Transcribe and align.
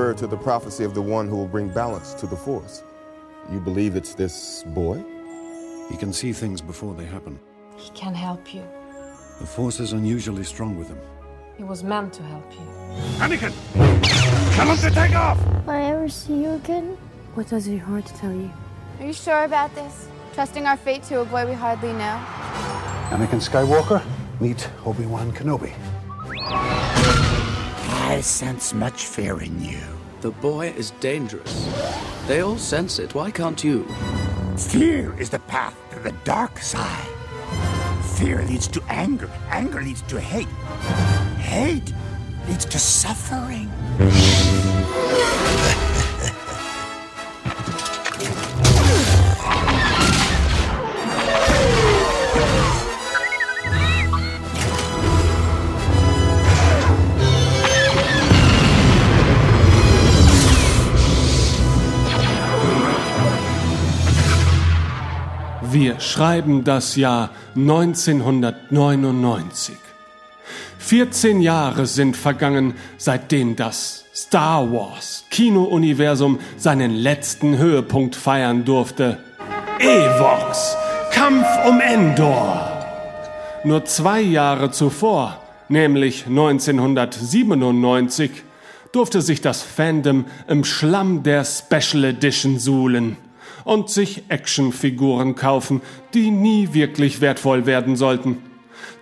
refer 0.00 0.18
to 0.18 0.26
the 0.26 0.36
prophecy 0.36 0.82
of 0.84 0.94
the 0.94 1.02
one 1.02 1.28
who 1.28 1.36
will 1.36 1.46
bring 1.46 1.68
balance 1.68 2.14
to 2.14 2.26
the 2.26 2.36
Force. 2.36 2.82
You 3.52 3.60
believe 3.60 3.96
it's 3.96 4.14
this 4.14 4.64
boy? 4.68 5.04
He 5.90 5.96
can 5.96 6.12
see 6.12 6.32
things 6.32 6.62
before 6.62 6.94
they 6.94 7.04
happen. 7.04 7.38
He 7.76 7.90
can 7.90 8.14
help 8.14 8.54
you. 8.54 8.62
The 9.40 9.46
Force 9.46 9.78
is 9.78 9.92
unusually 9.92 10.44
strong 10.44 10.78
with 10.78 10.88
him. 10.88 10.98
He 11.58 11.64
was 11.64 11.84
meant 11.84 12.14
to 12.14 12.22
help 12.22 12.50
you. 12.52 12.66
Anakin! 13.18 13.52
Tell 14.56 14.68
him 14.72 14.78
to 14.78 14.90
take 14.90 15.14
off! 15.14 15.38
Will 15.66 15.74
I 15.74 15.82
ever 15.92 16.08
see 16.08 16.36
you 16.44 16.50
again? 16.52 16.96
What 17.34 17.48
does 17.48 17.68
your 17.68 17.80
heart 17.80 18.06
tell 18.06 18.32
you? 18.32 18.50
Are 19.00 19.06
you 19.06 19.12
sure 19.12 19.44
about 19.44 19.74
this? 19.74 20.08
Trusting 20.32 20.64
our 20.64 20.78
fate 20.78 21.02
to 21.10 21.20
a 21.20 21.24
boy 21.26 21.46
we 21.46 21.52
hardly 21.52 21.92
know? 21.92 22.16
Anakin 23.10 23.40
Skywalker, 23.48 24.02
meet 24.40 24.66
Obi-Wan 24.86 25.32
Kenobi. 25.32 25.72
I 28.10 28.22
sense 28.22 28.74
much 28.74 29.06
fear 29.06 29.40
in 29.40 29.62
you. 29.62 29.78
The 30.20 30.32
boy 30.32 30.70
is 30.76 30.90
dangerous. 30.98 31.68
They 32.26 32.40
all 32.40 32.58
sense 32.58 32.98
it. 32.98 33.14
Why 33.14 33.30
can't 33.30 33.62
you? 33.62 33.84
Fear 34.56 35.14
is 35.20 35.30
the 35.30 35.38
path 35.38 35.76
to 35.92 36.00
the 36.00 36.10
dark 36.24 36.58
side. 36.58 37.06
Fear 38.16 38.42
leads 38.46 38.66
to 38.66 38.82
anger. 38.88 39.30
Anger 39.48 39.80
leads 39.80 40.02
to 40.02 40.20
hate. 40.20 40.48
Hate 41.38 41.94
leads 42.48 42.64
to 42.64 42.80
suffering. 42.80 43.70
Wir 65.72 66.00
schreiben 66.00 66.64
das 66.64 66.96
Jahr 66.96 67.30
1999. 67.54 69.76
14 70.78 71.40
Jahre 71.40 71.86
sind 71.86 72.16
vergangen, 72.16 72.74
seitdem 72.96 73.54
das 73.54 74.04
Star 74.12 74.72
Wars 74.72 75.26
Kinouniversum 75.30 76.40
seinen 76.56 76.90
letzten 76.90 77.58
Höhepunkt 77.58 78.16
feiern 78.16 78.64
durfte. 78.64 79.18
Evox, 79.78 80.76
Kampf 81.12 81.46
um 81.68 81.80
Endor. 81.80 82.68
Nur 83.62 83.84
zwei 83.84 84.22
Jahre 84.22 84.72
zuvor, 84.72 85.40
nämlich 85.68 86.26
1997, 86.26 88.42
durfte 88.90 89.22
sich 89.22 89.40
das 89.40 89.62
Fandom 89.62 90.24
im 90.48 90.64
Schlamm 90.64 91.22
der 91.22 91.44
Special 91.44 92.02
Edition 92.02 92.58
suhlen 92.58 93.16
und 93.64 93.90
sich 93.90 94.24
Actionfiguren 94.28 95.34
kaufen, 95.34 95.80
die 96.14 96.30
nie 96.30 96.72
wirklich 96.72 97.20
wertvoll 97.20 97.66
werden 97.66 97.96
sollten. 97.96 98.38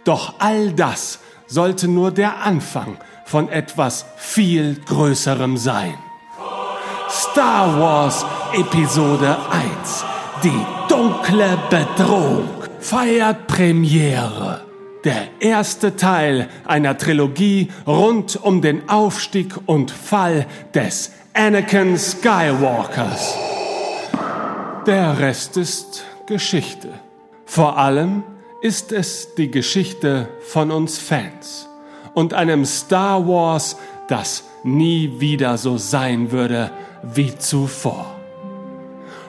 Doch 0.05 0.35
all 0.39 0.73
das 0.73 1.21
sollte 1.47 1.89
nur 1.89 2.11
der 2.11 2.43
Anfang 2.43 2.99
von 3.25 3.49
etwas 3.49 4.07
viel 4.17 4.77
Größerem 4.87 5.57
sein. 5.57 5.95
Star 7.11 7.79
Wars 7.81 8.25
Episode 8.53 9.37
1. 9.51 10.05
Die 10.43 10.67
dunkle 10.89 11.59
Bedrohung 11.71 12.49
feiert 12.81 13.47
Premiere. 13.47 14.63
Der 15.05 15.29
erste 15.41 15.97
Teil 15.97 16.49
einer 16.67 16.99
Trilogie 16.99 17.71
rund 17.87 18.37
um 18.37 18.61
den 18.61 18.89
Aufstieg 18.89 19.55
und 19.67 19.91
Fall 19.91 20.47
des 20.75 21.13
Anakin 21.35 21.97
Skywalkers. 21.97 23.48
Der 24.89 25.19
Rest 25.19 25.59
ist 25.59 26.07
Geschichte. 26.25 26.89
Vor 27.45 27.77
allem 27.77 28.23
ist 28.63 28.91
es 28.91 29.35
die 29.35 29.51
Geschichte 29.51 30.31
von 30.41 30.71
uns 30.71 30.97
Fans 30.97 31.69
und 32.15 32.33
einem 32.33 32.65
Star 32.65 33.29
Wars, 33.29 33.77
das 34.09 34.45
nie 34.65 35.21
wieder 35.21 35.59
so 35.59 35.77
sein 35.77 36.33
würde 36.33 36.71
wie 37.03 37.37
zuvor. 37.37 38.17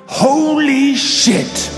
Holy 0.08 0.96
shit! 0.96 1.70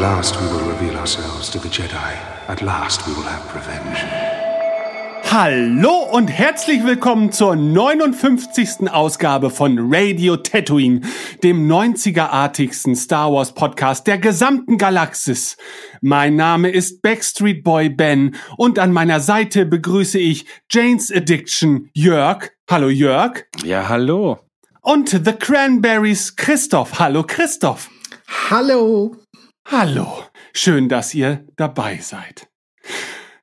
Last 0.00 0.40
we 0.40 0.46
will 0.46 0.66
reveal 0.66 0.96
ourselves 0.96 1.50
to 1.50 1.58
the 1.58 1.68
Jedi. 1.68 2.16
At 2.48 2.62
last 2.62 3.06
we 3.06 3.12
will 3.12 3.22
have 3.22 3.44
revenge. 3.54 3.98
Hallo 5.30 6.08
und 6.10 6.28
herzlich 6.28 6.84
willkommen 6.84 7.32
zur 7.32 7.54
59. 7.54 8.90
Ausgabe 8.90 9.50
von 9.50 9.76
Radio 9.78 10.38
Tatooine, 10.38 11.02
dem 11.42 11.70
90er-artigsten 11.70 12.96
Star 12.96 13.30
Wars 13.30 13.52
Podcast 13.52 14.06
der 14.06 14.16
gesamten 14.16 14.78
Galaxis. 14.78 15.58
Mein 16.00 16.34
Name 16.34 16.70
ist 16.70 17.02
Backstreet 17.02 17.62
Boy 17.62 17.90
Ben 17.90 18.34
und 18.56 18.78
an 18.78 18.92
meiner 18.92 19.20
Seite 19.20 19.66
begrüße 19.66 20.18
ich 20.18 20.46
Jane's 20.70 21.12
Addiction 21.12 21.90
Jörg. 21.92 22.52
Hallo 22.70 22.88
Jörg. 22.88 23.44
Ja, 23.62 23.86
hallo. 23.90 24.38
Und 24.80 25.10
The 25.10 25.32
Cranberries 25.32 26.36
Christoph. 26.36 26.98
Hallo 26.98 27.22
Christoph. 27.22 27.90
Hallo. 28.50 29.14
Hallo. 29.66 30.24
Schön, 30.52 30.88
dass 30.88 31.14
ihr 31.14 31.46
dabei 31.56 31.98
seid. 31.98 32.48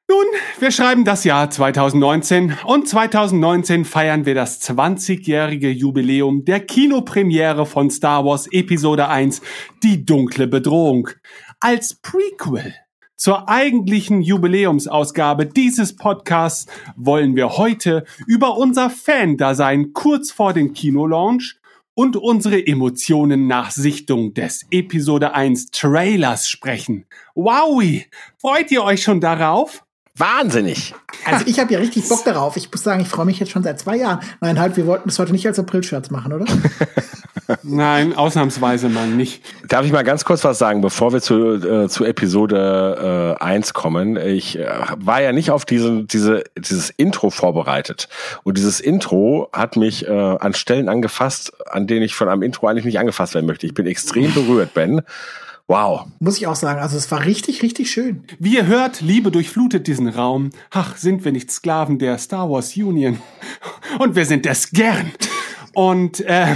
Nun, 0.09 0.25
wir 0.59 0.71
schreiben 0.71 1.03
das 1.03 1.23
Jahr 1.23 1.49
2019 1.49 2.57
und 2.65 2.87
2019 2.87 3.85
feiern 3.85 4.25
wir 4.25 4.35
das 4.35 4.61
20-jährige 4.61 5.69
Jubiläum 5.69 6.45
der 6.45 6.61
Kinopremiere 6.61 7.65
von 7.65 7.89
Star 7.89 8.25
Wars 8.25 8.47
Episode 8.51 9.09
1, 9.09 9.41
Die 9.83 10.05
dunkle 10.05 10.47
Bedrohung. 10.47 11.09
Als 11.59 11.95
Prequel 11.95 12.73
zur 13.17 13.49
eigentlichen 13.49 14.21
Jubiläumsausgabe 14.21 15.47
dieses 15.47 15.95
Podcasts 15.95 16.67
wollen 16.95 17.35
wir 17.35 17.57
heute 17.57 18.05
über 18.27 18.57
unser 18.57 18.89
Fan-Dasein 18.91 19.91
kurz 19.93 20.31
vor 20.31 20.53
dem 20.53 20.73
Kinolaunch 20.73 21.56
und 21.97 22.15
unsere 22.15 22.67
Emotionen 22.67 23.47
nach 23.47 23.71
Sichtung 23.71 24.35
des 24.35 24.67
Episode 24.69 25.33
1 25.33 25.71
Trailers 25.71 26.47
sprechen. 26.47 27.07
Wowie! 27.33 28.05
Freut 28.37 28.69
ihr 28.69 28.83
euch 28.83 29.01
schon 29.01 29.19
darauf? 29.19 29.83
Wahnsinnig. 30.17 30.95
Also 31.25 31.45
ich 31.47 31.59
habe 31.59 31.73
ja 31.73 31.79
richtig 31.79 32.09
Bock 32.09 32.23
darauf. 32.23 32.57
Ich 32.57 32.71
muss 32.71 32.83
sagen, 32.83 33.01
ich 33.01 33.07
freue 33.07 33.25
mich 33.25 33.39
jetzt 33.39 33.51
schon 33.51 33.63
seit 33.63 33.79
zwei 33.79 33.97
Jahren. 33.97 34.19
Nein, 34.41 34.59
halt, 34.59 34.77
wir 34.77 34.87
wollten 34.87 35.09
das 35.09 35.19
heute 35.19 35.31
nicht 35.31 35.45
als 35.45 35.59
April-Scherz 35.59 36.09
machen, 36.09 36.33
oder? 36.33 36.45
Nein, 37.63 38.13
ausnahmsweise 38.13 38.89
mal 38.89 39.07
nicht. 39.07 39.41
Darf 39.67 39.85
ich 39.85 39.91
mal 39.91 40.03
ganz 40.03 40.25
kurz 40.25 40.43
was 40.43 40.57
sagen, 40.57 40.81
bevor 40.81 41.13
wir 41.13 41.21
zu, 41.21 41.55
äh, 41.55 41.87
zu 41.87 42.03
Episode 42.03 43.37
äh, 43.39 43.43
1 43.43 43.73
kommen? 43.73 44.17
Ich 44.17 44.59
äh, 44.59 44.67
war 44.97 45.21
ja 45.21 45.31
nicht 45.31 45.51
auf 45.51 45.63
diesen, 45.63 46.07
diese, 46.07 46.43
dieses 46.57 46.89
Intro 46.89 47.29
vorbereitet. 47.29 48.09
Und 48.43 48.57
dieses 48.57 48.79
Intro 48.79 49.49
hat 49.53 49.77
mich 49.77 50.07
äh, 50.07 50.11
an 50.11 50.53
Stellen 50.53 50.89
angefasst, 50.89 51.53
an 51.67 51.87
denen 51.87 52.01
ich 52.01 52.15
von 52.15 52.27
einem 52.27 52.41
Intro 52.41 52.67
eigentlich 52.67 52.85
nicht 52.85 52.99
angefasst 52.99 53.33
werden 53.33 53.45
möchte. 53.45 53.65
Ich 53.65 53.73
bin 53.73 53.87
extrem 53.87 54.33
berührt, 54.33 54.73
Ben. 54.73 55.01
Wow. 55.69 56.05
Muss 56.19 56.37
ich 56.37 56.47
auch 56.47 56.55
sagen, 56.55 56.79
also 56.79 56.95
es 56.95 57.11
war 57.11 57.25
richtig, 57.25 57.61
richtig 57.61 57.91
schön. 57.91 58.23
Wie 58.39 58.55
ihr 58.55 58.67
hört, 58.67 59.01
Liebe 59.01 59.31
durchflutet 59.31 59.85
diesen 59.87 60.07
Raum. 60.07 60.51
Ach, 60.71 60.95
sind 60.95 61.25
wir 61.25 61.33
nicht 61.33 61.51
Sklaven 61.51 61.99
der 61.99 62.17
Star 62.19 62.49
Wars 62.49 62.77
Union? 62.77 63.19
Und 63.99 64.15
wir 64.15 64.25
sind 64.25 64.45
es 64.45 64.71
gern. 64.71 65.11
Und, 65.73 66.21
äh, 66.21 66.55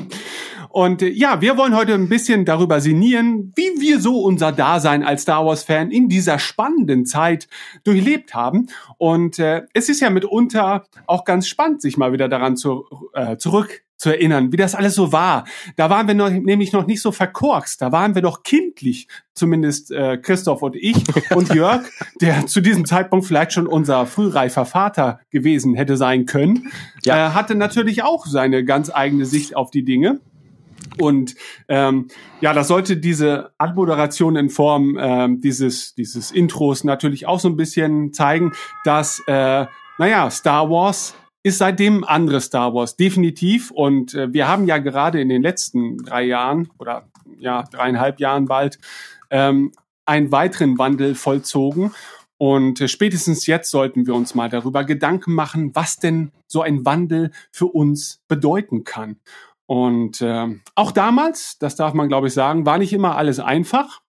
Und 0.70 1.02
äh, 1.02 1.08
ja, 1.08 1.42
wir 1.42 1.58
wollen 1.58 1.76
heute 1.76 1.92
ein 1.92 2.08
bisschen 2.08 2.46
darüber 2.46 2.80
sinnieren, 2.80 3.52
wie 3.54 3.80
wir 3.80 4.00
so 4.00 4.22
unser 4.22 4.52
Dasein 4.52 5.02
als 5.04 5.22
Star 5.22 5.44
Wars-Fan 5.44 5.90
in 5.90 6.08
dieser 6.08 6.38
spannenden 6.38 7.04
Zeit 7.04 7.48
durchlebt 7.84 8.32
haben. 8.32 8.68
Und 8.96 9.38
äh, 9.38 9.64
es 9.74 9.90
ist 9.90 10.00
ja 10.00 10.08
mitunter 10.08 10.84
auch 11.06 11.24
ganz 11.24 11.48
spannend, 11.48 11.82
sich 11.82 11.98
mal 11.98 12.12
wieder 12.12 12.28
daran 12.28 12.56
zu, 12.56 12.86
äh, 13.12 13.36
zurück 13.36 13.82
zu 13.98 14.10
erinnern, 14.10 14.52
wie 14.52 14.56
das 14.56 14.74
alles 14.74 14.94
so 14.94 15.12
war. 15.12 15.44
Da 15.76 15.90
waren 15.90 16.06
wir 16.06 16.14
noch, 16.14 16.30
nämlich 16.30 16.72
noch 16.72 16.86
nicht 16.86 17.02
so 17.02 17.12
verkorkst, 17.12 17.82
da 17.82 17.92
waren 17.92 18.14
wir 18.14 18.22
noch 18.22 18.44
kindlich, 18.44 19.08
zumindest 19.34 19.90
äh, 19.90 20.16
Christoph 20.16 20.62
und 20.62 20.76
ich 20.76 20.96
und 21.34 21.48
Jörg, 21.54 21.82
der 22.20 22.46
zu 22.46 22.60
diesem 22.60 22.86
Zeitpunkt 22.86 23.26
vielleicht 23.26 23.52
schon 23.52 23.66
unser 23.66 24.06
frühreifer 24.06 24.64
Vater 24.64 25.20
gewesen 25.30 25.74
hätte 25.74 25.96
sein 25.96 26.26
können, 26.26 26.70
ja. 27.04 27.28
äh, 27.28 27.30
hatte 27.32 27.56
natürlich 27.56 28.02
auch 28.04 28.26
seine 28.26 28.64
ganz 28.64 28.90
eigene 28.90 29.26
Sicht 29.26 29.56
auf 29.56 29.70
die 29.70 29.84
Dinge. 29.84 30.20
Und 31.00 31.34
ähm, 31.68 32.08
ja, 32.40 32.52
das 32.54 32.68
sollte 32.68 32.96
diese 32.96 33.50
Anmoderation 33.58 34.36
in 34.36 34.48
Form 34.48 34.96
ähm, 35.00 35.40
dieses, 35.40 35.94
dieses 35.94 36.30
Intros 36.30 36.84
natürlich 36.84 37.26
auch 37.26 37.40
so 37.40 37.48
ein 37.48 37.56
bisschen 37.56 38.12
zeigen, 38.12 38.52
dass, 38.84 39.22
äh, 39.26 39.66
naja, 39.98 40.30
Star 40.30 40.70
Wars 40.70 41.14
ist 41.48 41.58
seitdem 41.58 42.04
andere 42.04 42.40
Star 42.40 42.74
Wars, 42.74 42.96
definitiv. 42.96 43.70
Und 43.70 44.14
äh, 44.14 44.32
wir 44.32 44.46
haben 44.48 44.66
ja 44.66 44.78
gerade 44.78 45.20
in 45.20 45.28
den 45.28 45.42
letzten 45.42 45.98
drei 45.98 46.24
Jahren 46.24 46.70
oder 46.78 47.08
ja, 47.38 47.64
dreieinhalb 47.64 48.20
Jahren 48.20 48.46
bald 48.46 48.78
ähm, 49.30 49.72
einen 50.06 50.30
weiteren 50.30 50.78
Wandel 50.78 51.14
vollzogen. 51.14 51.92
Und 52.36 52.80
äh, 52.80 52.88
spätestens 52.88 53.46
jetzt 53.46 53.70
sollten 53.70 54.06
wir 54.06 54.14
uns 54.14 54.34
mal 54.34 54.48
darüber 54.48 54.84
Gedanken 54.84 55.34
machen, 55.34 55.74
was 55.74 55.96
denn 55.96 56.30
so 56.46 56.62
ein 56.62 56.84
Wandel 56.84 57.32
für 57.50 57.66
uns 57.66 58.20
bedeuten 58.28 58.84
kann. 58.84 59.16
Und 59.66 60.20
äh, 60.22 60.46
auch 60.76 60.92
damals, 60.92 61.58
das 61.58 61.76
darf 61.76 61.94
man 61.94 62.08
glaube 62.08 62.28
ich 62.28 62.34
sagen, 62.34 62.64
war 62.64 62.78
nicht 62.78 62.92
immer 62.92 63.16
alles 63.16 63.40
einfach. 63.40 64.00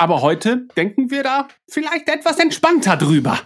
Aber 0.00 0.22
heute 0.22 0.68
denken 0.76 1.10
wir 1.10 1.24
da 1.24 1.48
vielleicht 1.68 2.08
etwas 2.08 2.38
entspannter 2.38 2.96
drüber. 2.96 3.36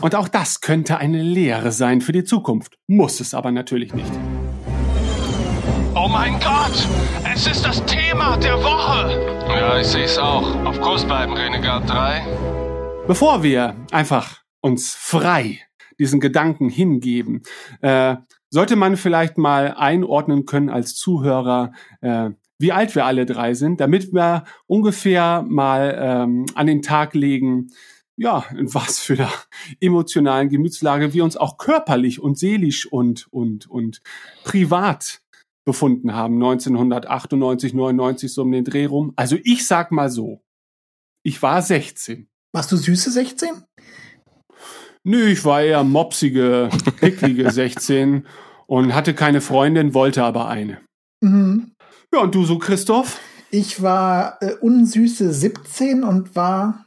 Und 0.00 0.14
auch 0.14 0.28
das 0.28 0.60
könnte 0.60 0.98
eine 0.98 1.20
Lehre 1.20 1.72
sein 1.72 2.00
für 2.00 2.12
die 2.12 2.22
Zukunft. 2.22 2.78
Muss 2.86 3.18
es 3.18 3.34
aber 3.34 3.50
natürlich 3.50 3.92
nicht. 3.92 4.12
Oh 5.96 6.06
mein 6.06 6.34
Gott! 6.38 6.86
Es 7.34 7.48
ist 7.48 7.66
das 7.66 7.84
Thema 7.86 8.36
der 8.36 8.56
Woche! 8.62 9.48
Ja, 9.48 9.80
ich 9.80 9.88
sehe 9.88 10.04
es 10.04 10.16
auch. 10.16 10.64
Auf 10.64 10.80
Kurs 10.80 11.04
bleiben, 11.04 11.32
Renegade 11.32 11.86
3. 11.86 12.24
Bevor 13.08 13.42
wir 13.42 13.74
einfach 13.90 14.42
uns 14.60 14.94
frei 14.94 15.58
diesen 15.98 16.20
Gedanken 16.20 16.68
hingeben, 16.68 17.42
äh, 17.80 18.14
sollte 18.50 18.76
man 18.76 18.96
vielleicht 18.96 19.38
mal 19.38 19.74
einordnen 19.76 20.46
können 20.46 20.70
als 20.70 20.94
Zuhörer, 20.94 21.72
äh, 22.00 22.30
wie 22.58 22.72
alt 22.72 22.94
wir 22.94 23.04
alle 23.04 23.26
drei 23.26 23.54
sind, 23.54 23.80
damit 23.80 24.12
wir 24.12 24.44
ungefähr 24.66 25.44
mal 25.46 25.96
ähm, 25.98 26.46
an 26.54 26.66
den 26.66 26.82
Tag 26.82 27.14
legen, 27.14 27.68
ja, 28.16 28.44
in 28.56 28.72
was 28.72 28.98
für 28.98 29.16
der 29.16 29.30
emotionalen 29.80 30.48
Gemütslage 30.48 31.12
wir 31.12 31.22
uns 31.22 31.36
auch 31.36 31.58
körperlich 31.58 32.20
und 32.20 32.38
seelisch 32.38 32.86
und, 32.90 33.26
und, 33.30 33.68
und 33.68 34.00
privat 34.44 35.20
befunden 35.66 36.14
haben, 36.14 36.34
1998, 36.36 37.74
99 37.74 38.32
so 38.32 38.42
um 38.42 38.52
den 38.52 38.64
Dreh 38.64 38.86
rum. 38.86 39.12
Also 39.16 39.36
ich 39.42 39.66
sag 39.66 39.92
mal 39.92 40.08
so, 40.08 40.40
ich 41.24 41.42
war 41.42 41.60
16. 41.60 42.28
Warst 42.52 42.72
du 42.72 42.76
süße 42.76 43.10
16? 43.10 43.64
Nö, 45.04 45.26
ich 45.26 45.44
war 45.44 45.62
eher 45.62 45.84
mopsige, 45.84 46.70
picklige 47.00 47.50
16 47.52 48.26
und 48.66 48.94
hatte 48.94 49.12
keine 49.12 49.40
Freundin, 49.40 49.92
wollte 49.92 50.24
aber 50.24 50.48
eine. 50.48 50.80
Mhm. 51.20 51.75
Ja, 52.12 52.20
und 52.20 52.34
du 52.34 52.44
so, 52.44 52.58
Christoph? 52.58 53.20
Ich 53.50 53.82
war 53.82 54.38
äh, 54.42 54.54
unsüße 54.54 55.32
17 55.32 56.04
und 56.04 56.34
war 56.34 56.86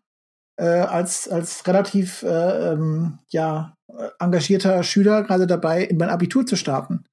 äh, 0.58 0.66
als, 0.66 1.28
als 1.28 1.66
relativ 1.68 2.24
äh, 2.24 2.74
ähm, 2.74 3.20
ja, 3.30 3.76
engagierter 4.20 4.84
Schüler 4.84 5.24
gerade 5.24 5.48
dabei, 5.48 5.84
in 5.84 5.98
mein 5.98 6.10
Abitur 6.10 6.46
zu 6.46 6.56
starten. 6.56 7.06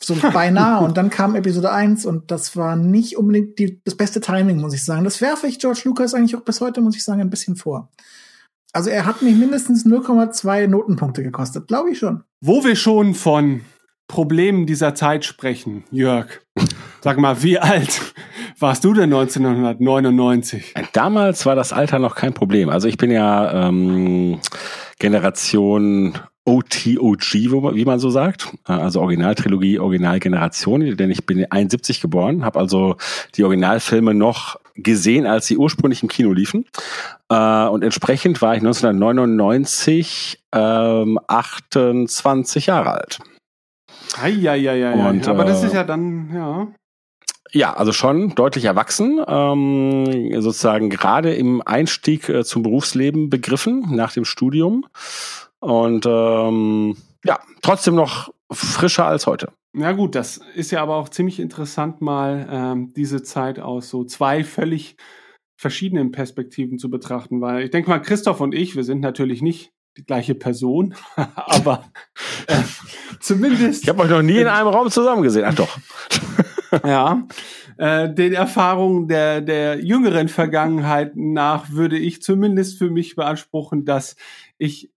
So 0.00 0.14
beinahe. 0.32 0.84
und 0.84 0.96
dann 0.96 1.10
kam 1.10 1.34
Episode 1.34 1.72
1 1.72 2.06
und 2.06 2.30
das 2.30 2.56
war 2.56 2.76
nicht 2.76 3.16
unbedingt 3.16 3.58
die, 3.58 3.80
das 3.84 3.96
beste 3.96 4.20
Timing, 4.20 4.60
muss 4.60 4.74
ich 4.74 4.84
sagen. 4.84 5.04
Das 5.04 5.20
werfe 5.20 5.46
ich 5.46 5.58
George 5.58 5.82
Lucas 5.84 6.14
eigentlich 6.14 6.36
auch 6.36 6.42
bis 6.42 6.60
heute, 6.60 6.80
muss 6.80 6.96
ich 6.96 7.04
sagen, 7.04 7.20
ein 7.20 7.30
bisschen 7.30 7.56
vor. 7.56 7.90
Also 8.72 8.88
er 8.88 9.04
hat 9.04 9.22
mich 9.22 9.36
mindestens 9.36 9.84
0,2 9.84 10.66
Notenpunkte 10.66 11.22
gekostet, 11.22 11.68
glaube 11.68 11.90
ich 11.90 11.98
schon. 11.98 12.24
Wo 12.40 12.64
wir 12.64 12.74
schon 12.74 13.14
von 13.14 13.60
Problemen 14.08 14.66
dieser 14.66 14.94
Zeit 14.94 15.24
sprechen, 15.24 15.84
Jörg. 15.90 16.40
Sag 17.04 17.18
mal, 17.18 17.42
wie 17.42 17.58
alt 17.58 18.14
warst 18.60 18.84
du 18.84 18.94
denn 18.94 19.12
1999? 19.12 20.72
Damals 20.92 21.44
war 21.44 21.56
das 21.56 21.72
Alter 21.72 21.98
noch 21.98 22.14
kein 22.14 22.32
Problem. 22.32 22.68
Also 22.68 22.86
ich 22.86 22.96
bin 22.96 23.10
ja 23.10 23.66
ähm, 23.66 24.38
Generation 25.00 26.16
OTOG, 26.44 27.34
wie 27.74 27.84
man 27.84 27.98
so 27.98 28.08
sagt. 28.10 28.56
Also 28.62 29.00
Originaltrilogie, 29.00 29.80
Originalgeneration, 29.80 30.96
denn 30.96 31.10
ich 31.10 31.26
bin 31.26 31.44
71 31.50 32.00
geboren, 32.00 32.44
habe 32.44 32.60
also 32.60 32.94
die 33.34 33.42
Originalfilme 33.42 34.14
noch 34.14 34.60
gesehen, 34.76 35.26
als 35.26 35.48
sie 35.48 35.56
ursprünglich 35.56 36.04
im 36.04 36.08
Kino 36.08 36.32
liefen. 36.32 36.66
Äh, 37.28 37.66
und 37.66 37.82
entsprechend 37.82 38.40
war 38.42 38.54
ich 38.54 38.60
1999 38.60 40.40
ähm, 40.52 41.18
28 41.26 42.66
Jahre 42.66 42.92
alt. 42.92 43.18
Eieieiei. 44.20 44.92
Und, 44.92 45.26
Aber 45.26 45.44
das 45.44 45.64
ist 45.64 45.72
äh, 45.72 45.76
ja 45.76 45.84
dann, 45.84 46.30
ja. 46.32 46.68
Ja, 47.54 47.74
also 47.74 47.92
schon 47.92 48.34
deutlich 48.34 48.64
erwachsen, 48.64 49.20
ähm, 49.26 50.40
sozusagen 50.40 50.88
gerade 50.88 51.34
im 51.34 51.60
Einstieg 51.64 52.28
äh, 52.28 52.44
zum 52.44 52.62
Berufsleben 52.62 53.28
begriffen 53.28 53.94
nach 53.94 54.12
dem 54.12 54.24
Studium 54.24 54.86
und 55.60 56.06
ähm, 56.06 56.96
ja, 57.24 57.40
trotzdem 57.60 57.94
noch 57.94 58.32
frischer 58.50 59.06
als 59.06 59.26
heute. 59.26 59.52
Ja 59.74 59.92
gut, 59.92 60.14
das 60.14 60.40
ist 60.54 60.70
ja 60.70 60.82
aber 60.82 60.96
auch 60.96 61.10
ziemlich 61.10 61.40
interessant, 61.40 62.00
mal 62.00 62.48
ähm, 62.50 62.92
diese 62.94 63.22
Zeit 63.22 63.58
aus 63.58 63.88
so 63.90 64.04
zwei 64.04 64.44
völlig 64.44 64.96
verschiedenen 65.56 66.10
Perspektiven 66.10 66.78
zu 66.78 66.90
betrachten, 66.90 67.40
weil 67.40 67.64
ich 67.64 67.70
denke 67.70 67.90
mal, 67.90 68.00
Christoph 68.00 68.40
und 68.40 68.54
ich, 68.54 68.76
wir 68.76 68.84
sind 68.84 69.00
natürlich 69.00 69.42
nicht 69.42 69.72
die 69.96 70.04
gleiche 70.04 70.34
Person, 70.34 70.94
aber 71.16 71.84
äh, 72.46 72.56
zumindest. 73.20 73.82
Ich 73.82 73.88
habe 73.90 74.02
euch 74.02 74.10
noch 74.10 74.22
nie 74.22 74.38
in 74.38 74.46
einem 74.46 74.68
Raum 74.68 74.90
zusammen 74.90 75.22
gesehen. 75.22 75.44
Ach 75.46 75.54
doch. 75.54 75.78
ja, 76.84 77.26
äh, 77.78 78.12
den 78.12 78.32
Erfahrungen 78.32 79.08
der 79.08 79.40
der 79.40 79.84
jüngeren 79.84 80.28
Vergangenheit 80.28 81.16
nach 81.16 81.70
würde 81.70 81.98
ich 81.98 82.22
zumindest 82.22 82.78
für 82.78 82.90
mich 82.90 83.16
beanspruchen, 83.16 83.84
dass 83.84 84.16
ich 84.58 84.90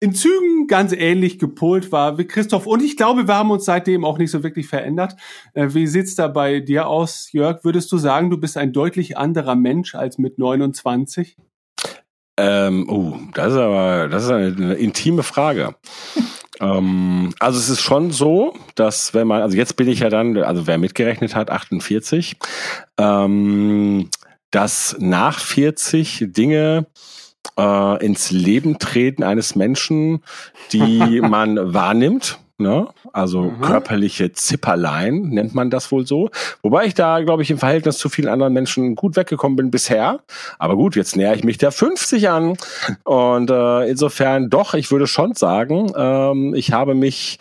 in 0.00 0.14
Zügen 0.14 0.66
ganz 0.68 0.92
ähnlich 0.92 1.38
gepolt 1.38 1.90
war 1.90 2.18
wie 2.18 2.24
Christoph. 2.24 2.66
Und 2.66 2.82
ich 2.82 2.96
glaube, 2.96 3.26
wir 3.26 3.34
haben 3.34 3.50
uns 3.50 3.64
seitdem 3.64 4.04
auch 4.04 4.18
nicht 4.18 4.30
so 4.30 4.42
wirklich 4.42 4.68
verändert. 4.68 5.16
Äh, 5.54 5.68
wie 5.74 5.86
sieht's 5.86 6.14
da 6.14 6.28
bei 6.28 6.60
dir 6.60 6.86
aus, 6.86 7.32
Jörg? 7.32 7.64
Würdest 7.64 7.90
du 7.90 7.98
sagen, 7.98 8.30
du 8.30 8.38
bist 8.38 8.56
ein 8.56 8.72
deutlich 8.72 9.16
anderer 9.16 9.56
Mensch 9.56 9.94
als 9.94 10.18
mit 10.18 10.38
29? 10.38 11.36
Ähm, 12.40 12.88
oh, 12.88 13.18
das 13.34 13.52
ist 13.52 13.58
aber, 13.58 14.08
das 14.08 14.24
ist 14.24 14.30
eine, 14.30 14.54
eine 14.56 14.74
intime 14.74 15.24
Frage. 15.24 15.74
Ähm, 16.60 17.34
also 17.38 17.58
es 17.58 17.68
ist 17.68 17.80
schon 17.80 18.10
so, 18.10 18.54
dass 18.74 19.14
wenn 19.14 19.26
man, 19.26 19.42
also 19.42 19.56
jetzt 19.56 19.76
bin 19.76 19.88
ich 19.88 20.00
ja 20.00 20.08
dann, 20.08 20.36
also 20.38 20.66
wer 20.66 20.78
mitgerechnet 20.78 21.34
hat, 21.34 21.50
48, 21.50 22.36
ähm, 22.98 24.10
dass 24.50 24.96
nach 24.98 25.38
40 25.38 26.26
Dinge 26.28 26.86
äh, 27.58 28.04
ins 28.04 28.30
Leben 28.30 28.78
treten 28.78 29.22
eines 29.22 29.54
Menschen, 29.54 30.22
die 30.72 31.20
man 31.22 31.74
wahrnimmt 31.74 32.38
Ne? 32.60 32.88
Also 33.12 33.42
mhm. 33.42 33.60
körperliche 33.60 34.32
Zipperlein 34.32 35.28
nennt 35.28 35.54
man 35.54 35.70
das 35.70 35.92
wohl 35.92 36.04
so. 36.04 36.30
Wobei 36.60 36.86
ich 36.86 36.94
da, 36.94 37.20
glaube 37.20 37.42
ich, 37.42 37.52
im 37.52 37.58
Verhältnis 37.58 37.98
zu 37.98 38.08
vielen 38.08 38.28
anderen 38.28 38.52
Menschen 38.52 38.96
gut 38.96 39.14
weggekommen 39.14 39.54
bin 39.54 39.70
bisher. 39.70 40.18
Aber 40.58 40.74
gut, 40.74 40.96
jetzt 40.96 41.16
näher 41.16 41.34
ich 41.34 41.44
mich 41.44 41.58
der 41.58 41.70
50 41.70 42.28
an. 42.28 42.56
Und 43.04 43.50
äh, 43.50 43.88
insofern 43.88 44.50
doch, 44.50 44.74
ich 44.74 44.90
würde 44.90 45.06
schon 45.06 45.34
sagen, 45.34 45.92
ähm, 45.96 46.52
ich 46.54 46.72
habe 46.72 46.96
mich 46.96 47.38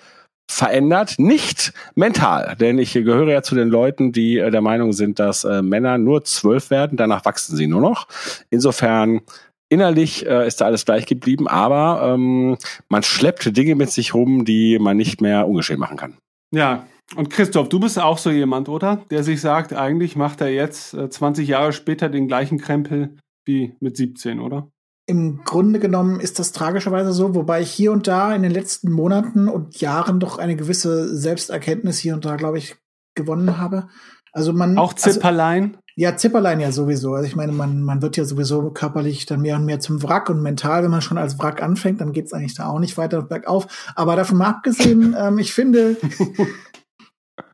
verändert, 0.50 1.16
nicht 1.18 1.74
mental, 1.96 2.56
denn 2.60 2.80
ich 2.80 2.94
gehöre 2.94 3.32
ja 3.32 3.42
zu 3.42 3.54
den 3.54 3.68
Leuten, 3.68 4.14
die 4.14 4.38
äh, 4.38 4.50
der 4.50 4.62
Meinung 4.62 4.94
sind, 4.94 5.20
dass 5.20 5.44
äh, 5.44 5.62
Männer 5.62 5.98
nur 5.98 6.24
zwölf 6.24 6.70
werden, 6.70 6.96
danach 6.98 7.26
wachsen 7.26 7.58
sie 7.58 7.68
nur 7.68 7.82
noch. 7.82 8.08
Insofern 8.50 9.22
Innerlich 9.70 10.26
äh, 10.26 10.48
ist 10.48 10.62
da 10.62 10.66
alles 10.66 10.86
gleich 10.86 11.06
geblieben, 11.06 11.48
aber 11.48 12.14
ähm, 12.14 12.58
man 12.90 13.04
schleppt 13.04 13.56
Dinge 13.58 13.76
mit 13.76 13.92
sich 13.92 14.14
rum, 14.14 14.46
die 14.46 14.80
man 14.80 14.96
nicht 14.96 15.22
mehr 15.22 15.48
ungeschehen 15.48 15.80
machen 15.80 15.98
kann. 15.98 16.18
Ja, 16.52 16.88
und 17.16 17.30
Christoph, 17.30 17.70
du 17.70 17.80
bist 17.80 18.00
auch 18.00 18.18
so 18.18 18.30
jemand, 18.30 18.70
oder? 18.70 19.06
Der 19.10 19.24
sich 19.24 19.40
sagt, 19.42 19.74
eigentlich 19.74 20.16
macht 20.16 20.42
er 20.42 20.50
jetzt 20.50 20.94
äh, 20.94 21.10
20 21.10 21.48
Jahre 21.48 21.74
später 21.74 22.10
den 22.10 22.28
gleichen 22.28 22.58
Krempel 22.58 23.18
wie 23.46 23.76
mit 23.80 23.96
17, 23.96 24.40
oder? 24.40 24.70
Im 25.10 25.42
Grunde 25.46 25.80
genommen 25.80 26.20
ist 26.20 26.38
das 26.38 26.52
tragischerweise 26.52 27.14
so, 27.14 27.34
wobei 27.34 27.62
ich 27.62 27.72
hier 27.72 27.94
und 27.94 28.08
da 28.08 28.36
in 28.36 28.44
den 28.44 28.52
letzten 28.52 28.92
Monaten 28.92 29.48
und 29.48 29.80
Jahren 29.80 30.20
doch 30.20 30.38
eine 30.38 30.58
gewisse 30.58 31.16
Selbsterkenntnis 31.16 31.98
hier 31.98 32.14
und 32.14 32.26
da, 32.26 32.36
glaube 32.36 32.58
ich, 32.58 32.76
gewonnen 33.16 33.58
habe. 33.58 33.88
Also 34.34 34.52
man 34.52 34.78
auch 34.78 34.94
Zipperlein. 34.94 35.78
Ja, 36.00 36.16
Zipperlein 36.16 36.60
ja 36.60 36.72
sowieso. 36.72 37.16
Also 37.16 37.28
ich 37.28 37.36
meine, 37.36 37.52
man, 37.52 37.82
man 37.82 38.04
wird 38.04 38.18
ja 38.18 38.24
sowieso 38.24 38.70
körperlich 38.70 39.26
dann 39.26 39.42
mehr 39.42 39.56
und 39.56 39.66
mehr 39.66 39.80
zum 39.80 40.04
Wrack 40.04 40.30
und 40.30 40.44
mental, 40.44 40.84
wenn 40.84 40.92
man 40.92 41.02
schon 41.02 41.18
als 41.18 41.40
Wrack 41.40 41.60
anfängt, 41.64 42.02
dann 42.02 42.14
geht's 42.14 42.34
eigentlich 42.34 42.54
da 42.54 42.68
auch 42.68 42.78
nicht 42.78 43.00
weiter 43.00 43.24
bergauf. 43.24 43.66
Aber 43.96 44.16
davon 44.16 44.38
mal 44.38 44.48
abgesehen, 44.48 45.16
ähm, 45.20 45.40
ich 45.40 45.56
finde, 45.56 45.98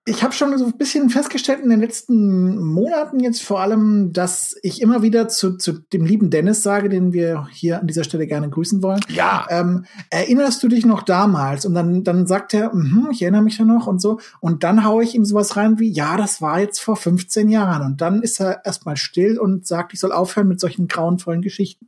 ich 0.06 0.22
habe 0.22 0.34
schon 0.34 0.58
so 0.58 0.66
ein 0.66 0.78
bisschen 0.78 1.10
festgestellt 1.10 1.62
in 1.64 1.70
den 1.70 1.80
letzten 1.80 2.58
Monaten 2.58 3.22
jetzt 3.22 3.42
vor 3.42 3.62
allem, 3.62 4.12
dass 4.12 4.54
ich 4.62 4.82
immer 4.82 5.02
wieder 5.02 5.30
zu, 5.30 5.58
zu 5.58 5.72
dem 5.72 6.06
lieben 6.06 6.30
Dennis 6.30 6.62
sage, 6.62 6.90
den 6.90 7.14
wir 7.14 7.48
hier 7.52 7.80
an 7.80 7.88
dieser 7.88 8.04
Stelle 8.04 8.28
gerne 8.28 8.50
grüßen 8.50 8.84
wollen. 8.84 9.00
Ja. 9.08 9.48
Ähm, 9.50 9.86
erinnerst 10.10 10.62
du 10.62 10.68
dich 10.68 10.86
noch 10.86 11.04
damals? 11.04 11.66
Und 11.66 11.74
dann, 11.74 12.04
dann 12.04 12.28
sagt 12.28 12.54
er, 12.54 12.74
mm 12.76 13.12
ich 13.12 13.22
erinnere 13.22 13.44
mich 13.44 13.58
ja 13.58 13.66
noch 13.66 13.88
und 13.88 14.02
so. 14.02 14.20
Und 14.42 14.64
dann 14.64 14.84
haue 14.84 15.04
ich 15.04 15.16
ihm 15.16 15.24
sowas 15.24 15.56
rein 15.56 15.80
wie, 15.80 15.90
ja, 15.90 16.18
das 16.18 16.42
war 16.42 16.60
jetzt 16.60 16.80
vor 16.80 16.98
15 16.98 17.48
Jahren. 17.48 17.86
Und 17.86 18.02
dann 18.02 18.22
ist 18.22 18.42
er 18.42 18.66
erstmal 18.66 18.98
still 18.98 19.38
und 19.38 19.66
sagt, 19.68 19.94
ich 19.94 20.00
soll 20.00 20.12
aufhören 20.12 20.48
mit 20.48 20.60
solchen 20.60 20.88
grauenvollen 20.88 21.42
Geschichten. 21.42 21.88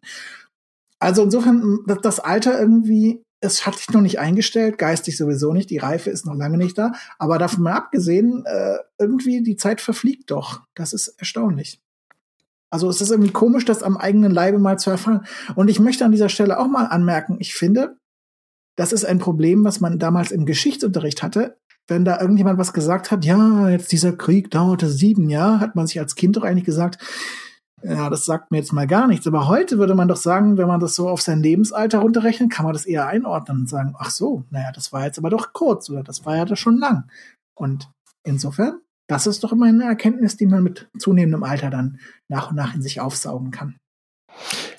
Also 1.00 1.24
insofern, 1.24 1.79
das 2.01 2.19
Alter 2.19 2.60
irgendwie 2.60 3.22
es 3.45 3.65
hat 3.65 3.77
sich 3.77 3.89
noch 3.89 4.01
nicht 4.01 4.19
eingestellt, 4.19 4.77
geistig 4.77 5.17
sowieso 5.17 5.53
nicht, 5.53 5.69
die 5.69 5.77
Reife 5.77 6.09
ist 6.09 6.25
noch 6.25 6.35
lange 6.35 6.57
nicht 6.57 6.77
da. 6.77 6.93
Aber 7.19 7.37
davon 7.37 7.63
mal 7.63 7.73
abgesehen, 7.73 8.43
äh, 8.45 8.77
irgendwie 8.99 9.43
die 9.43 9.55
Zeit 9.55 9.81
verfliegt 9.81 10.31
doch. 10.31 10.61
Das 10.73 10.93
ist 10.93 11.09
erstaunlich. 11.19 11.81
Also 12.69 12.89
es 12.89 12.99
ist 12.99 13.11
irgendwie 13.11 13.31
komisch, 13.31 13.65
das 13.65 13.83
am 13.83 13.95
eigenen 13.95 14.31
Leibe 14.31 14.59
mal 14.59 14.77
zu 14.77 14.89
erfahren. 14.89 15.25
Und 15.55 15.69
ich 15.69 15.79
möchte 15.79 16.03
an 16.03 16.11
dieser 16.11 16.29
Stelle 16.29 16.59
auch 16.59 16.67
mal 16.67 16.85
anmerken, 16.85 17.37
ich 17.39 17.53
finde, 17.55 17.97
das 18.75 18.91
ist 18.91 19.05
ein 19.05 19.19
Problem, 19.19 19.63
was 19.63 19.79
man 19.79 19.99
damals 19.99 20.31
im 20.31 20.45
Geschichtsunterricht 20.45 21.23
hatte. 21.23 21.57
Wenn 21.87 22.03
da 22.03 22.19
irgendjemand 22.19 22.57
was 22.57 22.73
gesagt 22.73 23.11
hat, 23.11 23.23
ja, 23.23 23.69
jetzt 23.69 23.91
dieser 23.91 24.11
Krieg 24.13 24.51
dauerte 24.51 24.89
sieben 24.89 25.29
Jahre, 25.29 25.59
hat 25.59 25.75
man 25.75 25.87
sich 25.87 25.99
als 25.99 26.15
Kind 26.15 26.35
doch 26.35 26.43
eigentlich 26.43 26.65
gesagt, 26.65 26.97
ja, 27.88 28.10
das 28.10 28.25
sagt 28.25 28.51
mir 28.51 28.58
jetzt 28.58 28.74
mal 28.74 28.88
gar 28.88 29.08
nichts. 29.08 29.27
Aber 29.27 29.48
heute 29.48 29.77
würde 29.77 29.96
man 29.96 30.08
doch 30.08 30.18
sagen, 30.18 30.58
wenn 30.58 30.68
man 30.68 30.80
das 30.80 30.96
so 30.96 31.08
auf 31.08 31.22
sein 31.22 31.44
Lebensalter 31.44 32.00
runterrechnet, 32.00 32.51
kann 32.51 32.65
man 32.65 32.74
das 32.74 32.86
eher 32.86 33.08
einordnen 33.08 33.60
und 33.62 33.70
sagen, 33.70 33.96
ach 33.98 34.10
so, 34.10 34.44
naja, 34.50 34.72
das 34.72 34.92
war 34.92 35.06
jetzt 35.06 35.20
aber 35.20 35.30
doch 35.30 35.54
kurz 35.54 35.89
oder 35.89 36.04
das 36.04 36.25
war 36.25 36.36
ja 36.36 36.46
doch 36.46 36.58
schon 36.58 36.77
lang. 36.77 37.10
Und 37.54 37.89
insofern, 38.24 38.80
das 39.08 39.27
ist 39.27 39.44
doch 39.44 39.51
immer 39.51 39.68
eine 39.68 39.84
Erkenntnis, 39.84 40.36
die 40.36 40.48
man 40.48 40.63
mit 40.63 40.89
zunehmendem 40.98 41.44
Alter 41.44 41.70
dann 41.70 42.00
nach 42.27 42.50
und 42.50 42.56
nach 42.56 42.74
in 42.74 42.82
sich 42.82 43.01
aufsaugen 43.01 43.51
kann. 43.51 43.75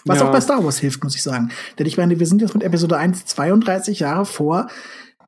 Was 0.04 0.20
ja. 0.20 0.26
auch 0.26 0.32
bei 0.32 0.40
Star 0.40 0.64
Wars 0.64 0.78
hilft, 0.78 1.02
muss 1.04 1.14
ich 1.14 1.22
sagen. 1.22 1.50
Denn 1.78 1.86
ich 1.86 1.96
meine, 1.96 2.18
wir 2.18 2.26
sind 2.26 2.40
jetzt 2.40 2.54
mit 2.54 2.62
Episode 2.62 2.96
1 2.96 3.24
32 3.26 4.00
Jahre 4.00 4.26
vor 4.26 4.68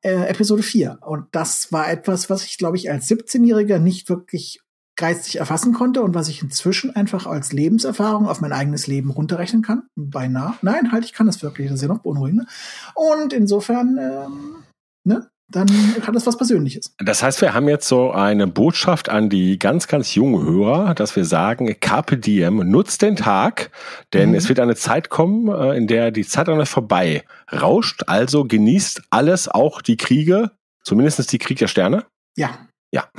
äh, 0.02 0.28
Episode 0.28 0.62
4. 0.62 0.98
Und 1.02 1.26
das 1.32 1.72
war 1.72 1.90
etwas, 1.90 2.28
was 2.28 2.44
ich, 2.44 2.58
glaube 2.58 2.76
ich, 2.76 2.90
als 2.90 3.08
17-Jähriger 3.08 3.78
nicht 3.78 4.08
wirklich 4.08 4.60
geistig 4.98 5.36
erfassen 5.36 5.72
konnte 5.72 6.02
und 6.02 6.14
was 6.14 6.28
ich 6.28 6.42
inzwischen 6.42 6.94
einfach 6.94 7.26
als 7.26 7.52
Lebenserfahrung 7.52 8.28
auf 8.28 8.42
mein 8.42 8.52
eigenes 8.52 8.86
Leben 8.86 9.10
runterrechnen 9.10 9.62
kann. 9.62 9.84
Beinahe. 9.96 10.54
Nein, 10.60 10.92
halt, 10.92 11.04
ich 11.04 11.14
kann 11.14 11.26
das 11.26 11.42
wirklich. 11.42 11.68
Das 11.68 11.76
ist 11.76 11.82
ja 11.82 11.88
noch 11.88 12.02
beunruhigend. 12.02 12.46
Und 12.94 13.32
insofern, 13.32 13.96
ähm, 13.98 14.56
ne? 15.04 15.30
Dann 15.50 15.66
hat 16.02 16.14
das 16.14 16.26
was 16.26 16.36
Persönliches. 16.36 16.92
Das 16.98 17.22
heißt, 17.22 17.40
wir 17.40 17.54
haben 17.54 17.70
jetzt 17.70 17.88
so 17.88 18.10
eine 18.10 18.46
Botschaft 18.46 19.08
an 19.08 19.30
die 19.30 19.58
ganz, 19.58 19.88
ganz 19.88 20.14
jungen 20.14 20.44
Hörer, 20.44 20.94
dass 20.94 21.16
wir 21.16 21.24
sagen, 21.24 21.74
Carpe 21.80 22.18
Diem, 22.18 22.70
nutzt 22.70 23.00
den 23.00 23.16
Tag, 23.16 23.70
denn 24.12 24.30
mhm. 24.30 24.34
es 24.34 24.50
wird 24.50 24.60
eine 24.60 24.76
Zeit 24.76 25.08
kommen, 25.08 25.48
äh, 25.48 25.74
in 25.74 25.86
der 25.86 26.10
die 26.10 26.26
Zeit 26.26 26.50
an 26.50 26.60
euch 26.60 26.68
vorbei 26.68 27.24
rauscht. 27.50 28.02
Also 28.08 28.44
genießt 28.44 29.04
alles, 29.08 29.48
auch 29.48 29.80
die 29.80 29.96
Kriege, 29.96 30.50
zumindest 30.82 31.32
die 31.32 31.38
Krieg 31.38 31.56
der 31.56 31.68
Sterne. 31.68 32.04
Ja. 32.36 32.68
Ja. 32.92 33.08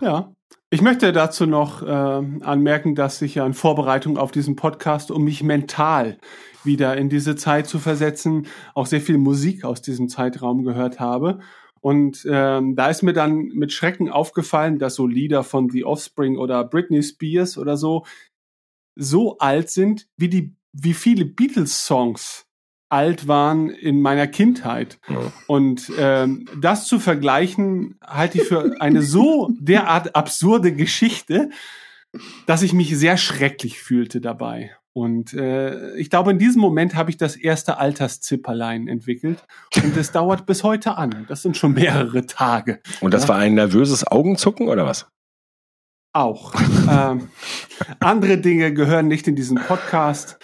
Ja. 0.00 0.30
Ich 0.70 0.82
möchte 0.82 1.12
dazu 1.12 1.46
noch 1.46 1.82
äh, 1.82 1.86
anmerken, 1.86 2.94
dass 2.94 3.22
ich 3.22 3.36
ja 3.36 3.46
in 3.46 3.54
Vorbereitung 3.54 4.18
auf 4.18 4.32
diesen 4.32 4.54
Podcast, 4.54 5.10
um 5.10 5.24
mich 5.24 5.42
mental 5.42 6.18
wieder 6.62 6.94
in 6.98 7.08
diese 7.08 7.36
Zeit 7.36 7.66
zu 7.66 7.78
versetzen, 7.78 8.46
auch 8.74 8.84
sehr 8.84 9.00
viel 9.00 9.16
Musik 9.16 9.64
aus 9.64 9.80
diesem 9.80 10.10
Zeitraum 10.10 10.64
gehört 10.64 11.00
habe. 11.00 11.38
Und 11.80 12.26
ähm, 12.30 12.76
da 12.76 12.90
ist 12.90 13.02
mir 13.02 13.14
dann 13.14 13.46
mit 13.54 13.72
Schrecken 13.72 14.10
aufgefallen, 14.10 14.78
dass 14.78 14.96
so 14.96 15.06
Lieder 15.06 15.42
von 15.42 15.70
The 15.70 15.84
Offspring 15.84 16.36
oder 16.36 16.64
Britney 16.64 17.02
Spears 17.02 17.56
oder 17.56 17.78
so 17.78 18.04
so 18.94 19.38
alt 19.38 19.70
sind, 19.70 20.08
wie 20.16 20.28
die, 20.28 20.56
wie 20.72 20.92
viele 20.92 21.24
Beatles-Songs 21.24 22.47
alt 22.88 23.28
waren 23.28 23.70
in 23.70 24.00
meiner 24.00 24.26
Kindheit. 24.26 24.98
Ja. 25.08 25.32
Und 25.46 25.92
ähm, 25.98 26.46
das 26.60 26.86
zu 26.86 26.98
vergleichen, 26.98 27.98
halte 28.04 28.38
ich 28.38 28.44
für 28.44 28.80
eine 28.80 29.02
so 29.02 29.50
derart 29.60 30.16
absurde 30.16 30.72
Geschichte, 30.72 31.50
dass 32.46 32.62
ich 32.62 32.72
mich 32.72 32.96
sehr 32.96 33.16
schrecklich 33.16 33.78
fühlte 33.78 34.20
dabei. 34.20 34.72
Und 34.94 35.32
äh, 35.34 35.94
ich 35.96 36.10
glaube, 36.10 36.32
in 36.32 36.38
diesem 36.38 36.60
Moment 36.60 36.96
habe 36.96 37.10
ich 37.10 37.16
das 37.16 37.36
erste 37.36 37.78
Alterszipperlein 37.78 38.88
entwickelt. 38.88 39.44
Und 39.76 39.96
es 39.96 40.10
dauert 40.10 40.44
bis 40.44 40.64
heute 40.64 40.96
an. 40.96 41.26
Das 41.28 41.42
sind 41.42 41.56
schon 41.56 41.74
mehrere 41.74 42.26
Tage. 42.26 42.80
Und 43.00 43.14
das 43.14 43.24
ja? 43.24 43.28
war 43.28 43.36
ein 43.36 43.54
nervöses 43.54 44.06
Augenzucken 44.06 44.68
oder 44.68 44.86
was? 44.86 45.06
Auch. 46.12 46.52
ähm, 46.90 47.28
andere 48.00 48.38
Dinge 48.38 48.72
gehören 48.72 49.06
nicht 49.06 49.28
in 49.28 49.36
diesen 49.36 49.58
Podcast. 49.58 50.38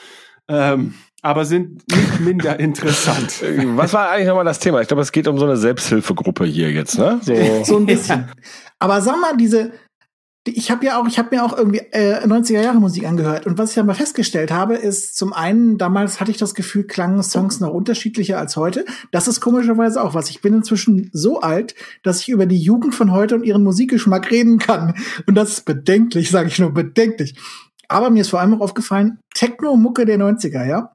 Ähm, 0.47 0.95
aber 1.25 1.47
sind 1.47 1.83
nicht 1.90 2.21
minder 2.21 2.61
interessant. 2.61 3.43
Was 3.76 3.95
war 3.95 4.11
eigentlich 4.11 4.28
nochmal 4.28 4.45
das 4.45 4.59
Thema? 4.59 4.83
Ich 4.83 4.88
glaube, 4.88 5.02
es 5.02 5.11
geht 5.11 5.26
um 5.26 5.38
so 5.38 5.47
eine 5.47 5.57
Selbsthilfegruppe 5.57 6.45
hier 6.45 6.71
jetzt, 6.71 6.99
ne? 6.99 7.19
So, 7.23 7.35
so 7.64 7.76
ein 7.78 7.87
bisschen. 7.87 8.28
Aber 8.78 9.00
sag 9.00 9.19
mal, 9.19 9.35
diese, 9.35 9.73
ich 10.47 10.71
habe 10.71 10.85
ja 10.85 11.00
auch, 11.00 11.09
ich 11.09 11.19
habe 11.19 11.35
mir 11.35 11.43
auch 11.43 11.57
irgendwie 11.57 11.81
äh, 11.93 12.26
90er 12.26 12.61
Jahre 12.61 12.78
Musik 12.78 13.07
angehört 13.07 13.47
und 13.47 13.57
was 13.57 13.73
ich 13.73 13.78
aber 13.78 13.95
festgestellt 13.95 14.52
habe, 14.52 14.75
ist 14.75 15.16
zum 15.16 15.33
einen 15.33 15.78
damals 15.78 16.21
hatte 16.21 16.31
ich 16.31 16.37
das 16.37 16.54
Gefühl, 16.54 16.85
klangen 16.85 17.23
Songs 17.23 17.59
noch 17.59 17.73
unterschiedlicher 17.73 18.38
als 18.38 18.57
heute. 18.57 18.85
Das 19.11 19.26
ist 19.26 19.40
komischerweise 19.40 20.04
auch 20.04 20.12
was. 20.12 20.28
Ich 20.28 20.43
bin 20.43 20.52
inzwischen 20.52 21.09
so 21.14 21.40
alt, 21.40 21.75
dass 22.02 22.21
ich 22.21 22.28
über 22.28 22.45
die 22.45 22.61
Jugend 22.61 22.95
von 22.95 23.12
heute 23.12 23.37
und 23.37 23.45
ihren 23.45 23.62
Musikgeschmack 23.62 24.31
reden 24.31 24.59
kann 24.59 24.95
und 25.26 25.37
das 25.37 25.52
ist 25.52 25.64
bedenklich, 25.64 26.31
sage 26.31 26.49
ich 26.49 26.59
nur 26.59 26.75
bedenklich. 26.75 27.35
Aber 27.88 28.11
mir 28.11 28.21
ist 28.21 28.28
vor 28.28 28.40
allem 28.40 28.54
auch 28.54 28.61
aufgefallen, 28.61 29.21
Techno-Mucke 29.35 30.04
der 30.04 30.19
90er, 30.19 30.66
ja 30.66 30.90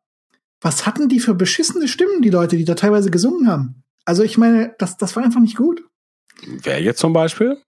was 0.62 0.86
hatten 0.86 1.10
die 1.10 1.20
für 1.20 1.34
beschissene 1.34 1.88
Stimmen, 1.88 2.22
die 2.22 2.30
Leute, 2.30 2.58
die 2.58 2.66
da 2.66 2.76
teilweise 2.76 3.12
gesungen 3.12 3.48
haben? 3.48 3.82
Also 4.06 4.24
ich 4.24 4.38
meine, 4.38 4.76
das, 4.78 4.98
das 4.98 5.16
war 5.16 5.24
einfach 5.24 5.40
nicht 5.40 5.58
gut. 5.58 5.84
Wer 6.46 6.82
jetzt 6.82 7.00
zum 7.00 7.14
Beispiel? 7.14 7.62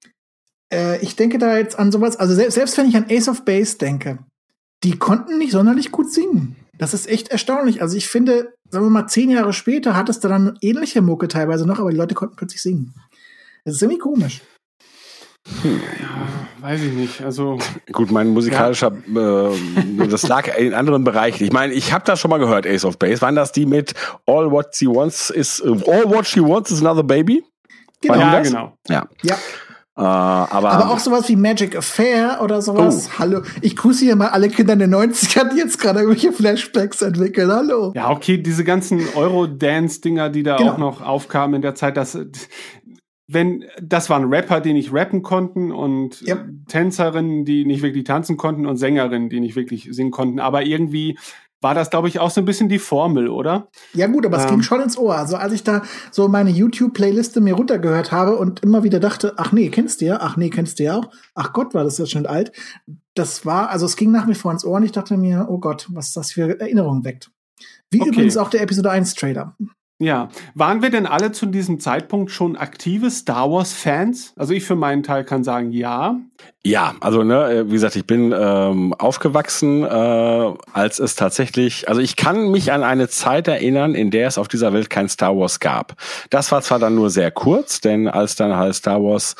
Äh, 0.73 1.01
ich 1.01 1.15
denke 1.15 1.37
da 1.37 1.57
jetzt 1.57 1.77
an 1.77 1.91
sowas, 1.91 2.17
also 2.17 2.33
selbst, 2.33 2.55
selbst 2.55 2.77
wenn 2.77 2.87
ich 2.87 2.95
an 2.95 3.05
Ace 3.09 3.27
of 3.27 3.45
Base 3.45 3.77
denke, 3.77 4.19
die 4.83 4.97
konnten 4.97 5.37
nicht 5.37 5.51
sonderlich 5.51 5.91
gut 5.91 6.11
singen. 6.11 6.55
Das 6.77 6.93
ist 6.93 7.07
echt 7.07 7.27
erstaunlich. 7.27 7.81
Also 7.81 7.95
ich 7.95 8.07
finde, 8.07 8.55
sagen 8.69 8.85
wir 8.85 8.89
mal, 8.89 9.07
zehn 9.07 9.29
Jahre 9.29 9.53
später 9.53 9.95
hat 9.95 10.09
es 10.09 10.19
da 10.19 10.29
dann 10.29 10.57
ähnliche 10.61 11.01
Mucke 11.01 11.27
teilweise 11.27 11.67
noch, 11.67 11.79
aber 11.79 11.91
die 11.91 11.97
Leute 11.97 12.15
konnten 12.15 12.35
plötzlich 12.35 12.61
singen. 12.61 12.95
Das 13.63 13.75
ist 13.75 13.81
irgendwie 13.83 13.99
komisch. 13.99 14.41
Hm. 15.61 15.81
Ja, 15.99 16.67
weiß 16.67 16.81
ich 16.81 16.93
nicht. 16.93 17.21
Also 17.21 17.57
gut, 17.91 18.11
mein 18.11 18.29
musikalischer, 18.29 18.91
ja. 19.13 19.49
äh, 19.49 20.07
das 20.07 20.27
lag 20.27 20.55
in 20.57 20.73
anderen 20.73 21.03
Bereichen. 21.03 21.43
Ich 21.43 21.51
meine, 21.51 21.73
ich 21.73 21.93
habe 21.93 22.05
das 22.05 22.19
schon 22.19 22.29
mal 22.29 22.37
gehört, 22.37 22.67
Ace 22.67 22.85
of 22.85 22.99
Base. 22.99 23.21
Waren 23.21 23.35
das 23.35 23.51
die 23.51 23.65
mit 23.65 23.93
All 24.27 24.51
What 24.51 24.75
She 24.75 24.85
Wants 24.85 25.29
is 25.31 25.61
All 25.61 26.05
What 26.05 26.27
She 26.27 26.41
Wants 26.41 26.71
is 26.71 26.81
Another 26.81 27.03
Baby? 27.03 27.43
Genau. 28.01 28.15
Ja, 28.15 28.39
genau. 28.39 28.77
Ja. 28.87 29.07
ja. 29.23 29.35
Äh, 29.97 30.03
aber, 30.03 30.71
aber 30.71 30.89
auch 30.89 30.99
sowas 30.99 31.27
wie 31.27 31.35
Magic 31.35 31.75
Affair 31.75 32.39
oder 32.41 32.61
sowas. 32.61 33.09
Oh. 33.09 33.19
Hallo. 33.19 33.41
Ich 33.61 33.75
grüße 33.75 34.05
hier 34.05 34.15
mal 34.15 34.29
alle 34.29 34.47
Kinder 34.47 34.73
in 34.73 34.79
den 34.79 34.95
90ern, 34.95 35.49
die 35.49 35.57
jetzt 35.57 35.79
gerade 35.79 35.99
irgendwelche 35.99 36.31
Flashbacks 36.31 37.01
entwickeln. 37.01 37.51
Hallo. 37.51 37.91
Ja, 37.93 38.09
okay, 38.09 38.37
diese 38.37 38.63
ganzen 38.63 39.01
Euro-Dance-Dinger, 39.15 40.29
die 40.29 40.43
da 40.43 40.55
genau. 40.55 40.71
auch 40.71 40.77
noch 40.77 41.01
aufkamen 41.01 41.55
in 41.55 41.61
der 41.61 41.75
Zeit, 41.75 41.97
das, 41.97 42.17
wenn 43.33 43.65
das 43.81 44.09
waren 44.09 44.25
Rapper, 44.25 44.61
die 44.61 44.73
nicht 44.73 44.93
rappen 44.93 45.21
konnten 45.21 45.71
und 45.71 46.21
yep. 46.27 46.45
Tänzerinnen, 46.67 47.45
die 47.45 47.65
nicht 47.65 47.81
wirklich 47.81 48.03
tanzen 48.03 48.37
konnten 48.37 48.65
und 48.65 48.77
Sängerinnen, 48.77 49.29
die 49.29 49.39
nicht 49.39 49.55
wirklich 49.55 49.89
singen 49.91 50.11
konnten. 50.11 50.39
Aber 50.39 50.63
irgendwie 50.63 51.17
war 51.61 51.75
das, 51.75 51.91
glaube 51.91 52.07
ich, 52.07 52.19
auch 52.19 52.31
so 52.31 52.41
ein 52.41 52.45
bisschen 52.45 52.69
die 52.69 52.79
Formel, 52.79 53.29
oder? 53.29 53.69
Ja 53.93 54.07
gut, 54.07 54.25
aber 54.25 54.37
ähm. 54.37 54.43
es 54.43 54.49
ging 54.49 54.61
schon 54.63 54.81
ins 54.81 54.97
Ohr. 54.97 55.15
Also 55.15 55.35
als 55.35 55.53
ich 55.53 55.63
da 55.63 55.83
so 56.11 56.27
meine 56.27 56.49
YouTube-Playliste 56.49 57.39
mir 57.39 57.53
runtergehört 57.53 58.11
habe 58.11 58.35
und 58.37 58.63
immer 58.63 58.83
wieder 58.83 58.99
dachte, 58.99 59.33
ach 59.37 59.51
nee, 59.51 59.69
kennst 59.69 60.01
du 60.01 60.05
ja, 60.05 60.17
ach 60.19 60.37
nee, 60.37 60.49
kennst 60.49 60.79
du 60.79 60.83
ja 60.83 60.97
auch, 60.97 61.09
ach 61.35 61.53
Gott, 61.53 61.73
war 61.73 61.83
das 61.83 61.99
ja 61.99 62.07
schon 62.07 62.25
alt. 62.25 62.51
Das 63.13 63.45
war, 63.45 63.69
also 63.69 63.85
es 63.85 63.95
ging 63.95 64.11
nach 64.11 64.27
wie 64.27 64.33
vor 64.33 64.51
ins 64.51 64.65
Ohr 64.65 64.77
und 64.77 64.83
ich 64.83 64.91
dachte 64.91 65.17
mir, 65.17 65.47
oh 65.49 65.59
Gott, 65.59 65.87
was 65.91 66.13
das 66.13 66.31
für 66.31 66.59
Erinnerungen 66.59 67.03
weckt. 67.03 67.29
Wie 67.91 68.01
okay. 68.01 68.09
übrigens 68.09 68.37
auch 68.37 68.49
der 68.49 68.61
Episode 68.61 68.89
1 68.89 69.13
Trailer. 69.13 69.55
Ja, 70.01 70.29
waren 70.55 70.81
wir 70.81 70.89
denn 70.89 71.05
alle 71.05 71.31
zu 71.31 71.45
diesem 71.45 71.79
Zeitpunkt 71.79 72.31
schon 72.31 72.55
aktive 72.55 73.11
Star 73.11 73.51
Wars 73.51 73.71
Fans? 73.71 74.33
Also 74.35 74.51
ich 74.51 74.63
für 74.63 74.75
meinen 74.75 75.03
Teil 75.03 75.23
kann 75.23 75.43
sagen, 75.43 75.71
ja. 75.71 76.19
Ja, 76.65 76.95
also 77.01 77.23
ne, 77.23 77.51
äh, 77.51 77.67
wie 77.67 77.73
gesagt, 77.73 77.95
ich 77.95 78.07
bin 78.07 78.33
ähm, 78.35 78.95
aufgewachsen, 78.95 79.83
äh, 79.83 79.87
als 80.73 80.97
es 80.97 81.15
tatsächlich, 81.15 81.87
also 81.87 82.01
ich 82.01 82.15
kann 82.15 82.49
mich 82.49 82.71
an 82.71 82.81
eine 82.81 83.09
Zeit 83.09 83.47
erinnern, 83.47 83.93
in 83.93 84.09
der 84.09 84.27
es 84.27 84.39
auf 84.39 84.47
dieser 84.47 84.73
Welt 84.73 84.89
kein 84.89 85.07
Star 85.07 85.37
Wars 85.37 85.59
gab. 85.59 85.93
Das 86.31 86.51
war 86.51 86.63
zwar 86.63 86.79
dann 86.79 86.95
nur 86.95 87.11
sehr 87.11 87.29
kurz, 87.29 87.79
denn 87.79 88.07
als 88.07 88.35
dann 88.35 88.55
halt 88.55 88.73
Star 88.73 89.03
Wars 89.03 89.35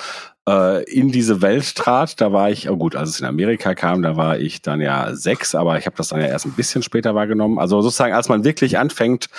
äh, 0.47 0.83
in 0.83 1.11
diese 1.11 1.41
Welt 1.41 1.75
trat. 1.75 2.19
Da 2.19 2.31
war 2.33 2.49
ich, 2.49 2.69
oh 2.69 2.77
gut, 2.77 2.95
als 2.95 3.09
es 3.09 3.19
in 3.19 3.25
Amerika 3.25 3.75
kam, 3.75 4.01
da 4.01 4.15
war 4.15 4.39
ich 4.39 4.61
dann 4.61 4.81
ja 4.81 5.13
sechs, 5.15 5.55
aber 5.55 5.77
ich 5.77 5.85
habe 5.85 5.95
das 5.95 6.09
dann 6.09 6.21
ja 6.21 6.27
erst 6.27 6.45
ein 6.45 6.53
bisschen 6.53 6.83
später 6.83 7.15
wahrgenommen. 7.15 7.59
Also 7.59 7.81
sozusagen, 7.81 8.13
als 8.13 8.29
man 8.29 8.43
wirklich 8.43 8.77
anfängt, 8.77 9.29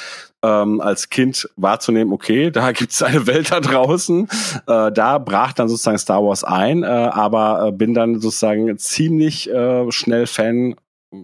ähm, 0.43 0.81
als 0.81 1.09
Kind 1.11 1.49
wahrzunehmen, 1.57 2.13
okay, 2.13 2.51
da 2.53 2.73
gibt 2.73 2.93
es 2.93 3.03
eine 3.03 3.27
Welt 3.27 3.51
da 3.51 3.61
draußen. 3.61 4.29
Äh, 4.67 4.93
da 4.93 5.19
brach 5.19 5.53
dann 5.53 5.69
sozusagen 5.69 5.99
Star 5.99 6.23
Wars 6.23 6.45
ein, 6.45 6.83
äh, 6.83 6.87
aber 6.87 7.69
äh, 7.69 7.73
bin 7.73 7.95
dann 7.95 8.21
sozusagen 8.21 8.79
ziemlich 8.79 9.51
äh, 9.51 9.91
schnell 9.91 10.27
Fan 10.27 10.77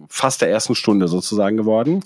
fast 0.07 0.41
der 0.41 0.51
ersten 0.51 0.75
Stunde 0.75 1.07
sozusagen 1.07 1.57
geworden 1.57 2.03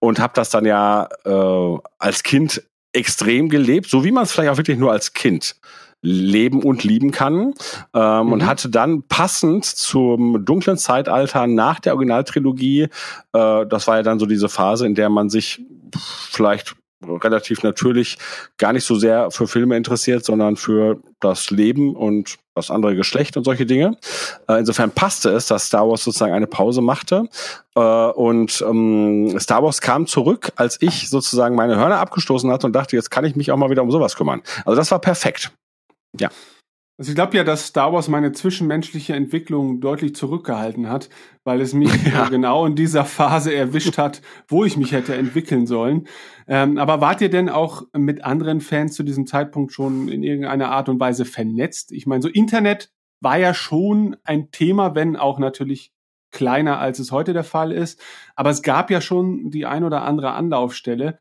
und 0.00 0.18
habe 0.18 0.34
das 0.36 0.50
dann 0.50 0.66
ja 0.66 1.08
äh, 1.24 1.78
als 1.98 2.22
Kind 2.24 2.62
extrem 2.92 3.48
gelebt, 3.48 3.88
so 3.88 4.04
wie 4.04 4.12
man 4.12 4.24
es 4.24 4.32
vielleicht 4.32 4.50
auch 4.50 4.58
wirklich 4.58 4.76
nur 4.76 4.92
als 4.92 5.14
Kind 5.14 5.56
leben 6.02 6.62
und 6.62 6.84
lieben 6.84 7.12
kann 7.12 7.54
ähm, 7.94 8.26
mhm. 8.26 8.32
und 8.32 8.46
hatte 8.46 8.68
dann 8.68 9.04
passend 9.04 9.64
zum 9.64 10.44
dunklen 10.44 10.76
Zeitalter 10.76 11.46
nach 11.46 11.80
der 11.80 11.94
Originaltrilogie, 11.94 12.88
äh, 13.32 13.66
das 13.66 13.86
war 13.86 13.96
ja 13.96 14.02
dann 14.02 14.18
so 14.18 14.26
diese 14.26 14.48
Phase, 14.48 14.84
in 14.84 14.94
der 14.94 15.08
man 15.08 15.30
sich 15.30 15.64
vielleicht 16.30 16.74
relativ 17.04 17.62
natürlich 17.62 18.18
gar 18.58 18.72
nicht 18.72 18.84
so 18.84 18.94
sehr 18.94 19.30
für 19.30 19.46
Filme 19.46 19.76
interessiert, 19.76 20.24
sondern 20.24 20.56
für 20.56 21.00
das 21.20 21.50
Leben 21.50 21.96
und 21.96 22.36
das 22.54 22.70
andere 22.70 22.94
Geschlecht 22.94 23.36
und 23.36 23.44
solche 23.44 23.66
Dinge. 23.66 23.96
Äh, 24.48 24.58
insofern 24.58 24.90
passte 24.90 25.30
es, 25.30 25.46
dass 25.46 25.66
Star 25.66 25.88
Wars 25.88 26.04
sozusagen 26.04 26.32
eine 26.32 26.46
Pause 26.46 26.82
machte. 26.82 27.28
Äh, 27.74 27.80
und 27.80 28.62
ähm, 28.68 29.38
Star 29.38 29.62
Wars 29.62 29.80
kam 29.80 30.06
zurück, 30.06 30.52
als 30.56 30.80
ich 30.80 31.08
sozusagen 31.08 31.56
meine 31.56 31.76
Hörner 31.76 31.98
abgestoßen 31.98 32.50
hatte 32.50 32.66
und 32.66 32.74
dachte, 32.74 32.94
jetzt 32.96 33.10
kann 33.10 33.24
ich 33.24 33.36
mich 33.36 33.50
auch 33.50 33.56
mal 33.56 33.70
wieder 33.70 33.82
um 33.82 33.90
sowas 33.90 34.16
kümmern. 34.16 34.42
Also 34.64 34.76
das 34.76 34.90
war 34.90 35.00
perfekt. 35.00 35.52
Ja. 36.18 36.30
Also 36.98 37.10
ich 37.10 37.14
glaube 37.16 37.36
ja, 37.36 37.42
dass 37.42 37.66
Star 37.66 37.92
Wars 37.92 38.08
meine 38.08 38.32
zwischenmenschliche 38.32 39.14
Entwicklung 39.14 39.80
deutlich 39.80 40.14
zurückgehalten 40.14 40.88
hat, 40.88 41.08
weil 41.42 41.60
es 41.60 41.72
mich 41.72 41.90
ja. 42.12 42.28
genau 42.28 42.66
in 42.66 42.76
dieser 42.76 43.04
Phase 43.04 43.54
erwischt 43.54 43.98
hat, 43.98 44.22
wo 44.46 44.64
ich 44.64 44.76
mich 44.76 44.92
hätte 44.92 45.14
entwickeln 45.14 45.66
sollen. 45.66 46.06
Ähm, 46.46 46.78
aber 46.78 47.00
wart 47.00 47.20
ihr 47.20 47.30
denn 47.30 47.48
auch 47.48 47.84
mit 47.92 48.22
anderen 48.22 48.60
Fans 48.60 48.94
zu 48.94 49.02
diesem 49.02 49.26
Zeitpunkt 49.26 49.72
schon 49.72 50.08
in 50.08 50.22
irgendeiner 50.22 50.70
Art 50.70 50.88
und 50.88 51.00
Weise 51.00 51.24
vernetzt? 51.24 51.92
Ich 51.92 52.06
meine, 52.06 52.22
so 52.22 52.28
Internet 52.28 52.92
war 53.20 53.38
ja 53.38 53.54
schon 53.54 54.16
ein 54.24 54.50
Thema, 54.50 54.94
wenn 54.94 55.16
auch 55.16 55.38
natürlich 55.38 55.92
kleiner, 56.30 56.78
als 56.78 56.98
es 56.98 57.10
heute 57.10 57.32
der 57.32 57.44
Fall 57.44 57.72
ist. 57.72 58.00
Aber 58.36 58.50
es 58.50 58.62
gab 58.62 58.90
ja 58.90 59.00
schon 59.00 59.50
die 59.50 59.66
ein 59.66 59.84
oder 59.84 60.02
andere 60.02 60.32
Anlaufstelle. 60.32 61.20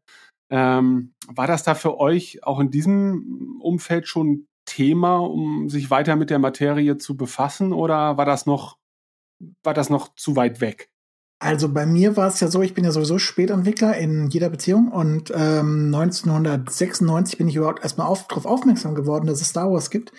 Ähm, 0.49 1.13
war 1.27 1.47
das 1.47 1.63
da 1.63 1.75
für 1.75 1.99
euch 1.99 2.43
auch 2.43 2.59
in 2.59 2.71
diesem 2.71 3.59
Umfeld 3.61 4.07
schon 4.07 4.47
Thema, 4.65 5.17
um 5.17 5.69
sich 5.69 5.89
weiter 5.91 6.15
mit 6.15 6.29
der 6.29 6.39
Materie 6.39 6.97
zu 6.97 7.17
befassen 7.17 7.73
oder 7.73 8.17
war 8.17 8.25
das 8.25 8.45
noch, 8.45 8.77
war 9.63 9.73
das 9.73 9.89
noch 9.89 10.15
zu 10.15 10.35
weit 10.35 10.61
weg? 10.61 10.89
Also 11.39 11.69
bei 11.69 11.87
mir 11.87 12.17
war 12.17 12.27
es 12.27 12.39
ja 12.39 12.49
so, 12.49 12.61
ich 12.61 12.75
bin 12.75 12.83
ja 12.83 12.91
sowieso 12.91 13.17
Spätentwickler 13.17 13.97
in 13.97 14.27
jeder 14.27 14.49
Beziehung 14.49 14.89
und 14.89 15.31
ähm, 15.35 15.91
1996 15.93 17.39
bin 17.39 17.47
ich 17.47 17.55
überhaupt 17.55 17.81
erstmal 17.81 18.05
auf, 18.05 18.27
darauf 18.27 18.45
aufmerksam 18.45 18.93
geworden, 18.93 19.25
dass 19.25 19.41
es 19.41 19.49
Star 19.49 19.71
Wars 19.71 19.89
gibt. 19.89 20.13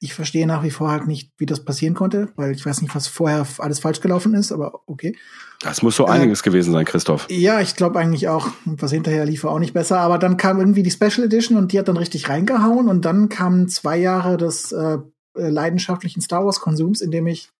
Ich 0.00 0.14
verstehe 0.14 0.46
nach 0.46 0.62
wie 0.62 0.70
vor 0.70 0.90
halt 0.90 1.06
nicht, 1.06 1.32
wie 1.38 1.46
das 1.46 1.64
passieren 1.64 1.94
konnte, 1.94 2.28
weil 2.36 2.52
ich 2.52 2.64
weiß 2.64 2.82
nicht, 2.82 2.94
was 2.94 3.08
vorher 3.08 3.46
alles 3.58 3.80
falsch 3.80 4.00
gelaufen 4.00 4.34
ist, 4.34 4.52
aber 4.52 4.80
okay. 4.86 5.16
Das 5.60 5.82
muss 5.82 5.96
so 5.96 6.06
äh, 6.06 6.10
einiges 6.10 6.42
gewesen 6.42 6.72
sein, 6.72 6.84
Christoph. 6.84 7.26
Ja, 7.30 7.60
ich 7.60 7.74
glaube 7.74 7.98
eigentlich 7.98 8.28
auch. 8.28 8.48
Was 8.64 8.92
hinterher 8.92 9.24
lief, 9.24 9.44
war 9.44 9.50
auch 9.50 9.58
nicht 9.58 9.74
besser. 9.74 9.98
Aber 9.98 10.18
dann 10.18 10.36
kam 10.36 10.60
irgendwie 10.60 10.84
die 10.84 10.90
Special 10.90 11.24
Edition 11.24 11.58
und 11.58 11.72
die 11.72 11.78
hat 11.78 11.88
dann 11.88 11.96
richtig 11.96 12.28
reingehauen. 12.28 12.88
Und 12.88 13.04
dann 13.04 13.28
kamen 13.28 13.68
zwei 13.68 13.96
Jahre 13.98 14.36
des 14.36 14.70
äh, 14.70 14.98
äh 15.36 15.48
leidenschaftlichen 15.48 16.22
Star 16.22 16.44
Wars-Konsums, 16.44 17.00
in 17.00 17.10
dem 17.10 17.26
ich 17.26 17.50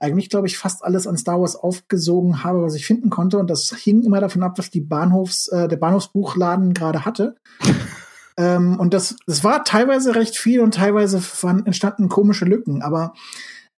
eigentlich, 0.00 0.28
glaube 0.28 0.46
ich, 0.46 0.58
fast 0.58 0.84
alles 0.84 1.06
an 1.06 1.16
Star 1.16 1.40
Wars 1.40 1.56
aufgesogen 1.56 2.44
habe, 2.44 2.62
was 2.62 2.74
ich 2.74 2.86
finden 2.86 3.10
konnte. 3.10 3.38
Und 3.38 3.48
das 3.48 3.74
hing 3.74 4.02
immer 4.02 4.20
davon 4.20 4.42
ab, 4.42 4.58
was 4.58 4.70
die 4.70 4.80
Bahnhofs, 4.80 5.48
äh, 5.48 5.68
der 5.68 5.76
Bahnhofsbuchladen 5.76 6.74
gerade 6.74 7.04
hatte. 7.04 7.36
Ähm, 8.36 8.78
und 8.78 8.94
das, 8.94 9.16
das 9.26 9.44
war 9.44 9.64
teilweise 9.64 10.14
recht 10.14 10.36
viel 10.36 10.60
und 10.60 10.74
teilweise 10.74 11.22
waren, 11.42 11.66
entstanden 11.66 12.08
komische 12.08 12.44
Lücken. 12.44 12.82
Aber 12.82 13.14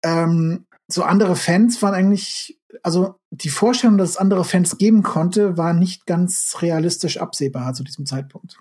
ähm, 0.04 0.66
so 0.88 1.04
andere 1.04 1.36
Fans 1.36 1.82
waren 1.82 1.94
eigentlich 1.94 2.60
also 2.84 3.16
die 3.32 3.50
Vorstellung, 3.50 3.98
dass 3.98 4.12
es 4.12 4.18
andere 4.18 4.44
Fans 4.44 4.78
geben 4.78 5.04
konnte, 5.04 5.58
war 5.58 5.74
nicht 5.74 6.06
ganz 6.06 6.58
realistisch 6.62 7.18
absehbar 7.18 7.74
zu 7.74 7.84
diesem 7.84 8.06
Zeitpunkt. 8.06 8.60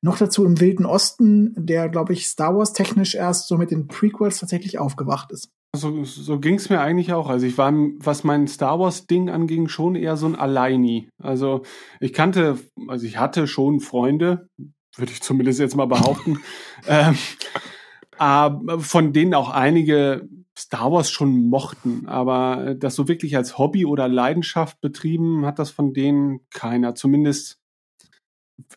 Noch 0.00 0.16
dazu 0.16 0.44
im 0.44 0.60
Wilden 0.60 0.86
Osten, 0.86 1.54
der, 1.56 1.88
glaube 1.88 2.12
ich, 2.12 2.26
Star 2.26 2.56
Wars 2.56 2.72
technisch 2.72 3.14
erst 3.14 3.48
so 3.48 3.56
mit 3.56 3.70
den 3.70 3.88
Prequels 3.88 4.38
tatsächlich 4.38 4.78
aufgewacht 4.78 5.32
ist. 5.32 5.50
So, 5.76 6.04
so 6.04 6.38
ging 6.40 6.54
es 6.54 6.70
mir 6.70 6.80
eigentlich 6.80 7.12
auch. 7.12 7.28
Also 7.28 7.46
ich 7.46 7.58
war, 7.58 7.72
was 7.98 8.24
mein 8.24 8.48
Star 8.48 8.78
Wars-Ding 8.78 9.28
anging, 9.28 9.68
schon 9.68 9.96
eher 9.96 10.16
so 10.16 10.26
ein 10.26 10.34
Alleini. 10.34 11.08
Also 11.22 11.62
ich 12.00 12.12
kannte, 12.12 12.58
also 12.86 13.06
ich 13.06 13.18
hatte 13.18 13.46
schon 13.46 13.80
Freunde, 13.80 14.48
würde 14.98 15.12
ich 15.12 15.22
zumindest 15.22 15.60
jetzt 15.60 15.76
mal 15.76 15.86
behaupten, 15.86 16.40
ähm, 16.86 17.16
aber 18.18 18.80
von 18.80 19.12
denen 19.12 19.34
auch 19.34 19.50
einige 19.50 20.28
Star 20.58 20.90
Wars 20.90 21.10
schon 21.10 21.48
mochten, 21.48 22.06
aber 22.08 22.74
das 22.74 22.96
so 22.96 23.06
wirklich 23.06 23.36
als 23.36 23.58
Hobby 23.58 23.86
oder 23.86 24.08
Leidenschaft 24.08 24.80
betrieben 24.80 25.46
hat 25.46 25.60
das 25.60 25.70
von 25.70 25.94
denen 25.94 26.40
keiner. 26.50 26.96
Zumindest, 26.96 27.60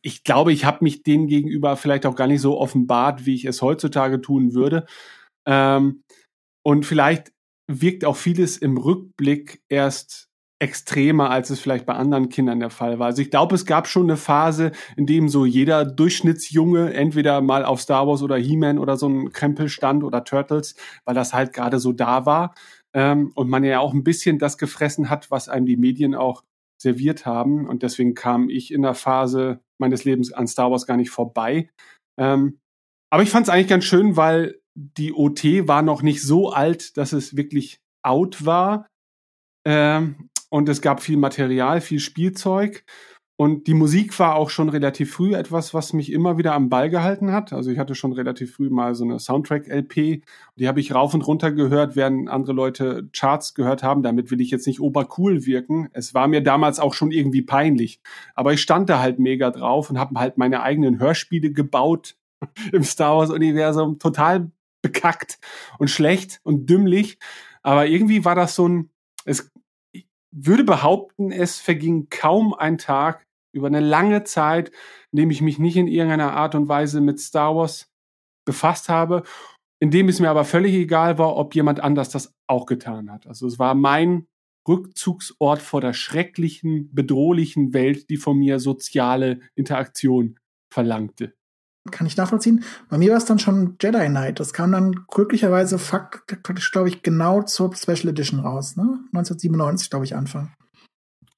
ich 0.04 0.24
glaube, 0.24 0.54
ich 0.54 0.64
habe 0.64 0.84
mich 0.84 1.02
denen 1.02 1.26
gegenüber 1.26 1.76
vielleicht 1.78 2.06
auch 2.06 2.16
gar 2.16 2.28
nicht 2.28 2.42
so 2.42 2.60
offenbart, 2.60 3.26
wie 3.26 3.34
ich 3.34 3.46
es 3.46 3.64
heutzutage 3.64 4.22
tun 4.22 4.54
würde. 4.54 4.86
Ähm, 5.48 6.04
und 6.64 6.86
vielleicht 6.86 7.32
wirkt 7.68 8.06
auch 8.06 8.16
vieles 8.16 8.58
im 8.58 8.78
Rückblick 8.78 9.64
erst 9.68 10.30
extremer, 10.62 11.32
als 11.32 11.50
es 11.50 11.60
vielleicht 11.60 11.88
bei 11.88 11.96
anderen 11.96 12.30
Kindern 12.30 12.60
der 12.60 12.70
Fall 12.70 13.00
war. 13.00 13.08
Also 13.08 13.24
ich 13.24 13.32
glaube, 13.32 13.56
es 13.56 13.66
gab 13.66 13.88
schon 13.88 14.04
eine 14.04 14.16
Phase, 14.16 14.72
in 14.96 15.08
dem 15.08 15.28
so 15.28 15.46
jeder 15.46 15.86
Durchschnittsjunge 15.86 16.94
entweder 16.94 17.42
mal 17.42 17.66
auf 17.66 17.82
Star 17.82 18.08
Wars 18.08 18.22
oder 18.22 18.38
He-Man 18.38 18.78
oder 18.78 18.96
so 18.96 19.10
ein 19.10 19.34
Krempel 19.34 19.70
stand 19.70 20.04
oder 20.04 20.24
Turtles, 20.24 20.76
weil 21.04 21.16
das 21.16 21.34
halt 21.34 21.54
gerade 21.54 21.80
so 21.80 21.94
da 21.94 22.28
war. 22.28 22.54
Ähm, 22.94 23.32
und 23.34 23.50
man 23.50 23.64
ja 23.64 23.80
auch 23.80 23.94
ein 23.94 24.04
bisschen 24.04 24.38
das 24.38 24.60
gefressen 24.60 25.10
hat, 25.10 25.32
was 25.32 25.50
einem 25.50 25.66
die 25.66 25.78
Medien 25.78 26.14
auch 26.14 26.44
serviert 26.80 27.26
haben. 27.26 27.68
Und 27.68 27.82
deswegen 27.82 28.14
kam 28.14 28.48
ich 28.48 28.72
in 28.72 28.84
der 28.84 28.94
Phase 28.94 29.62
meines 29.80 30.04
Lebens 30.04 30.32
an 30.32 30.48
Star 30.48 30.70
Wars 30.70 30.86
gar 30.86 30.98
nicht 30.98 31.10
vorbei. 31.10 31.70
Ähm, 32.20 32.60
aber 33.12 33.24
ich 33.24 33.30
fand 33.32 33.48
es 33.48 33.50
eigentlich 33.54 33.68
ganz 33.68 33.86
schön, 33.86 34.16
weil 34.16 34.60
die 34.76 35.14
OT 35.14 35.44
war 35.68 35.82
noch 35.82 36.04
nicht 36.04 36.22
so 36.22 36.52
alt, 36.52 36.98
dass 36.98 37.14
es 37.14 37.36
wirklich 37.36 37.80
out 38.04 38.46
war. 38.46 38.88
Ähm, 39.66 40.30
und 40.52 40.68
es 40.70 40.82
gab 40.82 41.02
viel 41.02 41.18
Material, 41.18 41.82
viel 41.82 42.00
Spielzeug. 42.00 42.84
Und 43.38 43.66
die 43.66 43.74
Musik 43.74 44.20
war 44.20 44.36
auch 44.36 44.52
schon 44.52 44.70
relativ 44.70 45.14
früh 45.14 45.34
etwas, 45.34 45.74
was 45.74 45.94
mich 45.94 46.12
immer 46.12 46.38
wieder 46.38 46.54
am 46.54 46.70
Ball 46.70 46.92
gehalten 46.92 47.32
hat. 47.32 47.54
Also 47.54 47.72
ich 47.72 47.80
hatte 47.80 47.96
schon 47.96 48.12
relativ 48.12 48.54
früh 48.54 48.70
mal 48.70 48.94
so 48.94 49.04
eine 49.04 49.18
Soundtrack-LP. 49.18 50.22
Die 50.58 50.68
habe 50.68 50.80
ich 50.80 50.94
rauf 50.94 51.16
und 51.16 51.26
runter 51.26 51.52
gehört, 51.52 51.96
während 51.96 52.30
andere 52.30 52.54
Leute 52.54 53.10
Charts 53.14 53.56
gehört 53.56 53.82
haben. 53.82 54.04
Damit 54.04 54.30
will 54.30 54.42
ich 54.42 54.52
jetzt 54.52 54.68
nicht 54.68 54.80
obercool 54.80 55.48
wirken. 55.48 55.90
Es 55.94 56.14
war 56.14 56.28
mir 56.28 56.44
damals 56.44 56.80
auch 56.80 56.94
schon 56.94 57.12
irgendwie 57.12 57.42
peinlich. 57.42 58.00
Aber 58.36 58.54
ich 58.54 58.62
stand 58.62 58.90
da 58.90 59.00
halt 59.00 59.18
mega 59.18 59.50
drauf 59.50 59.90
und 59.90 59.98
habe 59.98 60.20
halt 60.20 60.38
meine 60.38 60.62
eigenen 60.62 61.00
Hörspiele 61.00 61.52
gebaut 61.52 62.18
im 62.74 62.84
Star 62.84 63.18
Wars-Universum. 63.18 63.98
Total 63.98 64.52
bekackt 64.84 65.40
und 65.80 65.90
schlecht 65.90 66.42
und 66.44 66.70
dümmlich. 66.70 67.18
Aber 67.64 67.88
irgendwie 67.88 68.24
war 68.24 68.36
das 68.36 68.54
so 68.54 68.68
ein, 68.68 68.92
es 69.26 69.50
würde 70.32 70.64
behaupten, 70.64 71.32
es 71.32 71.60
verging 71.60 72.08
kaum 72.10 72.54
ein 72.54 72.78
Tag 72.78 73.26
über 73.54 73.68
eine 73.68 73.82
lange 73.82 74.24
Zeit, 74.24 74.72
in 75.12 75.18
dem 75.18 75.32
ich 75.32 75.42
mich 75.42 75.60
nicht 75.60 75.76
in 75.76 75.88
irgendeiner 75.88 76.34
Art 76.34 76.56
und 76.56 76.70
Weise 76.70 77.02
mit 77.02 77.20
Star 77.20 77.56
Wars 77.56 77.92
befasst 78.46 78.90
habe, 78.90 79.24
in 79.80 79.92
dem 79.92 80.08
es 80.08 80.20
mir 80.20 80.30
aber 80.30 80.46
völlig 80.46 80.74
egal 80.74 81.18
war, 81.18 81.36
ob 81.36 81.54
jemand 81.54 81.82
anders 81.82 82.10
das 82.10 82.34
auch 82.48 82.66
getan 82.66 83.12
hat. 83.12 83.28
Also 83.28 83.48
es 83.48 83.60
war 83.60 83.76
mein 83.76 84.28
Rückzugsort 84.68 85.62
vor 85.62 85.82
der 85.82 85.94
schrecklichen, 85.94 86.94
bedrohlichen 86.94 87.74
Welt, 87.74 88.10
die 88.10 88.18
von 88.18 88.38
mir 88.38 88.60
soziale 88.60 89.40
Interaktion 89.56 90.40
verlangte 90.72 91.34
kann 91.90 92.06
ich 92.06 92.18
nachvollziehen. 92.18 92.64
Bei 92.90 92.98
mir 92.98 93.12
war 93.12 93.18
es 93.18 93.26
dann 93.26 93.40
schon 93.40 93.76
Jedi 93.82 94.08
Knight. 94.08 94.40
Das 94.40 94.54
kam 94.54 94.72
dann 94.72 95.06
glücklicherweise 95.08 95.78
praktisch, 95.78 96.72
glaube 96.72 96.90
ich, 96.90 97.02
genau 97.02 97.42
zur 97.42 97.76
Special 97.76 98.10
Edition 98.10 98.40
raus. 98.40 98.76
Ne? 98.76 99.00
1997, 99.14 99.90
glaube 99.90 100.06
ich, 100.06 100.16
Anfang. 100.16 100.54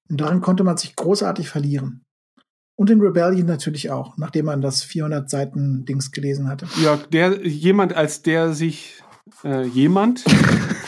Und 0.09 0.19
darin 0.19 0.41
konnte 0.41 0.63
man 0.63 0.77
sich 0.77 0.95
großartig 0.95 1.47
verlieren. 1.47 2.03
Und 2.75 2.89
in 2.89 2.99
Rebellion 2.99 3.45
natürlich 3.45 3.91
auch, 3.91 4.17
nachdem 4.17 4.45
man 4.45 4.61
das 4.61 4.83
400 4.83 5.29
Seiten 5.29 5.85
Dings 5.85 6.11
gelesen 6.11 6.49
hatte. 6.49 6.67
Ja, 6.83 6.97
der 6.97 7.47
jemand, 7.47 7.93
als 7.93 8.23
der 8.23 8.53
sich 8.53 9.01
äh, 9.43 9.63
jemand 9.63 10.25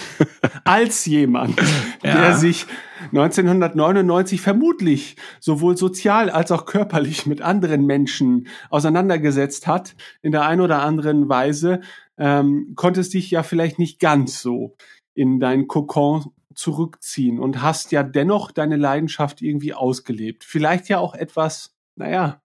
als 0.63 1.05
jemand, 1.05 1.59
ja. 2.03 2.15
der 2.15 2.37
sich 2.37 2.65
1999 3.11 4.41
vermutlich 4.41 5.15
sowohl 5.39 5.77
sozial 5.77 6.29
als 6.29 6.51
auch 6.51 6.65
körperlich 6.65 7.25
mit 7.25 7.41
anderen 7.41 7.85
Menschen 7.85 8.47
auseinandergesetzt 8.69 9.67
hat, 9.67 9.95
in 10.21 10.31
der 10.31 10.45
ein 10.45 10.61
oder 10.61 10.81
anderen 10.81 11.29
Weise, 11.29 11.81
ähm, 12.17 12.73
konntest 12.75 13.13
dich 13.13 13.31
ja 13.31 13.43
vielleicht 13.43 13.79
nicht 13.79 13.99
ganz 13.99 14.41
so 14.41 14.75
in 15.13 15.39
dein 15.39 15.67
Kokon 15.67 16.25
zurückziehen 16.53 17.39
und 17.39 17.61
hast 17.61 17.91
ja 17.91 18.03
dennoch 18.03 18.51
deine 18.51 18.77
Leidenschaft 18.77 19.41
irgendwie 19.41 19.73
ausgelebt. 19.73 20.43
Vielleicht 20.43 20.89
ja 20.89 20.99
auch 20.99 21.13
etwas, 21.13 21.75
naja, 21.95 22.41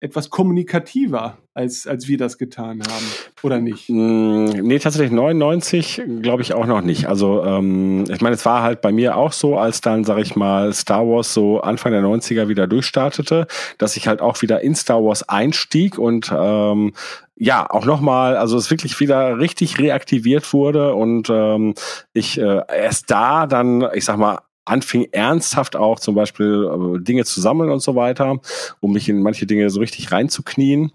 etwas 0.00 0.30
kommunikativer, 0.30 1.36
als, 1.52 1.86
als 1.86 2.08
wir 2.08 2.16
das 2.16 2.38
getan 2.38 2.80
haben, 2.82 3.04
oder 3.42 3.60
nicht? 3.60 3.90
Mm, 3.90 4.46
nee, 4.46 4.78
tatsächlich 4.78 5.12
99 5.12 6.02
glaube 6.22 6.42
ich 6.42 6.54
auch 6.54 6.64
noch 6.66 6.80
nicht. 6.80 7.06
Also 7.06 7.44
ähm, 7.44 8.04
ich 8.08 8.22
meine, 8.22 8.34
es 8.34 8.46
war 8.46 8.62
halt 8.62 8.80
bei 8.80 8.92
mir 8.92 9.16
auch 9.16 9.32
so, 9.32 9.58
als 9.58 9.82
dann, 9.82 10.04
sag 10.04 10.18
ich 10.18 10.36
mal, 10.36 10.72
Star 10.72 11.06
Wars 11.06 11.34
so 11.34 11.60
Anfang 11.60 11.92
der 11.92 12.02
90er 12.02 12.48
wieder 12.48 12.66
durchstartete, 12.66 13.46
dass 13.76 13.96
ich 13.96 14.08
halt 14.08 14.22
auch 14.22 14.40
wieder 14.40 14.62
in 14.62 14.74
Star 14.74 15.04
Wars 15.04 15.28
einstieg 15.28 15.98
und 15.98 16.32
ähm, 16.34 16.94
ja, 17.36 17.68
auch 17.70 17.84
nochmal, 17.84 18.36
also 18.36 18.56
es 18.56 18.70
wirklich 18.70 19.00
wieder 19.00 19.38
richtig 19.38 19.78
reaktiviert 19.78 20.52
wurde 20.52 20.94
und 20.94 21.28
ähm, 21.30 21.74
ich 22.12 22.38
äh, 22.38 22.62
erst 22.68 23.10
da 23.10 23.46
dann, 23.46 23.86
ich 23.94 24.04
sag 24.04 24.18
mal, 24.18 24.40
anfing 24.70 25.08
ernsthaft 25.12 25.76
auch 25.76 26.00
zum 26.00 26.14
Beispiel 26.14 26.96
äh, 26.96 27.02
Dinge 27.02 27.24
zu 27.24 27.40
sammeln 27.40 27.70
und 27.70 27.80
so 27.80 27.94
weiter, 27.94 28.40
um 28.80 28.92
mich 28.92 29.08
in 29.08 29.22
manche 29.22 29.46
Dinge 29.46 29.68
so 29.70 29.80
richtig 29.80 30.12
reinzuknien. 30.12 30.92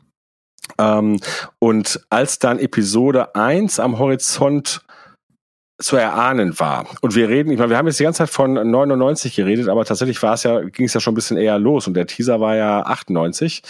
Ähm, 0.80 1.20
und 1.60 2.02
als 2.10 2.40
dann 2.40 2.60
Episode 2.60 3.36
1 3.36 3.80
am 3.80 4.00
Horizont 4.00 4.82
zu 5.78 5.98
erahnen 5.98 6.58
war. 6.58 6.86
Und 7.02 7.16
wir 7.16 7.28
reden, 7.28 7.52
ich 7.52 7.58
meine, 7.58 7.70
wir 7.70 7.78
haben 7.78 7.88
jetzt 7.88 8.00
die 8.00 8.06
ganze 8.06 8.20
Zeit 8.20 8.30
von 8.30 8.54
99 8.54 9.36
geredet, 9.36 9.68
aber 9.68 9.84
tatsächlich 9.84 10.22
war 10.24 10.34
es 10.34 10.44
ja, 10.44 10.62
ging 10.62 10.86
es 10.86 10.94
ja 10.94 11.02
schon 11.02 11.12
ein 11.12 11.16
bisschen 11.16 11.36
eher 11.36 11.60
los 11.60 11.86
und 11.86 11.96
der 11.96 12.08
Teaser 12.08 12.40
war 12.40 12.56
ja 12.56 12.84
98. 12.84 13.62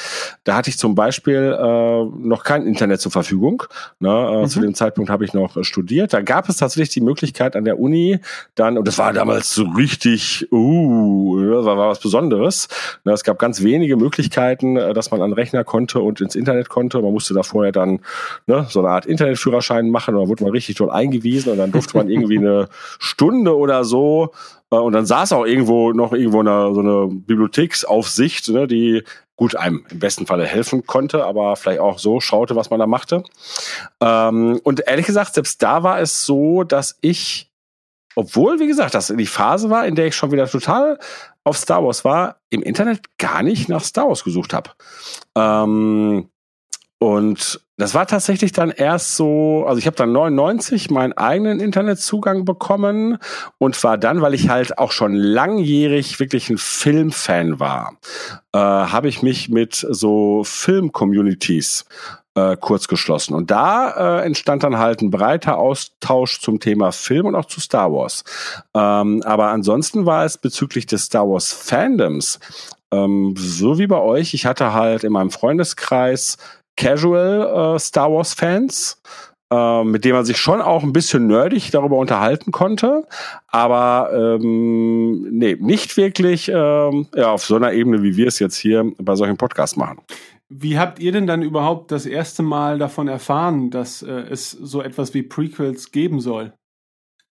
Da 0.44 0.56
hatte 0.56 0.70
ich 0.70 0.78
zum 0.78 0.94
Beispiel 0.94 1.58
äh, 1.60 2.06
noch 2.28 2.44
kein 2.44 2.68
Internet 2.68 3.02
zur 3.02 3.12
Verfügung. 3.12 3.64
Ne? 4.00 4.10
Äh, 4.10 4.42
mhm. 4.42 4.48
Zu 4.48 4.60
dem 4.60 4.76
Zeitpunkt 4.76 5.10
habe 5.10 5.26
ich 5.26 5.34
noch 5.34 5.58
studiert. 5.64 6.14
Da 6.14 6.22
gab 6.22 6.48
es 6.48 6.58
tatsächlich 6.58 6.90
die 6.90 7.02
Möglichkeit 7.02 7.56
an 7.56 7.66
der 7.66 7.80
Uni 7.80 8.20
dann, 8.54 8.78
und 8.78 8.88
das 8.88 9.00
war 9.00 9.12
damals 9.12 9.50
so 9.50 9.64
richtig, 9.76 10.48
uh, 10.52 11.38
war, 11.66 11.76
war 11.76 11.90
was 11.90 12.00
Besonderes. 12.00 12.68
Ne? 13.04 13.14
Es 13.14 13.24
gab 13.24 13.40
ganz 13.40 13.64
wenige 13.64 13.98
Möglichkeiten, 13.98 14.78
äh, 14.78 14.94
dass 14.94 15.10
man 15.10 15.24
an 15.24 15.34
Rechner 15.34 15.64
konnte 15.64 16.02
und 16.02 16.22
ins 16.22 16.36
Internet 16.36 16.70
konnte. 16.70 17.02
Man 17.02 17.14
musste 17.14 17.34
da 17.34 17.42
vorher 17.42 17.72
dann 17.72 18.02
ne, 18.46 18.68
so 18.70 18.80
eine 18.82 18.90
Art 18.90 19.08
Internetführerschein 19.08 19.90
machen 19.90 20.14
und 20.14 20.22
dann 20.22 20.30
wurde 20.30 20.44
man 20.44 20.52
richtig 20.52 20.76
dort 20.76 20.92
eingewiesen 20.92 21.52
und 21.52 21.58
dann 21.58 21.72
durfte 21.72 21.95
man 21.96 22.10
irgendwie 22.10 22.38
eine 22.38 22.70
Stunde 23.00 23.58
oder 23.58 23.84
so. 23.84 24.32
Äh, 24.72 24.76
und 24.76 24.94
dann 24.94 25.06
saß 25.06 25.34
auch 25.34 25.46
irgendwo 25.46 25.92
noch 25.92 26.14
irgendwo 26.14 26.40
eine, 26.40 26.74
so 26.74 26.82
eine 26.82 27.08
Bibliotheksaufsicht, 27.08 28.50
ne, 28.50 28.68
die 28.68 29.04
gut 29.36 29.56
einem 29.56 29.86
im 29.90 30.00
besten 30.00 30.26
Falle 30.26 30.46
helfen 30.46 30.86
konnte, 30.86 31.26
aber 31.26 31.56
vielleicht 31.56 31.82
auch 31.82 32.00
so 32.00 32.20
schaute, 32.20 32.56
was 32.56 32.70
man 32.70 32.80
da 32.80 32.88
machte. 32.88 33.24
Ähm, 34.02 34.60
und 34.64 34.88
ehrlich 34.88 35.06
gesagt, 35.06 35.34
selbst 35.34 35.62
da 35.62 35.84
war 35.84 36.00
es 36.00 36.26
so, 36.26 36.64
dass 36.64 36.98
ich, 37.02 37.52
obwohl, 38.16 38.60
wie 38.60 38.68
gesagt, 38.68 38.96
das 38.96 39.08
die 39.08 39.26
Phase 39.26 39.70
war, 39.70 39.86
in 39.86 39.96
der 39.96 40.08
ich 40.08 40.16
schon 40.16 40.32
wieder 40.32 40.48
total 40.48 40.98
auf 41.44 41.58
Star 41.58 41.84
Wars 41.84 42.06
war, 42.06 42.38
im 42.50 42.64
Internet 42.64 43.18
gar 43.18 43.44
nicht 43.44 43.68
nach 43.68 43.84
Star 43.84 44.08
Wars 44.08 44.24
gesucht 44.24 44.54
habe. 44.54 44.72
Ähm, 45.36 46.30
und 47.00 47.62
das 47.78 47.94
war 47.94 48.08
tatsächlich 48.08 48.54
dann 48.54 48.72
erst 48.72 49.18
so, 49.18 49.66
also 49.68 49.80
ich 49.80 49.86
habe 49.86 49.98
dann 49.98 50.14
99 50.14 50.90
meinen 50.92 51.12
eigenen 51.14 51.60
Internetzugang 51.60 52.46
bekommen 52.46 53.18
und 53.58 53.84
war 53.84 53.98
dann, 53.98 54.22
weil 54.22 54.34
ich 54.34 54.48
halt 54.48 54.78
auch 54.78 54.94
schon 54.94 55.14
langjährig 55.14 56.20
wirklich 56.22 56.50
ein 56.50 56.58
Filmfan 56.58 57.60
war, 57.60 57.98
äh, 58.54 58.60
habe 58.60 59.10
ich 59.10 59.22
mich 59.22 59.50
mit 59.50 59.76
so 59.76 60.44
Film-Communities 60.46 61.84
äh, 62.36 62.56
kurz 62.56 62.88
geschlossen. 62.88 63.34
Und 63.34 63.52
da 63.52 64.20
äh, 64.20 64.26
entstand 64.26 64.64
dann 64.64 64.78
halt 64.78 65.02
ein 65.02 65.12
breiter 65.12 65.58
Austausch 65.58 66.40
zum 66.40 66.62
Thema 66.62 66.94
Film 66.94 67.26
und 67.26 67.36
auch 67.36 67.46
zu 67.46 67.60
Star 67.60 67.92
Wars. 67.92 68.24
Ähm, 68.74 69.22
aber 69.26 69.48
ansonsten 69.48 70.06
war 70.06 70.24
es 70.24 70.38
bezüglich 70.38 70.86
des 70.86 71.04
Star 71.04 71.28
Wars 71.28 71.52
Fandoms 71.52 72.40
ähm, 72.92 73.34
so 73.38 73.78
wie 73.78 73.88
bei 73.88 74.00
euch. 74.00 74.34
Ich 74.34 74.46
hatte 74.46 74.74
halt 74.74 75.04
in 75.04 75.12
meinem 75.12 75.32
Freundeskreis 75.32 76.38
Casual 76.78 77.76
äh, 77.76 77.80
Star 77.80 78.12
Wars 78.12 78.34
Fans, 78.34 79.02
äh, 79.52 79.84
mit 79.84 80.06
denen 80.06 80.16
man 80.16 80.26
sich 80.26 80.38
schon 80.38 80.62
auch 80.62 80.84
ein 80.84 80.94
bisschen 80.94 81.28
nerdig 81.28 81.72
darüber 81.72 81.98
unterhalten 81.98 82.52
konnte, 82.52 83.08
aber 83.48 84.40
ähm, 84.42 85.28
nee, 85.32 85.58
nicht 85.60 85.98
wirklich 85.98 86.50
ähm, 86.50 87.08
ja, 87.16 87.32
auf 87.32 87.46
so 87.46 87.56
einer 87.56 87.74
Ebene, 87.74 88.04
wie 88.04 88.18
wir 88.18 88.28
es 88.28 88.40
jetzt 88.40 88.58
hier 88.58 88.92
bei 88.98 89.16
solchen 89.16 89.38
Podcasts 89.38 89.78
machen. 89.78 90.00
Wie 90.50 90.78
habt 90.78 91.00
ihr 91.00 91.12
denn 91.12 91.26
dann 91.26 91.42
überhaupt 91.42 91.92
das 91.92 92.06
erste 92.06 92.44
Mal 92.44 92.78
davon 92.78 93.08
erfahren, 93.08 93.72
dass 93.72 94.04
äh, 94.04 94.12
es 94.12 94.52
so 94.52 94.82
etwas 94.82 95.14
wie 95.14 95.24
Prequels 95.24 95.92
geben 95.92 96.20
soll? 96.20 96.54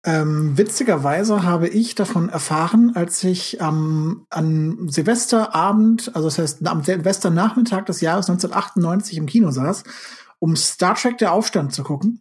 Ähm, 0.05 0.59
witzigerweise 0.59 1.45
habe 1.45 1.69
ich 1.69 1.95
davon 1.95 2.29
erfahren, 2.29 2.93
als 2.97 3.23
ich 3.23 3.61
ähm, 3.61 4.27
an 4.31 4.88
Silvesterabend, 4.88 6.11
also 6.15 6.27
das 6.27 6.38
heißt 6.38 6.67
am 6.67 6.83
Silvesternachmittag 6.83 7.85
des 7.85 8.01
Jahres 8.01 8.29
1998 8.29 9.17
im 9.17 9.27
Kino 9.27 9.53
saß, 9.53 9.85
um 10.41 10.57
Star 10.57 10.97
Trek 10.97 11.19
der 11.19 11.33
Aufstand 11.33 11.73
zu 11.73 11.85
gucken. 11.85 12.21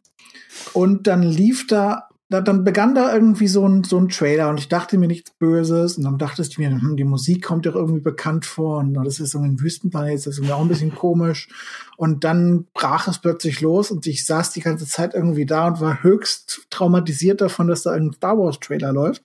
Und 0.74 1.08
dann 1.08 1.24
lief 1.24 1.66
da 1.66 2.10
da, 2.32 2.40
dann 2.40 2.64
begann 2.64 2.96
da 2.96 3.14
irgendwie 3.14 3.48
so 3.48 3.68
ein, 3.68 3.84
so 3.84 3.98
ein 3.98 4.08
Trailer 4.08 4.50
und 4.50 4.58
ich 4.58 4.70
dachte 4.70 4.98
mir 4.98 5.08
nichts 5.08 5.32
Böses 5.32 5.98
und 5.98 6.06
dann 6.06 6.18
dachte 6.18 6.42
ich 6.42 6.58
mir, 6.58 6.70
hm, 6.70 6.96
die 6.96 7.04
Musik 7.04 7.44
kommt 7.44 7.66
doch 7.66 7.76
irgendwie 7.76 8.00
bekannt 8.00 8.46
vor 8.46 8.78
und 8.78 8.94
das 8.94 9.20
ist 9.20 9.32
so 9.32 9.40
ein 9.40 9.60
Wüstenplanet, 9.60 10.16
das 10.16 10.28
ist 10.28 10.38
irgendwie 10.38 10.54
auch 10.54 10.62
ein 10.62 10.70
bisschen 10.70 10.96
komisch. 10.96 11.50
Und 11.98 12.24
dann 12.24 12.68
brach 12.74 13.10
es 13.10 13.20
plötzlich 13.20 13.60
los 13.60 13.92
und 13.92 14.08
ich 14.08 14.26
saß 14.26 14.52
die 14.52 14.62
ganze 14.62 14.88
Zeit 14.88 15.14
irgendwie 15.14 15.46
da 15.46 15.68
und 15.68 15.82
war 15.82 16.04
höchst 16.04 16.68
traumatisiert 16.70 17.42
davon, 17.42 17.68
dass 17.68 17.84
da 17.84 17.92
ein 17.92 18.14
Star 18.14 18.38
Wars 18.38 18.60
Trailer 18.60 18.94
läuft. 18.94 19.24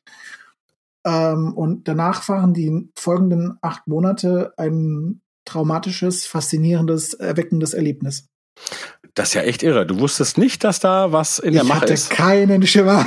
Ähm, 1.05 1.55
und 1.55 1.87
danach 1.87 2.29
waren 2.29 2.55
die 2.55 2.91
folgenden 2.97 3.57
acht 3.63 3.87
Monate 3.87 4.53
ein 4.57 5.21
traumatisches, 5.45 6.27
faszinierendes, 6.27 7.15
erweckendes 7.15 7.73
Erlebnis. 7.73 8.27
Das 9.17 9.29
ist 9.29 9.35
ja 9.35 9.43
echt 9.43 9.63
irre. 9.63 9.87
Du 9.87 9.99
wusstest 9.99 10.37
nicht, 10.37 10.63
dass 10.63 10.79
da 10.79 11.11
was 11.11 11.39
in 11.39 11.55
der 11.55 11.63
ich 11.63 11.69
Mache 11.69 11.87
ist. 11.87 12.13
Ich 12.13 12.19
hatte 12.19 12.23
keinen 12.23 12.67
Schimmer. 12.67 13.07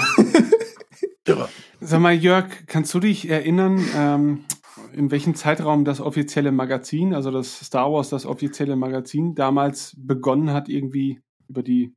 irre. 1.25 1.47
Sag 1.79 1.99
mal, 2.01 2.15
Jörg, 2.15 2.47
kannst 2.65 2.93
du 2.95 2.99
dich 2.99 3.29
erinnern, 3.29 3.79
ähm, 3.95 4.45
in 4.91 5.11
welchem 5.11 5.35
Zeitraum 5.35 5.85
das 5.85 6.01
offizielle 6.01 6.51
Magazin, 6.51 7.13
also 7.13 7.29
das 7.29 7.59
Star 7.59 7.93
Wars, 7.93 8.09
das 8.09 8.25
offizielle 8.25 8.75
Magazin, 8.75 9.35
damals 9.35 9.95
begonnen 9.97 10.51
hat, 10.51 10.67
irgendwie 10.67 11.21
über 11.47 11.61
die 11.61 11.93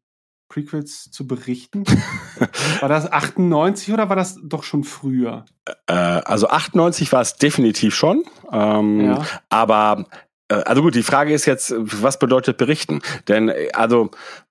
Prequels 0.51 1.11
zu 1.11 1.27
berichten? 1.27 1.85
war 2.81 2.91
das 2.91 3.11
98 3.11 3.95
oder 3.95 4.11
war 4.11 4.17
das 4.17 4.39
doch 4.45 4.63
schon 4.63 4.85
früher? 4.85 5.47
Äh, 5.87 5.95
also 5.95 6.49
98 6.49 7.11
war 7.13 7.23
es 7.23 7.37
definitiv 7.37 7.95
schon. 7.95 8.25
Ähm, 8.53 9.01
ja. 9.01 9.27
Aber 9.49 10.05
also 10.49 10.83
gut, 10.83 10.95
die 10.95 11.03
Frage 11.03 11.33
ist 11.33 11.47
jetzt, 11.47 11.75
was 11.77 12.19
bedeutet 12.19 12.57
berichten? 12.57 13.01
Denn 13.29 13.49
äh, 13.49 13.71
also 13.73 14.11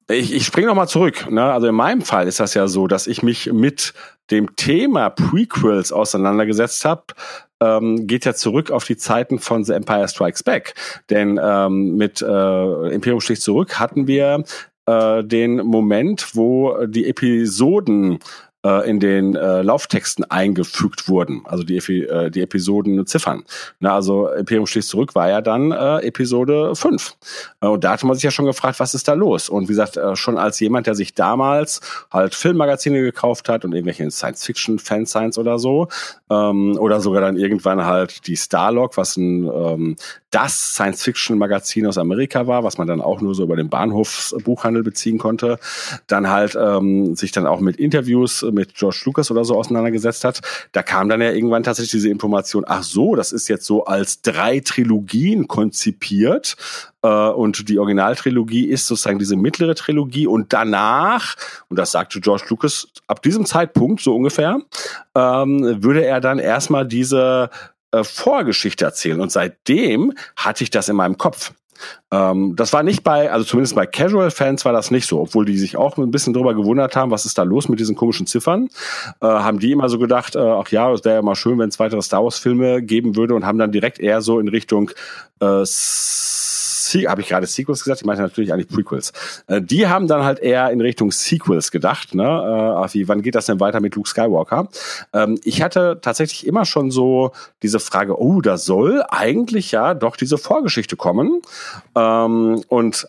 ich, 0.10 0.34
ich 0.34 0.46
springe 0.46 0.68
noch 0.68 0.76
mal 0.76 0.88
zurück. 0.88 1.30
Ne? 1.30 1.44
Also 1.44 1.68
in 1.68 1.76
meinem 1.76 2.02
Fall 2.02 2.28
ist 2.28 2.40
das 2.40 2.54
ja 2.54 2.68
so, 2.68 2.88
dass 2.88 3.08
ich 3.08 3.24
mich 3.24 3.52
mit 3.52 3.94
dem 4.30 4.56
Thema 4.56 5.10
Prequels 5.10 5.92
auseinandergesetzt 5.92 6.86
habe, 6.86 7.04
ähm, 7.62 8.08
geht 8.08 8.26
ja 8.26 8.34
zurück 8.34 8.72
auf 8.72 8.86
die 8.86 8.98
Zeiten 8.98 9.40
von 9.40 9.64
The 9.64 9.74
Empire 9.74 10.08
Strikes 10.08 10.44
Back. 10.44 10.74
Denn 11.10 11.40
ähm, 11.42 11.98
mit 11.98 12.22
äh, 12.22 12.88
Imperium 12.90 13.22
schlicht 13.22 13.42
zurück 13.42 13.80
hatten 13.80 14.08
wir 14.08 14.44
äh, 14.88 15.24
den 15.24 15.58
Moment, 15.58 16.36
wo 16.36 16.86
die 16.86 17.08
Episoden 17.08 18.20
äh, 18.66 18.90
in 18.90 19.00
den 19.00 19.36
äh, 19.36 19.62
Lauftexten 19.62 20.30
eingefügt 20.30 21.08
wurden, 21.08 21.42
also 21.46 21.64
die, 21.64 21.78
äh, 21.78 22.30
die 22.30 22.42
Episoden 22.42 23.06
Ziffern. 23.06 23.44
Na, 23.80 23.96
also 23.96 24.28
Imperium 24.30 24.68
schließt 24.68 24.90
zurück 24.90 25.16
war 25.16 25.30
ja 25.30 25.42
dann 25.42 25.72
äh, 25.72 26.00
Episode 26.00 26.76
5. 26.76 27.16
Äh, 27.62 27.68
und 27.68 27.84
da 27.84 27.92
hatte 27.92 28.06
man 28.06 28.16
sich 28.16 28.24
ja 28.24 28.32
schon 28.32 28.46
gefragt, 28.46 28.80
was 28.80 28.94
ist 28.94 29.08
da 29.08 29.14
los? 29.14 29.50
Und 29.50 29.64
wie 29.64 29.74
gesagt, 29.74 29.98
äh, 29.98 30.16
schon 30.16 30.38
als 30.38 30.60
jemand, 30.60 30.88
der 30.88 30.96
sich 30.96 31.14
damals 31.14 31.82
halt 32.12 32.36
Filmmagazine 32.36 33.02
gekauft 33.02 33.50
hat 33.50 33.66
und 33.66 33.74
irgendwelche 33.74 34.10
Science-Fiction-Fanscience 34.10 35.38
oder 35.38 35.60
so, 35.60 35.88
ähm, 36.30 36.78
oder 36.78 37.02
sogar 37.02 37.22
dann 37.22 37.38
irgendwann 37.38 37.86
halt 37.86 38.28
die 38.28 38.38
Starlog, 38.38 38.98
was 38.98 39.18
ein 39.18 39.46
ähm, 39.46 39.96
das 40.32 40.76
Science-Fiction-Magazin 40.76 41.86
aus 41.86 41.98
Amerika 41.98 42.48
war, 42.48 42.64
was 42.64 42.78
man 42.78 42.88
dann 42.88 43.02
auch 43.02 43.22
nur 43.22 43.36
so 43.36 43.44
über 43.44 43.58
den 43.58 43.70
Bahnhofsbuchhandel 43.70 44.82
beziehen 44.82 45.18
konnte, 45.18 45.60
dann 46.08 46.30
halt 46.30 46.58
ähm, 46.60 47.16
sich 47.16 47.32
dann 47.32 47.46
auch 47.46 47.60
mit 47.60 47.76
Interviews 47.76 48.44
mit 48.52 48.74
George 48.76 49.02
Lucas 49.06 49.30
oder 49.30 49.44
so 49.44 49.58
auseinandergesetzt 49.58 50.24
hat. 50.24 50.40
Da 50.72 50.84
kam 50.84 51.10
dann 51.10 51.22
ja 51.22 51.32
irgendwann 51.32 51.64
tatsächlich 51.64 51.92
diese 51.92 52.10
Information, 52.10 52.64
ach 52.66 52.84
so, 52.84 53.16
das 53.16 53.34
ist 53.34 53.50
jetzt 53.50 53.66
so 53.66 53.86
als 53.86 54.22
drei 54.22 54.62
Trilogien 54.62 55.50
konzipiert 55.50 56.56
äh, 57.04 57.08
und 57.08 57.68
die 57.68 57.78
Originaltrilogie 57.78 58.66
ist 58.66 58.88
sozusagen 58.88 59.20
diese 59.20 59.36
mittlere 59.36 59.76
Trilogie 59.76 60.28
und 60.28 60.54
danach, 60.54 61.36
und 61.70 61.78
das 61.78 61.92
sagte 61.92 62.22
George 62.22 62.46
Lucas 62.50 62.88
ab 63.08 63.22
diesem 63.22 63.46
Zeitpunkt 63.46 64.02
so 64.02 64.16
ungefähr, 64.16 64.62
ähm, 65.14 65.84
würde 65.84 66.06
er 66.06 66.22
dann 66.22 66.40
erstmal 66.40 66.88
diese 66.88 67.50
äh, 67.92 68.04
Vorgeschichte 68.04 68.86
erzählen. 68.86 69.22
Und 69.22 69.32
seitdem 69.32 70.14
hatte 70.36 70.64
ich 70.64 70.70
das 70.70 70.90
in 70.90 70.96
meinem 70.96 71.18
Kopf. 71.18 71.54
Ähm, 72.12 72.56
das 72.56 72.74
war 72.74 72.84
nicht 72.84 73.04
bei, 73.04 73.32
also 73.32 73.46
zumindest 73.46 73.76
bei 73.76 73.86
Casual-Fans 73.86 74.66
war 74.66 74.74
das 74.74 74.92
nicht 74.92 75.08
so, 75.08 75.20
obwohl 75.20 75.46
die 75.46 75.58
sich 75.58 75.78
auch 75.78 75.98
ein 75.98 76.12
bisschen 76.12 76.34
drüber 76.34 76.54
gewundert 76.54 76.96
haben, 76.96 77.12
was 77.12 77.26
ist 77.26 77.38
da 77.38 77.44
los 77.44 77.70
mit 77.70 77.80
diesen 77.80 77.96
komischen 77.96 78.28
Ziffern. 78.28 78.70
Äh, 79.22 79.28
haben 79.28 79.60
die 79.60 79.72
immer 79.72 79.90
so 79.90 79.98
gedacht, 79.98 80.36
äh, 80.36 80.40
ach 80.40 80.70
ja, 80.70 80.92
es 80.92 81.04
wäre 81.06 81.16
ja 81.16 81.22
mal 81.22 81.36
schön, 81.36 81.58
wenn 81.60 81.70
es 81.70 81.80
weitere 81.80 82.02
Star 82.02 82.24
Wars-Filme 82.24 82.82
geben 82.84 83.16
würde 83.16 83.36
und 83.36 83.46
haben 83.46 83.58
dann 83.58 83.72
direkt 83.72 84.00
eher 84.00 84.22
so 84.22 84.40
in 84.40 84.48
Richtung 84.48 84.92
äh, 85.40 85.66
habe 87.00 87.22
ich 87.22 87.30
gerade 87.30 87.48
Sequels 87.48 87.84
gesagt? 87.84 88.02
Ich 88.02 88.06
meinte 88.06 88.22
natürlich 88.22 88.54
eigentlich 88.54 88.68
Prequels. 88.68 89.14
Äh, 89.48 89.62
die 89.62 89.88
haben 89.88 90.08
dann 90.08 90.24
halt 90.24 90.40
eher 90.40 90.70
in 90.72 90.82
Richtung 90.82 91.12
Sequels 91.12 91.72
gedacht. 91.72 92.16
Ne? 92.16 92.24
Äh, 92.24 92.94
wie, 92.94 93.08
wann 93.08 93.22
geht 93.22 93.36
das 93.36 93.46
denn 93.46 93.60
weiter 93.60 93.80
mit 93.80 93.96
Luke 93.96 94.10
Skywalker? 94.10 94.70
Ähm, 95.14 95.40
ich 95.44 95.62
hatte 95.62 96.00
tatsächlich 96.02 96.46
immer 96.46 96.66
schon 96.66 96.92
so 96.92 97.32
diese 97.64 97.80
Frage, 97.80 98.20
oh, 98.20 98.42
da 98.42 98.58
soll 98.58 99.04
eigentlich 99.10 99.72
ja 99.72 99.94
doch 99.94 100.16
diese 100.16 100.38
Vorgeschichte 100.38 100.96
kommen. 100.96 101.42
Ähm, 101.96 102.64
und 102.68 103.08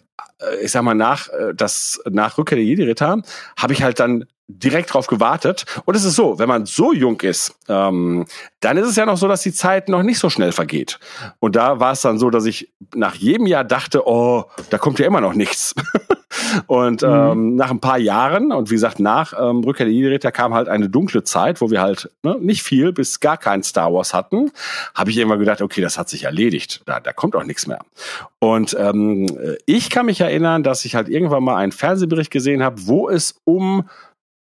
ich 0.62 0.72
sag 0.72 0.82
mal, 0.82 0.94
nach, 0.94 1.28
äh, 1.28 1.54
das, 1.54 2.00
nach 2.10 2.38
Rückkehr 2.38 2.56
der 2.56 2.64
Jedi-Ritter 2.64 3.22
habe 3.56 3.72
ich 3.72 3.82
halt 3.82 4.00
dann 4.00 4.26
direkt 4.48 4.92
drauf 4.92 5.06
gewartet. 5.06 5.64
Und 5.84 5.94
es 5.94 6.04
ist 6.04 6.16
so, 6.16 6.38
wenn 6.38 6.48
man 6.48 6.66
so 6.66 6.92
jung 6.92 7.20
ist, 7.20 7.54
ähm, 7.68 8.26
dann 8.60 8.76
ist 8.76 8.88
es 8.88 8.96
ja 8.96 9.06
noch 9.06 9.16
so, 9.16 9.28
dass 9.28 9.42
die 9.42 9.52
Zeit 9.52 9.88
noch 9.88 10.02
nicht 10.02 10.18
so 10.18 10.30
schnell 10.30 10.52
vergeht. 10.52 10.98
Und 11.38 11.56
da 11.56 11.80
war 11.80 11.92
es 11.92 12.02
dann 12.02 12.18
so, 12.18 12.30
dass 12.30 12.44
ich 12.44 12.72
nach 12.94 13.14
jedem 13.14 13.46
Jahr 13.46 13.64
dachte, 13.64 14.06
oh, 14.06 14.44
da 14.70 14.78
kommt 14.78 14.98
ja 14.98 15.06
immer 15.06 15.20
noch 15.20 15.34
nichts. 15.34 15.74
und 16.66 17.02
mhm. 17.02 17.08
ähm, 17.08 17.56
nach 17.56 17.70
ein 17.70 17.80
paar 17.80 17.98
Jahren, 17.98 18.52
und 18.52 18.70
wie 18.70 18.74
gesagt, 18.74 19.00
nach 19.00 19.32
ähm, 19.38 19.64
Rückkehr 19.64 19.86
der 19.86 19.94
jedi 19.94 20.18
kam 20.30 20.54
halt 20.54 20.68
eine 20.68 20.88
dunkle 20.88 21.24
Zeit, 21.24 21.60
wo 21.60 21.70
wir 21.70 21.80
halt 21.80 22.10
ne, 22.22 22.36
nicht 22.40 22.62
viel 22.62 22.92
bis 22.92 23.20
gar 23.20 23.36
kein 23.36 23.62
Star 23.62 23.92
Wars 23.92 24.14
hatten, 24.14 24.50
habe 24.94 25.10
ich 25.10 25.18
immer 25.18 25.36
gedacht, 25.36 25.62
okay, 25.62 25.80
das 25.80 25.98
hat 25.98 26.08
sich 26.08 26.24
erledigt. 26.24 26.82
Da, 26.86 27.00
da 27.00 27.12
kommt 27.12 27.36
auch 27.36 27.44
nichts 27.44 27.66
mehr. 27.66 27.80
Und 28.38 28.76
ähm, 28.78 29.26
ich 29.66 29.90
kann 29.90 30.06
mich 30.06 30.20
erinnern, 30.20 30.62
dass 30.62 30.84
ich 30.84 30.94
halt 30.94 31.08
irgendwann 31.08 31.44
mal 31.44 31.56
einen 31.56 31.72
Fernsehbericht 31.72 32.30
gesehen 32.30 32.62
habe, 32.62 32.86
wo 32.86 33.08
es 33.08 33.40
um 33.44 33.88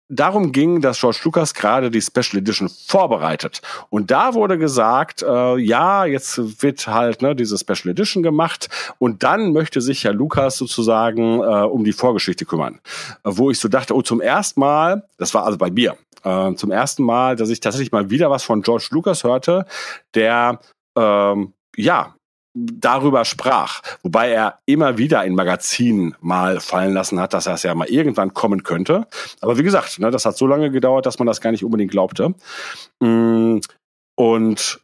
darum 0.09 0.51
ging, 0.51 0.81
dass 0.81 0.99
George 0.99 1.19
Lucas 1.23 1.53
gerade 1.53 1.91
die 1.91 2.01
Special 2.01 2.37
Edition 2.37 2.69
vorbereitet. 2.69 3.61
Und 3.89 4.11
da 4.11 4.33
wurde 4.33 4.57
gesagt, 4.57 5.21
äh, 5.21 5.57
ja, 5.57 6.05
jetzt 6.05 6.61
wird 6.63 6.87
halt 6.87 7.21
ne, 7.21 7.35
diese 7.35 7.57
Special 7.57 7.91
Edition 7.91 8.23
gemacht 8.23 8.69
und 8.99 9.23
dann 9.23 9.53
möchte 9.53 9.81
sich 9.81 10.03
ja 10.03 10.11
Lucas 10.11 10.57
sozusagen 10.57 11.39
äh, 11.39 11.43
um 11.43 11.83
die 11.83 11.93
Vorgeschichte 11.93 12.45
kümmern. 12.45 12.79
Äh, 13.23 13.31
wo 13.33 13.51
ich 13.51 13.59
so 13.59 13.67
dachte, 13.67 13.95
oh, 13.95 14.01
zum 14.01 14.21
ersten 14.21 14.59
Mal, 14.59 15.03
das 15.17 15.33
war 15.33 15.45
also 15.45 15.57
bei 15.57 15.69
mir, 15.69 15.97
äh, 16.23 16.53
zum 16.55 16.71
ersten 16.71 17.03
Mal, 17.03 17.35
dass 17.35 17.49
ich 17.49 17.59
tatsächlich 17.59 17.91
mal 17.91 18.09
wieder 18.09 18.29
was 18.29 18.43
von 18.43 18.61
George 18.61 18.87
Lucas 18.91 19.23
hörte, 19.23 19.65
der 20.13 20.59
ähm, 20.97 21.53
ja, 21.75 22.15
darüber 22.57 23.25
sprach, 23.25 23.81
wobei 24.03 24.31
er 24.31 24.59
immer 24.65 24.97
wieder 24.97 25.23
in 25.25 25.35
Magazinen 25.35 26.15
mal 26.21 26.59
fallen 26.59 26.93
lassen 26.93 27.19
hat, 27.19 27.33
dass 27.33 27.47
er 27.47 27.53
es 27.55 27.63
ja 27.63 27.75
mal 27.75 27.87
irgendwann 27.87 28.33
kommen 28.33 28.63
könnte. 28.63 29.07
Aber 29.41 29.57
wie 29.57 29.63
gesagt, 29.63 29.99
ne, 29.99 30.11
das 30.11 30.25
hat 30.25 30.37
so 30.37 30.47
lange 30.47 30.71
gedauert, 30.71 31.05
dass 31.05 31.19
man 31.19 31.27
das 31.27 31.41
gar 31.41 31.51
nicht 31.51 31.63
unbedingt 31.63 31.91
glaubte. 31.91 32.33
Mm, 32.99 33.59
und 34.15 34.81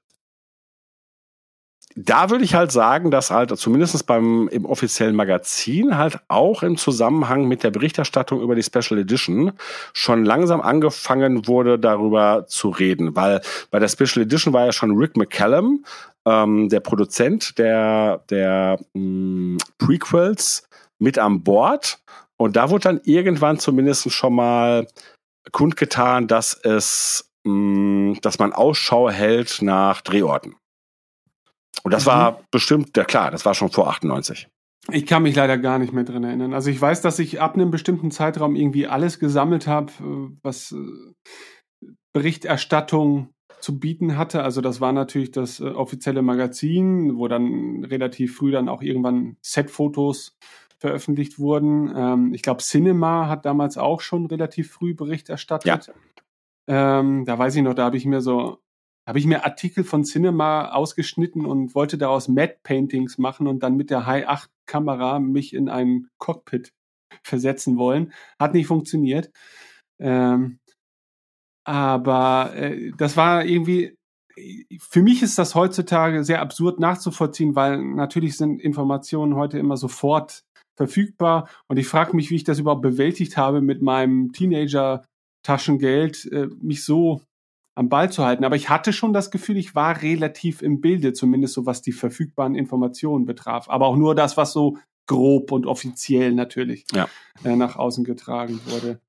da 1.96 2.30
würde 2.30 2.44
ich 2.44 2.56
halt 2.56 2.72
sagen, 2.72 3.12
dass 3.12 3.30
halt 3.30 3.56
zumindest 3.58 4.06
beim 4.08 4.48
im 4.48 4.66
offiziellen 4.66 5.16
Magazin 5.16 5.98
halt 5.98 6.18
auch 6.28 6.64
im 6.64 6.78
Zusammenhang 6.78 7.48
mit 7.48 7.64
der 7.64 7.70
Berichterstattung 7.70 8.42
über 8.42 8.56
die 8.56 8.64
Special 8.64 9.00
Edition 9.00 9.52
schon 9.94 10.26
langsam 10.26 10.62
angefangen 10.62 11.48
wurde, 11.48 11.78
darüber 11.78 12.46
zu 12.48 12.70
reden. 12.70 13.16
Weil 13.16 13.42
bei 13.70 13.80
der 13.80 13.90
Special 13.90 14.24
Edition 14.24 14.54
war 14.54 14.66
ja 14.66 14.72
schon 14.72 14.98
Rick 14.98 15.16
McCallum, 15.18 15.86
ähm, 16.28 16.70
der 16.70 16.80
Produzent 16.80 17.58
der, 17.58 18.24
der 18.30 18.80
mh, 18.94 19.56
mm, 19.56 19.58
Prequels, 19.78 20.68
mit 21.00 21.18
an 21.20 21.44
Bord. 21.44 22.00
Und 22.38 22.56
da 22.56 22.70
wurde 22.70 22.84
dann 22.84 23.02
irgendwann 23.04 23.60
zumindest 23.60 24.12
schon 24.12 24.36
mal 24.36 24.88
kundgetan, 25.52 26.28
dass 26.28 26.54
es, 26.54 27.32
mh, 27.44 28.20
dass 28.22 28.40
man 28.40 28.54
Ausschau 28.54 29.10
hält 29.10 29.62
nach 29.62 30.02
Drehorten. 30.02 30.56
Und 31.84 31.94
das 31.94 32.06
mhm. 32.06 32.10
war 32.10 32.40
bestimmt, 32.52 32.96
ja 32.96 33.04
klar, 33.04 33.32
das 33.32 33.46
war 33.46 33.54
schon 33.54 33.72
vor 33.72 33.90
98. 33.90 34.48
Ich 34.92 35.06
kann 35.06 35.24
mich 35.24 35.36
leider 35.36 35.58
gar 35.58 35.80
nicht 35.80 35.94
mehr 35.94 36.04
drin 36.04 36.24
erinnern. 36.24 36.54
Also 36.54 36.70
ich 36.70 36.80
weiß, 36.80 37.02
dass 37.02 37.20
ich 37.20 37.40
ab 37.40 37.56
einem 37.56 37.72
bestimmten 37.72 38.12
Zeitraum 38.12 38.56
irgendwie 38.56 38.88
alles 38.88 39.20
gesammelt 39.20 39.66
habe, 39.66 39.92
äh, 40.00 40.38
was 40.42 40.74
äh, 40.74 41.88
Berichterstattung 42.14 43.30
zu 43.64 43.80
bieten 43.80 44.18
hatte. 44.18 44.44
Also 44.44 44.60
das 44.60 44.82
war 44.82 44.92
natürlich 44.92 45.32
das 45.32 45.62
äh, 45.62 45.64
offizielle 45.64 46.22
Magazin, 46.22 47.18
wo 47.18 47.30
dann 47.30 47.86
relativ 47.86 48.36
früh 48.36 48.52
dann 48.52 48.68
auch 48.68 48.82
irgendwann 48.82 49.38
Setfotos 49.42 50.38
veröffentlicht 50.80 51.40
wurden. 51.40 51.92
Ähm, 51.96 52.34
ich 52.34 52.42
glaube, 52.42 52.62
Cinema 52.62 53.30
hat 53.30 53.46
damals 53.46 53.78
auch 53.78 54.02
schon 54.02 54.26
relativ 54.26 54.70
früh 54.70 54.94
Bericht 54.94 55.30
erstattet. 55.30 55.88
Ja. 55.88 57.00
Ähm, 57.00 57.24
da 57.24 57.40
weiß 57.40 57.56
ich 57.56 57.64
noch, 57.64 57.74
da 57.74 57.86
habe 57.86 57.96
ich 57.96 58.06
mir 58.06 58.20
so 58.20 58.60
habe 59.06 59.20
ich 59.20 59.26
mir 59.26 59.46
Artikel 59.46 59.84
von 59.84 60.04
Cinema 60.04 60.72
ausgeschnitten 60.72 61.46
und 61.46 61.76
wollte 61.76 61.98
daraus 61.98 62.30
Matte 62.30 62.58
Paintings 62.64 63.18
machen 63.18 63.48
und 63.48 63.62
dann 63.62 63.76
mit 63.76 63.90
der 63.90 64.06
High 64.06 64.28
8 64.28 64.50
Kamera 64.66 65.20
mich 65.20 65.54
in 65.54 65.68
ein 65.68 66.08
Cockpit 66.20 66.74
versetzen 67.22 67.78
wollen. 67.78 68.14
Hat 68.40 68.54
nicht 68.54 68.68
funktioniert. 68.68 69.30
Ähm, 70.00 70.60
aber 71.64 72.56
äh, 72.56 72.92
das 72.98 73.18
war 73.18 73.46
irgendwie, 73.46 73.96
für 74.80 75.02
mich 75.02 75.22
ist 75.22 75.38
das 75.38 75.56
heutzutage 75.56 76.24
sehr 76.24 76.42
absurd 76.42 76.80
nachzuvollziehen, 76.80 77.56
weil 77.56 77.84
natürlich 77.84 78.38
sind 78.38 78.62
Informationen 78.62 79.36
heute 79.36 79.60
immer 79.60 79.78
sofort 79.78 80.44
verfügbar 80.76 81.48
und 81.68 81.78
ich 81.78 81.88
frage 81.88 82.16
mich, 82.16 82.32
wie 82.32 82.36
ich 82.36 82.44
das 82.44 82.60
überhaupt 82.60 82.82
bewältigt 82.82 83.38
habe 83.38 83.62
mit 83.62 83.82
meinem 83.82 84.32
Teenager 84.34 85.04
Taschengeld, 85.44 86.26
äh, 86.32 86.48
mich 86.62 86.84
so 86.84 87.22
am 87.76 87.90
Ball 87.90 88.12
zu 88.12 88.24
halten. 88.24 88.44
Aber 88.44 88.56
ich 88.56 88.70
hatte 88.70 88.94
schon 88.94 89.14
das 89.14 89.32
Gefühl, 89.32 89.58
ich 89.58 89.76
war 89.76 90.02
relativ 90.02 90.62
im 90.62 90.82
Bilde, 90.82 91.14
zumindest 91.14 91.54
so 91.54 91.66
was 91.66 91.82
die 91.82 91.92
verfügbaren 91.92 92.56
Informationen 92.56 93.26
betraf. 93.26 93.70
Aber 93.70 93.88
auch 93.88 93.96
nur 93.96 94.16
das, 94.16 94.38
was 94.38 94.54
so 94.54 94.78
grob 95.08 95.52
und 95.52 95.66
offiziell 95.66 96.34
natürlich 96.34 96.86
ja. 96.94 97.08
äh, 97.44 97.56
nach 97.56 97.76
außen 97.76 98.04
getragen 98.04 98.60
wurde. 98.66 99.00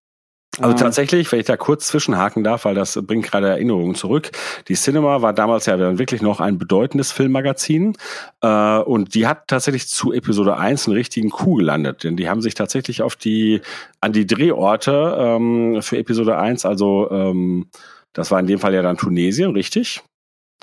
Also 0.61 0.73
ähm. 0.73 0.77
tatsächlich, 0.77 1.31
wenn 1.33 1.41
ich 1.41 1.47
da 1.47 1.57
kurz 1.57 1.89
zwischenhaken 1.89 2.45
darf, 2.45 2.65
weil 2.65 2.75
das 2.75 2.99
bringt 3.03 3.27
gerade 3.27 3.49
Erinnerungen 3.49 3.95
zurück. 3.95 4.31
Die 4.69 4.75
Cinema 4.75 5.23
war 5.23 5.33
damals 5.33 5.67
ja 5.67 5.79
wirklich 5.99 6.23
noch 6.23 6.41
ein 6.41 6.59
bedeutendes 6.59 7.13
Filmmagazin 7.13 7.97
äh, 8.41 8.79
und 8.79 9.15
die 9.15 9.27
hat 9.27 9.49
tatsächlich 9.49 9.89
zu 9.89 10.13
Episode 10.13 10.57
1 10.57 10.87
einen 10.87 10.97
richtigen 10.97 11.31
Coup 11.31 11.59
gelandet, 11.59 12.05
denn 12.05 12.17
die 12.17 12.29
haben 12.29 12.43
sich 12.43 12.55
tatsächlich 12.55 13.03
auf 13.03 13.17
die 13.17 13.61
an 14.01 14.13
die 14.13 14.27
Drehorte 14.27 15.17
ähm, 15.19 15.83
für 15.83 15.99
Episode 15.99 16.39
1, 16.39 16.65
also 16.67 17.11
ähm, 17.11 17.67
das 18.13 18.31
war 18.31 18.39
in 18.39 18.47
dem 18.47 18.61
Fall 18.61 18.75
ja 18.75 18.83
dann 18.83 18.97
Tunesien, 18.97 19.51
richtig? 19.51 20.03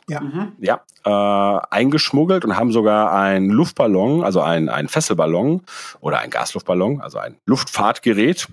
Ja. 0.10 0.20
Mhm. 0.20 0.54
Ja, 0.60 0.82
äh, 1.06 1.62
eingeschmuggelt 1.70 2.44
und 2.44 2.58
haben 2.58 2.72
sogar 2.72 3.14
einen 3.14 3.50
Luftballon, 3.50 4.24
also 4.24 4.42
ein, 4.42 4.68
ein 4.68 4.88
Fesselballon 4.88 5.62
oder 6.00 6.20
ein 6.20 6.30
Gasluftballon, 6.30 7.02
also 7.02 7.20
ein 7.20 7.38
Luftfahrtgerät, 7.46 8.48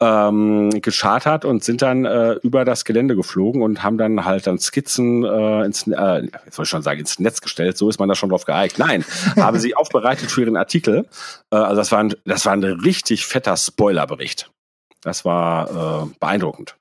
ähm, 0.00 0.70
geschartert 0.82 1.44
und 1.44 1.64
sind 1.64 1.80
dann 1.80 2.04
äh, 2.04 2.32
über 2.42 2.64
das 2.64 2.84
Gelände 2.84 3.16
geflogen 3.16 3.62
und 3.62 3.82
haben 3.82 3.98
dann 3.98 4.24
halt 4.24 4.46
dann 4.46 4.58
Skizzen 4.58 5.24
äh, 5.24 5.64
ins, 5.64 5.86
äh, 5.86 6.24
jetzt 6.44 6.56
soll 6.56 6.64
ich 6.64 6.68
schon 6.68 6.82
sagen, 6.82 7.00
ins 7.00 7.18
Netz 7.18 7.40
gestellt, 7.40 7.78
so 7.78 7.88
ist 7.88 7.98
man 7.98 8.08
da 8.08 8.14
schon 8.14 8.28
drauf 8.28 8.44
geeignet. 8.44 8.78
Nein, 8.78 9.04
haben 9.36 9.58
sie 9.58 9.74
aufbereitet 9.74 10.30
für 10.30 10.42
ihren 10.42 10.56
Artikel. 10.56 11.06
Äh, 11.50 11.56
also 11.56 11.76
das 11.76 11.92
war, 11.92 12.00
ein, 12.00 12.14
das 12.24 12.44
war 12.44 12.52
ein 12.52 12.64
richtig 12.64 13.26
fetter 13.26 13.56
Spoilerbericht. 13.56 14.50
Das 15.00 15.24
war 15.24 16.04
äh, 16.04 16.14
beeindruckend 16.18 16.76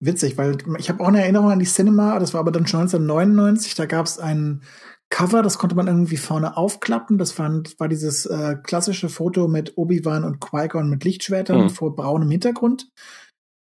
witzig, 0.00 0.38
weil 0.38 0.58
ich 0.78 0.88
habe 0.88 1.02
auch 1.02 1.08
eine 1.08 1.22
Erinnerung 1.22 1.50
an 1.50 1.58
die 1.58 1.66
Cinema, 1.66 2.18
das 2.18 2.34
war 2.34 2.40
aber 2.40 2.52
dann 2.52 2.66
schon 2.66 2.80
1999, 2.80 3.74
da 3.74 3.86
gab 3.86 4.06
es 4.06 4.18
ein 4.18 4.62
Cover, 5.10 5.42
das 5.42 5.58
konnte 5.58 5.74
man 5.74 5.88
irgendwie 5.88 6.16
vorne 6.16 6.56
aufklappen. 6.56 7.18
Das 7.18 7.36
war, 7.38 7.50
war 7.78 7.88
dieses 7.88 8.26
äh, 8.26 8.56
klassische 8.62 9.08
Foto 9.08 9.48
mit 9.48 9.76
Obi-Wan 9.76 10.24
und 10.24 10.40
Qui-Gon 10.40 10.88
mit 10.88 11.04
Lichtschwertern 11.04 11.64
mhm. 11.64 11.70
vor 11.70 11.96
braunem 11.96 12.30
Hintergrund. 12.30 12.88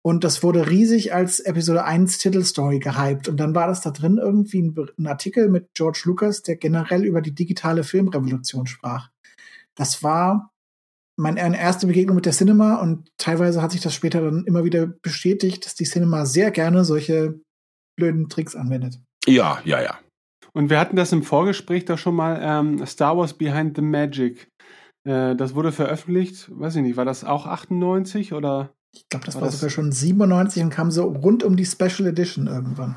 Und 0.04 0.24
das 0.24 0.42
wurde 0.42 0.68
riesig 0.68 1.14
als 1.14 1.40
Episode 1.40 1.84
1 1.84 2.18
Titelstory 2.18 2.78
gehypt. 2.78 3.28
Und 3.28 3.38
dann 3.38 3.54
war 3.54 3.66
das 3.66 3.80
da 3.82 3.90
drin 3.90 4.18
irgendwie 4.18 4.62
ein, 4.62 4.74
ein 4.98 5.06
Artikel 5.06 5.48
mit 5.48 5.74
George 5.74 6.02
Lucas, 6.04 6.42
der 6.42 6.56
generell 6.56 7.04
über 7.04 7.20
die 7.20 7.34
digitale 7.34 7.84
Filmrevolution 7.84 8.66
sprach. 8.66 9.10
Das 9.74 10.02
war 10.02 10.51
meine 11.18 11.59
erste 11.59 11.87
Begegnung 11.87 12.16
mit 12.16 12.27
der 12.27 12.33
Cinema 12.33 12.77
und 12.77 13.09
teilweise 13.18 13.62
hat 13.62 13.72
sich 13.72 13.81
das 13.81 13.94
später 13.94 14.22
dann 14.22 14.44
immer 14.46 14.64
wieder 14.64 14.87
bestätigt, 14.87 15.66
dass 15.66 15.75
die 15.75 15.85
Cinema 15.85 16.27
sehr 16.27 16.51
gerne 16.51 16.85
solche 16.85 17.40
blöden 17.98 18.29
Tricks 18.29 18.57
anwendet. 18.57 18.98
Ja, 19.27 19.61
ja, 19.64 19.83
ja. 19.83 19.98
Und 20.55 20.70
wir 20.70 20.79
hatten 20.79 20.96
das 20.96 21.12
im 21.12 21.22
Vorgespräch 21.22 21.85
doch 21.85 21.98
schon 21.98 22.14
mal, 22.14 22.38
ähm, 22.42 22.85
Star 22.87 23.16
Wars 23.16 23.35
Behind 23.35 23.77
the 23.77 23.83
Magic. 23.83 24.48
Äh, 25.07 25.35
das 25.37 25.55
wurde 25.55 25.72
veröffentlicht, 25.72 26.51
weiß 26.51 26.77
ich 26.77 26.83
nicht, 26.83 26.96
war 26.96 27.05
das 27.05 27.25
auch 27.25 27.46
98 27.46 28.33
oder? 28.33 28.72
Ich 28.94 29.09
glaube, 29.09 29.25
das 29.25 29.35
war, 29.35 29.42
war 29.42 29.48
das 29.48 29.59
sogar 29.59 29.70
schon 29.70 29.92
97 29.92 30.62
und 30.62 30.70
kam 30.70 30.90
so 30.90 31.05
rund 31.05 31.42
um 31.42 31.57
die 31.57 31.64
Special 31.64 32.07
Edition 32.07 32.46
irgendwann. 32.46 32.96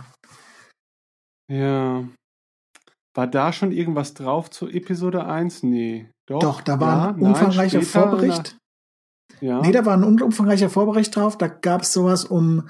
Ja. 1.51 2.03
War 3.15 3.27
da 3.27 3.53
schon 3.53 3.71
irgendwas 3.71 4.13
drauf 4.13 4.49
zu 4.49 4.67
Episode 4.67 5.25
1? 5.25 5.63
Nee. 5.63 6.09
Doch, 6.27 6.39
Doch 6.39 6.61
da 6.61 6.79
war 6.79 6.97
ja, 6.97 7.09
ein 7.09 7.21
umfangreicher 7.21 7.77
nein, 7.79 7.87
Vorbericht. 7.87 8.57
Ja. 9.41 9.61
Nee, 9.61 9.71
da 9.71 9.85
war 9.85 9.95
ein 9.95 10.21
umfangreicher 10.21 10.69
Vorbericht 10.69 11.15
drauf. 11.15 11.37
Da 11.37 11.47
gab 11.47 11.81
es 11.81 11.93
sowas 11.93 12.25
um 12.25 12.67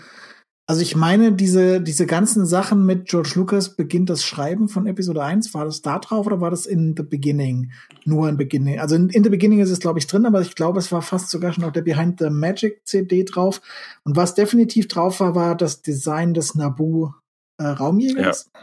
also 0.68 0.82
ich 0.82 0.96
meine, 0.96 1.32
diese, 1.32 1.80
diese 1.80 2.08
ganzen 2.08 2.48
Sachen 2.48 2.88
mit 2.88 3.08
George 3.08 3.34
Lucas 3.36 3.76
beginnt 3.76 4.10
das 4.10 4.24
Schreiben 4.24 4.68
von 4.68 4.88
Episode 4.88 5.24
1. 5.24 5.54
War 5.54 5.66
das 5.66 5.84
da 5.84 6.00
drauf 6.00 6.26
oder 6.26 6.42
war 6.42 6.50
das 6.50 6.66
in 6.66 6.96
The 6.98 7.04
Beginning? 7.04 7.72
Nur 8.04 8.28
in 8.30 8.38
Beginning. 8.38 8.80
Also 8.80 8.96
in, 8.96 9.10
in 9.10 9.24
The 9.24 9.30
Beginning 9.30 9.60
ist 9.60 9.70
es, 9.70 9.80
glaube 9.80 10.00
ich, 10.00 10.08
drin, 10.08 10.26
aber 10.26 10.42
ich 10.42 10.56
glaube, 10.56 10.80
es 10.80 10.92
war 10.92 11.04
fast 11.04 11.30
sogar 11.30 11.54
schon 11.54 11.66
auf 11.66 11.72
der 11.72 11.84
Behind 11.84 12.18
the 12.18 12.32
Magic 12.32 12.82
CD 12.84 13.24
drauf. 13.24 13.62
Und 14.06 14.16
was 14.16 14.34
definitiv 14.34 14.88
drauf 14.88 15.20
war, 15.20 15.36
war 15.36 15.56
das 15.56 15.84
Design 15.84 16.34
des 16.34 16.56
Naboo 16.56 17.14
äh, 17.60 17.68
Raumjägers. 17.68 18.50
Ja. 18.52 18.62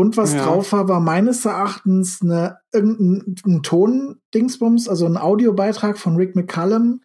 Und 0.00 0.16
was 0.16 0.32
ja. 0.32 0.46
drauf 0.46 0.72
war, 0.72 0.88
war 0.88 0.98
meines 0.98 1.44
Erachtens 1.44 2.22
eine, 2.22 2.56
irgendein 2.72 3.36
ein 3.44 3.62
Ton-Dingsbums, 3.62 4.88
also 4.88 5.04
ein 5.04 5.18
Audiobeitrag 5.18 5.98
von 5.98 6.16
Rick 6.16 6.34
McCallum, 6.34 7.02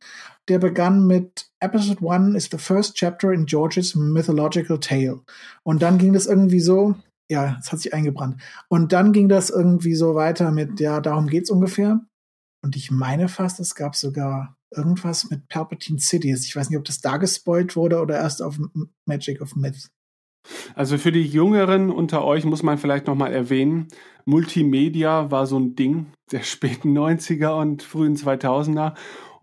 der 0.48 0.60
begann 0.60 1.06
mit 1.06 1.50
Episode 1.60 2.10
1 2.10 2.38
is 2.38 2.48
the 2.50 2.58
first 2.58 2.96
chapter 2.96 3.34
in 3.34 3.48
George's 3.48 3.96
mythological 3.96 4.80
tale. 4.80 5.20
Und 5.64 5.82
dann 5.82 5.98
ging 5.98 6.14
das 6.14 6.26
irgendwie 6.26 6.62
so, 6.62 6.96
ja, 7.30 7.58
es 7.60 7.70
hat 7.70 7.80
sich 7.80 7.94
eingebrannt. 7.94 8.42
Und 8.70 8.94
dann 8.94 9.12
ging 9.12 9.28
das 9.28 9.50
irgendwie 9.50 9.96
so 9.96 10.16
weiter 10.16 10.52
mit, 10.52 10.80
ja, 10.80 11.02
darum 11.02 11.28
geht's 11.28 11.50
ungefähr. 11.50 12.00
Und 12.64 12.78
ich 12.78 12.92
meine 12.92 13.28
fast, 13.28 13.60
es 13.60 13.76
gab 13.76 13.98
sogar 13.98 14.56
irgendwas 14.74 15.30
mit 15.30 15.50
Palpatine 15.50 16.00
Cities. 16.00 16.46
Ich 16.46 16.56
weiß 16.56 16.70
nicht, 16.70 16.80
ob 16.80 16.86
das 16.86 17.02
da 17.02 17.18
gespoilt 17.18 17.76
wurde 17.76 18.00
oder 18.00 18.16
erst 18.16 18.42
auf 18.42 18.58
Magic 19.06 19.42
of 19.42 19.54
Myth. 19.58 19.90
Also 20.76 20.98
für 20.98 21.12
die 21.12 21.26
Jüngeren 21.26 21.90
unter 21.90 22.24
euch 22.24 22.46
muss 22.46 22.64
man 22.64 22.78
vielleicht 22.78 23.08
nochmal 23.08 23.34
erwähnen, 23.34 23.88
Multimedia 24.26 25.30
war 25.32 25.46
so 25.46 25.58
ein 25.60 25.76
Ding 25.76 26.08
der 26.32 26.44
späten 26.44 26.98
90er 26.98 27.60
und 27.60 27.84
frühen 27.84 28.16
2000er 28.16 28.94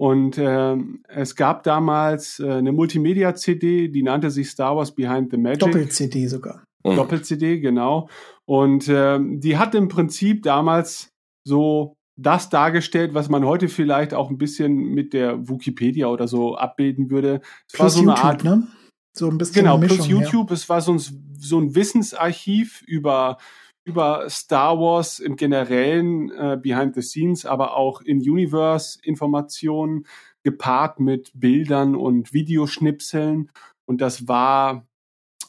und 0.02 0.36
äh, 0.36 0.76
es 1.06 1.36
gab 1.36 1.62
damals 1.62 2.40
äh, 2.40 2.50
eine 2.50 2.72
Multimedia-CD, 2.72 3.86
die 3.86 4.02
nannte 4.02 4.32
sich 4.32 4.50
Star 4.50 4.76
Wars 4.76 4.92
Behind 4.92 5.30
the 5.30 5.36
Magic. 5.36 5.60
Doppel-CD 5.60 6.26
sogar. 6.26 6.64
Mhm. 6.84 6.96
Doppel-CD, 6.96 7.60
genau. 7.60 8.08
Und 8.44 8.88
äh, 8.88 9.20
die 9.22 9.58
hat 9.58 9.76
im 9.76 9.86
Prinzip 9.86 10.42
damals 10.42 11.12
so 11.46 11.94
das 12.16 12.48
dargestellt, 12.50 13.14
was 13.14 13.28
man 13.28 13.44
heute 13.44 13.68
vielleicht 13.68 14.12
auch 14.12 14.28
ein 14.28 14.38
bisschen 14.38 14.74
mit 14.74 15.12
der 15.12 15.48
Wikipedia 15.48 16.08
oder 16.08 16.26
so 16.26 16.56
abbilden 16.56 17.10
würde. 17.10 17.40
Es 17.68 17.74
plus 17.74 17.80
war 17.80 17.90
so 17.90 18.00
eine 18.00 18.08
YouTube, 18.10 18.24
Art, 18.24 18.44
ne? 18.44 18.66
So 19.12 19.28
ein 19.28 19.38
bisschen 19.38 19.64
Genau, 19.64 19.78
Mischung, 19.78 19.98
plus 19.98 20.08
YouTube. 20.08 20.50
Ja. 20.50 20.54
Es 20.54 20.68
war 20.68 20.80
so 20.80 20.92
ein, 20.94 20.98
so 21.38 21.58
ein 21.58 21.74
Wissensarchiv 21.74 22.82
über 22.86 23.38
über 23.84 24.28
Star 24.30 24.78
Wars 24.78 25.18
im 25.18 25.36
Generellen, 25.36 26.30
äh, 26.30 26.56
Behind 26.60 26.94
the 26.94 27.02
Scenes, 27.02 27.44
aber 27.44 27.76
auch 27.76 28.00
in 28.00 28.18
Universe-Informationen 28.18 30.06
gepaart 30.44 31.00
mit 31.00 31.32
Bildern 31.34 31.96
und 31.96 32.32
Videoschnipseln. 32.32 33.50
Und 33.84 34.00
das 34.00 34.28
war, 34.28 34.86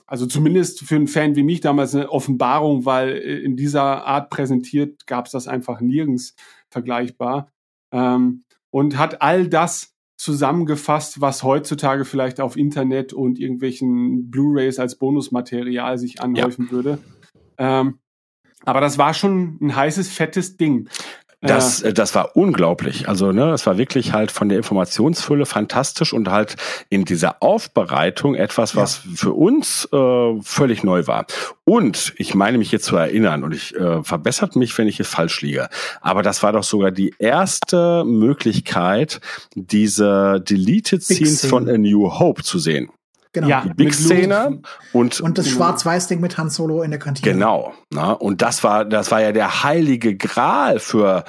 also 0.08 0.26
zumindest 0.26 0.82
für 0.82 0.96
einen 0.96 1.08
Fan 1.08 1.36
wie 1.36 1.44
mich 1.44 1.62
damals 1.62 1.94
eine 1.94 2.10
Offenbarung, 2.10 2.86
weil 2.86 3.10
äh, 3.10 3.40
in 3.40 3.56
dieser 3.56 4.06
Art 4.06 4.30
präsentiert 4.30 5.06
gab 5.06 5.28
es 5.28 5.32
das 5.32 5.48
einfach 5.48 5.80
nirgends 5.80 6.36
vergleichbar. 6.70 7.52
Ähm, 7.92 8.46
und 8.72 8.98
hat 8.98 9.22
all 9.22 9.48
das 9.48 9.93
zusammengefasst, 10.24 11.20
was 11.20 11.44
heutzutage 11.44 12.06
vielleicht 12.06 12.40
auf 12.40 12.56
Internet 12.56 13.12
und 13.12 13.40
irgendwelchen 13.40 14.32
Blu-rays 14.32 14.80
als 14.80 14.98
Bonusmaterial 14.98 15.98
sich 15.98 16.22
anhäufen 16.22 16.68
ja. 16.68 16.72
würde. 16.72 17.00
Ähm, 17.58 18.00
aber 18.66 18.80
das 18.80 18.98
war 18.98 19.14
schon 19.14 19.58
ein 19.62 19.76
heißes, 19.76 20.10
fettes 20.10 20.56
Ding. 20.56 20.88
Das, 21.48 21.82
äh, 21.82 21.94
das 21.94 22.16
war 22.16 22.36
unglaublich. 22.36 23.08
Also, 23.10 23.32
ne, 23.32 23.52
es 23.52 23.66
war 23.66 23.78
wirklich 23.78 24.14
halt 24.14 24.32
von 24.32 24.50
der 24.50 24.58
Informationsfülle 24.58 25.46
fantastisch 25.46 26.14
und 26.14 26.30
halt 26.30 26.56
in 26.90 27.06
dieser 27.06 27.42
Aufbereitung 27.42 28.36
etwas, 28.36 28.76
was 28.76 29.02
ja. 29.04 29.12
für 29.16 29.34
uns 29.34 29.88
äh, 29.92 30.42
völlig 30.42 30.84
neu 30.84 31.06
war. 31.08 31.26
Und 31.66 32.14
ich 32.18 32.34
meine 32.34 32.58
mich 32.58 32.72
jetzt 32.72 32.86
zu 32.86 32.96
erinnern, 32.96 33.44
und 33.44 33.54
ich 33.54 33.76
äh, 33.76 34.04
verbessert 34.04 34.56
mich, 34.56 34.78
wenn 34.78 34.88
ich 34.88 35.00
es 35.00 35.08
falsch 35.08 35.42
liege, 35.42 35.70
aber 36.02 36.24
das 36.24 36.44
war 36.44 36.54
doch 36.54 36.64
sogar 36.64 36.92
die 36.92 37.14
erste 37.20 38.04
Möglichkeit, 38.06 39.22
diese 39.56 40.42
Deleted 40.42 41.04
Scenes 41.04 41.46
von 41.46 41.70
A 41.70 41.78
New 41.78 42.20
Hope 42.20 42.44
zu 42.44 42.60
sehen. 42.60 42.90
Genau. 43.34 43.48
Ja, 43.48 43.62
die 43.62 43.74
Big-Szene 43.74 44.62
und, 44.94 45.20
und 45.20 45.40
das 45.40 45.50
Schwarz-Weiß-Ding 45.50 46.22
mit 46.22 46.38
Han 46.38 46.52
Solo 46.52 46.84
in 46.84 46.92
der 46.92 47.00
Kantine. 47.00 47.34
Genau. 47.34 47.74
Na, 47.90 48.12
und 48.12 48.44
das 48.44 48.64
war, 48.64 48.86
das 48.86 49.10
war 49.10 49.22
ja 49.22 49.32
der 49.32 49.64
heilige 49.64 50.16
Gral 50.16 50.80
für 50.80 51.24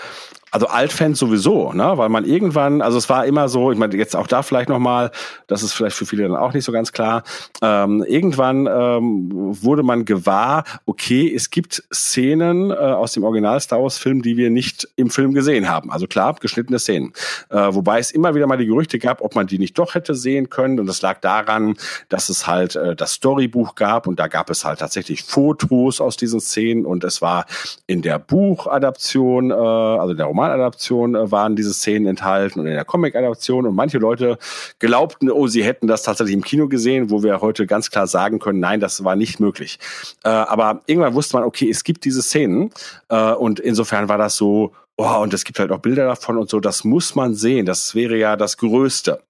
also 0.55 0.69
Altfans 0.69 1.19
sowieso, 1.19 1.73
ne? 1.73 1.99
weil 1.99 2.09
man 2.09 2.25
irgendwann, 2.25 2.81
also 2.81 2.97
es 2.97 3.09
war 3.09 3.27
immer 3.27 3.49
so, 3.49 3.73
ich 3.73 3.79
meine 3.79 3.97
jetzt 3.97 4.15
auch 4.15 4.29
da 4.29 4.45
vielleicht 4.45 4.69
nochmal, 4.69 5.11
das 5.49 5.65
ist 5.65 5.73
vielleicht 5.73 5.97
für 5.97 6.07
viele 6.07 6.29
dann 6.29 6.37
auch 6.37 6.53
nicht 6.55 6.65
so 6.65 6.71
ganz 6.71 6.93
klar, 6.93 7.25
ähm, 7.61 8.05
irgendwann 8.07 8.69
ähm, 8.69 9.31
wurde 9.33 9.83
man 9.83 10.05
gewahr, 10.05 10.63
okay, 10.87 11.35
es 11.35 11.51
gibt 11.51 11.83
Szenen 11.93 12.71
äh, 12.71 12.75
aus 12.75 13.15
dem 13.15 13.25
Original 13.25 13.59
Star 13.59 13.83
Wars 13.83 13.99
Film, 13.99 14.23
die 14.23 14.37
wir 14.37 14.49
nicht 14.49 14.87
im 14.95 15.11
Film 15.11 15.35
gesehen 15.35 15.69
haben. 15.69 15.91
Also 15.91 16.07
klar, 16.07 16.37
geschnittene 16.41 16.79
Szenen. 16.79 17.13
Äh, 17.51 17.75
wobei 17.75 17.99
es 17.99 18.13
immer 18.13 18.37
wieder 18.37 18.47
mal 18.47 18.57
die 18.57 18.67
Gerüchte 18.67 19.01
gab, 19.01 19.23
ob 19.23 19.35
man 19.35 19.49
die 19.49 19.59
nicht 19.59 19.77
doch 19.77 19.97
hätte 19.97 20.15
sehen 20.15 20.51
können 20.51 20.79
und 20.79 20.87
das 20.87 21.03
lag 21.03 21.19
daran, 21.19 21.75
dass 22.09 22.29
es 22.29 22.47
halt 22.47 22.77
äh, 22.77 22.95
das 22.95 23.15
Storybuch 23.15 23.75
gab 23.75 24.07
und 24.07 24.21
da 24.21 24.29
gab 24.29 24.51
es 24.51 24.65
halt 24.65 24.79
tatsächlich 24.79 25.25
Fotos 25.25 26.01
aus 26.01 26.17
diesen 26.17 26.39
Szenen 26.39 26.87
und 26.87 27.03
es 27.03 27.21
war 27.21 27.47
in 27.89 28.03
der 28.03 28.21
Buchadaption, 28.21 29.51
äh, 29.51 29.55
also 29.55 30.15
der 30.15 30.27
Roman 30.27 30.44
Romanadaption 30.45 31.15
äh, 31.15 31.31
waren 31.31 31.57
diese 31.57 31.73
Szenen 31.73 32.07
enthalten 32.07 32.61
und 32.61 32.67
in 32.67 32.75
der 32.75 32.85
Comic-Adaption. 32.85 33.67
Und 33.67 33.75
manche 33.75 33.99
Leute 33.99 34.39
glaubten, 34.79 35.31
oh, 35.31 35.47
sie 35.47 35.65
hätten 35.65 35.87
das 35.87 36.03
tatsächlich 36.03 36.35
im 36.35 36.45
Kino 36.45 36.69
gesehen, 36.69 37.11
wo 37.11 37.23
wir 37.23 37.41
heute 37.41 37.67
ganz 37.67 37.91
klar 37.91 38.07
sagen 38.07 38.39
können, 38.39 38.61
nein, 38.61 38.81
das 38.81 39.05
war 39.05 39.17
nicht 39.17 39.41
möglich. 39.41 39.79
Äh, 40.25 40.29
aber 40.29 40.83
irgendwann 40.87 41.15
wusste 41.15 41.37
man, 41.37 41.45
okay, 41.45 41.69
es 41.71 41.85
gibt 41.85 42.05
diese 42.05 42.23
Szenen. 42.23 42.71
Äh, 43.09 43.33
und 43.33 43.61
insofern 43.61 44.09
war 44.09 44.19
das 44.19 44.37
so, 44.37 44.73
Oh, 44.97 45.23
und 45.23 45.35
es 45.35 45.43
gibt 45.43 45.59
halt 45.59 45.73
auch 45.73 45.81
Bilder 45.81 46.07
davon 46.07 46.39
und 46.39 46.49
so, 46.49 46.61
das 46.61 46.85
muss 46.85 47.17
man 47.17 47.35
sehen. 47.35 47.67
Das 47.67 47.97
wäre 47.97 48.17
ja 48.17 48.37
das 48.37 48.59
Größte. 48.59 49.21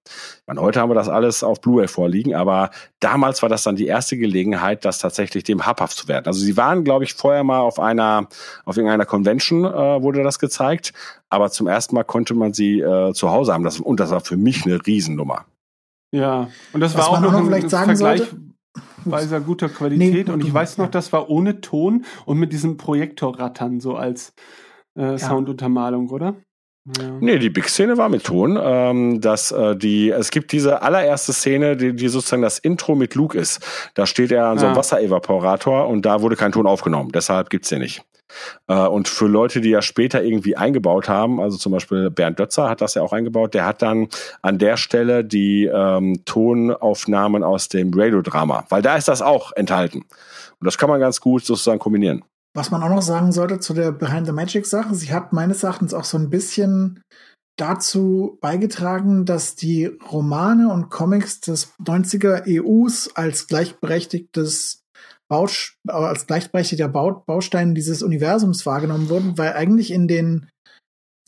meine, 0.45 0.61
heute 0.61 0.79
haben 0.79 0.91
wir 0.91 0.95
das 0.95 1.09
alles 1.09 1.43
auf 1.43 1.59
Blu-ray 1.59 1.87
vorliegen, 1.87 2.35
aber 2.35 2.69
damals 2.99 3.41
war 3.41 3.49
das 3.49 3.63
dann 3.63 3.75
die 3.75 3.87
erste 3.87 4.15
Gelegenheit, 4.15 4.85
das 4.85 4.99
tatsächlich 4.99 5.43
dem 5.43 5.65
habhaft 5.65 5.97
zu 5.97 6.07
werden. 6.07 6.27
Also 6.27 6.39
sie 6.39 6.55
waren, 6.55 6.83
glaube 6.83 7.03
ich, 7.03 7.15
vorher 7.15 7.43
mal 7.43 7.61
auf 7.61 7.79
einer, 7.79 8.27
auf 8.63 8.77
irgendeiner 8.77 9.05
Convention 9.05 9.65
äh, 9.65 10.03
wurde 10.03 10.21
das 10.21 10.37
gezeigt, 10.37 10.93
aber 11.29 11.49
zum 11.49 11.65
ersten 11.65 11.95
Mal 11.95 12.03
konnte 12.03 12.35
man 12.35 12.53
sie 12.53 12.81
äh, 12.81 13.13
zu 13.13 13.31
Hause 13.31 13.51
haben. 13.51 13.63
Das, 13.63 13.79
und 13.79 13.99
das 13.99 14.11
war 14.11 14.21
für 14.21 14.37
mich 14.37 14.67
eine 14.67 14.85
Riesennummer. 14.85 15.45
Ja, 16.11 16.49
und 16.73 16.79
das 16.79 16.93
Was 16.93 17.07
war 17.07 17.09
auch 17.09 17.21
noch 17.21 17.33
ein 17.33 17.45
vielleicht 17.45 17.71
sagen 17.71 17.97
Vergleich 17.97 18.21
bei 19.03 19.25
sehr 19.25 19.39
guter 19.39 19.69
Qualität. 19.69 20.27
Nee, 20.27 20.33
und 20.33 20.43
ich 20.43 20.53
weiß 20.53 20.77
noch, 20.77 20.89
das 20.91 21.11
war 21.11 21.29
ohne 21.29 21.61
Ton 21.61 22.05
und 22.25 22.37
mit 22.37 22.53
diesem 22.53 22.77
Projektorrattern 22.77 23.79
so 23.79 23.95
als 23.95 24.33
äh, 24.95 25.17
Sounduntermalung, 25.17 26.09
oder? 26.09 26.35
Ja. 26.99 27.17
Nee, 27.19 27.39
die 27.39 27.49
Big-Szene 27.49 27.97
war 27.97 28.09
mit 28.09 28.25
Ton. 28.25 28.59
Ähm, 28.61 29.19
dass, 29.19 29.51
äh, 29.51 29.75
die, 29.75 30.11
es 30.11 30.29
gibt 30.29 30.51
diese 30.51 30.83
allererste 30.83 31.33
Szene, 31.33 31.75
die, 31.75 31.95
die 31.95 32.07
sozusagen 32.09 32.43
das 32.43 32.59
Intro 32.59 32.95
mit 32.95 33.15
Luke 33.15 33.37
ist. 33.37 33.65
Da 33.95 34.05
steht 34.05 34.31
er 34.31 34.45
an 34.47 34.59
so 34.59 34.65
einem 34.65 34.75
ah. 34.75 34.79
Wasserevaporator 34.79 35.87
und 35.87 36.05
da 36.05 36.21
wurde 36.21 36.35
kein 36.35 36.51
Ton 36.51 36.67
aufgenommen. 36.67 37.11
Deshalb 37.11 37.49
gibt's 37.49 37.69
den 37.69 37.79
nicht. 37.79 38.03
Äh, 38.67 38.75
und 38.75 39.07
für 39.07 39.27
Leute, 39.27 39.61
die 39.61 39.69
ja 39.69 39.81
später 39.81 40.23
irgendwie 40.23 40.57
eingebaut 40.57 41.09
haben, 41.09 41.39
also 41.39 41.57
zum 41.57 41.71
Beispiel 41.71 42.11
Bernd 42.11 42.39
Dötzer 42.39 42.69
hat 42.69 42.81
das 42.81 42.93
ja 42.93 43.01
auch 43.01 43.13
eingebaut, 43.13 43.55
der 43.55 43.65
hat 43.65 43.81
dann 43.81 44.07
an 44.43 44.59
der 44.59 44.77
Stelle 44.77 45.23
die 45.23 45.65
ähm, 45.65 46.23
Tonaufnahmen 46.25 47.43
aus 47.43 47.67
dem 47.67 47.91
Radiodrama, 47.93 48.65
weil 48.69 48.83
da 48.83 48.95
ist 48.95 49.07
das 49.07 49.23
auch 49.23 49.51
enthalten. 49.53 50.03
Und 50.59 50.65
das 50.65 50.77
kann 50.77 50.89
man 50.89 50.99
ganz 50.99 51.19
gut 51.19 51.45
sozusagen 51.45 51.79
kombinieren. 51.79 52.23
Was 52.55 52.71
man 52.71 52.81
auch 52.81 52.89
noch 52.89 53.01
sagen 53.01 53.33
sollte 53.33 53.59
zu 53.59 53.73
der 53.73 53.91
Behind 53.91 54.25
the 54.25 54.31
Magic 54.31 54.65
Sache, 54.65 54.95
sie 54.95 55.13
hat 55.13 55.33
meines 55.33 55.63
Erachtens 55.63 55.93
auch 55.93 56.05
so 56.05 56.17
ein 56.17 56.29
bisschen 56.29 57.01
dazu 57.57 58.37
beigetragen, 58.41 59.25
dass 59.25 59.55
die 59.55 59.85
Romane 59.85 60.71
und 60.71 60.89
Comics 60.89 61.41
des 61.41 61.73
90er 61.83 62.43
EUs 62.47 63.15
als 63.15 63.47
gleichberechtigtes 63.47 64.81
Baus 65.27 65.73
als 65.87 66.27
gleichberechtigter 66.27 66.87
Baustein 66.87 67.75
dieses 67.75 68.03
Universums 68.03 68.65
wahrgenommen 68.65 69.09
wurden, 69.09 69.37
weil 69.37 69.53
eigentlich 69.53 69.91
in 69.91 70.07
den 70.07 70.47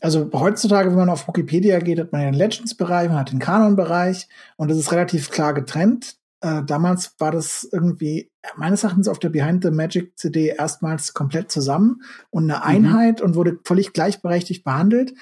also 0.00 0.30
heutzutage, 0.32 0.90
wenn 0.90 0.98
man 0.98 1.10
auf 1.10 1.26
Wikipedia 1.26 1.80
geht, 1.80 1.98
hat 1.98 2.12
man 2.12 2.20
den 2.20 2.34
Legends-Bereich, 2.34 3.08
man 3.08 3.18
hat 3.18 3.32
den 3.32 3.40
Kanon-Bereich 3.40 4.28
und 4.56 4.70
das 4.70 4.78
ist 4.78 4.92
relativ 4.92 5.30
klar 5.30 5.54
getrennt 5.54 6.16
äh, 6.40 6.62
damals 6.64 7.14
war 7.18 7.32
das 7.32 7.68
irgendwie 7.72 8.30
meines 8.56 8.84
Erachtens 8.84 9.08
auf 9.08 9.18
der 9.18 9.30
Behind 9.30 9.62
the 9.62 9.70
Magic 9.70 10.16
CD 10.16 10.54
erstmals 10.56 11.14
komplett 11.14 11.50
zusammen 11.50 12.02
und 12.30 12.50
eine 12.50 12.60
mhm. 12.60 12.64
Einheit 12.64 13.20
mhm. 13.20 13.26
und 13.26 13.34
wurde 13.34 13.58
völlig 13.64 13.92
gleichberechtigt 13.92 14.64
behandelt. 14.64 15.14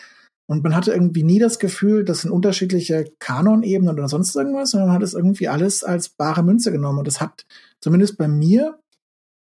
Und 0.48 0.62
man 0.62 0.76
hatte 0.76 0.92
irgendwie 0.92 1.24
nie 1.24 1.40
das 1.40 1.58
Gefühl, 1.58 2.04
das 2.04 2.20
sind 2.20 2.30
unterschiedliche 2.30 3.12
Kanonebenen 3.18 3.94
oder 3.94 4.08
sonst 4.08 4.36
irgendwas, 4.36 4.70
sondern 4.70 4.88
man 4.88 4.96
hat 4.96 5.02
es 5.02 5.14
irgendwie 5.14 5.48
alles 5.48 5.82
als 5.82 6.08
bare 6.10 6.44
Münze 6.44 6.70
genommen. 6.70 7.00
Und 7.00 7.08
das 7.08 7.20
hat 7.20 7.46
zumindest 7.80 8.16
bei 8.16 8.28
mir 8.28 8.78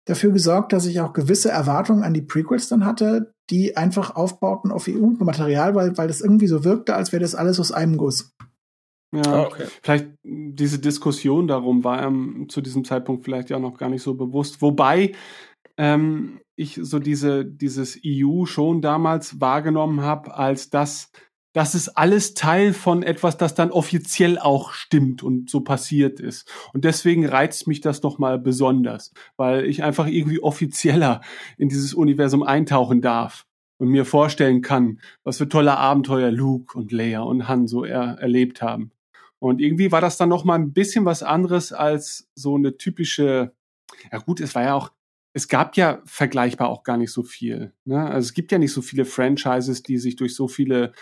dafür 0.06 0.32
gesorgt, 0.32 0.72
dass 0.72 0.86
ich 0.86 1.00
auch 1.00 1.12
gewisse 1.12 1.50
Erwartungen 1.50 2.02
an 2.02 2.14
die 2.14 2.22
Prequels 2.22 2.68
dann 2.68 2.84
hatte, 2.84 3.32
die 3.50 3.76
einfach 3.76 4.16
aufbauten 4.16 4.72
auf 4.72 4.88
EU-Material, 4.88 5.74
weil, 5.74 5.96
weil 5.96 6.08
das 6.08 6.20
irgendwie 6.20 6.48
so 6.48 6.64
wirkte, 6.64 6.94
als 6.94 7.12
wäre 7.12 7.22
das 7.22 7.34
alles 7.34 7.60
aus 7.60 7.70
einem 7.70 7.96
Guss. 7.96 8.32
Ja, 9.14 9.22
ah, 9.26 9.42
okay. 9.46 9.66
vielleicht 9.82 10.08
diese 10.22 10.78
Diskussion 10.78 11.48
darum 11.48 11.82
war 11.82 12.02
ähm, 12.02 12.46
zu 12.48 12.60
diesem 12.60 12.84
Zeitpunkt 12.84 13.24
vielleicht 13.24 13.48
ja 13.48 13.58
noch 13.58 13.78
gar 13.78 13.88
nicht 13.88 14.02
so 14.02 14.14
bewusst. 14.14 14.60
Wobei 14.60 15.12
ähm, 15.78 16.40
ich 16.56 16.78
so 16.82 16.98
diese, 16.98 17.46
dieses 17.46 17.98
EU 18.04 18.44
schon 18.44 18.82
damals 18.82 19.40
wahrgenommen 19.40 20.02
habe, 20.02 20.34
als 20.34 20.68
das, 20.68 21.10
das 21.54 21.74
ist 21.74 21.90
alles 21.90 22.34
Teil 22.34 22.74
von 22.74 23.02
etwas, 23.02 23.38
das 23.38 23.54
dann 23.54 23.70
offiziell 23.70 24.38
auch 24.38 24.72
stimmt 24.72 25.22
und 25.22 25.48
so 25.48 25.60
passiert 25.62 26.20
ist. 26.20 26.50
Und 26.74 26.84
deswegen 26.84 27.24
reizt 27.24 27.66
mich 27.66 27.80
das 27.80 28.02
noch 28.02 28.18
mal 28.18 28.38
besonders, 28.38 29.12
weil 29.38 29.64
ich 29.64 29.82
einfach 29.82 30.06
irgendwie 30.06 30.42
offizieller 30.42 31.22
in 31.56 31.70
dieses 31.70 31.94
Universum 31.94 32.42
eintauchen 32.42 33.00
darf 33.00 33.46
und 33.78 33.88
mir 33.88 34.04
vorstellen 34.04 34.60
kann, 34.60 35.00
was 35.24 35.38
für 35.38 35.48
tolle 35.48 35.78
Abenteuer 35.78 36.30
Luke 36.30 36.76
und 36.76 36.92
Leia 36.92 37.20
und 37.22 37.48
Han 37.48 37.68
so 37.68 37.84
er 37.84 38.18
erlebt 38.18 38.60
haben. 38.60 38.90
Und 39.40 39.60
irgendwie 39.60 39.92
war 39.92 40.00
das 40.00 40.16
dann 40.16 40.28
noch 40.28 40.44
mal 40.44 40.56
ein 40.56 40.72
bisschen 40.72 41.04
was 41.04 41.22
anderes 41.22 41.72
als 41.72 42.28
so 42.34 42.56
eine 42.56 42.76
typische, 42.76 43.54
ja 44.10 44.18
gut, 44.18 44.40
es 44.40 44.54
war 44.54 44.62
ja 44.64 44.74
auch, 44.74 44.90
es 45.34 45.48
gab 45.48 45.76
ja 45.76 46.02
vergleichbar 46.04 46.68
auch 46.68 46.82
gar 46.82 46.96
nicht 46.96 47.12
so 47.12 47.22
viel. 47.22 47.72
Ne? 47.84 48.04
Also 48.04 48.26
es 48.26 48.34
gibt 48.34 48.50
ja 48.50 48.58
nicht 48.58 48.72
so 48.72 48.82
viele 48.82 49.04
Franchises, 49.04 49.82
die 49.82 49.98
sich 49.98 50.16
durch 50.16 50.34
so 50.34 50.48
viele 50.48 50.92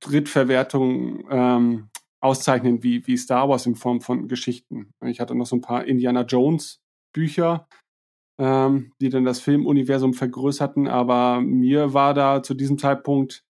Drittverwertungen 0.00 1.24
ähm, 1.30 1.88
auszeichnen 2.20 2.82
wie, 2.82 3.06
wie 3.06 3.16
Star 3.16 3.48
Wars 3.48 3.66
in 3.66 3.74
Form 3.74 4.00
von 4.00 4.28
Geschichten. 4.28 4.92
Ich 5.04 5.18
hatte 5.18 5.34
noch 5.34 5.46
so 5.46 5.56
ein 5.56 5.60
paar 5.60 5.84
Indiana 5.84 6.22
Jones 6.22 6.80
Bücher, 7.12 7.66
ähm, 8.38 8.92
die 9.00 9.08
dann 9.08 9.24
das 9.24 9.40
Filmuniversum 9.40 10.14
vergrößerten, 10.14 10.86
aber 10.86 11.40
mir 11.40 11.94
war 11.94 12.14
da 12.14 12.42
zu 12.42 12.54
diesem 12.54 12.78
Zeitpunkt 12.78 13.44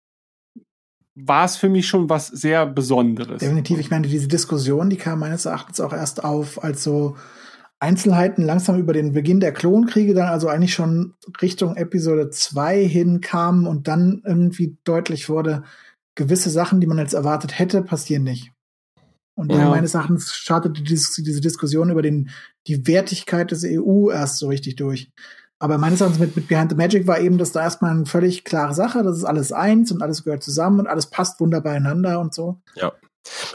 war 1.25 1.45
es 1.45 1.55
für 1.55 1.69
mich 1.69 1.87
schon 1.87 2.09
was 2.09 2.27
sehr 2.27 2.65
Besonderes. 2.65 3.39
Definitiv. 3.39 3.79
Ich 3.79 3.89
meine, 3.89 4.07
diese 4.07 4.27
Diskussion, 4.27 4.89
die 4.89 4.97
kam 4.97 5.19
meines 5.19 5.45
Erachtens 5.45 5.79
auch 5.79 5.93
erst 5.93 6.23
auf, 6.23 6.63
als 6.63 6.83
so 6.83 7.15
Einzelheiten 7.79 8.43
langsam 8.43 8.77
über 8.77 8.93
den 8.93 9.13
Beginn 9.13 9.39
der 9.39 9.53
Klonkriege 9.53 10.13
dann 10.13 10.27
also 10.27 10.49
eigentlich 10.49 10.73
schon 10.73 11.13
Richtung 11.41 11.77
Episode 11.77 12.29
2 12.29 12.85
hinkamen 12.85 13.67
und 13.67 13.87
dann 13.87 14.21
irgendwie 14.25 14.77
deutlich 14.83 15.29
wurde, 15.29 15.63
gewisse 16.15 16.49
Sachen, 16.49 16.81
die 16.81 16.87
man 16.87 16.97
jetzt 16.97 17.13
erwartet 17.13 17.57
hätte, 17.57 17.81
passieren 17.81 18.23
nicht. 18.23 18.51
Und 19.35 19.53
dann 19.53 19.61
ja. 19.61 19.69
meines 19.69 19.93
Erachtens 19.93 20.33
startete 20.33 20.83
diese, 20.83 21.23
diese 21.23 21.39
Diskussion 21.39 21.89
über 21.89 22.01
den, 22.01 22.29
die 22.67 22.85
Wertigkeit 22.85 23.51
des 23.51 23.63
EU 23.63 24.11
erst 24.11 24.37
so 24.37 24.49
richtig 24.49 24.75
durch. 24.75 25.11
Aber 25.59 25.77
meines 25.77 26.01
Erachtens 26.01 26.19
mit, 26.19 26.35
mit 26.35 26.47
Behind 26.47 26.71
the 26.71 26.77
Magic 26.77 27.05
war 27.05 27.19
eben 27.19 27.37
das 27.37 27.51
da 27.51 27.61
erstmal 27.61 27.91
eine 27.91 28.05
völlig 28.05 28.45
klare 28.45 28.73
Sache. 28.73 29.03
Das 29.03 29.17
ist 29.17 29.25
alles 29.25 29.51
eins 29.51 29.91
und 29.91 30.01
alles 30.01 30.23
gehört 30.23 30.41
zusammen 30.41 30.79
und 30.79 30.87
alles 30.87 31.07
passt 31.07 31.39
wunderbar 31.39 31.73
beieinander 31.73 32.19
und 32.19 32.33
so. 32.33 32.61
Ja. 32.75 32.93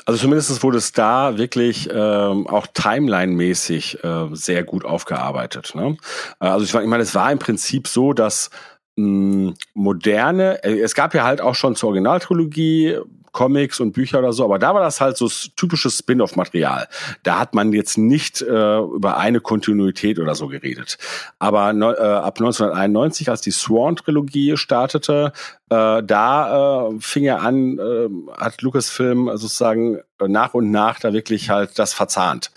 Also 0.05 0.21
zumindest 0.21 0.63
wurde 0.63 0.79
es 0.79 0.93
da 0.93 1.39
wirklich 1.39 1.89
ähm, 1.91 2.47
auch 2.47 2.67
Timeline-mäßig 2.67 4.05
äh, 4.05 4.29
sehr 4.33 4.63
gut 4.63 4.85
aufgearbeitet. 4.85 5.73
Ne? 5.75 5.97
Äh, 6.41 6.47
also 6.47 6.65
ich, 6.65 6.75
ich 6.75 6.89
meine, 6.89 7.03
es 7.03 7.15
war 7.15 7.33
im 7.33 7.39
Prinzip 7.39 7.89
so, 7.89 8.13
dass 8.13 8.51
hm, 8.97 9.55
moderne, 9.73 10.63
äh, 10.63 10.81
es 10.81 10.95
gab 10.95 11.15
ja 11.15 11.25
halt 11.25 11.41
auch 11.41 11.55
schon 11.55 11.75
zur 11.75 11.89
Originaltrilogie 11.89 12.99
Comics 13.35 13.81
und 13.81 13.93
Bücher 13.93 14.21
oder 14.21 14.33
so, 14.33 14.45
aber 14.45 14.59
da 14.59 14.73
war 14.73 14.81
das 14.81 15.03
halt 15.03 15.19
so 15.19 15.29
typisches 15.57 15.99
Spin-off-Material. 15.99 16.89
Da 17.25 17.41
hat 17.41 17.55
man 17.55 17.73
jetzt 17.73 17.99
nicht 17.99 18.41
äh, 18.41 18.79
über 18.79 19.19
eine 19.19 19.41
Kontinuität 19.41 20.19
oder 20.19 20.35
so 20.35 20.47
geredet. 20.49 20.97
Aber 21.39 21.75
ne, 21.75 21.95
äh, 21.99 22.03
ab 22.03 22.39
1991, 22.39 23.29
als 23.29 23.43
die 23.43 23.51
Swan-Trilogie 23.51 24.57
startete, 24.57 25.33
äh, 25.69 26.03
da 26.03 26.89
äh, 26.89 27.01
fing 27.01 27.25
er 27.25 27.43
an, 27.43 27.79
äh, 27.79 28.09
hat 28.41 28.63
Lucasfilm 28.63 29.31
sozusagen 29.35 29.99
nach 30.21 30.55
und 30.55 30.71
nach 30.71 31.01
da 31.01 31.13
wirklich 31.13 31.51
halt 31.51 31.79
das 31.79 31.93
verzahnt. 31.93 32.53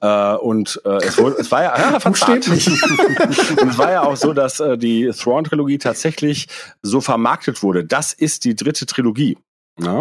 Äh, 0.00 0.34
und 0.34 0.80
äh, 0.84 0.98
es, 1.04 1.18
wurde, 1.18 1.36
es 1.38 1.50
war 1.50 1.62
ja, 1.64 1.76
ja 1.76 2.00
verzahnt. 2.00 2.48
und 2.48 3.70
es 3.70 3.78
war 3.78 3.90
ja 3.90 4.02
auch 4.02 4.16
so, 4.16 4.32
dass 4.32 4.60
äh, 4.60 4.78
die 4.78 5.10
Thrawn-Trilogie 5.10 5.78
tatsächlich 5.78 6.48
so 6.82 7.00
vermarktet 7.00 7.62
wurde. 7.62 7.84
Das 7.84 8.12
ist 8.12 8.44
die 8.44 8.54
dritte 8.54 8.86
Trilogie. 8.86 9.36
Ja. 9.78 10.00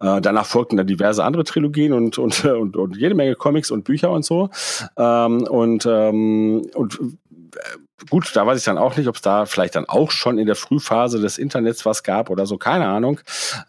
Äh, 0.00 0.20
danach 0.20 0.46
folgten 0.46 0.76
dann 0.76 0.86
diverse 0.86 1.24
andere 1.24 1.44
Trilogien 1.44 1.92
und, 1.92 2.18
und, 2.18 2.44
und, 2.44 2.76
und 2.76 2.96
jede 2.96 3.14
Menge 3.14 3.34
Comics 3.34 3.70
und 3.70 3.84
Bücher 3.84 4.10
und 4.10 4.24
so. 4.24 4.50
Ähm, 4.96 5.42
und, 5.44 5.86
ähm, 5.86 6.66
und 6.74 7.00
äh, 7.00 8.06
gut, 8.10 8.34
da 8.34 8.46
weiß 8.46 8.58
ich 8.58 8.64
dann 8.64 8.78
auch 8.78 8.96
nicht, 8.96 9.08
ob 9.08 9.16
es 9.16 9.22
da 9.22 9.46
vielleicht 9.46 9.76
dann 9.76 9.84
auch 9.88 10.10
schon 10.10 10.38
in 10.38 10.46
der 10.46 10.56
Frühphase 10.56 11.20
des 11.20 11.38
Internets 11.38 11.84
was 11.86 12.02
gab 12.02 12.30
oder 12.30 12.46
so, 12.46 12.58
keine 12.58 12.86
Ahnung. 12.86 13.20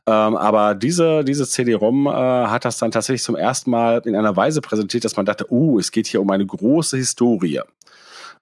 Ähm, 0.08 0.36
aber 0.36 0.76
diese, 0.76 1.24
diese 1.24 1.48
CD-ROM 1.48 2.08
äh, 2.08 2.10
hat 2.10 2.66
das 2.66 2.78
dann 2.78 2.92
tatsächlich 2.92 3.24
zum 3.24 3.36
ersten 3.36 3.70
Mal 3.70 4.02
in 4.06 4.16
einer 4.16 4.36
Weise 4.36 4.62
präsentiert, 4.62 5.06
dass 5.06 5.18
man 5.18 5.26
dachte, 5.26 5.52
uh, 5.52 5.80
es 5.80 5.92
geht 5.92 6.08
hier 6.08 6.22
um 6.22 6.30
eine 6.30 6.46
große 6.46 6.98
Historie. 6.98 7.62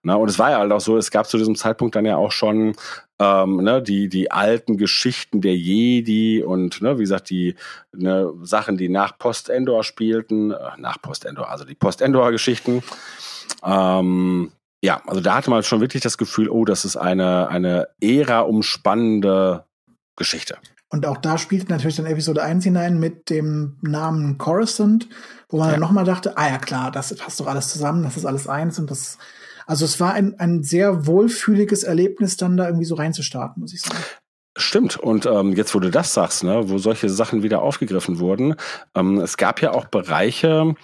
Na, 0.04 0.16
und 0.16 0.30
es 0.30 0.39
war 0.39 0.52
ja 0.52 0.58
halt 0.58 0.72
auch 0.72 0.82
so, 0.82 0.97
es 0.97 1.12
gab 1.12 1.28
zu 1.28 1.38
diesem 1.38 1.56
Zeitpunkt 1.56 1.95
dann 1.95 2.06
ja 2.06 2.16
auch 2.16 2.32
schon 2.32 2.76
ähm, 3.20 3.58
ne, 3.58 3.84
die, 3.84 4.10
die 4.10 4.32
alten 4.32 4.78
Geschichten 4.78 5.41
der 5.41 5.56
Jedi 5.56 6.43
und, 6.43 6.82
ne, 6.82 6.97
wie 6.97 7.04
gesagt, 7.04 7.30
die 7.30 7.56
ne, 7.95 8.34
Sachen, 8.41 8.78
die 8.78 8.89
nach 8.89 9.20
Post-Endor 9.20 9.84
spielten, 9.84 10.52
äh, 10.52 10.58
nach 10.78 10.99
Post-Endor, 11.02 11.49
also 11.49 11.66
die 11.66 11.76
Post-Endor-Geschichten. 11.76 12.82
Ähm, 13.64 14.52
ja, 14.84 15.02
also 15.06 15.22
da 15.22 15.36
hatte 15.36 15.52
man 15.52 15.62
schon 15.62 15.82
wirklich 15.82 16.02
das 16.02 16.18
Gefühl, 16.18 16.49
oh, 16.49 16.66
das 16.66 16.84
ist 16.84 16.97
eine, 16.97 17.47
eine 17.49 17.88
Ära-umspannende 18.02 19.66
Geschichte. 20.16 20.58
Und 20.89 21.06
auch 21.06 21.18
da 21.18 21.38
spielt 21.38 21.70
natürlich 21.70 21.95
dann 21.95 22.06
Episode 22.06 22.43
1 22.43 22.64
hinein 22.64 22.99
mit 22.99 23.30
dem 23.30 23.78
Namen 23.82 24.38
Coruscant, 24.39 25.08
wo 25.47 25.58
man 25.58 25.68
ja. 25.68 25.72
dann 25.74 25.80
nochmal 25.80 26.04
dachte, 26.04 26.38
ah 26.38 26.49
ja 26.49 26.58
klar, 26.58 26.91
das 26.91 27.16
passt 27.16 27.39
doch 27.39 27.47
alles 27.47 27.70
zusammen, 27.70 28.04
das 28.04 28.18
ist 28.18 28.26
alles 28.26 28.47
eins 28.47 28.78
und 28.80 28.89
das 28.89 29.18
also 29.72 29.86
es 29.86 30.01
war 30.01 30.13
ein, 30.13 30.38
ein 30.38 30.63
sehr 30.63 31.07
wohlfühliges 31.07 31.84
Erlebnis, 31.84 32.36
dann 32.36 32.57
da 32.57 32.65
irgendwie 32.65 32.84
so 32.84 32.95
reinzustarten, 32.95 33.61
muss 33.61 33.74
ich 33.74 33.82
sagen. 33.82 34.03
Stimmt. 34.57 34.97
Und 34.97 35.26
ähm, 35.26 35.53
jetzt, 35.53 35.74
wo 35.74 35.80
du 35.80 35.89
das 35.89 36.13
sagst, 36.13 36.43
ne, 36.43 36.69
wo 36.69 36.78
solche 36.78 37.07
Sachen 37.09 37.41
wieder 37.41 37.61
aufgegriffen 37.61 38.19
wurden, 38.19 38.55
ähm, 38.95 39.22
es 39.22 39.38
gab 39.38 39.61
ja 39.61 39.72
auch 39.72 39.86
Bereiche, 39.86 40.76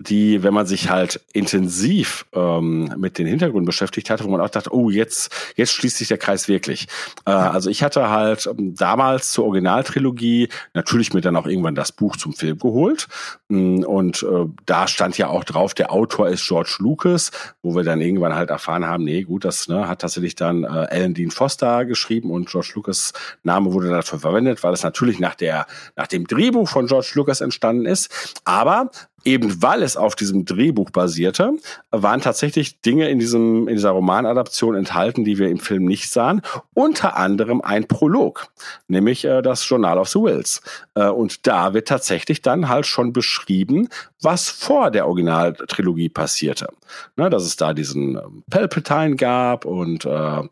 die, 0.00 0.42
wenn 0.42 0.54
man 0.54 0.66
sich 0.66 0.88
halt 0.88 1.20
intensiv 1.34 2.24
ähm, 2.32 2.94
mit 2.96 3.18
den 3.18 3.26
Hintergründen 3.26 3.66
beschäftigt 3.66 4.08
hatte, 4.08 4.24
wo 4.24 4.30
man 4.30 4.40
auch 4.40 4.48
dachte, 4.48 4.74
oh, 4.74 4.88
jetzt, 4.88 5.30
jetzt 5.56 5.72
schließt 5.72 5.98
sich 5.98 6.08
der 6.08 6.16
Kreis 6.16 6.48
wirklich. 6.48 6.88
Äh, 7.26 7.32
also 7.32 7.68
ich 7.68 7.82
hatte 7.82 8.08
halt 8.08 8.46
ähm, 8.46 8.74
damals 8.74 9.30
zur 9.30 9.44
Originaltrilogie 9.44 10.48
natürlich 10.72 11.12
mir 11.12 11.20
dann 11.20 11.36
auch 11.36 11.46
irgendwann 11.46 11.74
das 11.74 11.92
Buch 11.92 12.16
zum 12.16 12.32
Film 12.32 12.58
geholt. 12.58 13.08
Mm, 13.48 13.84
und 13.84 14.22
äh, 14.22 14.46
da 14.64 14.88
stand 14.88 15.18
ja 15.18 15.28
auch 15.28 15.44
drauf, 15.44 15.74
der 15.74 15.92
Autor 15.92 16.28
ist 16.28 16.48
George 16.48 16.76
Lucas, 16.78 17.30
wo 17.62 17.76
wir 17.76 17.84
dann 17.84 18.00
irgendwann 18.00 18.34
halt 18.34 18.48
erfahren 18.48 18.86
haben, 18.86 19.04
nee, 19.04 19.22
gut, 19.24 19.44
das 19.44 19.68
ne, 19.68 19.86
hat 19.86 20.00
tatsächlich 20.00 20.34
dann 20.34 20.64
äh, 20.64 20.66
Alan 20.66 21.12
Dean 21.12 21.30
Foster 21.30 21.84
geschrieben 21.84 22.30
und 22.30 22.48
George 22.48 22.72
Lucas 22.74 23.12
Name 23.42 23.74
wurde 23.74 23.90
dafür 23.90 24.18
verwendet, 24.18 24.62
weil 24.62 24.72
es 24.72 24.82
natürlich 24.82 25.20
nach 25.20 25.34
der, 25.34 25.66
nach 25.94 26.06
dem 26.06 26.26
Drehbuch 26.26 26.68
von 26.68 26.86
George 26.86 27.12
Lucas 27.16 27.42
entstanden 27.42 27.84
ist. 27.84 28.40
Aber 28.46 28.90
eben 29.24 29.62
weil 29.62 29.82
es 29.82 29.96
auf 29.96 30.14
diesem 30.14 30.44
Drehbuch 30.44 30.90
basierte, 30.90 31.52
waren 31.90 32.20
tatsächlich 32.20 32.80
Dinge 32.80 33.08
in 33.08 33.18
diesem 33.18 33.68
in 33.68 33.74
dieser 33.74 33.90
Romanadaption 33.90 34.74
enthalten, 34.74 35.24
die 35.24 35.38
wir 35.38 35.48
im 35.48 35.58
Film 35.58 35.84
nicht 35.84 36.10
sahen. 36.10 36.42
Unter 36.74 37.16
anderem 37.16 37.60
ein 37.60 37.86
Prolog, 37.86 38.48
nämlich 38.88 39.24
äh, 39.24 39.42
das 39.42 39.68
Journal 39.68 39.98
of 39.98 40.08
the 40.08 40.18
Wills. 40.18 40.62
Äh, 40.94 41.08
und 41.08 41.46
da 41.46 41.74
wird 41.74 41.88
tatsächlich 41.88 42.42
dann 42.42 42.68
halt 42.68 42.86
schon 42.86 43.12
beschrieben, 43.12 43.88
was 44.22 44.48
vor 44.48 44.90
der 44.90 45.06
Originaltrilogie 45.06 46.08
passierte. 46.08 46.68
Ne, 47.16 47.30
dass 47.30 47.44
es 47.44 47.56
da 47.56 47.72
diesen 47.72 48.16
ähm, 48.16 48.42
Palpatine 48.50 49.16
gab 49.16 49.64
und 49.64 50.04
äh, 50.04 50.42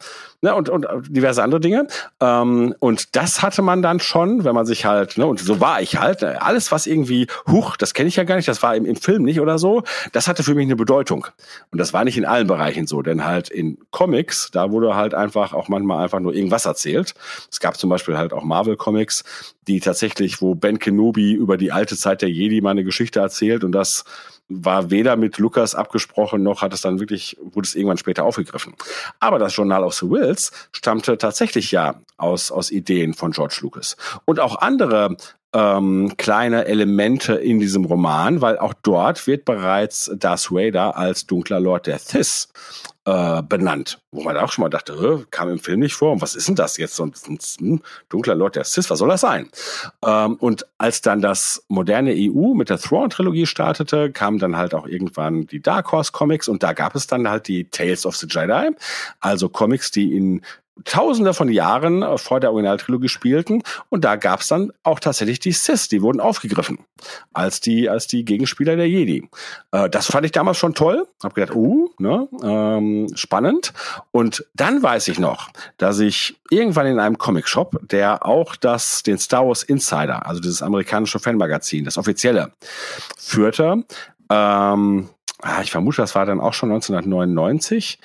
ne, 0.41 0.55
und, 0.55 0.69
und 0.69 0.87
diverse 1.09 1.43
andere 1.43 1.61
Dinge. 1.61 1.87
Ähm, 2.21 2.75
und 2.79 3.17
das 3.17 3.43
hatte 3.43 3.63
man 3.63 3.83
dann 3.83 4.01
schon, 4.01 4.45
wenn 4.45 4.55
man 4.55 4.67
sich 4.67 4.85
halt, 4.85 5.19
ne, 5.19 5.27
und 5.27 5.41
so 5.41 5.61
war 5.61 5.81
ich 5.81 5.99
halt, 5.99 6.23
ne, 6.23 6.41
alles, 6.41 6.71
was 6.73 6.87
irgendwie, 6.87 7.27
huch, 7.47 7.77
das 7.77 7.95
kenne 7.95 8.09
ich 8.09 8.17
ja 8.17 8.25
gar 8.25 8.37
nicht, 8.37 8.49
das 8.49 8.58
war 8.63 8.77
im, 8.77 8.85
im 8.85 8.97
Film 8.97 9.23
nicht 9.23 9.41
oder 9.41 9.59
so, 9.59 9.83
das 10.13 10.29
hatte 10.29 10.43
für 10.43 10.55
mich 10.55 10.67
eine 10.67 10.77
Bedeutung. 10.77 11.27
Und 11.71 11.79
das 11.79 11.93
war 11.93 12.05
nicht 12.05 12.19
in 12.19 12.25
allen 12.25 12.47
Bereichen 12.47 12.87
so, 12.87 13.03
denn 13.03 13.25
halt 13.25 13.49
in 13.49 13.79
Comics, 13.91 14.51
da 14.53 14.71
wurde 14.71 14.95
halt 14.95 15.15
einfach 15.15 15.53
auch 15.53 15.69
manchmal 15.69 16.03
einfach 16.03 16.21
nur 16.21 16.35
irgendwas 16.35 16.67
erzählt. 16.67 17.15
Es 17.51 17.61
gab 17.61 17.77
zum 17.77 17.91
Beispiel 17.91 18.17
halt 18.17 18.33
auch 18.33 18.45
Marvel-Comics, 18.45 19.25
die 19.67 19.81
tatsächlich, 19.81 20.41
wo 20.41 20.55
Ben 20.55 20.79
Kenobi 20.79 21.33
über 21.33 21.57
die 21.57 21.73
alte 21.73 21.97
Zeit 21.97 22.23
der 22.23 22.31
Jedi 22.31 22.61
mal 22.61 22.71
eine 22.71 22.85
Geschichte 22.85 23.21
erzählt 23.21 23.65
und 23.65 23.73
das 23.73 24.05
war 24.49 24.91
weder 24.91 25.17
mit 25.17 25.39
Lukas 25.39 25.75
abgesprochen, 25.75 26.43
noch 26.43 26.63
hat 26.63 26.73
es 26.73 26.81
dann 26.81 27.01
wirklich, 27.01 27.37
wurde 27.41 27.67
es 27.67 27.75
irgendwann 27.75 27.99
später 27.99 28.25
aufgegriffen. 28.25 28.75
Aber 29.21 29.39
das 29.39 29.55
Journal 29.55 29.85
of 29.85 29.95
the 29.95 30.09
Wills 30.09 30.53
stammte 30.73 31.19
tatsächlich 31.19 31.71
ja 31.71 32.01
aus, 32.17 32.51
aus 32.51 32.71
Ideen 32.71 33.13
von 33.13 33.33
George 33.33 33.59
Lucas. 33.61 33.97
Und 34.25 34.41
auch 34.41 34.57
andere 34.57 35.17
ähm, 35.55 36.13
kleine 36.17 36.67
Elemente 36.67 37.35
in 37.35 37.59
diesem 37.59 37.85
Roman, 37.85 38.41
weil 38.41 38.59
auch 38.59 38.75
dort 38.75 39.27
wird 39.27 39.45
bereits 39.45 40.11
Darth 40.15 40.51
Vader 40.51 40.97
als 40.97 41.27
dunkler 41.27 41.59
Lord 41.61 41.87
der 41.87 41.99
Thys 41.99 42.49
äh, 43.07 43.43
benannt. 43.43 44.03
Wo 44.11 44.23
man 44.23 44.37
auch 44.37 44.53
schon 44.53 44.63
mal 44.63 44.69
dachte, 44.69 45.27
kam 45.31 45.49
im 45.49 45.59
Film 45.59 45.81
nicht 45.81 45.95
vor. 45.95 46.13
Und 46.13 46.21
was 46.21 46.35
ist 46.35 46.49
denn 46.49 46.55
das 46.55 46.77
jetzt? 46.77 47.01
Ein, 47.01 47.15
ein 47.61 47.81
dunkler 48.11 48.35
Lord 48.35 48.57
der 48.57 48.65
Sith, 48.65 48.91
was 48.91 48.99
soll 48.99 49.09
das 49.09 49.23
sein? 49.23 49.49
Ähm, 50.05 50.35
und 50.35 50.67
als 50.77 51.01
dann 51.01 51.23
das 51.23 51.65
moderne 51.69 52.13
EU 52.15 52.53
mit 52.53 52.69
der 52.69 52.79
Thrawn-Trilogie 52.79 53.47
startete, 53.47 54.13
kamen 54.13 54.39
dann 54.39 54.57
halt 54.57 54.75
auch 54.75 54.87
irgendwann 54.87 55.47
die 55.47 55.63
Dark 55.63 55.91
Horse 55.93 56.13
Comics 56.13 56.49
und 56.49 56.63
da 56.63 56.75
gab 56.75 56.95
es 56.95 57.07
dann 57.07 57.29
halt 57.29 57.49
die 57.49 57.71
Tales 57.71 58.05
of 58.05 58.17
the 58.17 58.27
Jedi, 58.29 58.71
also 59.21 59.49
Comics, 59.49 59.91
die 59.91 60.15
in 60.15 60.43
Tausende 60.85 61.35
von 61.35 61.49
Jahren 61.49 62.03
äh, 62.03 62.19
vor 62.19 62.41
der 62.41 62.51
Originaltrilogie 62.51 63.09
spielten 63.09 63.63
und 63.89 64.05
da 64.05 64.17
gab 64.17 64.41
es 64.41 64.49
dann 64.49 64.73
auch 64.83 65.01
tatsächlich 65.01 65.41
die 65.41 65.53
Sith, 65.53 65.89
die 65.89 66.03
wurden 66.03 66.21
aufgegriffen 66.21 66.79
als 67.33 67.61
die 67.61 67.89
als 67.89 68.07
die 68.07 68.25
Gegenspieler 68.25 68.77
der 68.77 68.89
Jedi. 68.89 69.29
Äh, 69.73 69.89
das 69.91 70.07
fand 70.07 70.27
ich 70.27 70.33
damals 70.33 70.59
schon 70.59 70.75
toll, 70.75 71.07
Hab 71.23 71.35
gedacht, 71.35 71.55
uh, 71.55 71.91
ne, 71.99 72.29
ähm, 72.43 73.09
spannend. 73.15 73.73
Und 74.11 74.45
dann 74.55 74.83
weiß 74.83 75.09
ich 75.09 75.19
noch, 75.19 75.49
dass 75.77 75.99
ich 75.99 76.37
irgendwann 76.51 76.87
in 76.87 76.99
einem 76.99 77.19
Comicshop, 77.19 77.81
der 77.89 78.25
auch 78.27 78.57
das 78.57 79.03
den 79.03 79.19
Star 79.19 79.47
Wars 79.47 79.63
Insider, 79.63 80.27
also 80.27 80.41
dieses 80.41 80.63
amerikanische 80.63 81.19
Fanmagazin, 81.19 81.85
das 81.85 81.99
offizielle, 81.99 82.53
führte. 83.17 83.85
Ähm, 84.31 85.09
ah, 85.43 85.63
ich 85.63 85.71
vermute, 85.71 86.03
das 86.03 86.15
war 86.15 86.27
dann 86.27 86.41
auch 86.41 86.55
schon 86.55 86.71
1999 86.71 87.99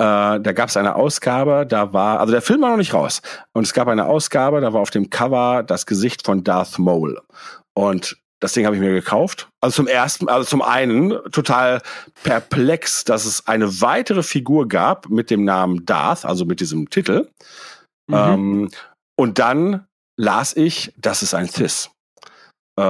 äh, 0.00 0.40
da 0.40 0.52
gab 0.52 0.70
es 0.70 0.78
eine 0.78 0.94
Ausgabe, 0.94 1.66
da 1.68 1.92
war, 1.92 2.20
also 2.20 2.32
der 2.32 2.40
Film 2.40 2.62
war 2.62 2.70
noch 2.70 2.78
nicht 2.78 2.94
raus. 2.94 3.20
Und 3.52 3.64
es 3.64 3.74
gab 3.74 3.86
eine 3.86 4.06
Ausgabe, 4.06 4.62
da 4.62 4.72
war 4.72 4.80
auf 4.80 4.88
dem 4.88 5.10
Cover 5.10 5.62
das 5.62 5.84
Gesicht 5.84 6.24
von 6.24 6.42
Darth 6.42 6.78
Maul. 6.78 7.20
Und 7.74 8.16
das 8.40 8.54
Ding 8.54 8.64
habe 8.64 8.74
ich 8.74 8.80
mir 8.80 8.94
gekauft. 8.94 9.50
Also 9.60 9.76
zum 9.76 9.88
ersten, 9.88 10.30
also 10.30 10.48
zum 10.48 10.62
einen 10.62 11.10
total 11.32 11.82
perplex, 12.24 13.04
dass 13.04 13.26
es 13.26 13.46
eine 13.46 13.82
weitere 13.82 14.22
Figur 14.22 14.68
gab 14.68 15.10
mit 15.10 15.28
dem 15.28 15.44
Namen 15.44 15.84
Darth, 15.84 16.24
also 16.24 16.46
mit 16.46 16.60
diesem 16.60 16.88
Titel. 16.88 17.28
Mhm. 18.06 18.14
Ähm, 18.16 18.70
und 19.18 19.38
dann 19.38 19.86
las 20.16 20.56
ich, 20.56 20.94
das 20.96 21.22
ist 21.22 21.34
ein 21.34 21.46
Cis. 21.46 21.90
Äh, 22.78 22.82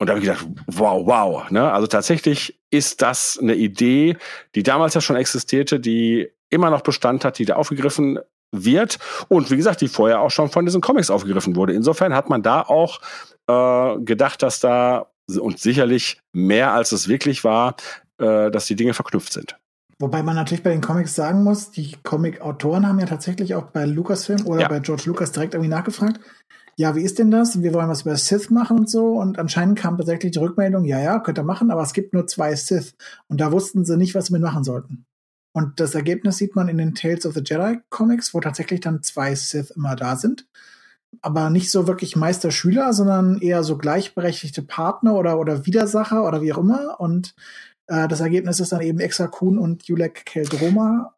und 0.00 0.06
da 0.06 0.14
habe 0.14 0.20
ich 0.20 0.24
gedacht, 0.24 0.46
wow, 0.66 1.06
wow. 1.06 1.50
Ne? 1.50 1.70
Also 1.70 1.88
tatsächlich 1.88 2.58
ist 2.70 3.02
das 3.02 3.38
eine 3.38 3.54
Idee, 3.54 4.16
die 4.54 4.62
damals 4.62 4.94
ja 4.94 5.02
schon 5.02 5.16
existierte, 5.16 5.78
die 5.78 6.30
immer 6.50 6.70
noch 6.70 6.82
Bestand 6.82 7.24
hat, 7.24 7.38
die 7.38 7.44
da 7.44 7.56
aufgegriffen 7.56 8.18
wird 8.50 8.98
und 9.28 9.50
wie 9.50 9.56
gesagt, 9.56 9.80
die 9.80 9.88
vorher 9.88 10.20
auch 10.20 10.30
schon 10.30 10.48
von 10.48 10.64
diesen 10.64 10.80
Comics 10.80 11.10
aufgegriffen 11.10 11.56
wurde. 11.56 11.74
Insofern 11.74 12.14
hat 12.14 12.30
man 12.30 12.42
da 12.42 12.62
auch 12.62 13.00
äh, 13.46 13.98
gedacht, 14.00 14.42
dass 14.42 14.60
da 14.60 15.06
und 15.38 15.58
sicherlich 15.58 16.20
mehr 16.32 16.72
als 16.72 16.92
es 16.92 17.08
wirklich 17.08 17.44
war, 17.44 17.76
äh, 18.18 18.50
dass 18.50 18.66
die 18.66 18.76
Dinge 18.76 18.94
verknüpft 18.94 19.32
sind. 19.32 19.56
Wobei 19.98 20.22
man 20.22 20.36
natürlich 20.36 20.62
bei 20.62 20.70
den 20.70 20.80
Comics 20.80 21.14
sagen 21.14 21.42
muss, 21.42 21.72
die 21.72 21.96
Comic-Autoren 22.04 22.86
haben 22.86 23.00
ja 23.00 23.06
tatsächlich 23.06 23.54
auch 23.54 23.64
bei 23.64 23.84
Lucasfilm 23.84 24.46
oder 24.46 24.62
ja. 24.62 24.68
bei 24.68 24.78
George 24.78 25.02
Lucas 25.06 25.32
direkt 25.32 25.54
irgendwie 25.54 25.70
nachgefragt, 25.70 26.20
ja, 26.76 26.94
wie 26.94 27.02
ist 27.02 27.18
denn 27.18 27.32
das? 27.32 27.60
Wir 27.60 27.74
wollen 27.74 27.88
was 27.88 28.02
über 28.02 28.16
Sith 28.16 28.50
machen 28.50 28.78
und 28.78 28.88
so. 28.88 29.14
Und 29.14 29.40
anscheinend 29.40 29.76
kam 29.76 29.96
tatsächlich 29.98 30.30
die 30.30 30.38
Rückmeldung, 30.38 30.84
ja, 30.84 31.00
ja, 31.00 31.18
könnt 31.18 31.36
ihr 31.36 31.42
machen, 31.42 31.72
aber 31.72 31.82
es 31.82 31.92
gibt 31.92 32.14
nur 32.14 32.28
zwei 32.28 32.54
Sith. 32.54 32.94
Und 33.26 33.40
da 33.40 33.50
wussten 33.50 33.84
sie 33.84 33.96
nicht, 33.96 34.14
was 34.14 34.26
sie 34.26 34.32
mitmachen 34.32 34.62
sollten. 34.62 35.04
Und 35.52 35.80
das 35.80 35.94
Ergebnis 35.94 36.36
sieht 36.36 36.54
man 36.54 36.68
in 36.68 36.78
den 36.78 36.94
Tales 36.94 37.26
of 37.26 37.34
the 37.34 37.42
Jedi 37.44 37.78
Comics, 37.88 38.34
wo 38.34 38.40
tatsächlich 38.40 38.80
dann 38.80 39.02
zwei 39.02 39.34
Sith 39.34 39.70
immer 39.70 39.96
da 39.96 40.16
sind. 40.16 40.46
Aber 41.22 41.50
nicht 41.50 41.70
so 41.70 41.86
wirklich 41.86 42.16
Meister-Schüler, 42.16 42.92
sondern 42.92 43.40
eher 43.40 43.64
so 43.64 43.78
gleichberechtigte 43.78 44.62
Partner 44.62 45.14
oder, 45.14 45.38
oder 45.38 45.66
Widersacher 45.66 46.26
oder 46.26 46.42
wie 46.42 46.52
auch 46.52 46.58
immer. 46.58 47.00
Und 47.00 47.34
äh, 47.86 48.08
das 48.08 48.20
Ergebnis 48.20 48.60
ist 48.60 48.72
dann 48.72 48.82
eben 48.82 49.00
Exa 49.00 49.26
Kun 49.26 49.58
und 49.58 49.84
Julek 49.84 50.26
Keldroma, 50.26 51.14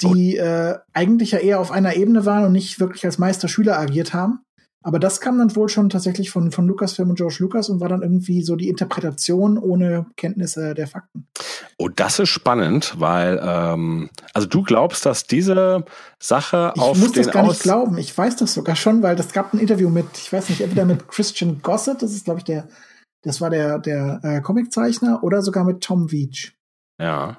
die 0.00 0.36
äh, 0.36 0.78
eigentlich 0.92 1.32
ja 1.32 1.40
eher 1.40 1.60
auf 1.60 1.72
einer 1.72 1.96
Ebene 1.96 2.24
waren 2.24 2.44
und 2.44 2.52
nicht 2.52 2.78
wirklich 2.78 3.04
als 3.04 3.18
Meister-Schüler 3.18 3.78
agiert 3.78 4.14
haben. 4.14 4.44
Aber 4.84 5.00
das 5.00 5.20
kam 5.20 5.38
dann 5.38 5.54
wohl 5.56 5.68
schon 5.68 5.88
tatsächlich 5.90 6.30
von, 6.30 6.52
von 6.52 6.66
Lucasfilm 6.66 7.10
und 7.10 7.16
George 7.16 7.38
Lucas 7.40 7.68
und 7.68 7.80
war 7.80 7.88
dann 7.88 8.02
irgendwie 8.02 8.42
so 8.42 8.54
die 8.54 8.68
Interpretation 8.68 9.58
ohne 9.58 10.06
Kenntnisse 10.16 10.74
der 10.74 10.86
Fakten. 10.86 11.26
Oh, 11.78 11.88
das 11.88 12.20
ist 12.20 12.28
spannend, 12.28 12.94
weil 12.98 13.40
ähm, 13.42 14.08
also 14.34 14.46
du 14.46 14.62
glaubst, 14.62 15.04
dass 15.04 15.26
diese 15.26 15.84
Sache 16.20 16.72
ich 16.76 16.82
auf 16.82 16.96
muss 16.96 17.12
den 17.12 17.24
das 17.24 17.32
gar 17.32 17.42
nicht 17.42 17.62
glauben. 17.62 17.98
Ich 17.98 18.16
weiß 18.16 18.36
das 18.36 18.54
sogar 18.54 18.76
schon, 18.76 19.02
weil 19.02 19.16
das 19.16 19.32
gab 19.32 19.52
ein 19.52 19.58
Interview 19.58 19.90
mit, 19.90 20.06
ich 20.16 20.32
weiß 20.32 20.48
nicht, 20.48 20.60
entweder 20.60 20.84
mit 20.84 21.08
Christian 21.08 21.60
Gossett, 21.60 22.02
das 22.02 22.12
ist 22.12 22.24
glaube 22.24 22.38
ich 22.38 22.44
der, 22.44 22.68
das 23.22 23.40
war 23.40 23.50
der 23.50 23.80
der 23.80 24.20
äh, 24.22 24.40
Comiczeichner, 24.40 25.24
oder 25.24 25.42
sogar 25.42 25.64
mit 25.64 25.80
Tom 25.80 26.12
Veach. 26.12 26.52
Ja. 27.00 27.36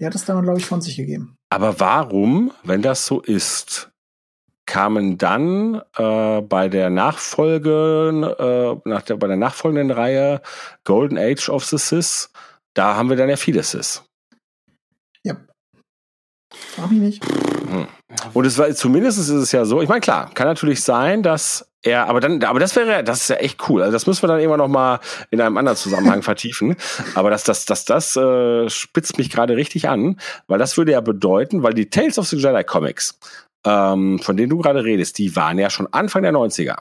Der 0.00 0.06
hat 0.06 0.14
das 0.14 0.24
dann 0.24 0.42
glaube 0.42 0.58
ich 0.58 0.66
von 0.66 0.80
sich 0.80 0.96
gegeben. 0.96 1.36
Aber 1.50 1.78
warum, 1.78 2.52
wenn 2.64 2.80
das 2.80 3.04
so 3.04 3.20
ist, 3.20 3.91
kamen 4.66 5.18
dann 5.18 5.82
äh, 5.96 6.40
bei 6.40 6.68
der 6.68 6.90
Nachfolge, 6.90 8.80
äh, 8.84 8.88
nach 8.88 9.02
der, 9.02 9.16
bei 9.16 9.26
der 9.26 9.36
nachfolgenden 9.36 9.90
Reihe 9.90 10.40
Golden 10.84 11.18
Age 11.18 11.48
of 11.48 11.64
the 11.64 11.78
Sith, 11.78 12.30
da 12.74 12.96
haben 12.96 13.08
wir 13.08 13.16
dann 13.16 13.28
ja 13.28 13.36
viele 13.36 13.62
Sith. 13.62 14.02
Ja. 15.24 15.36
Frag 16.52 16.90
mich 16.90 17.00
nicht. 17.00 17.24
Hm. 17.24 17.86
Und 18.34 18.44
es 18.44 18.58
war 18.58 18.70
zumindest 18.74 19.18
ist 19.18 19.28
es 19.28 19.52
ja 19.52 19.64
so, 19.64 19.80
ich 19.80 19.88
meine, 19.88 20.00
klar, 20.00 20.30
kann 20.34 20.46
natürlich 20.46 20.82
sein, 20.82 21.22
dass 21.22 21.66
er, 21.82 22.08
aber 22.08 22.20
dann, 22.20 22.42
aber 22.44 22.60
das 22.60 22.76
wäre, 22.76 23.02
das 23.02 23.22
ist 23.22 23.28
ja 23.28 23.36
echt 23.36 23.68
cool. 23.68 23.82
Also 23.82 23.92
das 23.92 24.06
müssen 24.06 24.22
wir 24.22 24.28
dann 24.28 24.40
immer 24.40 24.56
noch 24.56 24.68
mal 24.68 25.00
in 25.30 25.40
einem 25.40 25.56
anderen 25.56 25.76
Zusammenhang 25.76 26.22
vertiefen. 26.22 26.76
Aber 27.14 27.30
das, 27.30 27.44
das, 27.44 27.64
das, 27.64 27.84
das 27.84 28.16
äh, 28.16 28.68
spitzt 28.68 29.18
mich 29.18 29.30
gerade 29.30 29.56
richtig 29.56 29.88
an, 29.88 30.20
weil 30.46 30.58
das 30.58 30.76
würde 30.76 30.92
ja 30.92 31.00
bedeuten, 31.00 31.62
weil 31.62 31.74
die 31.74 31.90
Tales 31.90 32.18
of 32.18 32.28
the 32.28 32.36
Jedi 32.36 32.62
Comics 32.64 33.18
ähm, 33.64 34.18
von 34.18 34.36
denen 34.36 34.50
du 34.50 34.58
gerade 34.58 34.84
redest, 34.84 35.18
die 35.18 35.34
waren 35.36 35.58
ja 35.58 35.70
schon 35.70 35.88
Anfang 35.92 36.22
der 36.22 36.32
90er. 36.32 36.76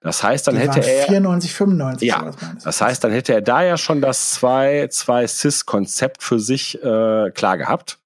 Das 0.00 0.22
heißt, 0.22 0.46
dann 0.46 0.56
die 0.56 0.60
hätte 0.60 0.80
er 0.80 1.06
94, 1.06 1.52
95. 1.52 2.08
Ja, 2.08 2.30
das 2.62 2.80
heißt, 2.80 3.02
dann 3.02 3.12
hätte 3.12 3.32
er 3.32 3.40
da 3.40 3.62
ja 3.62 3.76
schon 3.76 4.00
das 4.00 4.32
zwei 4.32 4.88
zwei 4.90 5.26
cis 5.26 5.64
Konzept 5.64 6.22
für 6.22 6.38
sich 6.38 6.82
äh, 6.82 7.30
klar 7.30 7.56
gehabt. 7.56 7.98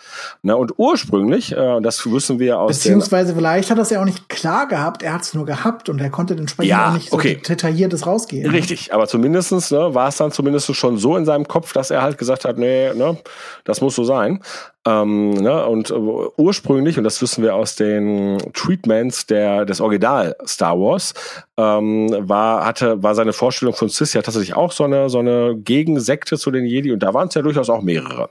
Ne, 0.43 0.57
und 0.57 0.75
ursprünglich, 0.77 1.53
äh, 1.53 1.81
das 1.81 2.11
wissen 2.11 2.39
wir 2.39 2.61
aus 2.61 2.79
beziehungsweise 2.79 3.35
vielleicht 3.35 3.71
hat 3.71 3.79
er 3.79 3.83
es 3.83 3.91
ja 3.91 4.01
auch 4.01 4.05
nicht 4.05 4.29
klar 4.29 4.67
gehabt, 4.69 5.03
er 5.03 5.13
hat 5.13 5.23
es 5.23 5.35
nur 5.35 5.45
gehabt 5.45 5.89
und 5.89 6.01
er 6.01 6.11
konnte 6.11 6.35
entsprechend 6.35 6.71
ja, 6.71 6.89
auch 6.89 6.95
nicht 6.95 7.13
okay. 7.13 7.41
so 7.43 7.49
detailliertes 7.49 8.07
rausgehen. 8.07 8.49
Richtig, 8.51 8.95
aber 8.95 9.07
zumindestens 9.07 9.71
ne, 9.71 9.95
war 9.95 10.09
es 10.09 10.17
dann 10.17 10.33
zumindest 10.33 10.75
schon 10.75 10.99
so 10.99 11.17
in 11.17 11.25
seinem 11.25 11.47
Kopf, 11.47 11.73
dass 11.73 11.91
er 11.91 12.03
halt 12.03 12.17
gesagt 12.17 12.45
hat, 12.45 12.59
nee, 12.59 12.93
ne, 12.95 13.19
das 13.65 13.81
muss 13.81 13.95
so 13.95 14.05
sein. 14.05 14.41
Ähm, 14.87 15.31
ne, 15.31 15.67
und 15.67 15.91
äh, 15.91 15.95
ursprünglich, 15.95 16.97
und 16.97 17.05
das 17.05 17.21
wissen 17.21 17.43
wir 17.43 17.55
aus 17.55 17.75
den 17.77 18.39
Treatments 18.55 19.27
der, 19.27 19.65
des 19.65 19.81
Original 19.81 20.37
Star 20.47 20.79
Wars, 20.79 21.13
ähm, 21.59 22.09
war, 22.29 22.65
hatte, 22.65 23.03
war 23.03 23.15
seine 23.17 23.33
Vorstellung 23.33 23.75
von 23.75 23.89
Cis 23.89 24.13
ja 24.13 24.23
tatsächlich 24.23 24.55
auch 24.55 24.71
so 24.71 24.85
eine, 24.85 25.11
so 25.11 25.19
eine 25.19 25.57
Gegensekte 25.57 26.39
zu 26.39 26.51
den 26.53 26.65
Jedi 26.65 26.93
und 26.93 27.03
da 27.03 27.13
waren 27.13 27.29
es 27.29 27.35
ja 27.35 27.43
durchaus 27.43 27.69
auch 27.69 27.83
mehrere. 27.83 28.31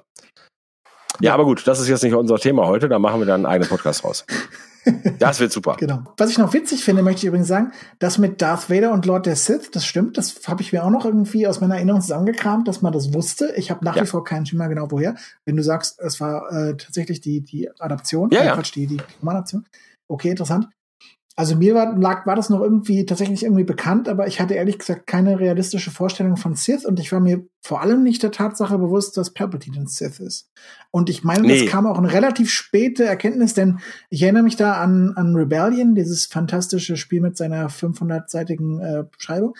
Ja, 1.19 1.33
aber 1.33 1.45
gut, 1.45 1.67
das 1.67 1.79
ist 1.79 1.89
jetzt 1.89 2.03
nicht 2.03 2.13
unser 2.13 2.37
Thema 2.37 2.67
heute, 2.67 2.87
da 2.87 2.99
machen 2.99 3.19
wir 3.19 3.25
dann 3.25 3.45
einen 3.45 3.53
eigenen 3.53 3.69
Podcast 3.69 4.03
raus. 4.03 4.25
Das 5.19 5.41
wird 5.41 5.51
super. 5.51 5.75
genau. 5.77 6.03
Was 6.15 6.29
ich 6.29 6.37
noch 6.37 6.53
witzig 6.53 6.81
finde, 6.81 7.03
möchte 7.03 7.19
ich 7.19 7.25
übrigens 7.25 7.49
sagen, 7.49 7.73
das 7.99 8.17
mit 8.17 8.41
Darth 8.41 8.69
Vader 8.69 8.93
und 8.93 9.05
Lord 9.05 9.25
der 9.25 9.35
Sith, 9.35 9.69
das 9.69 9.85
stimmt, 9.85 10.17
das 10.17 10.47
habe 10.47 10.61
ich 10.61 10.71
mir 10.71 10.85
auch 10.85 10.89
noch 10.89 11.03
irgendwie 11.03 11.45
aus 11.45 11.59
meiner 11.59 11.75
Erinnerung 11.75 11.99
zusammengekramt, 11.99 12.69
dass 12.69 12.81
man 12.81 12.93
das 12.93 13.13
wusste. 13.13 13.53
Ich 13.57 13.69
habe 13.69 13.83
nach 13.83 13.97
ja. 13.97 14.03
wie 14.03 14.07
vor 14.07 14.23
keinen 14.23 14.45
Schimmer 14.45 14.69
genau 14.69 14.89
woher. 14.89 15.15
Wenn 15.43 15.57
du 15.57 15.63
sagst, 15.63 15.99
es 15.99 16.21
war 16.21 16.49
äh, 16.53 16.77
tatsächlich 16.77 17.19
die, 17.19 17.41
die 17.41 17.69
Adaption, 17.81 18.29
ja, 18.31 18.39
äh, 18.39 18.45
ja. 18.45 18.55
Quatsch, 18.55 18.73
die, 18.75 18.87
die 18.87 19.01
Romanadaption. 19.19 19.65
Okay, 20.07 20.29
interessant. 20.29 20.69
Also 21.39 21.55
mir 21.55 21.75
war, 21.75 21.95
lag, 21.95 22.25
war 22.25 22.35
das 22.35 22.49
noch 22.49 22.61
irgendwie 22.61 23.05
tatsächlich 23.05 23.43
irgendwie 23.43 23.63
bekannt, 23.63 24.09
aber 24.09 24.25
ich 24.25 24.41
hatte 24.41 24.55
ehrlich 24.55 24.79
gesagt 24.79 25.05
keine 25.05 25.39
realistische 25.39 25.91
Vorstellung 25.91 26.35
von 26.35 26.55
Sith 26.55 26.83
und 26.83 26.99
ich 26.99 27.11
war 27.11 27.19
mir 27.19 27.45
vor 27.61 27.81
allem 27.83 28.01
nicht 28.01 28.23
der 28.23 28.31
Tatsache 28.31 28.75
bewusst, 28.79 29.15
dass 29.17 29.33
Palpatine 29.35 29.77
ein 29.81 29.85
Sith 29.87 30.19
ist. 30.19 30.49
Und 30.89 31.11
ich 31.11 31.23
meine, 31.23 31.45
Nee. 31.45 31.61
das 31.61 31.69
kam 31.71 31.85
auch 31.85 31.99
eine 31.99 32.11
relativ 32.11 32.49
späte 32.49 33.05
Erkenntnis, 33.05 33.53
denn 33.53 33.77
ich 34.09 34.23
erinnere 34.23 34.41
mich 34.41 34.55
da 34.55 34.81
an, 34.81 35.13
an 35.15 35.35
Rebellion, 35.35 35.93
dieses 35.93 36.25
fantastische 36.25 36.97
Spiel 36.97 37.21
mit 37.21 37.37
seiner 37.37 37.69
500-seitigen 37.69 38.79
äh, 38.81 39.03
Beschreibung, 39.15 39.53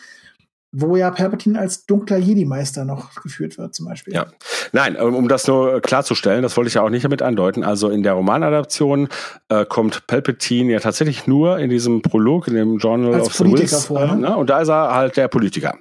wo 0.72 0.95
ja 0.95 1.11
Palpatine 1.11 1.59
als 1.59 1.86
dunkler 1.86 2.18
Jedi-Meister 2.18 2.86
noch 2.86 3.22
geführt 3.22 3.57
wird, 3.57 3.74
zum 3.74 3.86
Beispiel. 3.86 4.13
Ja. 4.13 4.28
Nein, 4.74 4.97
um 4.97 5.15
um 5.15 5.28
das 5.28 5.47
nur 5.47 5.82
klarzustellen, 5.82 6.41
das 6.41 6.55
wollte 6.57 6.68
ich 6.68 6.76
ja 6.76 6.82
auch 6.82 6.89
nicht 6.89 7.05
damit 7.05 7.22
andeuten. 7.22 7.63
Also 7.63 7.89
in 7.89 8.03
der 8.03 8.13
Romanadaption 8.13 9.07
äh, 9.49 9.65
kommt 9.65 10.07
Palpatine 10.07 10.74
ja 10.74 10.80
tatsächlich 10.80 11.28
nur 11.28 11.57
in 11.59 11.70
diesem 11.70 12.01
Prolog, 12.01 12.47
in 12.47 12.55
dem 12.55 12.78
Journal 12.78 13.13
Als 13.13 13.28
of 13.28 13.34
the 13.34 13.43
Politiker 13.43 13.72
Wills. 13.72 13.86
vor, 13.86 14.01
äh, 14.01 14.07
ne? 14.07 14.18
ne? 14.18 14.38
Und 14.38 14.49
da 14.49 14.59
ist 14.59 14.70
er 14.70 14.93
halt 14.93 15.18
der 15.18 15.28
Politiker. 15.28 15.76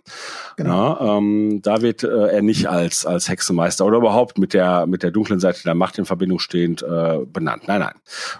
Genau. 0.57 0.73
Ja, 0.73 1.19
ähm, 1.19 1.61
da 1.63 1.83
wird 1.83 2.03
äh, 2.03 2.29
er 2.29 2.43
nicht 2.43 2.69
als, 2.69 3.05
als 3.05 3.29
Hexenmeister 3.29 3.85
oder 3.85 3.99
überhaupt 3.99 4.39
mit 4.39 4.55
der, 4.55 4.87
mit 4.87 5.03
der 5.03 5.11
dunklen 5.11 5.39
Seite 5.39 5.63
der 5.65 5.75
Macht 5.75 5.99
in 5.99 6.07
Verbindung 6.07 6.39
stehend 6.39 6.83
äh, 6.83 7.19
benannt. 7.27 7.65
Nein, 7.67 7.81
nein. 7.81 7.95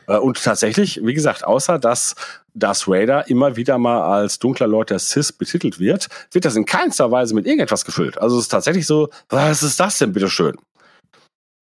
Äh, 0.07 0.19
und 0.19 0.43
tatsächlich, 0.43 1.01
wie 1.05 1.15
gesagt, 1.15 1.45
außer 1.45 1.79
dass 1.79 2.15
Darth 2.57 2.89
Vader 2.89 3.29
immer 3.29 3.57
wieder 3.57 3.79
mal 3.79 4.03
als 4.03 4.39
dunkler 4.39 4.67
Lord 4.67 4.91
der 4.91 4.99
Sith 4.99 5.33
betitelt 5.33 5.79
wird, 5.79 6.09
wird 6.33 6.45
das 6.45 6.57
in 6.57 6.65
keinster 6.65 7.11
Weise 7.11 7.35
mit 7.35 7.47
irgendetwas 7.47 7.85
gefüllt. 7.85 8.19
Also 8.19 8.37
es 8.37 8.45
ist 8.45 8.49
tatsächlich 8.49 8.87
so, 8.87 9.11
was 9.29 9.63
ist 9.63 9.79
das 9.79 9.99
denn, 9.99 10.13
bitteschön? 10.13 10.57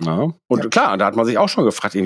Ja. 0.03 0.32
Und 0.49 0.64
ja. 0.64 0.70
klar, 0.70 0.97
da 0.97 1.07
hat 1.07 1.16
man 1.16 1.26
sich 1.26 1.38
auch 1.38 1.49
schon 1.49 1.64
gefragt, 1.64 1.97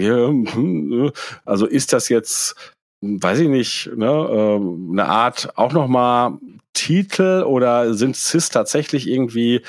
also 1.45 1.67
ist 1.67 1.93
das 1.93 2.09
jetzt, 2.09 2.73
weiß 3.03 3.41
ich 3.41 3.49
nicht, 3.49 3.91
ne, 3.95 4.29
ähm, 4.31 4.89
eine 4.93 5.07
Art 5.07 5.57
auch 5.57 5.73
nochmal 5.73 6.39
Titel 6.75 7.45
oder 7.47 7.95
sind 7.95 8.17
Cis 8.17 8.51
tatsächlich 8.51 9.09
irgendwie 9.09 9.63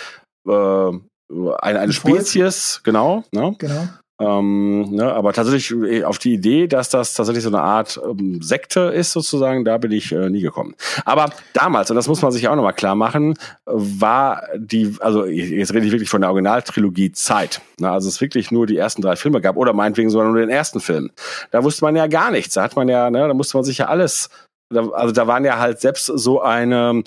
äh, 0.47 0.51
eine, 0.51 1.79
eine 1.79 1.93
Spezies, 1.93 2.81
genau, 2.83 3.23
ne? 3.31 3.55
Genau. 3.57 3.87
Ähm, 4.21 4.81
ne, 4.91 5.13
aber 5.13 5.31
tatsächlich 5.31 5.71
äh, 5.71 6.03
auf 6.03 6.17
die 6.17 6.33
Idee, 6.33 6.67
dass 6.67 6.89
das 6.89 7.13
tatsächlich 7.13 7.43
so 7.43 7.49
eine 7.49 7.61
Art 7.61 7.99
ähm, 8.03 8.41
Sekte 8.41 8.81
ist, 8.81 9.13
sozusagen, 9.13 9.63
da 9.63 9.77
bin 9.77 9.91
ich 9.91 10.11
äh, 10.11 10.29
nie 10.29 10.41
gekommen. 10.41 10.75
Aber 11.05 11.29
damals, 11.53 11.89
und 11.89 11.95
das 11.95 12.09
muss 12.09 12.21
man 12.21 12.33
sich 12.33 12.47
auch 12.49 12.55
nochmal 12.55 12.73
klar 12.73 12.95
machen, 12.95 13.35
war 13.65 14.43
die, 14.57 14.93
also 14.99 15.25
jetzt 15.25 15.73
rede 15.73 15.85
ich 15.85 15.93
wirklich 15.93 16.09
von 16.09 16.19
der 16.19 16.31
Originaltrilogie 16.31 17.13
Zeit. 17.13 17.61
Ne, 17.79 17.89
also 17.89 18.09
es 18.09 18.19
wirklich 18.19 18.51
nur 18.51 18.67
die 18.67 18.75
ersten 18.75 19.01
drei 19.01 19.15
Filme 19.15 19.39
gab 19.39 19.55
oder 19.55 19.71
meinetwegen 19.71 20.09
sogar 20.09 20.27
nur 20.27 20.39
den 20.39 20.49
ersten 20.49 20.81
Film. 20.81 21.11
Da 21.51 21.63
wusste 21.63 21.85
man 21.85 21.95
ja 21.95 22.07
gar 22.07 22.29
nichts. 22.29 22.55
Da 22.55 22.63
hat 22.63 22.75
man 22.75 22.89
ja, 22.89 23.09
ne, 23.09 23.25
da 23.25 23.33
musste 23.33 23.55
man 23.55 23.63
sich 23.63 23.77
ja 23.77 23.85
alles 23.85 24.29
also 24.71 25.13
da 25.13 25.25
waren 25.25 25.45
ja 25.45 25.57
halt 25.57 25.79
selbst 25.81 26.05
so 26.05 26.41
eine 26.41 27.03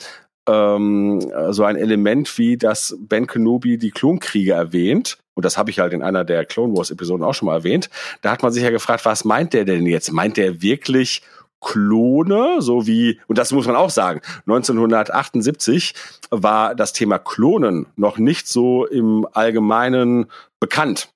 ähm, 0.48 1.20
so 1.50 1.64
ein 1.64 1.76
Element 1.76 2.36
wie, 2.38 2.56
dass 2.56 2.96
Ben 3.00 3.26
Kenobi 3.26 3.78
die 3.78 3.90
Klonkriege 3.90 4.52
erwähnt. 4.52 5.18
Und 5.34 5.44
das 5.44 5.56
habe 5.56 5.70
ich 5.70 5.78
halt 5.78 5.92
in 5.92 6.02
einer 6.02 6.24
der 6.24 6.44
Clone 6.44 6.76
Wars 6.76 6.90
Episoden 6.90 7.24
auch 7.24 7.32
schon 7.32 7.46
mal 7.46 7.56
erwähnt. 7.56 7.88
Da 8.20 8.30
hat 8.30 8.42
man 8.42 8.52
sich 8.52 8.62
ja 8.62 8.70
gefragt, 8.70 9.04
was 9.04 9.24
meint 9.24 9.54
der 9.54 9.64
denn 9.64 9.86
jetzt? 9.86 10.12
Meint 10.12 10.36
der 10.36 10.60
wirklich 10.60 11.22
Klone, 11.62 12.60
so 12.60 12.86
wie, 12.86 13.20
und 13.28 13.38
das 13.38 13.52
muss 13.52 13.66
man 13.66 13.76
auch 13.76 13.90
sagen, 13.90 14.20
1978 14.46 15.94
war 16.30 16.74
das 16.74 16.92
Thema 16.92 17.18
Klonen 17.18 17.86
noch 17.96 18.18
nicht 18.18 18.48
so 18.48 18.84
im 18.84 19.26
Allgemeinen 19.32 20.26
bekannt. 20.58 21.08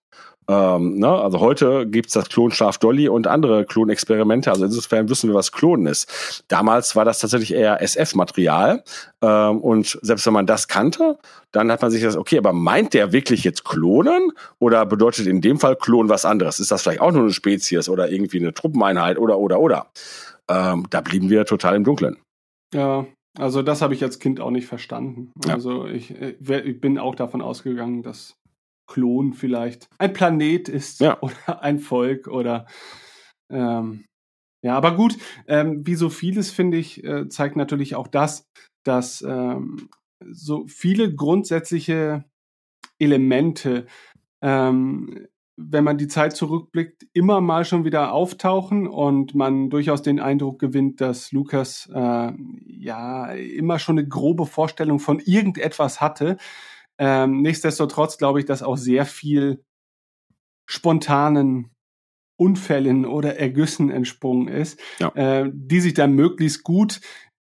Ähm, 0.49 0.99
ne? 0.99 1.09
Also 1.09 1.41
heute 1.41 1.87
gibt's 1.87 2.13
das 2.13 2.29
Klonschaf 2.29 2.79
Dolly 2.79 3.09
und 3.09 3.27
andere 3.27 3.65
Klonexperimente. 3.65 4.51
Also 4.51 4.65
insofern 4.65 5.09
wissen 5.09 5.29
wir, 5.29 5.35
was 5.35 5.53
Klonen 5.53 5.87
ist. 5.87 6.45
Damals 6.49 6.95
war 6.95 7.05
das 7.05 7.19
tatsächlich 7.19 7.53
eher 7.53 7.83
SF-Material. 7.83 8.85
Ähm, 9.23 9.61
und 9.61 9.99
selbst 10.03 10.27
wenn 10.27 10.33
man 10.33 10.47
das 10.47 10.69
kannte, 10.69 11.19
dann 11.53 11.71
hat 11.73 11.83
man 11.83 11.91
sich 11.91 12.03
das, 12.03 12.17
okay, 12.17 12.39
aber 12.39 12.53
meint 12.53 12.95
der 12.95 13.13
wirklich 13.13 13.45
jetzt 13.45 13.65
Klonen? 13.65 14.33
Oder 14.59 14.87
bedeutet 14.87 15.27
in 15.27 15.41
dem 15.41 15.59
Fall 15.59 15.77
Klon 15.77 16.09
was 16.09 16.25
anderes? 16.25 16.61
Ist 16.61 16.71
das 16.71 16.83
vielleicht 16.83 17.01
auch 17.01 17.13
nur 17.13 17.23
eine 17.23 17.33
Spezies 17.33 17.89
oder 17.89 18.11
irgendwie 18.11 18.39
eine 18.39 18.55
Truppeneinheit 18.55 19.19
oder 19.19 19.39
oder 19.39 19.59
oder? 19.59 19.87
Ähm, 20.49 20.87
da 20.91 21.01
blieben 21.01 21.29
wir 21.29 21.45
total 21.45 21.75
im 21.75 21.85
Dunkeln. 21.85 22.19
Ja, 22.73 23.07
also 23.39 23.63
das 23.63 23.83
habe 23.83 23.95
ich 23.95 24.03
als 24.03 24.19
Kind 24.19 24.41
auch 24.41 24.51
nicht 24.51 24.67
verstanden. 24.67 25.33
Ja. 25.45 25.55
Also 25.55 25.87
ich, 25.87 26.11
äh, 26.11 26.61
ich, 26.61 26.81
bin 26.81 26.99
auch 26.99 27.15
davon 27.15 27.43
ausgegangen, 27.43 28.03
dass 28.03 28.36
Klon 28.87 29.35
vielleicht 29.35 29.89
ein 29.99 30.13
Planet 30.13 30.69
ist 30.69 31.01
ja. 31.01 31.19
oder 31.21 31.63
ein 31.63 31.79
Volk 31.79 32.29
oder 32.29 32.67
ähm, 33.51 34.05
ja, 34.63 34.77
aber 34.77 34.97
gut, 34.97 35.17
ähm, 35.47 35.87
wie 35.87 35.95
so 35.95 36.11
vieles 36.11 36.51
finde 36.51 36.77
ich, 36.79 37.05
äh, 37.05 37.29
zeigt 37.29 37.55
natürlich 37.57 37.95
auch 37.95 38.09
das, 38.09 38.49
dass 38.85 39.23
ähm, 39.23 39.89
so 40.29 40.67
viele 40.67 41.15
grundsätzliche 41.15 42.25
Elemente, 42.99 43.87
ähm, 44.43 45.29
wenn 45.57 45.85
man 45.85 45.99
die 45.99 46.09
Zeit 46.09 46.35
zurückblickt, 46.37 47.07
immer 47.13 47.41
mal 47.41 47.65
schon 47.65 47.85
wieder 47.85 48.13
auftauchen 48.13 48.87
und 48.87 49.35
man 49.35 49.71
durchaus 49.71 50.03
den 50.03 50.21
Eindruck 50.21 50.59
gewinnt, 50.59 51.01
dass 51.01 51.33
Lukas 51.33 51.89
äh, 51.95 52.33
ja 52.67 53.27
immer 53.33 53.79
schon 53.79 53.99
eine 53.99 54.09
grobe 54.09 54.47
Vorstellung 54.47 54.99
von 54.99 55.21
irgendetwas 55.21 56.01
hatte, 56.01 56.37
ähm, 56.99 57.43
nichtsdestotrotz 57.43 58.19
glaube 58.19 58.41
ich, 58.41 58.47
dass 58.47 58.63
auch 58.63 58.77
sehr 58.77 59.05
viel 59.07 59.65
spontanen 60.67 61.71
Unfällen 62.39 63.07
oder 63.07 63.37
Ergüssen 63.39 63.91
entsprungen 63.91 64.49
ist, 64.49 64.79
ja. 64.99 65.09
äh, 65.15 65.51
die 65.53 65.81
sich 65.81 65.95
dann 65.95 66.13
möglichst 66.13 66.65
gut 66.65 67.01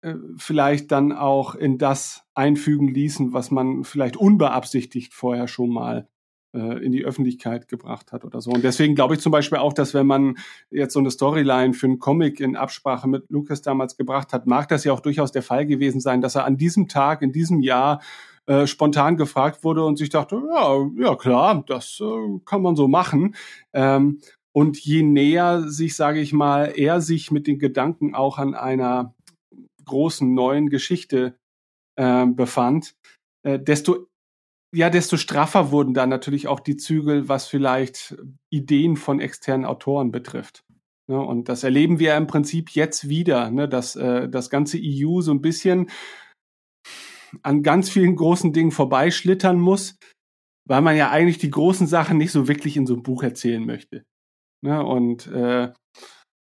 äh, 0.03 0.15
vielleicht 0.37 0.93
dann 0.93 1.13
auch 1.13 1.57
in 1.57 1.79
das 1.79 2.23
einfügen 2.35 2.89
ließen, 2.89 3.33
was 3.33 3.51
man 3.51 3.83
vielleicht 3.83 4.17
unbeabsichtigt 4.17 5.15
vorher 5.15 5.49
schon 5.49 5.71
mal 5.71 6.09
äh, 6.55 6.85
in 6.85 6.93
die 6.93 7.05
Öffentlichkeit 7.05 7.67
gebracht 7.67 8.13
hat 8.13 8.25
oder 8.25 8.41
so. 8.41 8.51
Und 8.53 8.63
deswegen 8.63 8.95
glaube 8.95 9.15
ich 9.15 9.21
zum 9.21 9.33
Beispiel 9.33 9.59
auch, 9.59 9.73
dass 9.73 9.95
wenn 9.95 10.07
man 10.07 10.39
jetzt 10.71 10.93
so 10.93 11.01
eine 11.01 11.11
Storyline 11.11 11.75
für 11.75 11.87
einen 11.87 11.99
Comic 11.99 12.39
in 12.39 12.55
Absprache 12.55 13.09
mit 13.09 13.25
Lucas 13.29 13.63
damals 13.63 13.97
gebracht 13.97 14.33
hat, 14.33 14.47
mag 14.47 14.69
das 14.69 14.85
ja 14.85 14.93
auch 14.93 15.01
durchaus 15.01 15.33
der 15.33 15.43
Fall 15.43 15.67
gewesen 15.67 16.01
sein, 16.01 16.21
dass 16.21 16.37
er 16.37 16.45
an 16.45 16.57
diesem 16.57 16.87
Tag, 16.87 17.23
in 17.23 17.33
diesem 17.33 17.61
Jahr 17.61 18.01
äh, 18.49 18.67
spontan 18.67 19.19
gefragt 19.19 19.63
wurde 19.63 19.85
und 19.85 19.99
sich 19.99 20.09
dachte, 20.09 20.41
ja, 20.51 20.89
ja 20.97 21.17
klar, 21.17 21.63
das 21.67 22.01
äh, 22.01 22.41
kann 22.47 22.63
man 22.63 22.77
so 22.77 22.89
machen. 22.89 23.35
Ähm, 23.75 24.21
und 24.53 24.79
je 24.79 25.03
näher 25.03 25.69
sich, 25.69 25.95
sage 25.95 26.21
ich 26.21 26.33
mal, 26.33 26.73
er 26.75 27.03
sich 27.03 27.31
mit 27.31 27.47
den 27.47 27.59
Gedanken 27.59 28.15
auch 28.15 28.39
an 28.39 28.55
einer 28.55 29.15
großen 29.85 30.33
neuen 30.33 30.71
Geschichte 30.71 31.37
äh, 31.97 32.27
befand, 32.27 32.95
desto 33.45 34.09
ja, 34.75 34.91
desto 34.91 35.17
straffer 35.17 35.71
wurden 35.71 35.95
da 35.95 36.07
natürlich 36.07 36.47
auch 36.49 36.61
die 36.61 36.77
Zügel, 36.77 37.29
was 37.29 37.47
vielleicht 37.47 38.17
Ideen 38.51 38.97
von 38.97 39.21
externen 39.21 39.65
Autoren 39.65 40.11
betrifft. 40.11 40.65
Ne, 41.07 41.19
und 41.19 41.49
das 41.49 41.65
erleben 41.65 41.99
wir 41.99 42.17
im 42.17 42.27
Prinzip 42.27 42.71
jetzt 42.71 43.09
wieder, 43.09 43.51
ne, 43.51 43.69
dass 43.69 43.97
äh, 43.97 44.29
das 44.29 44.51
ganze 44.51 44.79
EU 44.79 45.23
so 45.23 45.33
ein 45.33 45.41
bisschen 45.41 45.89
an 47.43 47.63
ganz 47.63 47.91
vielen 47.91 48.17
großen 48.17 48.53
Dingen 48.53 48.71
vorbeischlittern 48.71 49.59
muss, 49.59 49.97
weil 50.69 50.83
man 50.83 50.97
ja 50.97 51.11
eigentlich 51.11 51.39
die 51.39 51.51
großen 51.51 51.87
Sachen 51.87 52.19
nicht 52.19 52.33
so 52.33 52.49
wirklich 52.49 52.77
in 52.77 52.87
so 52.87 52.95
einem 52.95 53.03
Buch 53.03 53.23
erzählen 53.23 53.65
möchte. 53.65 54.05
Ne? 54.63 54.85
Und 54.85 55.27
äh, 55.29 55.73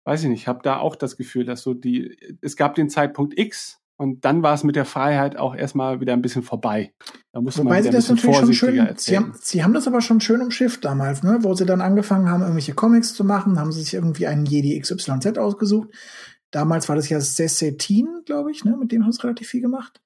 weiß 0.06 0.24
ich 0.24 0.30
nicht, 0.30 0.42
ich 0.42 0.48
habe 0.48 0.62
da 0.64 0.78
auch 0.78 0.96
das 0.96 1.18
Gefühl, 1.18 1.46
dass 1.46 1.62
so 1.62 1.74
die, 1.74 2.18
es 2.42 2.56
gab 2.56 2.76
den 2.76 2.90
Zeitpunkt 2.90 3.38
X 3.38 3.82
und 4.02 4.26
dann 4.26 4.42
war 4.42 4.56
es 4.56 4.64
mit 4.64 4.76
der 4.76 4.86
Freiheit 4.86 5.38
auch 5.38 5.56
erstmal 5.56 6.02
wieder 6.02 6.14
ein 6.14 6.24
bisschen 6.24 6.42
vorbei. 6.42 6.92
Da 7.34 7.42
musste 7.42 7.64
Wobei 7.64 7.76
man 7.76 7.84
sie 7.84 7.90
das 7.92 8.10
natürlich 8.10 8.36
schon 8.36 8.54
schön, 8.54 8.94
sie 8.98 9.16
haben, 9.16 9.34
sie 9.40 9.64
haben 9.64 9.74
das 9.74 9.88
aber 9.88 10.02
schon 10.02 10.22
schön 10.22 10.42
umschifft 10.42 10.84
damals, 10.84 11.22
ne? 11.22 11.38
wo 11.42 11.54
sie 11.54 11.68
dann 11.68 11.82
angefangen 11.82 12.28
haben, 12.28 12.42
irgendwelche 12.42 12.74
Comics 12.74 13.14
zu 13.14 13.24
machen, 13.24 13.60
haben 13.60 13.72
sie 13.72 13.82
sich 13.82 13.94
irgendwie 13.94 14.26
einen 14.26 14.46
Jedi 14.46 14.80
XYZ 14.80 15.38
ausgesucht. 15.38 15.90
Damals 16.50 16.90
war 16.90 16.96
das 16.96 17.10
ja 17.10 17.22
Sessetin, 17.22 18.24
glaube 18.26 18.52
ich, 18.52 18.66
ne? 18.66 18.76
mit 18.76 18.92
dem 18.92 19.04
haben 19.04 19.12
sie 19.12 19.22
relativ 19.22 19.48
viel 19.48 19.62
gemacht. 19.62 20.02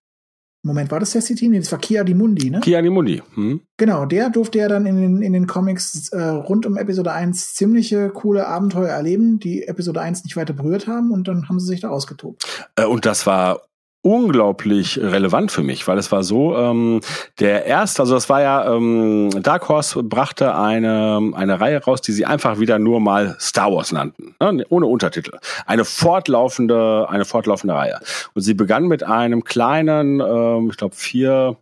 Moment, 0.66 0.90
war 0.90 1.00
das 1.00 1.12
Cecity? 1.12 1.48
Nee, 1.48 1.60
das 1.60 1.72
war 1.72 1.78
Kia 1.78 2.04
Dimundi, 2.04 2.50
ne? 2.50 2.60
Kia 2.60 2.82
Dimundi. 2.82 3.22
Hm. 3.36 3.62
Genau, 3.78 4.06
der 4.06 4.32
durfte 4.32 4.58
ja 4.58 4.68
dann 4.68 4.88
in 4.88 5.00
den, 5.00 5.22
in 5.22 5.34
den 5.34 5.46
Comics 5.46 6.10
äh, 6.10 6.20
rund 6.20 6.66
um 6.66 6.76
Episode 6.76 7.12
1 7.12 7.54
ziemliche 7.54 8.10
coole 8.10 8.48
Abenteuer 8.48 8.90
erleben, 8.90 9.40
die 9.40 9.68
Episode 9.68 10.02
1 10.02 10.24
nicht 10.24 10.36
weiter 10.36 10.54
berührt 10.54 10.88
haben 10.88 11.12
und 11.12 11.28
dann 11.28 11.50
haben 11.50 11.60
sie 11.60 11.68
sich 11.68 11.82
da 11.82 11.90
ausgetobt. 11.90 12.68
Äh, 12.76 12.86
und 12.86 13.06
das 13.06 13.28
war 13.28 13.62
unglaublich 14.06 15.00
relevant 15.00 15.52
für 15.52 15.64
mich, 15.64 15.88
weil 15.88 15.98
es 15.98 16.12
war 16.12 16.24
so, 16.24 16.56
ähm, 16.56 17.02
der 17.40 17.66
erste, 17.66 18.04
also 18.04 18.14
das 18.14 18.30
war 18.30 18.40
ja, 18.40 18.72
ähm, 18.72 19.32
Dark 19.42 19.68
Horse 19.68 20.04
brachte 20.04 20.56
eine, 20.56 21.32
eine 21.34 21.60
Reihe 21.60 21.84
raus, 21.84 22.02
die 22.02 22.12
sie 22.12 22.24
einfach 22.24 22.60
wieder 22.60 22.78
nur 22.78 23.00
mal 23.00 23.36
Star 23.40 23.74
Wars 23.74 23.92
nannten, 23.92 24.36
ne? 24.40 24.64
ohne 24.70 24.86
Untertitel. 24.86 25.40
Eine 25.66 25.86
fortlaufende, 25.86 27.10
eine 27.10 27.26
fortlaufende 27.26 27.74
Reihe. 27.74 28.00
Und 28.36 28.44
sie 28.44 28.54
begann 28.54 28.86
mit 28.88 29.02
einem 29.04 29.44
kleinen, 29.44 30.20
ähm, 30.20 30.70
ich 30.70 30.78
glaube 30.78 30.96
vier 30.96 31.58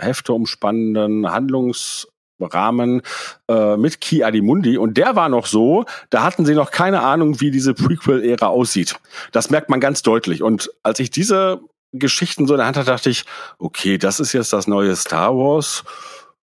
Hefte 0.00 0.32
umspannenden 0.32 1.30
Handlungs 1.30 2.08
Rahmen 2.40 3.00
äh, 3.48 3.76
mit 3.76 4.00
Ki 4.00 4.24
Adimundi 4.24 4.76
und 4.76 4.96
der 4.98 5.16
war 5.16 5.28
noch 5.28 5.46
so, 5.46 5.84
da 6.10 6.24
hatten 6.24 6.44
sie 6.44 6.54
noch 6.54 6.72
keine 6.72 7.00
Ahnung, 7.00 7.40
wie 7.40 7.50
diese 7.50 7.72
Prequel-Ära 7.74 8.48
aussieht. 8.48 8.96
Das 9.32 9.50
merkt 9.50 9.70
man 9.70 9.80
ganz 9.80 10.02
deutlich. 10.02 10.42
Und 10.42 10.70
als 10.82 10.98
ich 10.98 11.10
diese 11.10 11.60
Geschichten 11.98 12.46
so 12.46 12.54
in 12.54 12.58
der 12.58 12.66
Hand 12.66 12.76
hat, 12.76 12.88
dachte 12.88 13.10
ich, 13.10 13.24
okay, 13.58 13.98
das 13.98 14.20
ist 14.20 14.32
jetzt 14.32 14.52
das 14.52 14.66
neue 14.66 14.96
Star 14.96 15.34
Wars. 15.34 15.84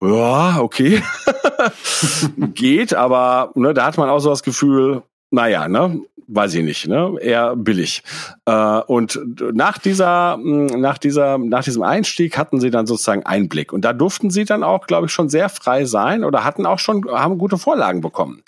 Ja, 0.01 0.59
okay. 0.59 1.03
Geht, 2.37 2.93
aber 2.93 3.51
ne, 3.55 3.73
da 3.73 3.85
hat 3.85 3.97
man 3.97 4.09
auch 4.09 4.19
so 4.19 4.29
das 4.29 4.43
Gefühl, 4.43 5.03
naja, 5.29 5.67
ne, 5.67 6.01
weiß 6.33 6.53
ich 6.55 6.63
nicht, 6.63 6.87
ne, 6.87 7.15
eher 7.19 7.55
billig. 7.55 8.03
Äh, 8.45 8.79
und 8.87 9.19
nach 9.53 9.77
dieser, 9.77 10.37
nach 10.37 10.97
dieser, 10.97 11.37
nach 11.37 11.63
diesem 11.63 11.83
Einstieg 11.83 12.37
hatten 12.37 12.59
sie 12.59 12.71
dann 12.71 12.87
sozusagen 12.87 13.23
Einblick. 13.25 13.73
Und 13.73 13.83
da 13.83 13.93
durften 13.93 14.29
sie 14.29 14.45
dann 14.45 14.63
auch, 14.63 14.87
glaube 14.87 15.07
ich, 15.07 15.11
schon 15.11 15.29
sehr 15.29 15.49
frei 15.49 15.85
sein 15.85 16.23
oder 16.23 16.43
hatten 16.43 16.65
auch 16.65 16.79
schon, 16.79 17.05
haben 17.09 17.37
gute 17.37 17.57
Vorlagen 17.57 18.01
bekommen. 18.01 18.43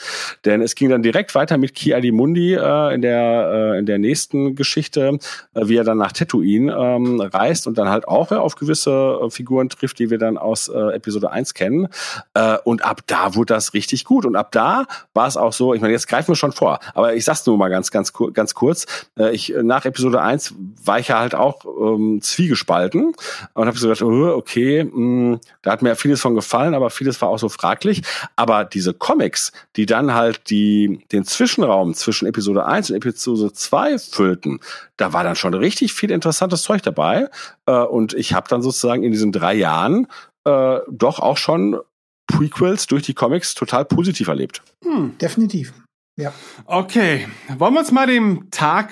Denn 0.46 0.62
es 0.62 0.76
ging 0.76 0.90
dann 0.90 1.04
direkt 1.04 1.36
weiter 1.36 1.58
mit 1.58 1.76
Ki 1.76 1.94
Adimundi 1.94 2.54
äh, 2.54 2.96
in 2.96 3.02
der, 3.02 3.74
äh, 3.74 3.80
in 3.80 3.86
der 3.86 4.00
nächsten 4.00 4.56
Geschichte, 4.56 5.20
äh, 5.54 5.68
wie 5.68 5.76
er 5.76 5.84
dann 5.84 5.98
nach 5.98 6.14
Tatooine 6.14 6.74
ähm, 6.74 7.20
reist 7.22 7.68
und 7.68 7.78
dann 7.78 7.90
halt 7.90 8.08
auch 8.08 8.32
äh, 8.32 8.36
auf 8.36 8.56
gewisse 8.56 9.20
äh, 9.22 9.30
Figuren 9.30 9.70
trifft, 9.70 10.00
die 10.00 10.10
wir 10.10 10.18
dann 10.18 10.38
aus 10.38 10.70
äh, 10.70 10.96
Episode 10.96 11.32
1 11.32 11.54
kennen. 11.54 11.90
Äh, 12.34 12.58
und 12.64 12.86
ab 12.86 13.02
da 13.08 13.36
wurde 13.36 13.54
das 13.54 13.74
richtig 13.74 14.06
gut. 14.06 14.26
Und 14.26 14.36
ab 14.36 14.52
da 14.52 14.86
war 15.14 15.28
es 15.28 15.36
auch 15.36 15.54
so, 15.54 15.74
ich 15.74 15.82
meine, 15.82 15.94
jetzt 15.94 16.08
greifen 16.08 16.30
wir 16.30 16.36
schon 16.36 16.54
vor, 16.54 16.80
aber 16.94 17.14
ich 17.14 17.26
sag's 17.26 17.46
nur 17.46 17.58
mal 17.58 17.72
ganz, 17.74 17.89
ganz, 17.89 18.13
ganz 18.34 18.53
kurz. 18.53 18.86
Äh, 19.17 19.34
ich, 19.34 19.53
nach 19.63 19.86
Episode 19.86 20.21
1 20.21 20.53
war 20.86 20.99
ich 20.99 21.07
ja 21.07 21.19
halt 21.19 21.34
auch 21.34 21.65
ähm, 21.65 22.21
zwiegespalten 22.21 23.13
und 23.53 23.67
habe 23.67 23.78
so 23.78 23.88
gedacht, 23.88 24.03
oh, 24.03 24.36
okay, 24.36 24.84
mh, 24.84 24.91
hm, 24.93 25.39
da 25.63 25.71
hat 25.71 25.82
mir 25.82 25.95
vieles 25.95 26.21
von 26.21 26.36
gefallen, 26.36 26.76
aber 26.76 26.91
vieles 26.91 27.19
war 27.21 27.30
auch 27.30 27.39
so 27.39 27.49
fraglich. 27.49 28.03
Aber 28.36 28.63
diese 28.63 28.93
Comics, 28.93 29.51
die 29.76 29.88
dann 29.88 30.13
halt 30.13 30.49
die, 30.51 31.03
den 31.11 31.26
Zwischenraum 31.26 31.95
zwischen 31.95 32.28
Episode 32.28 32.65
1 32.65 32.91
und 32.91 32.97
Episode 32.97 33.51
2 33.51 33.97
füllten, 33.97 34.59
da 34.97 35.13
war 35.13 35.24
dann 35.24 35.36
schon 35.36 35.55
richtig 35.55 35.93
viel 35.93 36.11
interessantes 36.11 36.61
Zeug 36.61 36.84
dabei. 36.84 37.30
Äh, 37.65 37.71
und 37.71 38.13
ich 38.13 38.34
habe 38.34 38.47
dann 38.47 38.61
sozusagen 38.61 39.03
in 39.03 39.11
diesen 39.11 39.32
drei 39.32 39.55
Jahren 39.55 40.07
äh, 40.45 40.80
doch 40.89 41.19
auch 41.19 41.38
schon 41.38 41.80
Prequels 42.28 42.88
durch 42.88 43.03
die 43.03 43.13
Comics 43.13 43.55
total 43.55 43.86
positiv 43.86 44.28
erlebt. 44.28 44.61
Hm. 44.84 45.17
Definitiv. 45.19 45.74
Ja. 46.16 46.32
Okay, 46.66 47.28
wollen 47.57 47.74
wir 47.74 47.80
uns 47.80 47.91
mal 47.91 48.05
dem 48.05 48.49
Tag 48.51 48.91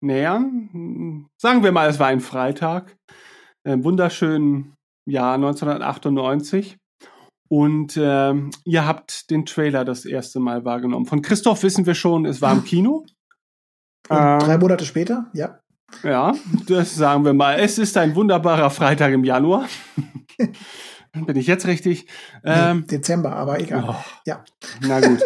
nähern? 0.00 1.28
Sagen 1.36 1.62
wir 1.62 1.72
mal, 1.72 1.88
es 1.88 1.98
war 1.98 2.06
ein 2.06 2.20
Freitag, 2.20 2.96
im 3.64 3.84
wunderschönen 3.84 4.74
Jahr 5.06 5.34
1998. 5.34 6.78
Und 7.48 7.98
äh, 7.98 8.32
ihr 8.64 8.86
habt 8.86 9.30
den 9.30 9.44
Trailer 9.44 9.84
das 9.84 10.06
erste 10.06 10.40
Mal 10.40 10.64
wahrgenommen. 10.64 11.04
Von 11.04 11.20
Christoph 11.20 11.62
wissen 11.62 11.84
wir 11.84 11.94
schon, 11.94 12.24
es 12.24 12.40
war 12.40 12.52
im 12.52 12.64
Kino. 12.64 13.04
Ähm, 14.08 14.38
drei 14.38 14.56
Monate 14.56 14.86
später, 14.86 15.26
ja. 15.34 15.60
Ja, 16.02 16.34
das 16.66 16.94
sagen 16.94 17.26
wir 17.26 17.34
mal. 17.34 17.60
Es 17.60 17.76
ist 17.76 17.98
ein 17.98 18.16
wunderbarer 18.16 18.70
Freitag 18.70 19.12
im 19.12 19.24
Januar. 19.24 19.68
Bin 21.12 21.36
ich 21.36 21.46
jetzt 21.46 21.66
richtig? 21.66 22.06
Ähm, 22.42 22.86
Dezember, 22.86 23.36
aber 23.36 23.60
egal. 23.60 23.84
Oh, 23.86 24.04
ja. 24.24 24.42
Na 24.80 25.00
gut. 25.00 25.22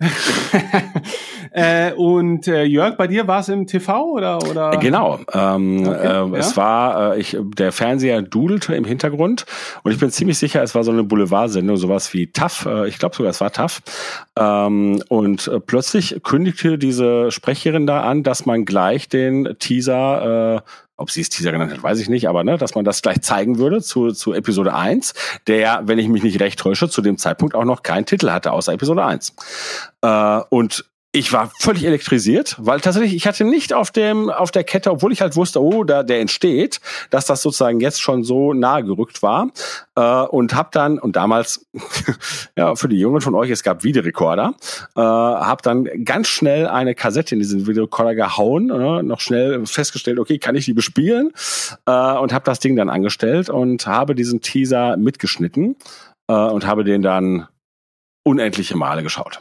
äh, 1.50 1.92
und 1.92 2.48
äh, 2.48 2.64
Jörg, 2.64 2.96
bei 2.96 3.06
dir 3.06 3.26
war 3.26 3.40
es 3.40 3.48
im 3.48 3.66
TV 3.66 4.02
oder 4.04 4.38
oder? 4.48 4.70
Genau. 4.78 5.20
Ähm, 5.32 5.86
okay, 5.86 6.00
äh, 6.00 6.04
ja? 6.04 6.36
Es 6.36 6.56
war 6.56 7.14
äh, 7.14 7.20
ich 7.20 7.36
der 7.40 7.72
Fernseher 7.72 8.22
dudelte 8.22 8.74
im 8.74 8.84
Hintergrund 8.84 9.44
und 9.82 9.92
ich 9.92 9.98
bin 9.98 10.10
ziemlich 10.10 10.38
sicher, 10.38 10.62
es 10.62 10.74
war 10.74 10.84
so 10.84 10.90
eine 10.90 11.04
Boulevardsendung, 11.04 11.76
sowas 11.76 12.14
wie 12.14 12.28
TAF. 12.28 12.66
Äh, 12.66 12.88
ich 12.88 12.98
glaube 12.98 13.14
sogar, 13.14 13.30
es 13.30 13.40
war 13.40 13.52
TAF. 13.52 13.82
Ähm, 14.38 15.02
und 15.08 15.48
äh, 15.48 15.60
plötzlich 15.60 16.22
kündigte 16.22 16.78
diese 16.78 17.30
Sprecherin 17.30 17.86
da 17.86 18.02
an, 18.02 18.22
dass 18.22 18.46
man 18.46 18.64
gleich 18.64 19.08
den 19.08 19.56
Teaser 19.58 20.56
äh, 20.56 20.60
ob 21.00 21.10
sie 21.10 21.22
es 21.22 21.30
Teaser 21.30 21.50
genannt 21.52 21.72
hat, 21.72 21.82
weiß 21.82 21.98
ich 21.98 22.08
nicht, 22.08 22.28
aber 22.28 22.44
ne, 22.44 22.58
dass 22.58 22.74
man 22.74 22.84
das 22.84 23.00
gleich 23.00 23.22
zeigen 23.22 23.58
würde 23.58 23.80
zu, 23.80 24.12
zu 24.12 24.34
Episode 24.34 24.74
1, 24.74 25.14
der, 25.46 25.82
wenn 25.84 25.98
ich 25.98 26.08
mich 26.08 26.22
nicht 26.22 26.40
recht 26.40 26.58
täusche, 26.58 26.88
zu 26.88 27.00
dem 27.00 27.16
Zeitpunkt 27.16 27.54
auch 27.54 27.64
noch 27.64 27.82
keinen 27.82 28.04
Titel 28.04 28.30
hatte, 28.30 28.52
außer 28.52 28.74
Episode 28.74 29.04
1. 29.04 29.34
Äh, 30.02 30.40
und 30.50 30.84
ich 31.12 31.32
war 31.32 31.50
völlig 31.58 31.84
elektrisiert, 31.84 32.54
weil 32.58 32.80
tatsächlich 32.80 33.14
ich 33.14 33.26
hatte 33.26 33.44
nicht 33.44 33.72
auf 33.72 33.90
dem 33.90 34.30
auf 34.30 34.52
der 34.52 34.62
Kette, 34.62 34.92
obwohl 34.92 35.12
ich 35.12 35.20
halt 35.20 35.34
wusste, 35.34 35.60
oh, 35.60 35.82
da 35.82 36.04
der 36.04 36.20
entsteht, 36.20 36.80
dass 37.10 37.26
das 37.26 37.42
sozusagen 37.42 37.80
jetzt 37.80 38.00
schon 38.00 38.22
so 38.22 38.54
nahe 38.54 38.84
gerückt 38.84 39.20
war 39.20 39.48
äh, 39.96 40.22
und 40.26 40.54
habe 40.54 40.68
dann 40.72 41.00
und 41.00 41.16
damals 41.16 41.66
ja 42.56 42.76
für 42.76 42.88
die 42.88 42.98
Jungen 42.98 43.20
von 43.20 43.34
euch, 43.34 43.50
es 43.50 43.64
gab 43.64 43.82
Videorekorder, 43.82 44.54
äh, 44.94 45.00
habe 45.00 45.62
dann 45.62 45.88
ganz 46.04 46.28
schnell 46.28 46.68
eine 46.68 46.94
Kassette 46.94 47.34
in 47.34 47.40
diesen 47.40 47.66
Videorekorder 47.66 48.14
gehauen, 48.14 48.70
äh, 48.70 49.02
noch 49.02 49.18
schnell 49.18 49.66
festgestellt, 49.66 50.20
okay, 50.20 50.38
kann 50.38 50.54
ich 50.54 50.66
die 50.66 50.74
bespielen 50.74 51.32
äh, 51.86 51.90
und 51.90 52.32
habe 52.32 52.44
das 52.44 52.60
Ding 52.60 52.76
dann 52.76 52.88
angestellt 52.88 53.50
und 53.50 53.84
habe 53.88 54.14
diesen 54.14 54.42
Teaser 54.42 54.96
mitgeschnitten 54.96 55.74
äh, 56.28 56.34
und 56.34 56.66
habe 56.68 56.84
den 56.84 57.02
dann 57.02 57.48
unendliche 58.22 58.76
Male 58.76 59.02
geschaut. 59.02 59.40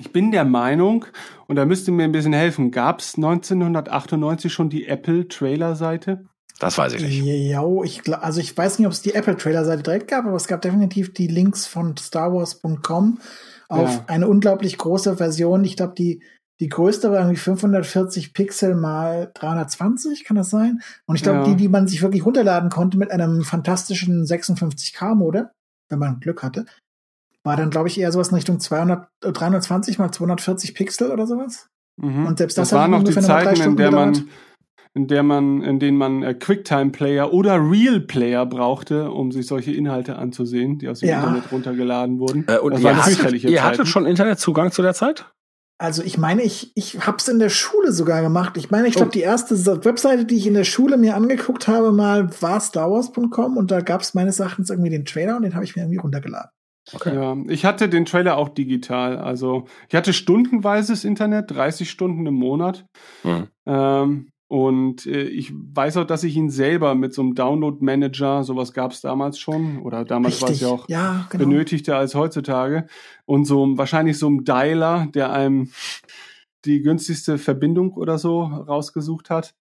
Ich 0.00 0.12
bin 0.12 0.30
der 0.30 0.44
Meinung, 0.44 1.04
und 1.46 1.56
da 1.56 1.66
müsst 1.66 1.86
ihr 1.86 1.92
mir 1.92 2.04
ein 2.04 2.12
bisschen 2.12 2.32
helfen, 2.32 2.70
gab 2.70 3.00
es 3.00 3.16
1998 3.16 4.52
schon 4.52 4.70
die 4.70 4.86
Apple-Trailer-Seite? 4.86 6.24
Das 6.58 6.78
weiß 6.78 6.94
ich 6.94 7.02
nicht. 7.02 7.24
Ja, 7.24 7.62
ich, 7.84 8.02
also 8.14 8.40
ich 8.40 8.56
weiß 8.56 8.78
nicht, 8.78 8.86
ob 8.86 8.92
es 8.92 9.02
die 9.02 9.14
Apple-Trailer-Seite 9.14 9.82
direkt 9.82 10.08
gab, 10.08 10.26
aber 10.26 10.36
es 10.36 10.46
gab 10.46 10.62
definitiv 10.62 11.12
die 11.12 11.26
Links 11.26 11.66
von 11.66 11.96
StarWars.com 11.96 13.18
auf 13.68 13.90
ja. 13.90 14.04
eine 14.08 14.26
unglaublich 14.26 14.78
große 14.78 15.16
Version. 15.16 15.64
Ich 15.64 15.76
glaube, 15.76 15.94
die, 15.96 16.22
die 16.60 16.68
größte 16.68 17.10
war 17.10 17.20
irgendwie 17.20 17.36
540 17.36 18.34
Pixel 18.34 18.74
mal 18.74 19.30
320, 19.34 20.24
kann 20.24 20.36
das 20.36 20.50
sein? 20.50 20.80
Und 21.06 21.16
ich 21.16 21.22
glaube, 21.22 21.40
ja. 21.40 21.44
die, 21.44 21.56
die 21.56 21.68
man 21.68 21.88
sich 21.88 22.02
wirklich 22.02 22.24
runterladen 22.24 22.70
konnte 22.70 22.98
mit 22.98 23.10
einem 23.10 23.42
fantastischen 23.42 24.24
56K-Mode, 24.24 25.50
wenn 25.88 25.98
man 25.98 26.20
Glück 26.20 26.42
hatte, 26.42 26.66
war 27.44 27.56
dann, 27.56 27.70
glaube 27.70 27.88
ich, 27.88 27.98
eher 27.98 28.12
sowas 28.12 28.28
in 28.28 28.34
Richtung 28.34 28.60
200, 28.60 29.08
320 29.20 29.98
mal 29.98 30.10
240 30.10 30.74
Pixel 30.74 31.10
oder 31.10 31.26
sowas. 31.26 31.68
Mhm. 31.96 32.26
Und 32.26 32.38
selbst 32.38 32.58
das, 32.58 32.70
das 32.70 32.78
waren 32.78 32.90
noch 32.90 33.02
die 33.02 33.12
Zeiten, 33.12 33.60
in 33.60 33.76
der 33.76 33.90
man, 33.90 34.28
in 34.94 35.06
der 35.06 35.22
man, 35.22 35.62
in 35.62 35.78
denen 35.78 35.96
man 35.96 36.22
äh, 36.22 36.34
Quicktime-Player 36.34 37.32
oder 37.32 37.56
Real-Player 37.56 38.46
brauchte, 38.46 39.10
um 39.10 39.32
sich 39.32 39.46
solche 39.46 39.72
Inhalte 39.72 40.16
anzusehen, 40.16 40.78
die 40.78 40.88
aus 40.88 41.00
dem 41.00 41.10
ja. 41.10 41.20
Internet 41.20 41.52
runtergeladen 41.52 42.18
wurden. 42.18 42.44
Äh, 42.48 42.58
und 42.58 42.74
das 42.74 42.82
ihr, 42.82 42.96
hattet, 42.96 43.44
ihr 43.44 43.64
hattet 43.64 43.88
schon 43.88 44.06
Internetzugang 44.06 44.72
zu 44.72 44.82
der 44.82 44.94
Zeit? 44.94 45.26
Also 45.78 46.02
ich 46.02 46.18
meine, 46.18 46.42
ich, 46.42 46.72
ich 46.74 47.06
hab's 47.06 47.26
in 47.28 47.38
der 47.38 47.48
Schule 47.48 47.92
sogar 47.92 48.20
gemacht. 48.20 48.58
Ich 48.58 48.70
meine, 48.70 48.86
ich 48.86 48.94
glaube, 48.96 49.08
oh. 49.08 49.12
die 49.12 49.22
erste 49.22 49.56
Webseite, 49.82 50.26
die 50.26 50.36
ich 50.36 50.46
in 50.46 50.52
der 50.52 50.64
Schule 50.64 50.98
mir 50.98 51.16
angeguckt 51.16 51.68
habe, 51.68 51.90
mal 51.90 52.28
war 52.42 52.60
StarWars.com 52.60 53.56
und 53.56 53.70
da 53.70 53.80
gab's 53.80 54.12
meines 54.12 54.40
Erachtens 54.40 54.68
irgendwie 54.68 54.90
den 54.90 55.06
Trailer 55.06 55.36
und 55.36 55.42
den 55.42 55.54
habe 55.54 55.64
ich 55.64 55.76
mir 55.76 55.82
irgendwie 55.82 55.96
runtergeladen. 55.96 56.50
Okay. 56.92 57.14
Ja, 57.14 57.36
ich 57.48 57.64
hatte 57.64 57.88
den 57.88 58.04
Trailer 58.04 58.36
auch 58.36 58.48
digital. 58.48 59.18
Also 59.18 59.66
ich 59.88 59.94
hatte 59.94 60.12
stundenweises 60.12 61.04
Internet, 61.04 61.50
30 61.50 61.90
Stunden 61.90 62.26
im 62.26 62.34
Monat. 62.34 62.86
Mhm. 63.24 63.48
Ähm, 63.66 64.28
und 64.48 65.06
äh, 65.06 65.22
ich 65.22 65.52
weiß 65.54 65.96
auch, 65.98 66.04
dass 66.04 66.24
ich 66.24 66.34
ihn 66.36 66.50
selber 66.50 66.96
mit 66.96 67.14
so 67.14 67.22
einem 67.22 67.36
Download-Manager, 67.36 68.42
sowas 68.42 68.72
gab 68.72 68.90
es 68.90 69.00
damals 69.00 69.38
schon, 69.38 69.80
oder 69.82 70.04
damals 70.04 70.42
war 70.42 70.50
es 70.50 70.60
ja 70.60 70.68
auch 70.68 70.88
ja, 70.88 71.28
genau. 71.30 71.44
benötigter 71.44 71.96
als 71.96 72.16
heutzutage. 72.16 72.86
Und 73.26 73.44
so 73.44 73.78
wahrscheinlich 73.78 74.18
so 74.18 74.26
einem 74.26 74.44
Dialer, 74.44 75.06
der 75.14 75.32
einem 75.32 75.70
die 76.64 76.82
günstigste 76.82 77.38
Verbindung 77.38 77.92
oder 77.92 78.18
so 78.18 78.42
rausgesucht 78.42 79.30
hat 79.30 79.54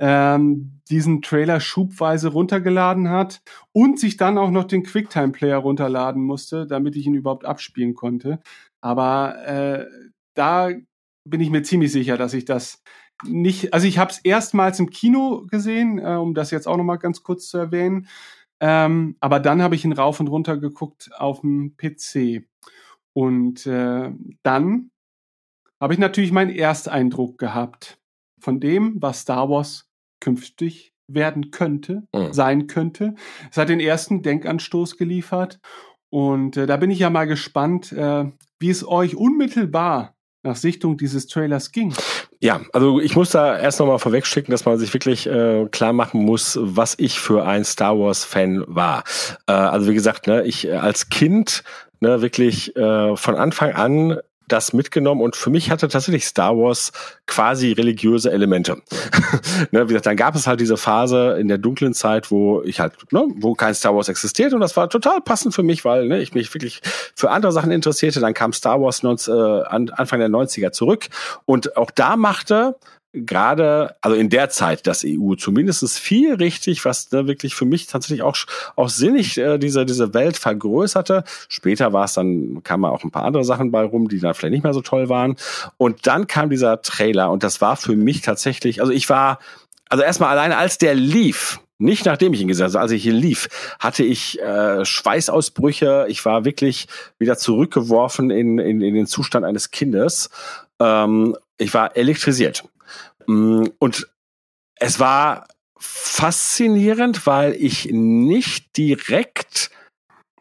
ähm, 0.00 0.80
diesen 0.88 1.20
Trailer 1.20 1.60
schubweise 1.60 2.28
runtergeladen 2.28 3.10
hat 3.10 3.42
und 3.72 4.00
sich 4.00 4.16
dann 4.16 4.38
auch 4.38 4.50
noch 4.50 4.64
den 4.64 4.82
QuickTime-Player 4.82 5.58
runterladen 5.58 6.22
musste, 6.22 6.66
damit 6.66 6.96
ich 6.96 7.06
ihn 7.06 7.14
überhaupt 7.14 7.44
abspielen 7.44 7.94
konnte. 7.94 8.40
Aber 8.80 9.36
äh, 9.46 9.86
da 10.34 10.70
bin 11.24 11.40
ich 11.42 11.50
mir 11.50 11.62
ziemlich 11.62 11.92
sicher, 11.92 12.16
dass 12.16 12.32
ich 12.32 12.46
das 12.46 12.82
nicht, 13.26 13.74
also 13.74 13.86
ich 13.86 13.98
habe 13.98 14.10
es 14.10 14.18
erstmals 14.20 14.80
im 14.80 14.88
Kino 14.88 15.46
gesehen, 15.50 15.98
äh, 15.98 16.14
um 16.14 16.32
das 16.32 16.50
jetzt 16.50 16.66
auch 16.66 16.78
noch 16.78 16.84
mal 16.84 16.96
ganz 16.96 17.22
kurz 17.22 17.48
zu 17.48 17.58
erwähnen. 17.58 18.08
Ähm, 18.58 19.16
aber 19.20 19.38
dann 19.38 19.60
habe 19.60 19.74
ich 19.74 19.84
ihn 19.84 19.92
rauf 19.92 20.18
und 20.18 20.28
runter 20.28 20.56
geguckt 20.56 21.10
auf 21.18 21.42
dem 21.42 21.76
PC. 21.76 22.46
Und 23.12 23.66
äh, 23.66 24.12
dann 24.42 24.90
habe 25.78 25.92
ich 25.92 25.98
natürlich 25.98 26.32
meinen 26.32 26.56
Ersteindruck 26.56 27.36
gehabt 27.36 27.98
von 28.40 28.60
dem, 28.60 28.96
was 29.02 29.20
Star 29.20 29.50
Wars 29.50 29.89
künftig 30.20 30.92
werden 31.08 31.50
könnte, 31.50 32.04
mhm. 32.14 32.32
sein 32.32 32.66
könnte. 32.66 33.14
Es 33.50 33.56
hat 33.56 33.68
den 33.68 33.80
ersten 33.80 34.22
Denkanstoß 34.22 34.96
geliefert. 34.96 35.58
Und 36.08 36.56
äh, 36.56 36.66
da 36.66 36.76
bin 36.76 36.90
ich 36.90 37.00
ja 37.00 37.10
mal 37.10 37.26
gespannt, 37.26 37.92
äh, 37.92 38.24
wie 38.58 38.70
es 38.70 38.86
euch 38.86 39.16
unmittelbar 39.16 40.14
nach 40.42 40.56
Sichtung 40.56 40.96
dieses 40.96 41.26
Trailers 41.26 41.70
ging. 41.70 41.92
Ja, 42.40 42.62
also 42.72 43.00
ich 43.00 43.14
muss 43.14 43.30
da 43.30 43.58
erst 43.58 43.78
nochmal 43.80 43.98
vorwegschicken, 43.98 44.50
dass 44.50 44.64
man 44.64 44.78
sich 44.78 44.92
wirklich 44.94 45.26
äh, 45.26 45.66
klar 45.70 45.92
machen 45.92 46.24
muss, 46.24 46.58
was 46.60 46.94
ich 46.98 47.20
für 47.20 47.44
ein 47.44 47.64
Star 47.64 47.98
Wars-Fan 47.98 48.64
war. 48.66 49.04
Äh, 49.46 49.52
also 49.52 49.90
wie 49.90 49.94
gesagt, 49.94 50.26
ne, 50.26 50.44
ich 50.44 50.66
äh, 50.66 50.72
als 50.72 51.10
Kind 51.10 51.62
ne, 52.00 52.22
wirklich 52.22 52.74
äh, 52.76 53.16
von 53.16 53.34
Anfang 53.34 53.72
an 53.72 54.18
das 54.52 54.72
mitgenommen 54.72 55.20
und 55.20 55.36
für 55.36 55.50
mich 55.50 55.70
hatte 55.70 55.88
tatsächlich 55.88 56.26
Star 56.26 56.56
Wars 56.56 56.92
quasi 57.26 57.72
religiöse 57.72 58.30
Elemente. 58.30 58.82
ne, 59.70 59.84
wie 59.84 59.88
gesagt, 59.88 60.06
dann 60.06 60.16
gab 60.16 60.34
es 60.34 60.46
halt 60.46 60.60
diese 60.60 60.76
Phase 60.76 61.36
in 61.38 61.48
der 61.48 61.58
dunklen 61.58 61.94
Zeit, 61.94 62.30
wo 62.30 62.62
ich 62.62 62.80
halt, 62.80 62.94
ne, 63.12 63.26
wo 63.36 63.54
kein 63.54 63.74
Star 63.74 63.94
Wars 63.94 64.08
existiert 64.08 64.52
und 64.52 64.60
das 64.60 64.76
war 64.76 64.88
total 64.88 65.20
passend 65.20 65.54
für 65.54 65.62
mich, 65.62 65.84
weil 65.84 66.06
ne, 66.06 66.20
ich 66.20 66.34
mich 66.34 66.52
wirklich 66.54 66.80
für 67.14 67.30
andere 67.30 67.52
Sachen 67.52 67.70
interessierte. 67.70 68.20
Dann 68.20 68.34
kam 68.34 68.52
Star 68.52 68.80
Wars 68.80 69.02
19, 69.02 69.34
äh, 69.34 69.62
Anfang 69.68 70.20
der 70.20 70.28
90er 70.28 70.72
zurück 70.72 71.08
und 71.44 71.76
auch 71.76 71.90
da 71.90 72.16
machte 72.16 72.76
gerade, 73.12 73.96
also 74.00 74.16
in 74.16 74.30
der 74.30 74.50
Zeit 74.50 74.86
das 74.86 75.04
EU 75.04 75.34
zumindest 75.34 75.98
viel 75.98 76.34
richtig, 76.34 76.84
was 76.84 77.08
da 77.08 77.26
wirklich 77.26 77.54
für 77.54 77.64
mich 77.64 77.86
tatsächlich 77.86 78.22
auch, 78.22 78.36
auch 78.76 78.88
sinnig 78.88 79.36
äh, 79.38 79.58
diese, 79.58 79.84
diese 79.84 80.14
Welt 80.14 80.36
vergrößerte. 80.36 81.24
Später 81.48 81.92
war 81.92 82.04
es 82.04 82.14
dann, 82.14 82.62
kamen 82.62 82.84
auch 82.84 83.02
ein 83.02 83.10
paar 83.10 83.24
andere 83.24 83.44
Sachen 83.44 83.70
bei 83.70 83.82
rum, 83.82 84.08
die 84.08 84.20
dann 84.20 84.34
vielleicht 84.34 84.52
nicht 84.52 84.64
mehr 84.64 84.74
so 84.74 84.82
toll 84.82 85.08
waren. 85.08 85.36
Und 85.76 86.06
dann 86.06 86.26
kam 86.26 86.50
dieser 86.50 86.82
Trailer 86.82 87.30
und 87.30 87.42
das 87.42 87.60
war 87.60 87.76
für 87.76 87.96
mich 87.96 88.20
tatsächlich, 88.20 88.80
also 88.80 88.92
ich 88.92 89.08
war, 89.08 89.38
also 89.88 90.04
erstmal 90.04 90.30
alleine 90.30 90.56
als 90.56 90.78
der 90.78 90.94
lief, 90.94 91.60
nicht 91.78 92.04
nachdem 92.04 92.34
ich 92.34 92.42
ihn 92.42 92.48
gesehen 92.48 92.64
habe, 92.64 92.68
also 92.68 92.78
als 92.78 92.92
ich 92.92 93.02
hier 93.02 93.14
lief, 93.14 93.48
hatte 93.78 94.04
ich 94.04 94.38
äh, 94.40 94.84
Schweißausbrüche. 94.84 96.04
Ich 96.08 96.24
war 96.26 96.44
wirklich 96.44 96.88
wieder 97.18 97.38
zurückgeworfen 97.38 98.30
in, 98.30 98.58
in, 98.58 98.82
in 98.82 98.94
den 98.94 99.06
Zustand 99.06 99.46
eines 99.46 99.70
Kindes 99.70 100.28
Ähm, 100.78 101.36
ich 101.58 101.72
war 101.74 101.96
elektrisiert. 101.96 102.64
Mm, 103.30 103.68
und 103.78 104.08
es 104.74 104.98
war 104.98 105.46
faszinierend, 105.78 107.26
weil 107.26 107.54
ich 107.54 107.88
nicht 107.92 108.76
direkt 108.76 109.70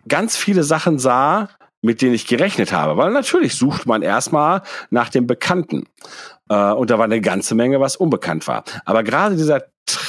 ganz 0.07 0.35
viele 0.35 0.63
Sachen 0.63 0.97
sah, 0.97 1.49
mit 1.81 2.01
denen 2.01 2.15
ich 2.15 2.25
gerechnet 2.25 2.73
habe. 2.73 2.97
Weil 2.97 3.11
natürlich 3.11 3.55
sucht 3.55 3.85
man 3.85 4.01
erstmal 4.01 4.63
nach 4.89 5.09
dem 5.09 5.27
Bekannten. 5.27 5.85
Äh, 6.49 6.71
und 6.71 6.89
da 6.89 6.97
war 6.97 7.05
eine 7.05 7.21
ganze 7.21 7.53
Menge, 7.53 7.79
was 7.79 7.95
unbekannt 7.95 8.47
war. 8.47 8.63
Aber 8.85 9.03
gerade 9.03 9.35
dieser, 9.35 9.65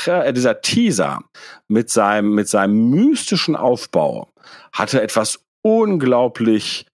äh, 0.07 0.33
dieser 0.33 0.62
Teaser 0.62 1.20
mit 1.68 1.91
seinem, 1.91 2.35
mit 2.35 2.49
seinem 2.49 2.89
mystischen 2.89 3.57
Aufbau 3.57 4.28
hatte 4.72 5.03
etwas 5.03 5.41
unglaublich 5.62 6.87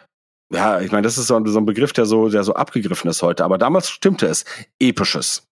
ja, 0.52 0.80
ich 0.80 0.92
meine, 0.92 1.02
das 1.02 1.18
ist 1.18 1.26
so 1.26 1.34
ein, 1.34 1.44
so 1.46 1.58
ein, 1.58 1.66
Begriff, 1.66 1.92
der 1.92 2.06
so, 2.06 2.28
der 2.28 2.44
so 2.44 2.54
abgegriffen 2.54 3.10
ist 3.10 3.20
heute. 3.20 3.44
Aber 3.44 3.58
damals 3.58 3.90
stimmte 3.90 4.26
es. 4.26 4.44
Episches. 4.78 5.42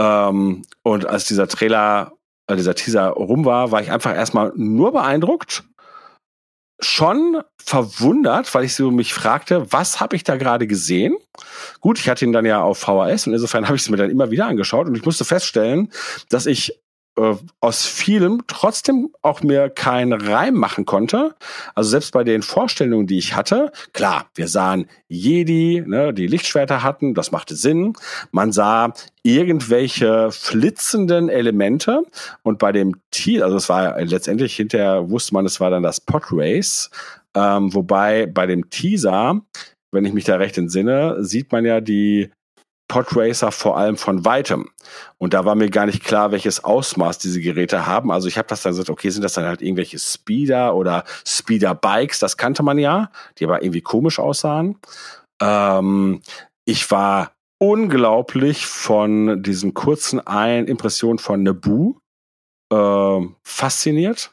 Ähm, 0.00 0.62
und 0.82 1.06
als 1.06 1.26
dieser 1.26 1.46
Trailer, 1.46 2.12
äh, 2.46 2.56
dieser 2.56 2.74
Teaser 2.74 3.08
rum 3.08 3.44
war, 3.44 3.70
war 3.70 3.82
ich 3.82 3.92
einfach 3.92 4.14
erstmal 4.14 4.52
nur 4.56 4.92
beeindruckt 4.92 5.64
schon 6.82 7.42
verwundert, 7.62 8.54
weil 8.54 8.64
ich 8.64 8.74
so 8.74 8.90
mich 8.90 9.12
fragte, 9.12 9.70
was 9.70 10.00
habe 10.00 10.16
ich 10.16 10.24
da 10.24 10.36
gerade 10.36 10.66
gesehen? 10.66 11.14
Gut, 11.80 11.98
ich 11.98 12.08
hatte 12.08 12.24
ihn 12.24 12.32
dann 12.32 12.46
ja 12.46 12.62
auf 12.62 12.78
VHS 12.78 13.26
und 13.26 13.34
insofern 13.34 13.64
habe 13.66 13.76
ich 13.76 13.82
es 13.82 13.90
mir 13.90 13.98
dann 13.98 14.10
immer 14.10 14.30
wieder 14.30 14.46
angeschaut 14.46 14.86
und 14.86 14.94
ich 14.94 15.04
musste 15.04 15.26
feststellen, 15.26 15.92
dass 16.30 16.46
ich 16.46 16.80
äh, 17.16 17.34
aus 17.60 17.86
vielem 17.86 18.42
trotzdem 18.46 19.10
auch 19.22 19.42
mir 19.42 19.68
keinen 19.68 20.12
Reim 20.12 20.54
machen 20.54 20.86
konnte. 20.86 21.34
Also 21.74 21.90
selbst 21.90 22.12
bei 22.12 22.24
den 22.24 22.42
Vorstellungen, 22.42 23.06
die 23.06 23.18
ich 23.18 23.34
hatte, 23.34 23.72
klar, 23.92 24.26
wir 24.34 24.48
sahen 24.48 24.86
Jedi, 25.08 25.82
ne, 25.86 26.14
die 26.14 26.26
Lichtschwerter 26.26 26.82
hatten, 26.82 27.14
das 27.14 27.32
machte 27.32 27.56
Sinn. 27.56 27.94
Man 28.30 28.52
sah 28.52 28.92
irgendwelche 29.22 30.30
flitzenden 30.30 31.28
Elemente 31.28 32.02
und 32.42 32.58
bei 32.58 32.72
dem 32.72 32.96
Tier, 33.10 33.44
also 33.44 33.56
es 33.56 33.68
war 33.68 34.00
letztendlich 34.00 34.56
hinterher 34.56 35.10
wusste 35.10 35.34
man, 35.34 35.46
es 35.46 35.60
war 35.60 35.70
dann 35.70 35.82
das 35.82 36.00
Podrace, 36.00 36.90
ähm, 37.34 37.74
wobei 37.74 38.26
bei 38.26 38.46
dem 38.46 38.70
Teaser 38.70 39.40
wenn 39.92 40.04
ich 40.04 40.12
mich 40.12 40.24
da 40.24 40.36
recht 40.36 40.56
entsinne, 40.58 41.16
sieht 41.24 41.50
man 41.52 41.64
ja 41.64 41.80
die 41.80 42.30
Podracer 42.90 43.52
vor 43.52 43.78
allem 43.78 43.96
von 43.96 44.24
weitem. 44.24 44.68
Und 45.16 45.32
da 45.32 45.44
war 45.44 45.54
mir 45.54 45.70
gar 45.70 45.86
nicht 45.86 46.04
klar, 46.04 46.32
welches 46.32 46.64
Ausmaß 46.64 47.18
diese 47.18 47.40
Geräte 47.40 47.86
haben. 47.86 48.10
Also 48.10 48.26
ich 48.26 48.36
habe 48.36 48.48
das 48.48 48.62
dann 48.62 48.72
gesagt, 48.72 48.90
okay, 48.90 49.10
sind 49.10 49.22
das 49.22 49.34
dann 49.34 49.44
halt 49.46 49.62
irgendwelche 49.62 49.98
Speeder 49.98 50.74
oder 50.74 51.04
Speeder-Bikes? 51.24 52.18
Das 52.18 52.36
kannte 52.36 52.64
man 52.64 52.78
ja, 52.78 53.10
die 53.38 53.44
aber 53.44 53.62
irgendwie 53.62 53.80
komisch 53.80 54.18
aussahen. 54.18 54.76
Ähm, 55.40 56.20
ich 56.64 56.90
war 56.90 57.32
unglaublich 57.58 58.66
von 58.66 59.42
diesen 59.42 59.72
kurzen 59.72 60.18
ein 60.26 60.66
Impressionen 60.66 61.18
von 61.18 61.44
Naboo 61.44 61.96
äh, 62.72 63.20
fasziniert 63.44 64.32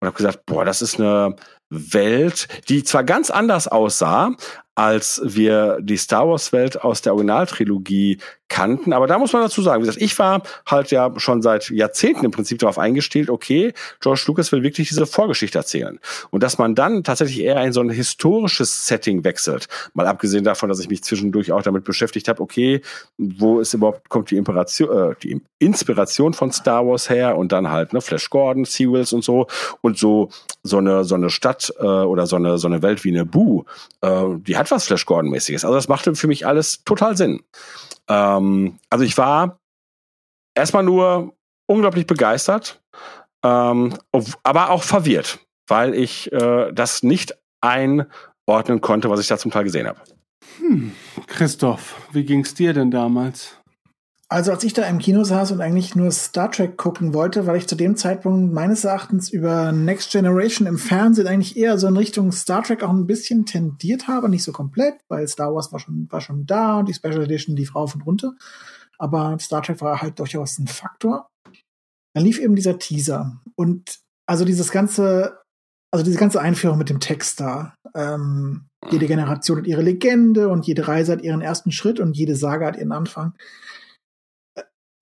und 0.00 0.06
habe 0.06 0.16
gesagt, 0.16 0.44
boah, 0.46 0.64
das 0.64 0.82
ist 0.82 0.98
eine 0.98 1.36
Welt, 1.70 2.48
die 2.68 2.82
zwar 2.82 3.04
ganz 3.04 3.30
anders 3.30 3.68
aussah, 3.68 4.32
als 4.74 5.20
wir 5.24 5.78
die 5.80 5.96
Star 5.96 6.28
Wars 6.28 6.52
Welt 6.52 6.82
aus 6.82 7.02
der 7.02 7.12
Originaltrilogie 7.12 8.18
kannten. 8.52 8.92
Aber 8.92 9.06
da 9.06 9.18
muss 9.18 9.32
man 9.32 9.42
dazu 9.42 9.62
sagen, 9.62 9.82
wie 9.82 9.86
gesagt, 9.86 10.02
ich 10.02 10.18
war 10.18 10.42
halt 10.66 10.90
ja 10.90 11.10
schon 11.16 11.40
seit 11.40 11.70
Jahrzehnten 11.70 12.26
im 12.26 12.30
Prinzip 12.30 12.58
darauf 12.58 12.78
eingestellt, 12.78 13.30
okay, 13.30 13.72
George 14.00 14.24
Lucas 14.26 14.52
will 14.52 14.62
wirklich 14.62 14.88
diese 14.88 15.06
Vorgeschichte 15.06 15.56
erzählen. 15.56 15.98
Und 16.30 16.42
dass 16.42 16.58
man 16.58 16.74
dann 16.74 17.02
tatsächlich 17.02 17.40
eher 17.40 17.64
in 17.64 17.72
so 17.72 17.80
ein 17.80 17.88
historisches 17.88 18.86
Setting 18.86 19.24
wechselt. 19.24 19.68
Mal 19.94 20.06
abgesehen 20.06 20.44
davon, 20.44 20.68
dass 20.68 20.80
ich 20.80 20.90
mich 20.90 21.02
zwischendurch 21.02 21.50
auch 21.50 21.62
damit 21.62 21.84
beschäftigt 21.84 22.28
habe, 22.28 22.42
okay, 22.42 22.82
wo 23.16 23.58
ist 23.58 23.72
überhaupt, 23.72 24.10
kommt 24.10 24.30
die, 24.30 24.36
äh, 24.36 25.14
die 25.22 25.40
Inspiration 25.58 26.34
von 26.34 26.52
Star 26.52 26.86
Wars 26.86 27.08
her 27.08 27.38
und 27.38 27.52
dann 27.52 27.70
halt, 27.70 27.94
ne, 27.94 28.02
Flash 28.02 28.28
Gordon, 28.28 28.66
Seawills 28.66 29.14
und 29.14 29.24
so. 29.24 29.46
Und 29.80 29.96
so, 29.96 30.28
so 30.62 30.76
eine, 30.76 31.04
so 31.04 31.14
eine 31.14 31.30
Stadt 31.30 31.72
äh, 31.78 31.84
oder 31.84 32.26
so 32.26 32.36
eine, 32.36 32.58
so 32.58 32.66
eine 32.66 32.82
Welt 32.82 33.02
wie 33.04 33.12
Naboo, 33.12 33.64
äh, 34.02 34.24
die 34.36 34.58
hat 34.62 34.70
was 34.70 34.86
Flash 34.86 35.06
Gordon-mäßiges. 35.06 35.64
Also 35.64 35.74
das 35.74 35.88
machte 35.88 36.14
für 36.14 36.26
mich 36.26 36.46
alles 36.46 36.84
total 36.84 37.16
Sinn. 37.16 37.42
Ähm, 38.08 38.78
also 38.90 39.04
ich 39.04 39.16
war 39.18 39.60
erstmal 40.54 40.82
nur 40.82 41.34
unglaublich 41.66 42.06
begeistert, 42.06 42.82
ähm, 43.44 43.96
aber 44.42 44.70
auch 44.70 44.82
verwirrt, 44.82 45.40
weil 45.68 45.94
ich 45.94 46.32
äh, 46.32 46.72
das 46.72 47.02
nicht 47.02 47.36
einordnen 47.60 48.80
konnte, 48.80 49.10
was 49.10 49.20
ich 49.20 49.26
da 49.26 49.38
zum 49.38 49.50
Teil 49.50 49.64
gesehen 49.64 49.86
habe. 49.86 50.00
Hm. 50.58 50.92
Christoph, 51.26 51.96
wie 52.12 52.24
ging's 52.24 52.54
dir 52.54 52.72
denn 52.72 52.90
damals? 52.90 53.61
Also 54.32 54.50
als 54.50 54.64
ich 54.64 54.72
da 54.72 54.84
im 54.84 54.98
Kino 54.98 55.24
saß 55.24 55.52
und 55.52 55.60
eigentlich 55.60 55.94
nur 55.94 56.10
Star 56.10 56.50
Trek 56.50 56.78
gucken 56.78 57.12
wollte, 57.12 57.46
weil 57.46 57.58
ich 57.58 57.68
zu 57.68 57.76
dem 57.76 57.96
Zeitpunkt 57.96 58.50
meines 58.54 58.82
Erachtens 58.82 59.30
über 59.30 59.72
Next 59.72 60.10
Generation 60.10 60.66
im 60.66 60.78
Fernsehen 60.78 61.26
eigentlich 61.26 61.54
eher 61.54 61.76
so 61.76 61.86
in 61.86 61.98
Richtung 61.98 62.32
Star 62.32 62.62
Trek 62.62 62.82
auch 62.82 62.88
ein 62.88 63.06
bisschen 63.06 63.44
tendiert 63.44 64.08
habe, 64.08 64.30
nicht 64.30 64.42
so 64.42 64.52
komplett, 64.52 64.94
weil 65.08 65.28
Star 65.28 65.54
Wars 65.54 65.70
war 65.70 65.80
schon, 65.80 66.06
war 66.10 66.22
schon 66.22 66.46
da 66.46 66.78
und 66.78 66.88
die 66.88 66.94
Special 66.94 67.24
Edition 67.24 67.56
lief 67.56 67.74
rauf 67.74 67.94
und 67.94 68.06
runter. 68.06 68.32
Aber 68.96 69.36
Star 69.38 69.62
Trek 69.62 69.82
war 69.82 70.00
halt 70.00 70.18
durchaus 70.18 70.58
ein 70.58 70.66
Faktor. 70.66 71.28
Dann 72.14 72.24
lief 72.24 72.38
eben 72.38 72.56
dieser 72.56 72.78
Teaser 72.78 73.42
und 73.54 73.98
also 74.24 74.46
dieses 74.46 74.72
ganze, 74.72 75.40
also 75.90 76.02
diese 76.02 76.18
ganze 76.18 76.40
Einführung 76.40 76.78
mit 76.78 76.88
dem 76.88 77.00
Text 77.00 77.38
da. 77.38 77.74
Ähm, 77.94 78.70
jede 78.90 79.08
Generation 79.08 79.58
hat 79.58 79.66
ihre 79.66 79.82
Legende 79.82 80.48
und 80.48 80.66
jede 80.66 80.88
Reise 80.88 81.12
hat 81.12 81.20
ihren 81.20 81.42
ersten 81.42 81.70
Schritt 81.70 82.00
und 82.00 82.16
jede 82.16 82.34
Saga 82.34 82.68
hat 82.68 82.78
ihren 82.78 82.92
Anfang 82.92 83.34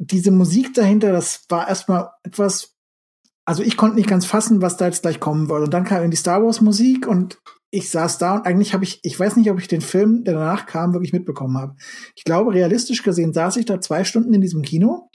diese 0.00 0.30
Musik 0.30 0.72
dahinter, 0.72 1.12
das 1.12 1.44
war 1.50 1.68
erstmal 1.68 2.10
etwas, 2.22 2.74
also 3.44 3.62
ich 3.62 3.76
konnte 3.76 3.96
nicht 3.96 4.08
ganz 4.08 4.24
fassen, 4.24 4.62
was 4.62 4.78
da 4.78 4.86
jetzt 4.86 5.02
gleich 5.02 5.20
kommen 5.20 5.48
wollte. 5.48 5.64
Und 5.66 5.74
dann 5.74 5.84
kam 5.84 6.10
die 6.10 6.16
Star 6.16 6.42
Wars 6.42 6.62
Musik 6.62 7.06
und 7.06 7.38
ich 7.70 7.90
saß 7.90 8.18
da 8.18 8.36
und 8.36 8.46
eigentlich 8.46 8.72
habe 8.72 8.82
ich, 8.82 9.00
ich 9.02 9.20
weiß 9.20 9.36
nicht, 9.36 9.50
ob 9.50 9.60
ich 9.60 9.68
den 9.68 9.82
Film, 9.82 10.24
der 10.24 10.34
danach 10.34 10.66
kam, 10.66 10.94
wirklich 10.94 11.12
mitbekommen 11.12 11.58
habe. 11.58 11.76
Ich 12.16 12.24
glaube, 12.24 12.54
realistisch 12.54 13.02
gesehen 13.02 13.34
saß 13.34 13.58
ich 13.58 13.66
da 13.66 13.80
zwei 13.80 14.04
Stunden 14.04 14.32
in 14.32 14.40
diesem 14.40 14.62
Kino 14.62 15.10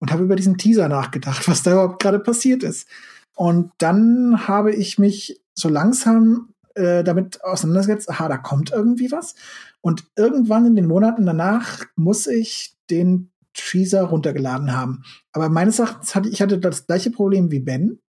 und 0.00 0.12
habe 0.12 0.22
über 0.22 0.36
diesen 0.36 0.58
Teaser 0.58 0.88
nachgedacht, 0.88 1.48
was 1.48 1.62
da 1.62 1.72
überhaupt 1.72 2.02
gerade 2.02 2.20
passiert 2.20 2.62
ist. 2.62 2.86
Und 3.34 3.72
dann 3.78 4.46
habe 4.48 4.74
ich 4.74 4.98
mich 4.98 5.40
so 5.54 5.70
langsam 5.70 6.52
äh, 6.74 7.02
damit 7.02 7.42
auseinandergesetzt, 7.42 8.10
aha, 8.10 8.28
da 8.28 8.36
kommt 8.36 8.70
irgendwie 8.70 9.10
was. 9.10 9.34
Und 9.80 10.04
irgendwann 10.14 10.66
in 10.66 10.76
den 10.76 10.86
Monaten 10.86 11.24
danach 11.24 11.86
muss 11.96 12.26
ich 12.26 12.74
den 12.90 13.30
Teaser 13.68 14.04
runtergeladen 14.04 14.72
haben. 14.76 15.02
Aber 15.32 15.48
meines 15.48 15.78
Erachtens 15.78 16.14
hatte 16.14 16.28
ich 16.28 16.42
hatte 16.42 16.58
das 16.58 16.86
gleiche 16.86 17.10
Problem 17.10 17.50
wie 17.50 17.60
Ben, 17.60 18.00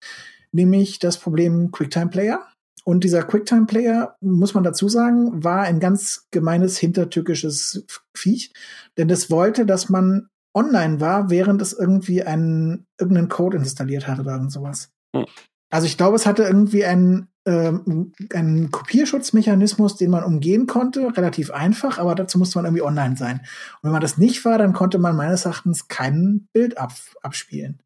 nämlich 0.52 1.00
das 1.00 1.18
Problem 1.18 1.72
QuickTime 1.72 2.10
Player. 2.10 2.48
Und 2.84 3.04
dieser 3.04 3.24
QuickTime 3.24 3.68
Player, 3.68 4.16
muss 4.22 4.56
man 4.56 4.64
dazu 4.64 4.90
sagen, 4.90 5.44
war 5.44 5.62
ein 5.62 5.80
ganz 5.80 6.28
gemeines 6.32 6.78
hintertückisches 6.80 7.86
Viech, 8.16 8.52
denn 8.98 9.10
es 9.12 9.30
wollte, 9.30 9.68
dass 9.68 9.90
man 9.90 10.30
online 10.56 11.00
war, 11.00 11.30
während 11.30 11.62
es 11.62 11.74
irgendwie 11.74 12.24
einen, 12.24 12.86
irgendeinen 13.00 13.30
Code 13.30 13.58
installiert 13.58 14.08
hatte 14.08 14.22
oder 14.22 14.34
irgend 14.34 14.52
sowas. 14.52 14.90
Hm. 15.16 15.26
Also 15.72 15.88
ich 15.88 15.98
glaube, 15.98 16.16
es 16.16 16.26
hatte 16.26 16.44
irgendwie 16.44 16.84
einen, 16.84 17.28
ähm, 17.46 18.14
einen 18.34 18.72
Kopierschutzmechanismus, 18.72 19.96
den 19.96 20.12
man 20.12 20.24
umgehen 20.24 20.68
konnte, 20.68 21.16
relativ 21.18 21.52
einfach, 21.52 21.98
aber 21.98 22.16
dazu 22.16 22.38
musste 22.38 22.58
man 22.58 22.66
irgendwie 22.66 22.84
online 22.84 23.18
sein. 23.18 23.40
Und 23.40 23.84
wenn 23.84 23.92
man 23.92 24.02
das 24.02 24.18
nicht 24.18 24.46
war, 24.46 24.58
dann 24.58 24.74
konnte 24.74 25.00
man 25.00 25.16
meines 25.16 25.46
Erachtens 25.46 25.88
kein 25.88 26.48
Bild 26.54 26.78
ab, 26.78 26.94
abspielen. 27.22 27.82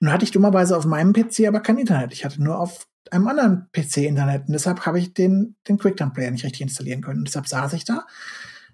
Nun 0.00 0.12
hatte 0.12 0.24
ich 0.24 0.30
dummerweise 0.30 0.76
auf 0.76 0.86
meinem 0.86 1.12
PC 1.12 1.46
aber 1.46 1.60
kein 1.60 1.78
Internet. 1.78 2.12
Ich 2.12 2.24
hatte 2.24 2.42
nur 2.42 2.58
auf 2.58 2.86
einem 3.10 3.28
anderen 3.28 3.68
PC 3.72 3.98
Internet 3.98 4.46
und 4.46 4.52
deshalb 4.52 4.86
habe 4.86 4.98
ich 4.98 5.12
den, 5.12 5.56
den 5.68 5.78
QuickTime 5.78 6.12
Player 6.12 6.30
nicht 6.30 6.44
richtig 6.44 6.62
installieren 6.62 7.02
können. 7.02 7.18
Und 7.18 7.28
deshalb 7.28 7.48
saß 7.48 7.72
ich 7.74 7.84
da 7.84 8.06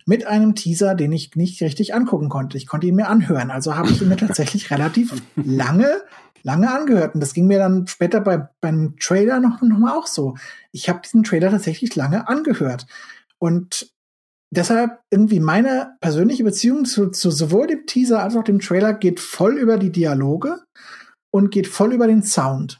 mit 0.07 0.25
einem 0.25 0.55
Teaser, 0.55 0.95
den 0.95 1.13
ich 1.13 1.35
nicht 1.35 1.61
richtig 1.63 1.95
angucken 1.95 2.29
konnte. 2.29 2.57
Ich 2.57 2.67
konnte 2.67 2.87
ihn 2.87 2.95
mir 2.95 3.09
anhören. 3.09 3.51
Also 3.51 3.75
habe 3.75 3.91
ich 3.91 4.01
ihn 4.01 4.09
mir 4.09 4.17
tatsächlich 4.17 4.71
relativ 4.71 5.15
lange 5.37 6.03
lange 6.47 6.73
angehört. 6.73 7.15
Und 7.15 7.21
das 7.21 7.35
ging 7.35 7.49
mir 7.49 7.59
dann 7.59 7.89
später 7.89 8.21
bei, 8.21 8.49
beim 8.61 8.95
Trailer 9.01 9.41
noch, 9.41 9.61
noch 9.63 9.79
mal 9.79 9.97
auch 9.99 10.07
so. 10.07 10.37
Ich 10.71 10.89
habe 10.89 11.01
diesen 11.05 11.25
Trailer 11.25 11.51
tatsächlich 11.51 11.97
lange 11.97 12.29
angehört. 12.29 12.87
Und 13.39 13.93
deshalb 14.55 15.01
irgendwie 15.11 15.41
meine 15.41 15.97
persönliche 16.01 16.45
Beziehung 16.45 16.85
zu, 16.85 17.11
zu 17.11 17.33
sowohl 17.33 17.67
dem 17.67 17.85
Teaser 17.87 18.23
als 18.23 18.37
auch 18.37 18.45
dem 18.45 18.61
Trailer 18.61 18.95
geht 18.95 19.19
voll 19.19 19.59
über 19.59 19.77
die 19.77 19.91
Dialoge 19.91 20.61
und 21.33 21.51
geht 21.51 21.67
voll 21.67 21.93
über 21.93 22.07
den 22.07 22.23
Sound. 22.23 22.79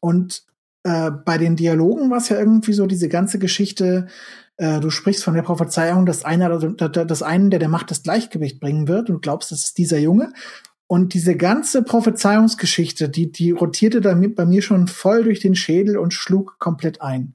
Und 0.00 0.44
äh, 0.84 1.10
bei 1.10 1.36
den 1.36 1.54
Dialogen 1.54 2.10
war 2.10 2.16
es 2.16 2.30
ja 2.30 2.38
irgendwie 2.38 2.72
so 2.72 2.86
diese 2.86 3.10
ganze 3.10 3.38
Geschichte, 3.38 4.06
äh, 4.56 4.80
du 4.80 4.88
sprichst 4.88 5.22
von 5.22 5.34
der 5.34 5.42
Prophezeiung, 5.42 6.06
dass 6.06 6.24
einer, 6.24 6.58
dass 6.58 7.22
einen, 7.22 7.50
der 7.50 7.60
der 7.60 7.68
Macht 7.68 7.90
das 7.90 8.02
Gleichgewicht 8.02 8.58
bringen 8.58 8.88
wird 8.88 9.10
und 9.10 9.20
glaubst, 9.20 9.52
das 9.52 9.64
ist 9.64 9.76
dieser 9.76 9.98
Junge. 9.98 10.32
Und 10.92 11.14
diese 11.14 11.36
ganze 11.36 11.82
Prophezeiungsgeschichte, 11.82 13.08
die, 13.08 13.32
die 13.32 13.50
rotierte 13.50 14.02
damit 14.02 14.36
bei 14.36 14.44
mir 14.44 14.60
schon 14.60 14.88
voll 14.88 15.24
durch 15.24 15.40
den 15.40 15.54
Schädel 15.54 15.96
und 15.96 16.12
schlug 16.12 16.58
komplett 16.58 17.00
ein. 17.00 17.32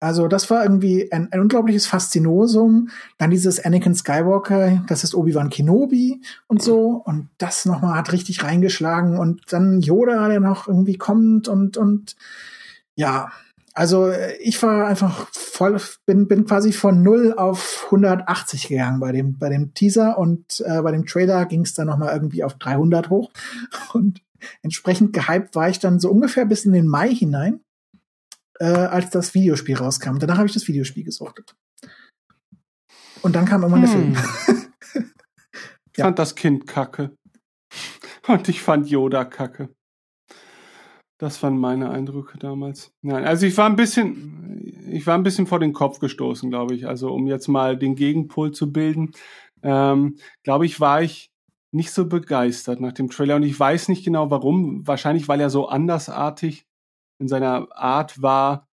Also 0.00 0.26
das 0.26 0.50
war 0.50 0.64
irgendwie 0.64 1.12
ein, 1.12 1.32
ein 1.32 1.38
unglaubliches 1.42 1.86
Faszinosum. 1.86 2.88
Dann 3.18 3.30
dieses 3.30 3.64
Anakin 3.64 3.94
Skywalker, 3.94 4.82
das 4.88 5.04
ist 5.04 5.14
Obi-Wan 5.14 5.48
Kenobi 5.48 6.20
und 6.48 6.60
so. 6.60 7.00
Und 7.04 7.28
das 7.38 7.66
nochmal 7.66 7.96
hat 7.96 8.10
richtig 8.10 8.42
reingeschlagen. 8.42 9.16
Und 9.16 9.42
dann 9.52 9.80
Yoda, 9.80 10.28
der 10.28 10.40
noch 10.40 10.66
irgendwie 10.66 10.98
kommt 10.98 11.46
und, 11.46 11.76
und 11.76 12.16
ja, 12.96 13.30
also 13.76 14.10
ich 14.40 14.62
war 14.62 14.86
einfach 14.86 15.28
voll, 15.32 15.78
bin, 16.06 16.26
bin 16.28 16.46
quasi 16.46 16.72
von 16.72 17.02
0 17.02 17.34
auf 17.36 17.82
180 17.86 18.68
gegangen 18.68 19.00
bei 19.00 19.12
dem, 19.12 19.38
bei 19.38 19.50
dem 19.50 19.74
Teaser 19.74 20.16
und 20.16 20.64
äh, 20.66 20.80
bei 20.80 20.92
dem 20.92 21.04
Trailer 21.04 21.44
ging 21.44 21.60
es 21.60 21.74
dann 21.74 21.88
nochmal 21.88 22.14
irgendwie 22.14 22.42
auf 22.42 22.54
300 22.54 23.10
hoch. 23.10 23.30
Und 23.92 24.22
entsprechend 24.62 25.12
gehypt 25.12 25.54
war 25.54 25.68
ich 25.68 25.78
dann 25.78 26.00
so 26.00 26.10
ungefähr 26.10 26.46
bis 26.46 26.64
in 26.64 26.72
den 26.72 26.86
Mai 26.86 27.14
hinein, 27.14 27.60
äh, 28.60 28.64
als 28.64 29.10
das 29.10 29.34
Videospiel 29.34 29.76
rauskam. 29.76 30.18
Danach 30.18 30.38
habe 30.38 30.46
ich 30.46 30.54
das 30.54 30.68
Videospiel 30.68 31.04
gesuchtet. 31.04 31.54
Und 33.20 33.36
dann 33.36 33.44
kam 33.44 33.62
irgendwann 33.62 33.90
hm. 33.92 34.14
der 34.14 34.24
Film. 34.54 35.06
ich 35.92 36.00
fand 36.02 36.18
das 36.18 36.34
Kind 36.34 36.66
kacke. 36.66 37.14
Und 38.26 38.48
ich 38.48 38.62
fand 38.62 38.88
Yoda 38.88 39.26
kacke. 39.26 39.68
Das 41.18 41.42
waren 41.42 41.58
meine 41.58 41.90
Eindrücke 41.90 42.38
damals. 42.38 42.92
Nein, 43.00 43.24
also 43.24 43.46
ich 43.46 43.56
war 43.56 43.66
ein 43.66 43.76
bisschen, 43.76 44.86
ich 44.90 45.06
war 45.06 45.14
ein 45.14 45.22
bisschen 45.22 45.46
vor 45.46 45.60
den 45.60 45.72
Kopf 45.72 45.98
gestoßen, 45.98 46.50
glaube 46.50 46.74
ich. 46.74 46.86
Also 46.86 47.12
um 47.12 47.26
jetzt 47.26 47.48
mal 47.48 47.78
den 47.78 47.94
Gegenpol 47.94 48.52
zu 48.52 48.70
bilden, 48.70 49.12
ähm, 49.62 50.16
glaube 50.42 50.66
ich, 50.66 50.78
war 50.78 51.02
ich 51.02 51.30
nicht 51.72 51.90
so 51.90 52.06
begeistert 52.06 52.80
nach 52.80 52.92
dem 52.92 53.10
Trailer 53.10 53.36
und 53.36 53.42
ich 53.44 53.58
weiß 53.58 53.88
nicht 53.88 54.04
genau 54.04 54.30
warum. 54.30 54.86
Wahrscheinlich, 54.86 55.26
weil 55.28 55.40
er 55.40 55.50
so 55.50 55.68
andersartig 55.68 56.66
in 57.18 57.28
seiner 57.28 57.68
Art 57.74 58.20
war. 58.20 58.68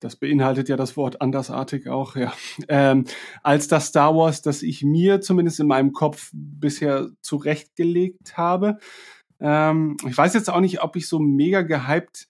Das 0.00 0.16
beinhaltet 0.16 0.68
ja 0.68 0.76
das 0.76 0.96
Wort 0.96 1.20
andersartig 1.20 1.88
auch, 1.88 2.16
ja. 2.16 2.32
Ähm, 2.68 3.04
als 3.42 3.68
das 3.68 3.86
Star 3.86 4.14
Wars, 4.14 4.42
das 4.42 4.62
ich 4.62 4.82
mir 4.82 5.20
zumindest 5.20 5.60
in 5.60 5.66
meinem 5.66 5.92
Kopf 5.92 6.30
bisher 6.32 7.08
zurechtgelegt 7.20 8.36
habe. 8.36 8.78
Ähm, 9.40 9.96
ich 10.06 10.16
weiß 10.16 10.34
jetzt 10.34 10.50
auch 10.50 10.60
nicht, 10.60 10.82
ob 10.82 10.96
ich 10.96 11.08
so 11.08 11.18
mega 11.18 11.62
gehypt 11.62 12.28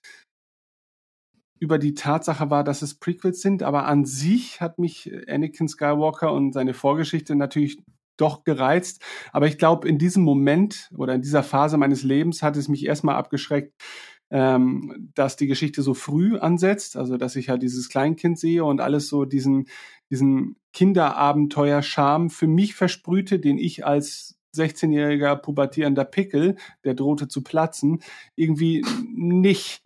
über 1.59 1.79
die 1.79 1.95
Tatsache 1.95 2.51
war, 2.51 2.65
dass 2.65 2.83
es 2.83 2.95
Prequels 2.95 3.41
sind, 3.41 3.63
aber 3.63 3.87
an 3.87 4.05
sich 4.05 4.61
hat 4.61 4.79
mich 4.79 5.11
Anakin 5.29 5.69
Skywalker 5.69 6.33
und 6.33 6.53
seine 6.53 6.75
Vorgeschichte 6.75 7.35
natürlich 7.35 7.79
doch 8.19 8.45
gereizt. 8.45 9.03
Aber 9.33 9.47
ich 9.47 9.59
glaube, 9.59 9.89
in 9.89 9.99
diesem 9.99 10.23
Moment 10.23 10.91
oder 10.97 11.15
in 11.15 11.23
dieser 11.23 11.43
Phase 11.43 11.77
meines 11.77 12.03
Lebens 12.03 12.43
hat 12.43 12.57
es 12.57 12.69
mich 12.69 12.85
erstmal 12.85 13.17
abgeschreckt, 13.17 13.75
ähm, 14.31 15.11
dass 15.15 15.37
die 15.37 15.47
Geschichte 15.47 15.83
so 15.83 15.95
früh 15.95 16.37
ansetzt, 16.39 16.97
also 16.97 17.17
dass 17.17 17.37
ich 17.37 17.49
halt 17.49 17.63
dieses 17.63 17.89
Kleinkind 17.89 18.39
sehe 18.39 18.65
und 18.65 18.81
alles 18.81 19.09
so 19.09 19.25
diesen, 19.25 19.69
diesen 20.11 20.57
Kinderabenteuer-Charme 20.73 22.31
für 22.31 22.49
mich 22.49 22.75
versprühte, 22.75 23.39
den 23.39 23.59
ich 23.59 23.87
als 23.87 24.36
16-jähriger 24.57 25.37
pubertierender 25.37 26.05
Pickel, 26.05 26.57
der 26.85 26.95
drohte 26.95 27.29
zu 27.29 27.43
platzen, 27.43 28.03
irgendwie 28.35 28.85
nicht, 29.15 29.83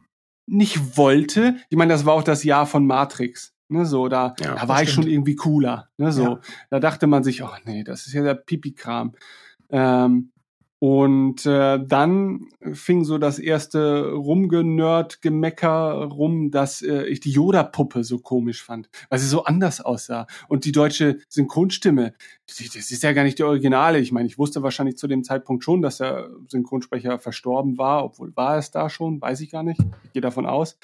nicht 0.46 0.96
wollte. 0.96 1.56
Ich 1.68 1.76
meine, 1.76 1.92
das 1.92 2.04
war 2.04 2.14
auch 2.14 2.24
das 2.24 2.44
Jahr 2.44 2.66
von 2.66 2.86
Matrix. 2.86 3.54
Ne, 3.68 3.86
so, 3.86 4.08
da, 4.08 4.34
ja, 4.40 4.56
da 4.56 4.66
war 4.66 4.82
ich 4.82 4.92
schon 4.92 5.06
irgendwie 5.06 5.36
cooler. 5.36 5.90
Ne, 5.96 6.10
so, 6.10 6.22
ja. 6.24 6.40
da 6.70 6.80
dachte 6.80 7.06
man 7.06 7.22
sich, 7.22 7.44
oh 7.44 7.54
nee, 7.64 7.84
das 7.84 8.06
ist 8.06 8.14
ja 8.14 8.24
der 8.24 8.34
Pipi-Kram. 8.34 9.14
Ähm, 9.70 10.32
und 10.82 11.44
äh, 11.44 11.78
dann 11.84 12.48
fing 12.72 13.04
so 13.04 13.18
das 13.18 13.38
erste 13.38 14.12
Rumgenerd-Gemecker 14.12 16.06
rum, 16.06 16.50
dass 16.50 16.80
äh, 16.80 17.04
ich 17.04 17.20
die 17.20 17.32
Yoda-Puppe 17.32 18.02
so 18.02 18.18
komisch 18.18 18.62
fand, 18.62 18.88
weil 19.10 19.18
sie 19.18 19.26
so 19.26 19.44
anders 19.44 19.82
aussah. 19.82 20.26
Und 20.48 20.64
die 20.64 20.72
deutsche 20.72 21.18
Synchronstimme, 21.28 22.14
das 22.46 22.60
ist 22.60 23.02
ja 23.02 23.12
gar 23.12 23.24
nicht 23.24 23.38
die 23.38 23.42
Originale. 23.42 23.98
Ich 23.98 24.10
meine, 24.10 24.26
ich 24.26 24.38
wusste 24.38 24.62
wahrscheinlich 24.62 24.96
zu 24.96 25.06
dem 25.06 25.22
Zeitpunkt 25.22 25.64
schon, 25.64 25.82
dass 25.82 25.98
der 25.98 26.30
Synchronsprecher 26.48 27.18
verstorben 27.18 27.76
war, 27.76 28.02
obwohl 28.02 28.34
war 28.34 28.56
es 28.56 28.70
da 28.70 28.88
schon, 28.88 29.20
weiß 29.20 29.42
ich 29.42 29.50
gar 29.50 29.62
nicht. 29.62 29.80
Ich 30.04 30.12
gehe 30.12 30.22
davon 30.22 30.46
aus. 30.46 30.78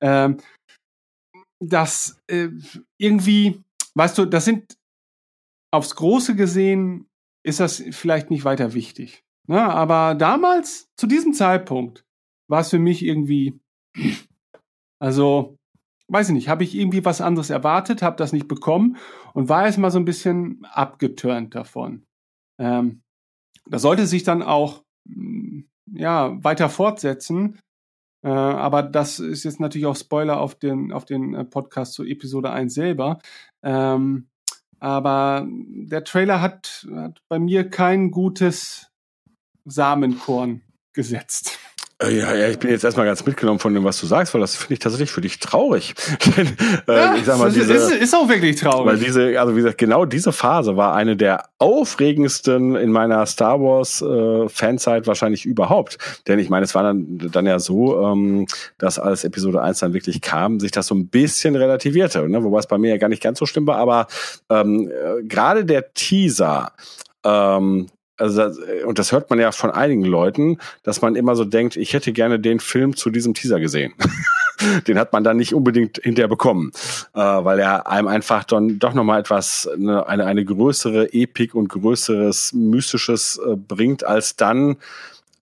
Ähm, 0.00 0.38
dass 1.60 2.20
äh, 2.26 2.48
irgendwie, 2.98 3.62
weißt 3.94 4.18
du, 4.18 4.24
das 4.24 4.44
sind 4.44 4.76
aufs 5.72 5.94
Große 5.94 6.34
gesehen, 6.34 7.06
ist 7.44 7.60
das 7.60 7.80
vielleicht 7.92 8.30
nicht 8.30 8.44
weiter 8.44 8.74
wichtig. 8.74 9.22
Ne? 9.46 9.62
Aber 9.62 10.14
damals, 10.14 10.88
zu 10.96 11.06
diesem 11.06 11.32
Zeitpunkt, 11.32 12.04
war 12.48 12.60
es 12.60 12.70
für 12.70 12.78
mich 12.78 13.04
irgendwie, 13.04 13.58
also, 14.98 15.56
weiß 16.08 16.28
ich 16.28 16.34
nicht, 16.34 16.48
habe 16.48 16.64
ich 16.64 16.74
irgendwie 16.74 17.04
was 17.04 17.20
anderes 17.20 17.50
erwartet, 17.50 18.02
habe 18.02 18.16
das 18.16 18.32
nicht 18.32 18.48
bekommen 18.48 18.96
und 19.34 19.48
war 19.48 19.64
erstmal 19.64 19.90
so 19.90 19.98
ein 19.98 20.04
bisschen 20.04 20.64
abgeturnt 20.64 21.54
davon. 21.54 22.04
Ähm, 22.58 23.02
das 23.68 23.82
sollte 23.82 24.06
sich 24.06 24.22
dann 24.22 24.42
auch 24.42 24.82
mm, 25.04 25.60
ja, 25.92 26.42
weiter 26.42 26.68
fortsetzen. 26.68 27.58
Äh, 28.24 28.28
aber 28.28 28.82
das 28.82 29.18
ist 29.18 29.44
jetzt 29.44 29.60
natürlich 29.60 29.86
auch 29.86 29.96
Spoiler 29.96 30.40
auf 30.40 30.54
den, 30.54 30.92
auf 30.92 31.04
den 31.04 31.34
äh, 31.34 31.44
Podcast 31.44 31.94
zu 31.94 32.04
Episode 32.04 32.50
1 32.50 32.74
selber. 32.74 33.18
Ähm, 33.62 34.28
aber 34.78 35.46
der 35.48 36.04
Trailer 36.04 36.40
hat, 36.40 36.86
hat 36.94 37.22
bei 37.28 37.38
mir 37.38 37.68
kein 37.70 38.10
gutes 38.10 38.92
Samenkorn 39.66 40.62
gesetzt. 40.92 41.58
Äh, 41.98 42.18
ja, 42.18 42.34
ja, 42.34 42.48
ich 42.48 42.58
bin 42.58 42.70
jetzt 42.70 42.84
erstmal 42.84 43.06
ganz 43.06 43.24
mitgenommen 43.24 43.58
von 43.58 43.72
dem, 43.72 43.84
was 43.84 43.98
du 43.98 44.06
sagst, 44.06 44.34
weil 44.34 44.42
das 44.42 44.54
finde 44.54 44.74
ich 44.74 44.80
tatsächlich 44.80 45.10
für 45.10 45.22
dich 45.22 45.38
traurig. 45.38 45.94
Denn, 46.36 46.54
äh, 46.88 46.94
ja, 46.94 47.14
ich 47.16 47.24
sag 47.24 47.38
mal, 47.38 47.50
diese, 47.50 47.72
ist, 47.72 47.90
ist 47.90 48.14
auch 48.14 48.28
wirklich 48.28 48.56
traurig. 48.60 48.86
Weil 48.86 48.98
diese, 48.98 49.40
also 49.40 49.54
wie 49.54 49.60
gesagt, 49.60 49.78
genau 49.78 50.04
diese 50.04 50.32
Phase 50.32 50.76
war 50.76 50.94
eine 50.94 51.16
der 51.16 51.44
aufregendsten 51.58 52.76
in 52.76 52.92
meiner 52.92 53.24
Star 53.24 53.60
Wars 53.60 54.02
äh, 54.02 54.46
Fanzeit 54.50 55.06
wahrscheinlich 55.06 55.46
überhaupt. 55.46 55.96
Denn 56.26 56.38
ich 56.38 56.50
meine, 56.50 56.64
es 56.64 56.74
war 56.74 56.82
dann, 56.82 57.30
dann 57.32 57.46
ja 57.46 57.58
so, 57.58 58.02
ähm, 58.02 58.46
dass 58.76 58.98
als 58.98 59.24
Episode 59.24 59.62
1 59.62 59.78
dann 59.78 59.94
wirklich 59.94 60.20
kam, 60.20 60.60
sich 60.60 60.72
das 60.72 60.88
so 60.88 60.94
ein 60.94 61.08
bisschen 61.08 61.56
relativierte. 61.56 62.28
Ne? 62.28 62.44
Wobei 62.44 62.58
es 62.58 62.66
bei 62.66 62.76
mir 62.76 62.90
ja 62.90 62.98
gar 62.98 63.08
nicht 63.08 63.22
ganz 63.22 63.38
so 63.38 63.46
schlimm 63.46 63.66
war, 63.66 63.78
aber 63.78 64.06
ähm, 64.50 64.90
äh, 64.90 65.22
gerade 65.22 65.64
der 65.64 65.94
Teaser 65.94 66.72
ähm, 67.24 67.86
also 68.16 68.50
und 68.86 68.98
das 68.98 69.12
hört 69.12 69.30
man 69.30 69.38
ja 69.38 69.52
von 69.52 69.70
einigen 69.70 70.04
Leuten, 70.04 70.58
dass 70.82 71.02
man 71.02 71.16
immer 71.16 71.36
so 71.36 71.44
denkt, 71.44 71.76
ich 71.76 71.92
hätte 71.92 72.12
gerne 72.12 72.38
den 72.38 72.60
Film 72.60 72.96
zu 72.96 73.10
diesem 73.10 73.34
Teaser 73.34 73.60
gesehen. 73.60 73.94
den 74.86 74.98
hat 74.98 75.12
man 75.12 75.24
dann 75.24 75.36
nicht 75.36 75.54
unbedingt 75.54 76.00
hinterher 76.02 76.28
bekommen, 76.28 76.72
äh, 77.14 77.20
weil 77.20 77.58
er 77.58 77.86
einem 77.86 78.08
einfach 78.08 78.44
dann 78.44 78.78
doch 78.78 78.94
nochmal 78.94 79.20
etwas, 79.20 79.68
eine, 79.68 80.06
eine, 80.08 80.24
eine 80.24 80.44
größere 80.44 81.12
Epik 81.12 81.54
und 81.54 81.68
größeres 81.68 82.52
Mystisches 82.54 83.38
äh, 83.44 83.56
bringt, 83.56 84.04
als 84.04 84.36
dann 84.36 84.76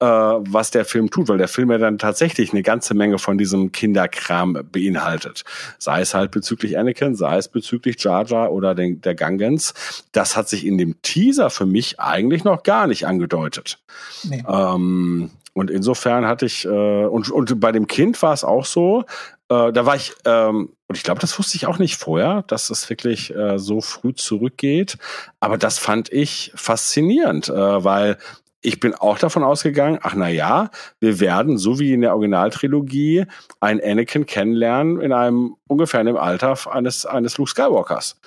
äh, 0.04 0.06
was 0.06 0.70
der 0.70 0.84
Film 0.84 1.08
tut, 1.10 1.28
weil 1.28 1.38
der 1.38 1.48
Film 1.48 1.70
ja 1.70 1.78
dann 1.78 1.96
tatsächlich 1.96 2.52
eine 2.52 2.62
ganze 2.62 2.92
Menge 2.92 3.18
von 3.18 3.38
diesem 3.38 3.72
Kinderkram 3.72 4.58
beinhaltet. 4.70 5.44
Sei 5.78 6.02
es 6.02 6.12
halt 6.12 6.30
bezüglich 6.30 6.76
Anakin, 6.76 7.14
sei 7.14 7.38
es 7.38 7.48
bezüglich 7.48 8.02
Jar 8.02 8.26
Jar 8.26 8.52
oder 8.52 8.74
den, 8.74 9.00
der 9.00 9.14
Gangens. 9.14 9.72
Das 10.12 10.36
hat 10.36 10.48
sich 10.48 10.66
in 10.66 10.76
dem 10.76 11.00
Teaser 11.00 11.48
für 11.48 11.64
mich 11.64 12.00
eigentlich 12.00 12.44
noch 12.44 12.62
gar 12.64 12.86
nicht 12.86 13.06
angedeutet. 13.06 13.78
Nee. 14.24 14.44
Ähm, 14.46 15.30
und 15.54 15.70
insofern 15.70 16.26
hatte 16.26 16.46
ich, 16.46 16.66
äh, 16.66 16.68
und, 17.06 17.30
und 17.30 17.58
bei 17.60 17.72
dem 17.72 17.86
Kind 17.86 18.20
war 18.20 18.34
es 18.34 18.44
auch 18.44 18.66
so, 18.66 19.04
äh, 19.48 19.72
da 19.72 19.86
war 19.86 19.96
ich, 19.96 20.12
ähm, 20.26 20.70
und 20.86 20.96
ich 20.96 21.02
glaube, 21.02 21.20
das 21.20 21.38
wusste 21.38 21.56
ich 21.56 21.66
auch 21.66 21.78
nicht 21.78 21.96
vorher, 21.96 22.42
dass 22.46 22.68
es 22.68 22.90
wirklich 22.90 23.34
äh, 23.34 23.58
so 23.58 23.80
früh 23.80 24.12
zurückgeht. 24.12 24.98
Aber 25.40 25.56
das 25.56 25.78
fand 25.78 26.12
ich 26.12 26.52
faszinierend, 26.54 27.48
äh, 27.48 27.84
weil 27.84 28.18
ich 28.64 28.80
bin 28.80 28.94
auch 28.94 29.18
davon 29.18 29.44
ausgegangen, 29.44 29.98
ach 30.02 30.14
na 30.14 30.28
ja, 30.28 30.70
wir 30.98 31.20
werden, 31.20 31.58
so 31.58 31.78
wie 31.78 31.92
in 31.92 32.00
der 32.00 32.12
Originaltrilogie, 32.12 33.26
ein 33.60 33.80
Anakin 33.82 34.24
kennenlernen 34.24 35.00
in 35.00 35.12
einem 35.12 35.56
ungefähr 35.68 36.00
in 36.00 36.06
dem 36.06 36.16
Alter 36.16 36.56
eines, 36.72 37.04
eines 37.04 37.36
Luke 37.36 37.50
Skywalkers. 37.50 38.18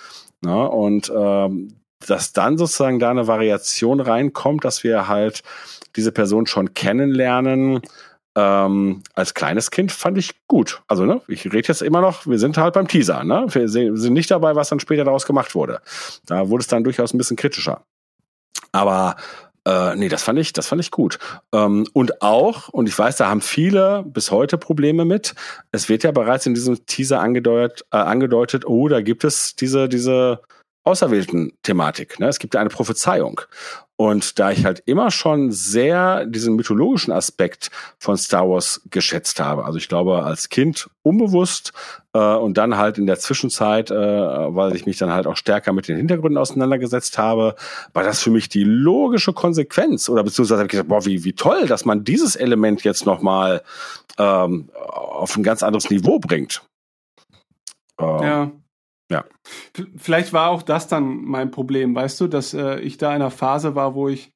Na, 0.42 0.66
und 0.66 1.12
ähm, 1.16 1.74
dass 2.06 2.34
dann 2.34 2.60
sozusagen 2.60 3.00
da 3.00 3.10
eine 3.10 3.26
Variation 3.26 4.00
reinkommt, 4.00 4.64
dass 4.64 4.84
wir 4.84 5.08
halt 5.08 5.42
diese 5.96 6.12
Person 6.12 6.46
schon 6.46 6.76
kennenlernen, 6.76 7.82
ähm, 8.36 9.02
als 9.16 9.34
kleines 9.34 9.72
Kind 9.72 9.92
fand 9.92 10.20
ich 10.20 10.46
gut. 10.46 10.84
Also, 10.88 11.06
ne, 11.06 11.20
ich 11.28 11.46
rede 11.46 11.68
jetzt 11.68 11.82
immer 11.82 12.02
noch, 12.02 12.28
wir 12.28 12.38
sind 12.38 12.60
halt 12.60 12.76
beim 12.76 12.88
Teaser, 12.88 13.24
ne? 13.24 13.48
Wir 13.50 13.68
sind 13.68 14.14
nicht 14.14 14.30
dabei, 14.30 14.56
was 14.56 14.70
dann 14.70 14.80
später 14.80 15.04
daraus 15.04 15.26
gemacht 15.26 15.56
wurde. 15.56 15.82
Da 16.28 16.48
wurde 16.50 16.62
es 16.62 16.68
dann 16.68 16.84
durchaus 16.84 17.16
ein 17.16 17.18
bisschen 17.18 17.38
kritischer. 17.38 17.82
Aber 18.72 19.16
äh, 19.68 19.96
nee, 19.98 20.08
das 20.08 20.24
fand 20.24 20.40
ich, 20.40 20.54
das 20.54 20.68
fand 20.68 20.80
ich 20.82 20.92
gut. 20.92 21.20
Ähm, 21.54 21.86
und 21.92 22.22
auch, 22.22 22.70
und 22.70 22.88
ich 22.88 22.98
weiß, 22.98 23.18
da 23.18 23.28
haben 23.28 23.42
viele 23.42 24.04
bis 24.08 24.32
heute 24.32 24.58
Probleme 24.58 25.04
mit. 25.04 25.36
Es 25.72 25.90
wird 25.90 26.04
ja 26.04 26.12
bereits 26.12 26.46
in 26.46 26.54
diesem 26.54 26.86
Teaser 26.86 27.20
angedeutet, 27.20 27.86
äh, 27.92 27.98
angedeutet, 27.98 28.66
oh, 28.66 28.88
da 28.88 29.02
gibt 29.02 29.26
es 29.26 29.56
diese, 29.56 29.90
diese 29.90 30.42
auserwählten 30.86 31.52
Thematik. 31.64 32.18
Ne? 32.20 32.30
Es 32.30 32.40
gibt 32.40 32.56
eine 32.56 32.70
Prophezeiung. 32.70 33.42
Und 34.00 34.38
da 34.38 34.52
ich 34.52 34.64
halt 34.64 34.84
immer 34.86 35.10
schon 35.10 35.52
sehr 35.52 36.28
diesen 36.28 36.56
mythologischen 36.56 37.12
Aspekt 37.12 37.72
von 37.98 38.16
Star 38.16 38.48
Wars 38.48 38.82
geschätzt 38.92 39.40
habe, 39.40 39.66
also 39.66 39.80
ich 39.80 39.90
glaube 39.90 40.24
als 40.24 40.50
Kind 40.50 40.88
unbewusst 41.02 41.74
äh, 42.14 42.20
und 42.20 42.60
dann 42.60 42.78
halt 42.78 43.00
in 43.00 43.08
der 43.08 43.18
Zwischenzeit, 43.18 43.90
äh, 43.90 43.96
weil 43.96 44.76
ich 44.76 44.86
mich 44.86 45.00
dann 45.00 45.12
halt 45.12 45.26
auch 45.26 45.36
stärker 45.36 45.74
mit 45.74 45.88
den 45.88 45.98
Hintergründen 45.98 46.38
auseinandergesetzt 46.38 47.18
habe, 47.18 47.56
war 47.94 48.04
das 48.04 48.22
für 48.22 48.30
mich 48.30 48.50
die 48.50 48.64
logische 48.64 49.34
Konsequenz 49.34 50.10
oder 50.10 50.24
beziehungsweise 50.24 50.60
habe 50.60 50.68
ich 50.68 50.72
gesagt, 50.72 50.90
boah, 50.90 51.04
wie, 51.08 51.24
wie 51.24 51.34
toll, 51.34 51.66
dass 51.66 51.84
man 51.84 52.04
dieses 52.04 52.36
Element 52.36 52.84
jetzt 52.84 53.08
nochmal 53.08 53.64
ähm, 54.20 54.70
auf 54.76 55.36
ein 55.36 55.44
ganz 55.44 55.64
anderes 55.64 55.90
Niveau 55.90 56.20
bringt. 56.20 56.62
Ähm, 58.00 58.22
ja. 58.22 58.52
Ja. 59.10 59.26
Vielleicht 59.96 60.34
war 60.34 60.50
auch 60.50 60.62
das 60.62 60.88
dann 60.88 61.24
mein 61.24 61.52
Problem, 61.52 61.96
weißt 61.96 62.20
du, 62.22 62.28
dass 62.28 62.54
äh, 62.54 62.80
ich 62.80 62.98
da 62.98 63.10
in 63.10 63.22
einer 63.22 63.32
Phase 63.32 63.76
war, 63.76 63.96
wo 63.96 64.10
ich 64.10 64.34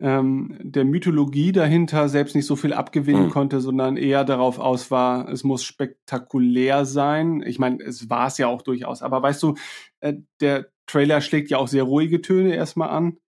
ähm, 0.00 0.56
der 0.60 0.84
Mythologie 0.84 1.52
dahinter 1.52 2.08
selbst 2.08 2.34
nicht 2.34 2.46
so 2.46 2.56
viel 2.56 2.72
abgewinnen 2.72 3.26
mhm. 3.26 3.30
konnte, 3.30 3.60
sondern 3.60 3.96
eher 3.96 4.24
darauf 4.24 4.58
aus 4.58 4.90
war, 4.90 5.28
es 5.28 5.44
muss 5.44 5.62
spektakulär 5.62 6.84
sein. 6.84 7.42
Ich 7.46 7.58
meine, 7.58 7.82
es 7.82 8.10
war 8.10 8.26
es 8.26 8.38
ja 8.38 8.48
auch 8.48 8.62
durchaus. 8.62 9.02
Aber 9.02 9.22
weißt 9.22 9.42
du, 9.42 9.54
äh, 10.00 10.14
der 10.40 10.66
Trailer 10.86 11.20
schlägt 11.20 11.50
ja 11.50 11.58
auch 11.58 11.68
sehr 11.68 11.84
ruhige 11.84 12.20
Töne 12.20 12.54
erstmal 12.54 12.90
an 12.90 13.18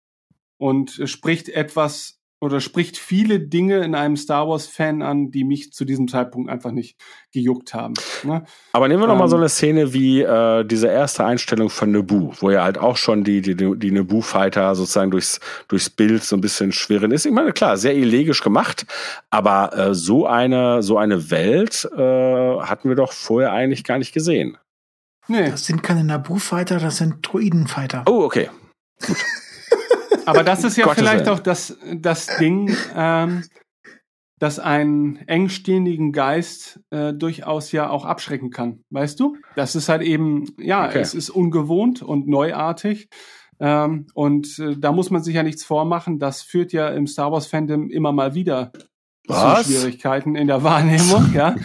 und 0.59 1.01
spricht 1.05 1.49
etwas 1.49 2.21
oder 2.41 2.61
spricht 2.61 2.99
viele 2.99 3.41
Dinge 3.41 3.78
in 3.78 3.95
einem 3.95 4.16
Star 4.16 4.47
Wars-Fan 4.47 5.01
an, 5.01 5.30
die 5.30 5.45
mich 5.45 5.72
zu 5.72 5.84
diesem 5.84 6.07
Zeitpunkt 6.07 6.51
einfach 6.51 6.70
nicht 6.70 6.97
gejuckt 7.32 7.72
haben. 7.72 7.95
Ne? 8.24 8.45
Aber 8.72 8.89
nehmen 8.89 9.01
wir 9.01 9.05
ähm, 9.05 9.12
noch 9.12 9.18
mal 9.18 9.28
so 9.28 9.37
ähm, 9.37 9.43
eine 9.43 9.49
Szene 9.49 9.95
wie 9.95 10.20
äh, 10.20 10.64
diese 10.64 10.89
erste 10.89 11.24
Einstellung 11.24 11.70
von 11.70 11.93
Naboo, 11.93 12.32
wo 12.41 12.51
ja 12.51 12.62
halt 12.62 12.76
auch 12.76 12.99
schon 12.99 13.24
die, 13.24 13.41
die, 13.41 13.55
die 13.55 13.91
Naboo-Fighter 13.91 14.74
sozusagen 14.74 15.11
durchs, 15.11 15.41
durchs 15.68 15.89
Bild 15.89 16.22
so 16.24 16.37
ein 16.37 16.43
bisschen 16.43 16.72
schwirren 16.72 17.11
ist. 17.11 17.24
Ich 17.24 17.32
meine, 17.32 17.53
klar, 17.53 17.78
sehr 17.78 17.95
elegisch 17.95 18.43
gemacht, 18.43 18.87
aber 19.30 19.76
äh, 19.76 19.95
so 19.95 20.26
eine, 20.26 20.82
so 20.82 20.99
eine 20.99 21.30
Welt 21.30 21.89
äh, 21.97 22.61
hatten 22.61 22.91
wir 22.91 22.97
doch 22.97 23.12
vorher 23.12 23.53
eigentlich 23.53 23.82
gar 23.82 23.99
nicht 23.99 24.12
gesehen. 24.12 24.59
Nee. 25.28 25.51
Das 25.51 25.64
sind 25.64 25.82
keine 25.82 26.05
Naboo-Fighter, 26.05 26.78
das 26.78 26.99
sind 26.99 27.16
Droiden-Fighter. 27.22 28.05
Oh, 28.07 28.24
okay. 28.24 28.51
Gut. 29.07 29.16
Aber 30.27 30.45
das 30.45 30.64
ist 30.64 30.77
ja 30.77 30.89
vielleicht 30.93 31.29
auch 31.29 31.39
das, 31.39 31.79
das 31.95 32.27
Ding, 32.39 32.77
ähm, 32.95 33.45
dass 34.39 34.59
einen 34.59 35.16
engstehenden 35.27 36.12
Geist 36.12 36.81
äh, 36.91 37.14
durchaus 37.14 37.72
ja 37.72 37.89
auch 37.89 38.05
abschrecken 38.05 38.51
kann. 38.51 38.85
Weißt 38.91 39.18
du? 39.18 39.37
Das 39.55 39.74
ist 39.74 39.89
halt 39.89 40.03
eben, 40.03 40.47
ja, 40.59 40.87
okay. 40.87 41.01
es 41.01 41.14
ist 41.14 41.31
ungewohnt 41.31 42.03
und 42.03 42.29
neuartig. 42.29 43.09
Ähm, 43.59 44.07
und 44.12 44.59
äh, 44.59 44.77
da 44.77 44.93
muss 44.93 45.11
man 45.11 45.22
sich 45.22 45.35
ja 45.35 45.43
nichts 45.43 45.64
vormachen. 45.64 46.18
Das 46.18 46.43
führt 46.43 46.72
ja 46.72 46.89
im 46.89 47.07
Star 47.07 47.33
Wars 47.33 47.47
Fandom 47.47 47.89
immer 47.89 48.12
mal 48.12 48.35
wieder 48.35 48.72
Was? 49.27 49.66
zu 49.66 49.72
Schwierigkeiten 49.72 50.37
in 50.37 50.47
der 50.47 50.62
Wahrnehmung, 50.62 51.33
ja. 51.33 51.57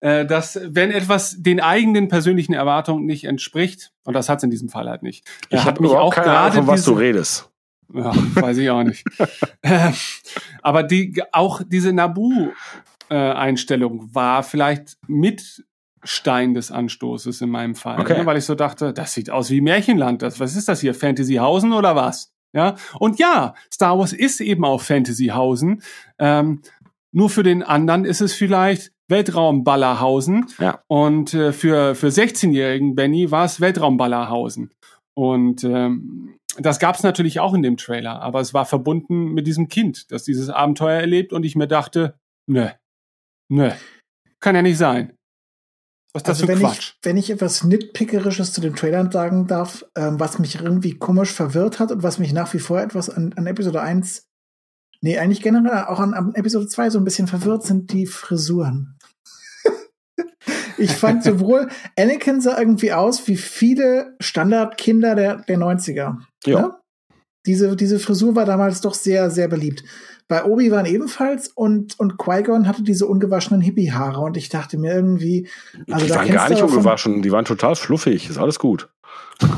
Äh, 0.00 0.26
dass 0.26 0.60
wenn 0.62 0.92
etwas 0.92 1.36
den 1.38 1.60
eigenen 1.60 2.08
persönlichen 2.08 2.52
Erwartungen 2.52 3.06
nicht 3.06 3.24
entspricht, 3.24 3.90
und 4.04 4.14
das 4.14 4.28
hat 4.28 4.38
es 4.38 4.44
in 4.44 4.50
diesem 4.50 4.68
Fall 4.68 4.88
halt 4.88 5.02
nicht. 5.02 5.26
Ich 5.48 5.64
habe 5.64 5.82
mich 5.82 5.90
auch 5.90 6.14
gerade 6.14 6.54
Ahnung, 6.54 6.66
was 6.68 6.84
du 6.84 6.92
redest. 6.92 7.50
Ja, 7.92 8.12
weiß 8.34 8.58
ich 8.58 8.70
auch 8.70 8.82
nicht. 8.82 9.04
Äh, 9.62 9.92
aber 10.62 10.82
die, 10.82 11.22
auch 11.32 11.62
diese 11.66 11.92
Nabu-Einstellung 11.92 14.14
war 14.14 14.42
vielleicht 14.42 14.96
mit 15.06 15.64
Stein 16.04 16.54
des 16.54 16.70
Anstoßes 16.70 17.40
in 17.40 17.50
meinem 17.50 17.74
Fall, 17.74 18.00
okay. 18.00 18.18
ne, 18.18 18.26
weil 18.26 18.36
ich 18.36 18.44
so 18.44 18.54
dachte, 18.54 18.92
das 18.92 19.14
sieht 19.14 19.30
aus 19.30 19.50
wie 19.50 19.60
Märchenland. 19.60 20.22
Das, 20.22 20.38
was 20.38 20.54
ist 20.54 20.68
das 20.68 20.80
hier? 20.80 20.94
Fantasyhausen 20.94 21.72
oder 21.72 21.96
was? 21.96 22.32
Ja. 22.52 22.76
Und 22.98 23.18
ja, 23.18 23.54
Star 23.72 23.98
Wars 23.98 24.12
ist 24.12 24.40
eben 24.40 24.64
auch 24.64 24.80
Fantasyhausen. 24.80 25.82
Ähm, 26.18 26.60
nur 27.10 27.30
für 27.30 27.42
den 27.42 27.62
anderen 27.62 28.04
ist 28.04 28.20
es 28.20 28.34
vielleicht 28.34 28.92
Weltraumballerhausen. 29.08 30.46
Ja. 30.58 30.80
Und 30.86 31.34
äh, 31.34 31.52
für, 31.52 31.94
für 31.94 32.08
16-jährigen 32.08 32.94
Benny 32.94 33.30
war 33.30 33.44
es 33.44 33.60
Weltraumballerhausen. 33.60 34.70
Und 35.14 35.64
ähm, 35.64 36.36
das 36.58 36.78
gab 36.78 36.96
es 36.96 37.02
natürlich 37.02 37.40
auch 37.40 37.54
in 37.54 37.62
dem 37.62 37.76
Trailer, 37.76 38.20
aber 38.20 38.40
es 38.40 38.54
war 38.54 38.64
verbunden 38.64 39.32
mit 39.32 39.46
diesem 39.46 39.68
Kind, 39.68 40.10
das 40.12 40.24
dieses 40.24 40.50
Abenteuer 40.50 41.00
erlebt 41.00 41.32
und 41.32 41.44
ich 41.44 41.56
mir 41.56 41.66
dachte, 41.66 42.18
ne, 42.46 42.76
ne, 43.48 43.76
kann 44.40 44.54
ja 44.54 44.62
nicht 44.62 44.78
sein. 44.78 45.16
Was 46.12 46.20
ist 46.20 46.28
das 46.28 46.42
also 46.42 46.46
für 46.46 46.52
wenn 46.52 46.58
Quatsch? 46.60 46.92
Ich, 46.92 46.98
wenn 47.02 47.16
ich 47.16 47.30
etwas 47.30 47.64
Nitpickerisches 47.64 48.52
zu 48.52 48.60
den 48.60 48.76
Trailern 48.76 49.10
sagen 49.10 49.48
darf, 49.48 49.84
ähm, 49.96 50.20
was 50.20 50.38
mich 50.38 50.60
irgendwie 50.60 50.96
komisch 50.96 51.32
verwirrt 51.32 51.80
hat 51.80 51.90
und 51.90 52.02
was 52.04 52.18
mich 52.18 52.32
nach 52.32 52.54
wie 52.54 52.60
vor 52.60 52.80
etwas 52.80 53.10
an, 53.10 53.32
an 53.34 53.46
Episode 53.48 53.82
1, 53.82 54.28
nee, 55.00 55.18
eigentlich 55.18 55.42
generell 55.42 55.86
auch 55.86 55.98
an, 55.98 56.14
an 56.14 56.34
Episode 56.34 56.68
2 56.68 56.90
so 56.90 56.98
ein 56.98 57.04
bisschen 57.04 57.26
verwirrt, 57.26 57.64
sind 57.64 57.92
die 57.92 58.06
Frisuren. 58.06 58.93
Ich 60.78 60.92
fand 60.92 61.22
sowohl 61.24 61.68
Anakin 61.98 62.40
sah 62.40 62.58
irgendwie 62.58 62.92
aus 62.92 63.26
wie 63.28 63.36
viele 63.36 64.16
Standardkinder 64.20 65.14
der, 65.14 65.36
der 65.36 65.58
90er. 65.58 66.16
Ja. 66.44 66.60
Ne? 66.60 66.74
Diese, 67.46 67.76
diese 67.76 67.98
Frisur 67.98 68.34
war 68.36 68.46
damals 68.46 68.80
doch 68.80 68.94
sehr, 68.94 69.30
sehr 69.30 69.48
beliebt. 69.48 69.84
Bei 70.28 70.44
Obi-Wan 70.44 70.86
ebenfalls 70.86 71.48
und, 71.48 71.98
und 72.00 72.16
Qui-Gon 72.16 72.66
hatte 72.66 72.82
diese 72.82 73.06
ungewaschenen 73.06 73.60
Hippie-Haare 73.60 74.20
und 74.20 74.38
ich 74.38 74.48
dachte 74.48 74.78
mir 74.78 74.94
irgendwie. 74.94 75.46
Also 75.90 76.06
die 76.06 76.12
waren 76.12 76.32
gar 76.32 76.48
nicht 76.48 76.62
ungewaschen, 76.62 77.20
die 77.20 77.30
waren 77.30 77.44
total 77.44 77.76
fluffig, 77.76 78.30
ist 78.30 78.38
alles 78.38 78.58
gut. 78.58 78.88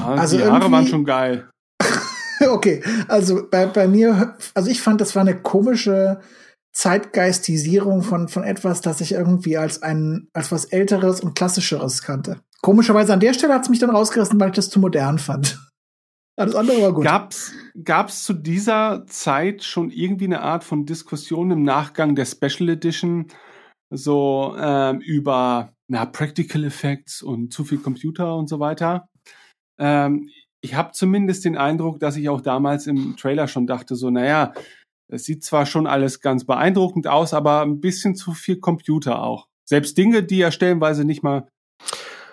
also 0.04 0.36
die 0.36 0.44
Haare 0.44 0.70
waren 0.72 0.88
schon 0.88 1.04
geil. 1.04 1.48
okay, 2.50 2.82
also 3.06 3.46
bei, 3.48 3.66
bei 3.66 3.86
mir, 3.86 4.36
also 4.54 4.68
ich 4.68 4.82
fand, 4.82 5.00
das 5.00 5.14
war 5.14 5.22
eine 5.22 5.40
komische, 5.40 6.20
Zeitgeistisierung 6.76 8.02
von, 8.02 8.28
von 8.28 8.44
etwas, 8.44 8.82
das 8.82 9.00
ich 9.00 9.12
irgendwie 9.12 9.56
als 9.56 9.82
ein, 9.82 10.28
als 10.34 10.52
was 10.52 10.66
Älteres 10.66 11.22
und 11.22 11.34
Klassischeres 11.34 12.02
kannte. 12.02 12.40
Komischerweise 12.60 13.14
an 13.14 13.20
der 13.20 13.32
Stelle 13.32 13.54
hat 13.54 13.62
es 13.62 13.70
mich 13.70 13.78
dann 13.78 13.88
rausgerissen, 13.88 14.38
weil 14.38 14.50
ich 14.50 14.56
das 14.56 14.68
zu 14.68 14.78
modern 14.78 15.18
fand. 15.18 15.58
Alles 16.36 16.54
andere 16.54 16.82
war 16.82 16.92
gut. 16.92 17.04
Gab's, 17.04 17.54
gab's 17.82 18.24
zu 18.24 18.34
dieser 18.34 19.06
Zeit 19.06 19.64
schon 19.64 19.90
irgendwie 19.90 20.26
eine 20.26 20.42
Art 20.42 20.64
von 20.64 20.84
Diskussion 20.84 21.50
im 21.50 21.62
Nachgang 21.62 22.14
der 22.14 22.26
Special 22.26 22.68
Edition 22.68 23.28
so 23.88 24.54
ähm, 24.58 25.00
über 25.00 25.72
na, 25.88 26.04
Practical 26.04 26.62
Effects 26.64 27.22
und 27.22 27.54
zu 27.54 27.64
viel 27.64 27.78
Computer 27.78 28.36
und 28.36 28.50
so 28.50 28.60
weiter? 28.60 29.08
Ähm, 29.78 30.28
ich 30.60 30.74
habe 30.74 30.92
zumindest 30.92 31.46
den 31.46 31.56
Eindruck, 31.56 32.00
dass 32.00 32.16
ich 32.16 32.28
auch 32.28 32.42
damals 32.42 32.86
im 32.86 33.16
Trailer 33.16 33.48
schon 33.48 33.66
dachte, 33.66 33.94
so, 33.94 34.10
naja, 34.10 34.52
es 35.08 35.24
sieht 35.24 35.44
zwar 35.44 35.66
schon 35.66 35.86
alles 35.86 36.20
ganz 36.20 36.44
beeindruckend 36.44 37.06
aus, 37.06 37.34
aber 37.34 37.62
ein 37.62 37.80
bisschen 37.80 38.16
zu 38.16 38.32
viel 38.32 38.56
Computer 38.56 39.22
auch. 39.22 39.48
Selbst 39.64 39.98
Dinge, 39.98 40.22
die 40.22 40.38
ja 40.38 40.50
stellenweise 40.50 41.04
nicht 41.04 41.22
mal 41.22 41.48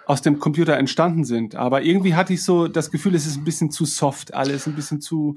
aus 0.06 0.22
dem 0.22 0.40
Computer 0.40 0.78
entstanden 0.78 1.24
sind. 1.24 1.56
Aber 1.56 1.82
irgendwie 1.82 2.16
hatte 2.16 2.34
ich 2.34 2.44
so 2.44 2.68
das 2.68 2.92
Gefühl, 2.92 3.16
es 3.16 3.26
ist 3.26 3.38
ein 3.38 3.44
bisschen 3.44 3.72
zu 3.72 3.86
soft, 3.86 4.34
alles 4.34 4.68
ein 4.68 4.76
bisschen 4.76 5.02
zu. 5.02 5.36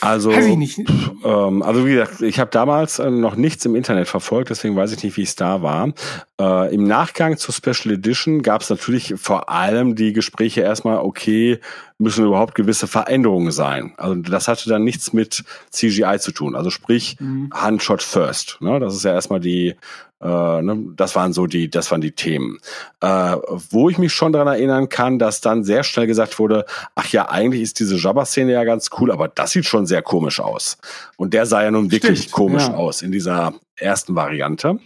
Also, 0.00 0.32
weiß 0.32 0.46
ich 0.46 0.56
nicht. 0.56 0.78
Ähm, 1.24 1.62
also 1.62 1.86
wie 1.86 1.94
gesagt, 1.94 2.20
ich 2.20 2.38
habe 2.38 2.50
damals 2.50 2.98
äh, 2.98 3.10
noch 3.10 3.36
nichts 3.36 3.64
im 3.64 3.74
Internet 3.74 4.06
verfolgt, 4.06 4.50
deswegen 4.50 4.76
weiß 4.76 4.92
ich 4.92 5.02
nicht, 5.02 5.16
wie 5.16 5.22
es 5.22 5.34
da 5.34 5.62
war. 5.62 5.92
Äh, 6.40 6.74
Im 6.74 6.84
Nachgang 6.84 7.36
zur 7.36 7.54
Special 7.54 7.94
Edition 7.94 8.42
gab 8.42 8.60
es 8.60 8.70
natürlich 8.70 9.14
vor 9.16 9.48
allem 9.48 9.96
die 9.96 10.12
Gespräche 10.12 10.60
erstmal, 10.60 10.98
okay, 10.98 11.58
müssen 11.98 12.26
überhaupt 12.26 12.54
gewisse 12.54 12.86
Veränderungen 12.86 13.52
sein. 13.52 13.94
Also 13.96 14.14
das 14.16 14.48
hatte 14.48 14.68
dann 14.68 14.84
nichts 14.84 15.12
mit 15.12 15.44
CGI 15.70 16.18
zu 16.18 16.32
tun. 16.32 16.54
Also 16.54 16.70
sprich, 16.70 17.16
mhm. 17.20 17.50
Handshot 17.54 18.02
first. 18.02 18.58
Ne? 18.60 18.78
Das 18.80 18.94
ist 18.94 19.04
ja 19.04 19.12
erstmal 19.12 19.40
die 19.40 19.76
äh, 20.20 20.62
ne, 20.62 20.92
das 20.96 21.14
waren 21.14 21.32
so 21.32 21.46
die, 21.46 21.68
das 21.68 21.90
waren 21.90 22.00
die 22.00 22.12
Themen. 22.12 22.58
Äh, 23.00 23.36
wo 23.70 23.90
ich 23.90 23.98
mich 23.98 24.14
schon 24.14 24.32
daran 24.32 24.48
erinnern 24.48 24.88
kann, 24.88 25.18
dass 25.18 25.40
dann 25.40 25.62
sehr 25.62 25.84
schnell 25.84 26.06
gesagt 26.06 26.38
wurde, 26.38 26.64
ach 26.94 27.08
ja, 27.08 27.28
eigentlich 27.28 27.62
ist 27.62 27.80
diese 27.80 27.96
Jabba-Szene 27.96 28.52
ja 28.52 28.64
ganz 28.64 28.90
cool, 28.98 29.10
aber 29.12 29.28
das 29.28 29.50
sieht 29.50 29.66
schon 29.66 29.86
sehr 29.86 30.02
komisch 30.02 30.40
aus. 30.40 30.78
Und 31.16 31.34
der 31.34 31.44
sah 31.44 31.62
ja 31.62 31.70
nun 31.70 31.90
wirklich 31.90 32.20
Stimmt, 32.20 32.32
komisch 32.32 32.66
ja. 32.66 32.74
aus 32.74 33.02
in 33.02 33.12
dieser 33.12 33.54
ersten 33.76 34.14
Variante. 34.14 34.78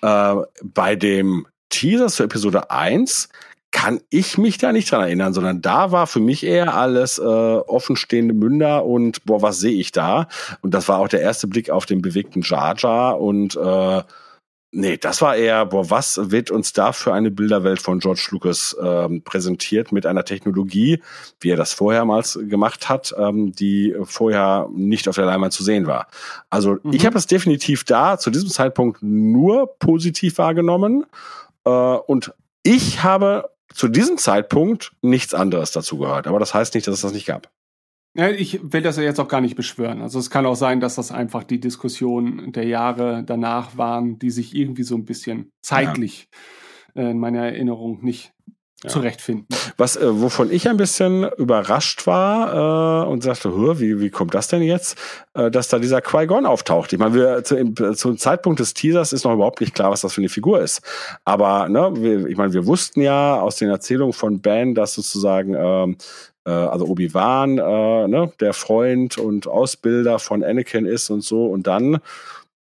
Äh, 0.00 0.34
bei 0.62 0.96
dem 0.96 1.46
Teaser 1.68 2.08
zur 2.08 2.24
Episode 2.24 2.70
1 2.70 3.28
kann 3.72 4.00
ich 4.10 4.36
mich 4.36 4.58
da 4.58 4.72
nicht 4.72 4.90
dran 4.90 5.02
erinnern, 5.02 5.32
sondern 5.32 5.62
da 5.62 5.92
war 5.92 6.06
für 6.06 6.20
mich 6.20 6.44
eher 6.44 6.74
alles 6.74 7.18
äh, 7.18 7.22
offenstehende 7.22 8.34
Münder 8.34 8.84
und 8.84 9.24
boah, 9.24 9.42
was 9.42 9.60
sehe 9.60 9.78
ich 9.78 9.92
da? 9.92 10.28
Und 10.60 10.74
das 10.74 10.88
war 10.88 10.98
auch 10.98 11.08
der 11.08 11.20
erste 11.20 11.46
Blick 11.46 11.70
auf 11.70 11.86
den 11.86 12.02
bewegten 12.02 12.42
Jar 12.42 12.74
Jar 12.76 13.20
und 13.20 13.56
äh, 13.56 14.02
Nee, 14.72 14.98
das 14.98 15.20
war 15.20 15.34
eher, 15.34 15.66
boah, 15.66 15.90
was 15.90 16.30
wird 16.30 16.52
uns 16.52 16.72
da 16.72 16.92
für 16.92 17.12
eine 17.12 17.32
Bilderwelt 17.32 17.82
von 17.82 17.98
George 17.98 18.28
Lucas 18.30 18.76
ähm, 18.80 19.22
präsentiert 19.22 19.90
mit 19.90 20.06
einer 20.06 20.24
Technologie, 20.24 21.02
wie 21.40 21.50
er 21.50 21.56
das 21.56 21.72
vorhermals 21.72 22.38
gemacht 22.40 22.88
hat, 22.88 23.12
ähm, 23.18 23.50
die 23.50 23.96
vorher 24.04 24.68
nicht 24.72 25.08
auf 25.08 25.16
der 25.16 25.24
Leinwand 25.24 25.52
zu 25.52 25.64
sehen 25.64 25.88
war. 25.88 26.06
Also 26.50 26.78
mhm. 26.84 26.92
ich 26.92 27.04
habe 27.04 27.18
es 27.18 27.26
definitiv 27.26 27.82
da 27.82 28.16
zu 28.16 28.30
diesem 28.30 28.48
Zeitpunkt 28.48 29.02
nur 29.02 29.76
positiv 29.80 30.38
wahrgenommen 30.38 31.04
äh, 31.64 31.70
und 31.70 32.32
ich 32.62 33.02
habe 33.02 33.50
zu 33.72 33.88
diesem 33.88 34.18
Zeitpunkt 34.18 34.92
nichts 35.02 35.34
anderes 35.34 35.72
dazu 35.72 35.98
gehört. 35.98 36.26
Aber 36.26 36.38
das 36.38 36.54
heißt 36.54 36.74
nicht, 36.74 36.86
dass 36.86 36.94
es 36.94 37.00
das 37.02 37.12
nicht 37.12 37.26
gab. 37.26 37.50
Ja, 38.14 38.28
ich 38.28 38.60
will 38.62 38.82
das 38.82 38.96
ja 38.96 39.04
jetzt 39.04 39.20
auch 39.20 39.28
gar 39.28 39.40
nicht 39.40 39.54
beschwören. 39.54 40.02
Also 40.02 40.18
es 40.18 40.30
kann 40.30 40.44
auch 40.44 40.56
sein, 40.56 40.80
dass 40.80 40.96
das 40.96 41.12
einfach 41.12 41.44
die 41.44 41.60
Diskussionen 41.60 42.52
der 42.52 42.66
Jahre 42.66 43.22
danach 43.24 43.76
waren, 43.76 44.18
die 44.18 44.30
sich 44.30 44.54
irgendwie 44.54 44.82
so 44.82 44.96
ein 44.96 45.04
bisschen 45.04 45.52
zeitlich 45.62 46.28
ja. 46.94 47.02
äh, 47.02 47.10
in 47.12 47.20
meiner 47.20 47.44
Erinnerung 47.44 48.02
nicht 48.04 48.32
ja. 48.84 48.90
zurechtfinden. 48.90 49.46
Was, 49.76 49.96
äh, 49.96 50.20
wovon 50.20 50.50
ich 50.50 50.68
ein 50.68 50.76
bisschen 50.76 51.28
überrascht 51.36 52.06
war 52.06 53.04
äh, 53.04 53.10
und 53.10 53.22
sagte, 53.22 53.52
wie, 53.80 54.00
wie 54.00 54.10
kommt 54.10 54.34
das 54.34 54.48
denn 54.48 54.62
jetzt, 54.62 54.98
äh, 55.34 55.50
dass 55.50 55.68
da 55.68 55.78
dieser 55.78 56.00
Qui-Gon 56.00 56.46
auftaucht. 56.46 56.92
Ich 56.92 56.98
meine, 56.98 57.14
wir 57.14 57.44
zu, 57.44 57.56
im, 57.56 57.74
zum 57.94 58.16
Zeitpunkt 58.18 58.60
des 58.60 58.74
Teasers 58.74 59.12
ist 59.12 59.24
noch 59.24 59.34
überhaupt 59.34 59.60
nicht 59.60 59.74
klar, 59.74 59.90
was 59.90 60.00
das 60.00 60.14
für 60.14 60.20
eine 60.20 60.28
Figur 60.28 60.60
ist. 60.60 60.82
Aber 61.24 61.68
ne, 61.68 61.92
wir, 61.94 62.26
ich 62.26 62.36
meine, 62.36 62.52
wir 62.52 62.66
wussten 62.66 63.00
ja 63.00 63.40
aus 63.40 63.56
den 63.56 63.68
Erzählungen 63.68 64.12
von 64.12 64.40
Ben, 64.40 64.74
dass 64.74 64.94
sozusagen 64.94 65.54
ähm, 65.54 65.96
äh, 66.46 66.50
also 66.50 66.86
Obi-Wan, 66.86 67.58
äh, 67.58 68.08
ne, 68.08 68.32
der 68.40 68.52
Freund 68.52 69.18
und 69.18 69.46
Ausbilder 69.46 70.18
von 70.18 70.42
Anakin 70.42 70.86
ist 70.86 71.10
und 71.10 71.22
so. 71.22 71.46
Und 71.46 71.66
dann 71.66 71.98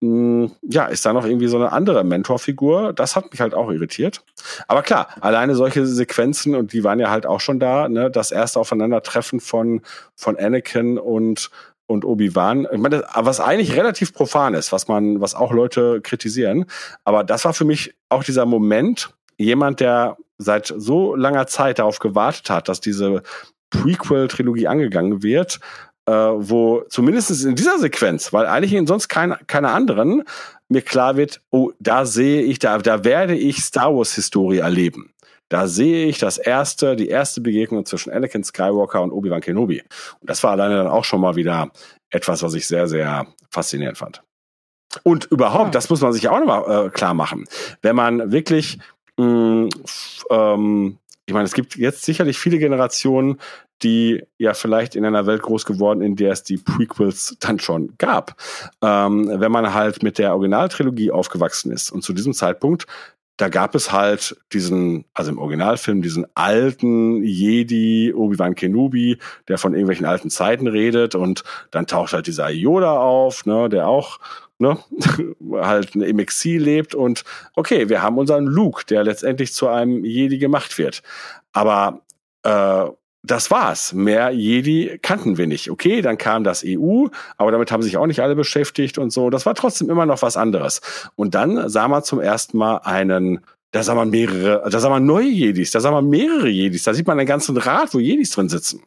ja, 0.01 0.86
ist 0.86 1.06
da 1.06 1.12
noch 1.14 1.24
irgendwie 1.24 1.48
so 1.48 1.56
eine 1.56 1.73
andere 1.73 2.05
Mentorfigur. 2.05 2.93
Das 2.93 3.16
hat 3.16 3.31
mich 3.31 3.40
halt 3.40 3.55
auch 3.55 3.70
irritiert. 3.70 4.23
Aber 4.68 4.82
klar, 4.82 5.09
alleine 5.20 5.55
solche 5.55 5.86
Sequenzen, 5.86 6.55
und 6.55 6.73
die 6.73 6.85
waren 6.85 7.01
ja 7.01 7.10
halt 7.10 7.24
auch 7.24 7.40
schon 7.40 7.59
da, 7.59 7.89
ne, 7.89 8.10
das 8.10 8.31
erste 8.31 8.60
Aufeinandertreffen 8.60 9.40
von, 9.40 9.81
von 10.14 10.36
Anakin 10.36 10.98
und, 10.98 11.51
und 11.86 12.05
Obi-Wan. 12.05 12.68
Ich 12.70 12.78
meine, 12.78 13.05
was 13.14 13.40
eigentlich 13.40 13.74
relativ 13.74 14.12
profan 14.12 14.52
ist, 14.52 14.70
was 14.70 14.86
man, 14.86 15.23
was 15.23 15.35
auch 15.35 15.52
Leute 15.52 16.02
kritisieren. 16.02 16.66
Aber 17.05 17.24
das 17.24 17.47
war 17.47 17.55
für 17.55 17.64
mich 17.64 17.94
auch 18.10 18.23
dieser 18.23 18.44
Moment, 18.44 19.14
jemand, 19.39 19.81
der 19.81 20.18
seit 20.36 20.73
so 20.77 21.14
langer 21.14 21.47
Zeit 21.47 21.78
darauf 21.78 22.01
gewartet 22.01 22.51
hat, 22.51 22.68
dass 22.68 22.81
diese 22.81 23.23
Prequel-Trilogie 23.70 24.68
angegangen 24.68 25.23
wird, 25.23 25.60
äh, 26.07 26.12
wo 26.12 26.83
zumindest 26.89 27.45
in 27.45 27.55
dieser 27.55 27.78
Sequenz, 27.78 28.33
weil 28.33 28.47
eigentlich 28.47 28.73
in 28.73 28.87
sonst 28.87 29.09
kein, 29.09 29.35
keine 29.47 29.70
anderen, 29.70 30.23
mir 30.69 30.83
klar 30.83 31.16
wird, 31.16 31.41
oh, 31.51 31.73
da 31.78 32.07
sehe 32.07 32.43
ich, 32.43 32.59
da, 32.59 32.78
da 32.78 33.05
werde 33.05 33.37
ich 33.37 33.62
Star 33.62 33.95
Wars-Historie 33.95 34.59
erleben. 34.59 35.12
Da 35.49 35.69
sehe 35.69 36.07
ich 36.07 36.19
das 36.19 36.39
erste, 36.39 36.97
die 36.97 37.09
erste 37.09 37.41
Begegnung 37.41 37.87
zwischen 37.87 38.11
Anakin 38.12 38.43
Skywalker 38.43 39.03
und 39.03 39.12
Obi-Wan 39.12 39.41
Kenobi. 39.41 39.81
Und 40.20 40.31
das 40.31 40.43
war 40.43 40.53
alleine 40.53 40.77
dann 40.77 40.89
auch 40.89 41.05
schon 41.05 41.20
mal 41.20 41.37
wieder 41.37 41.70
etwas, 42.11 42.43
was 42.43 42.55
ich 42.55 42.66
sehr, 42.66 42.89
sehr 42.89 43.28
faszinierend 43.51 43.99
fand. 43.99 44.23
Und 45.05 45.27
überhaupt, 45.27 45.66
ja. 45.66 45.70
das 45.70 45.91
muss 45.91 46.01
man 46.01 46.12
sich 46.12 46.28
auch 46.28 46.41
nochmal 46.41 46.87
äh, 46.87 46.91
klar 46.91 47.15
machen. 47.15 47.47
Wenn 47.83 47.95
man 47.95 48.33
wirklich, 48.33 48.78
mh, 49.19 49.27
mm, 49.27 49.69
ähm, 50.31 50.99
ich 51.27 51.35
meine, 51.35 51.45
es 51.45 51.55
gibt 51.55 51.77
jetzt 51.77 52.05
sicherlich 52.05 52.39
viele 52.39 52.59
Generationen, 52.59 53.41
die 53.82 54.23
ja 54.39 54.55
vielleicht 54.55 54.94
in 54.97 55.05
einer 55.05 55.27
Welt 55.27 55.43
groß 55.43 55.66
geworden, 55.66 56.01
in 56.01 56.16
der 56.16 56.32
es 56.32 56.43
die 56.43 56.57
Prequels 56.57 57.36
dann 57.40 57.59
schon 57.59 57.94
gab. 57.98 58.36
Ähm, 58.82 59.31
wenn 59.35 59.53
man 59.53 59.74
halt 59.74 60.03
mit 60.03 60.19
der 60.19 60.32
Originaltrilogie 60.32 61.11
aufgewachsen 61.11 61.70
ist 61.73 61.90
und 61.90 62.03
zu 62.03 62.12
diesem 62.12 62.32
Zeitpunkt 62.32 62.86
da 63.36 63.48
gab 63.48 63.74
es 63.74 63.93
halt 63.93 64.36
diesen, 64.53 65.05
also 65.12 65.31
im 65.31 65.39
Originalfilm, 65.39 66.01
diesen 66.01 66.27
alten 66.35 67.23
Jedi 67.23 68.15
Obi-Wan 68.15 68.55
Kenobi, 68.55 69.19
der 69.48 69.59
von 69.59 69.74
irgendwelchen 69.74 70.07
alten 70.07 70.31
Zeiten 70.31 70.66
redet 70.66 71.15
und 71.15 71.44
dann 71.70 71.86
taucht 71.86 72.15
halt 72.15 72.27
dieser 72.27 72.48
Yoda 72.48 72.98
auf, 72.98 73.44
ne, 73.44 73.69
der 73.69 73.89
auch 73.89 74.19
ne, 74.59 74.78
halt 75.53 75.94
im 75.94 76.19
Exil 76.19 76.62
lebt 76.62 76.94
und 76.94 77.24
okay, 77.55 77.89
wir 77.90 78.03
haben 78.03 78.16
unseren 78.16 78.47
Luke, 78.47 78.85
der 78.86 79.05
letztendlich 79.05 79.53
zu 79.53 79.69
einem 79.69 80.05
Jedi 80.05 80.39
gemacht 80.39 80.78
wird. 80.78 81.03
Aber 81.53 82.01
äh, 82.43 82.86
das 83.27 83.51
war's. 83.51 83.93
Mehr 83.93 84.31
Jedi 84.31 84.98
kannten 85.03 85.36
wir 85.36 85.47
nicht. 85.47 85.70
Okay, 85.70 86.03
dann 86.03 86.19
kam 86.19 86.44
das 86.44 86.65
EU, 86.66 87.07
aber 87.36 87.51
damit 87.51 87.73
haben 87.73 87.82
sich 87.82 87.97
auch 87.97 88.07
nicht 88.07 88.20
alle 88.20 88.35
beschäftigt 88.35 88.98
und 88.98 89.11
so. 89.11 89.31
Das 89.31 89.47
war 89.47 89.55
trotzdem 89.55 89.90
immer 89.90 90.07
noch 90.07 90.23
was 90.23 90.36
anderes. 90.36 90.81
Und 91.16 91.35
dann 91.35 91.69
sah 91.69 91.89
man 91.89 92.05
zum 92.05 92.20
ersten 92.20 92.59
Mal 92.59 92.78
einen, 92.78 93.40
da 93.73 93.82
sah 93.82 93.94
man 93.94 94.11
mehrere, 94.11 94.69
da 94.70 94.78
sah 94.78 94.89
man 94.89 95.05
neue 95.05 95.28
Jedis, 95.28 95.70
da 95.73 95.81
sah 95.81 95.90
man 95.90 96.09
mehrere 96.09 96.48
Jedis, 96.48 96.85
da 96.85 96.94
sieht 96.94 97.07
man 97.07 97.19
einen 97.19 97.28
ganzen 97.28 97.57
Rat, 97.57 97.93
wo 97.94 97.98
Jedis 97.98 98.31
drin 98.31 98.48
sitzen. 98.48 98.82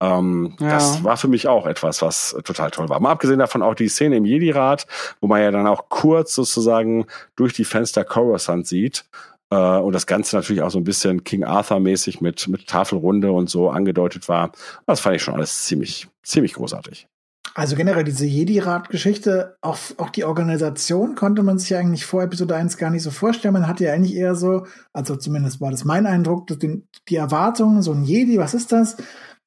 Ähm, 0.00 0.54
ja. 0.60 0.70
Das 0.70 1.04
war 1.04 1.16
für 1.16 1.28
mich 1.28 1.48
auch 1.48 1.66
etwas, 1.66 2.02
was 2.02 2.36
total 2.44 2.70
toll 2.70 2.88
war. 2.88 3.00
Mal 3.00 3.10
abgesehen 3.10 3.38
davon 3.38 3.62
auch 3.62 3.74
die 3.74 3.88
Szene 3.88 4.16
im 4.16 4.24
Jedi-Rat, 4.24 4.86
wo 5.20 5.26
man 5.26 5.42
ja 5.42 5.50
dann 5.50 5.66
auch 5.66 5.88
kurz 5.88 6.34
sozusagen 6.34 7.06
durch 7.34 7.52
die 7.52 7.64
Fenster 7.64 8.04
Coruscant 8.04 8.66
sieht 8.66 9.04
äh, 9.50 9.56
und 9.56 9.92
das 9.92 10.06
Ganze 10.06 10.36
natürlich 10.36 10.62
auch 10.62 10.70
so 10.70 10.78
ein 10.78 10.84
bisschen 10.84 11.24
King 11.24 11.44
Arthur-mäßig 11.44 12.20
mit, 12.20 12.48
mit 12.48 12.66
Tafelrunde 12.66 13.32
und 13.32 13.48
so 13.50 13.70
angedeutet 13.70 14.28
war. 14.28 14.52
Das 14.86 15.00
fand 15.00 15.16
ich 15.16 15.22
schon 15.22 15.34
alles 15.34 15.64
ziemlich, 15.64 16.08
ziemlich 16.22 16.54
großartig. 16.54 17.06
Also 17.54 17.74
generell 17.74 18.04
diese 18.04 18.26
Jedi-Rat-Geschichte, 18.26 19.56
auch, 19.62 19.78
auch 19.96 20.10
die 20.10 20.24
Organisation 20.24 21.14
konnte 21.14 21.42
man 21.42 21.58
sich 21.58 21.70
ja 21.70 21.78
eigentlich 21.78 22.04
vor 22.04 22.22
Episode 22.22 22.54
1 22.54 22.76
gar 22.76 22.90
nicht 22.90 23.02
so 23.02 23.10
vorstellen. 23.10 23.54
Man 23.54 23.66
hatte 23.66 23.84
ja 23.84 23.94
eigentlich 23.94 24.14
eher 24.14 24.34
so, 24.34 24.66
also 24.92 25.16
zumindest 25.16 25.58
war 25.62 25.70
das 25.70 25.86
mein 25.86 26.04
Eindruck, 26.04 26.46
die, 26.48 26.82
die 27.08 27.16
Erwartungen, 27.16 27.80
so 27.80 27.92
ein 27.92 28.04
Jedi, 28.04 28.36
was 28.36 28.52
ist 28.52 28.72
das? 28.72 28.98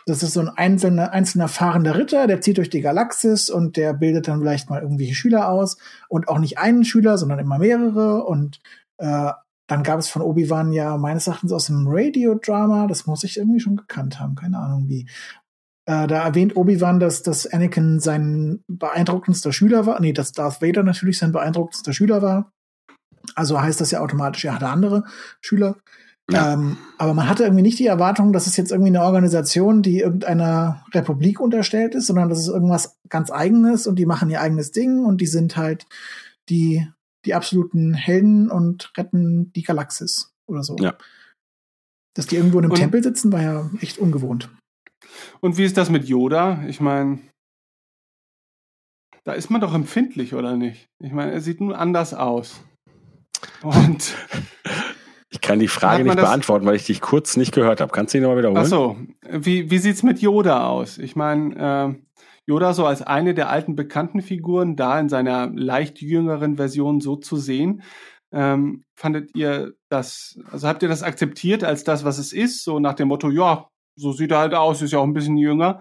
Das 0.08 0.24
ist 0.24 0.34
so 0.34 0.40
ein 0.40 0.50
einzelner, 0.50 1.12
einzelner 1.12 1.48
fahrender 1.48 2.00
Ritter, 2.00 2.26
der 2.26 2.42
zieht 2.42 2.58
durch 2.58 2.72
die 2.72 2.82
Galaxis 2.82 3.52
und 3.52 3.78
der 3.78 3.94
bildet 3.94 4.28
dann 4.28 4.40
vielleicht 4.40 4.72
mal 4.72 4.82
irgendwelche 4.82 5.14
Schüler 5.14 5.48
aus 5.48 5.78
und 6.08 6.30
auch 6.30 6.40
nicht 6.40 6.58
einen 6.58 6.86
Schüler, 6.86 7.20
sondern 7.20 7.38
immer 7.38 7.60
mehrere 7.60 8.24
und 8.24 8.60
äh, 8.98 9.32
dann 9.70 9.84
gab 9.84 10.00
es 10.00 10.10
von 10.10 10.24
Obi-Wan 10.24 10.74
ja 10.74 10.98
meines 10.98 11.28
Erachtens 11.28 11.54
aus 11.54 11.68
dem 11.68 11.86
Radio-Drama, 11.88 12.88
das 12.88 13.06
muss 13.06 13.24
ich 13.24 13.38
irgendwie 13.38 13.60
schon 13.60 13.78
gekannt 13.78 14.20
haben, 14.20 14.34
keine 14.34 14.58
Ahnung 14.58 14.90
wie. 14.90 15.08
Äh, 15.86 16.08
da 16.08 16.24
erwähnt 16.24 16.58
Obi-Wan, 16.58 17.00
dass, 17.00 17.22
dass 17.22 17.46
Anakin 17.46 18.00
sein 18.00 18.64
beeindruckendster 18.68 19.54
Schüler 19.54 19.86
war. 19.86 20.02
Nee, 20.02 20.12
dass 20.12 20.32
Darth 20.32 20.64
Vader 20.64 20.82
natürlich 20.82 21.20
sein 21.20 21.32
beeindruckendster 21.32 21.94
Schüler 21.94 22.24
war. 22.24 22.52
Also 23.36 23.62
heißt 23.62 23.80
das 23.80 23.92
ja 23.92 24.00
automatisch, 24.00 24.44
er 24.44 24.56
hatte 24.56 24.70
andere 24.70 25.04
Schüler. 25.40 25.78
Ja. 26.32 26.54
Ähm, 26.54 26.78
aber 26.98 27.14
man 27.14 27.30
hatte 27.30 27.44
irgendwie 27.44 27.62
nicht 27.62 27.78
die 27.78 27.86
Erwartung, 27.86 28.34
dass 28.34 28.48
es 28.48 28.58
jetzt 28.58 28.72
irgendwie 28.72 28.90
eine 28.90 29.04
Organisation, 29.04 29.84
die 29.84 30.00
irgendeiner 30.00 30.84
Republik 30.96 31.40
unterstellt 31.40 31.94
ist, 31.94 32.08
sondern 32.08 32.30
dass 32.30 32.40
es 32.40 32.48
irgendwas 32.48 32.98
ganz 33.08 33.32
eigenes 33.32 33.86
und 33.86 33.98
die 33.98 34.08
machen 34.08 34.32
ihr 34.32 34.42
eigenes 34.42 34.72
Ding 34.72 35.06
und 35.06 35.22
die 35.22 35.28
sind 35.28 35.58
halt 35.58 35.86
die 36.50 36.88
die 37.26 37.34
absoluten 37.34 37.94
Helden 37.94 38.50
und 38.50 38.92
retten 38.98 39.52
die 39.54 39.64
Galaxis 39.64 40.34
oder 40.48 40.64
so. 40.64 40.76
Ja. 40.80 40.96
Dass 42.16 42.28
die 42.28 42.36
irgendwo 42.36 42.60
in 42.60 42.66
einem 42.66 42.72
und, 42.72 42.80
Tempel 42.80 43.04
sitzen, 43.04 43.32
war 43.32 43.42
ja 43.42 43.70
echt 43.82 43.98
ungewohnt. 43.98 44.50
Und 45.42 45.58
wie 45.58 45.64
ist 45.64 45.78
das 45.78 45.90
mit 45.90 46.06
Yoda? 46.06 46.64
Ich 46.68 46.80
meine, 46.80 47.20
da 49.24 49.34
ist 49.34 49.50
man 49.50 49.62
doch 49.62 49.74
empfindlich, 49.74 50.34
oder 50.34 50.56
nicht? 50.56 50.88
Ich 51.00 51.12
meine, 51.12 51.32
er 51.32 51.42
sieht 51.42 51.62
nun 51.62 51.74
anders 51.74 52.14
aus. 52.14 52.62
Und 53.62 54.16
ich 55.30 55.42
kann 55.42 55.60
die 55.60 55.68
Frage 55.68 56.04
nicht 56.04 56.16
beantworten, 56.16 56.66
weil 56.66 56.76
ich 56.76 56.86
dich 56.86 57.02
kurz 57.02 57.38
nicht 57.38 57.54
gehört 57.54 57.82
habe. 57.82 57.92
Kannst 57.92 58.14
du 58.14 58.18
ihn 58.18 58.24
nochmal 58.24 58.40
wiederholen? 58.40 58.64
Ach 58.64 58.68
so. 58.68 58.98
Wie, 59.30 59.70
wie 59.70 59.78
sieht's 59.78 60.04
mit 60.04 60.20
Yoda 60.20 60.68
aus? 60.68 60.98
Ich 60.98 61.16
meine, 61.16 61.96
äh, 61.96 62.09
Yoda 62.50 62.74
so 62.74 62.88
als 62.88 63.04
eine 63.04 63.36
der 63.36 63.50
alten 63.50 63.76
bekannten 63.76 64.24
Figuren 64.24 64.76
da 64.76 65.00
in 65.00 65.08
seiner 65.08 65.52
leicht 65.54 66.02
jüngeren 66.02 66.58
Version 66.58 67.00
so 67.00 67.16
zu 67.16 67.38
sehen. 67.38 67.84
Ähm, 68.32 68.84
fandet 68.96 69.36
ihr 69.36 69.74
das, 69.88 70.40
also 70.52 70.68
habt 70.68 70.82
ihr 70.82 70.90
das 70.90 71.04
akzeptiert 71.04 71.64
als 71.64 71.84
das, 71.84 72.04
was 72.04 72.18
es 72.18 72.34
ist, 72.34 72.64
so 72.64 72.80
nach 72.80 72.96
dem 72.96 73.08
Motto, 73.08 73.30
ja, 73.30 73.68
so 73.96 74.14
sieht 74.14 74.32
er 74.32 74.40
halt 74.40 74.56
aus, 74.56 74.82
ist 74.82 74.92
ja 74.92 74.98
auch 74.98 75.04
ein 75.04 75.14
bisschen 75.14 75.38
jünger? 75.38 75.80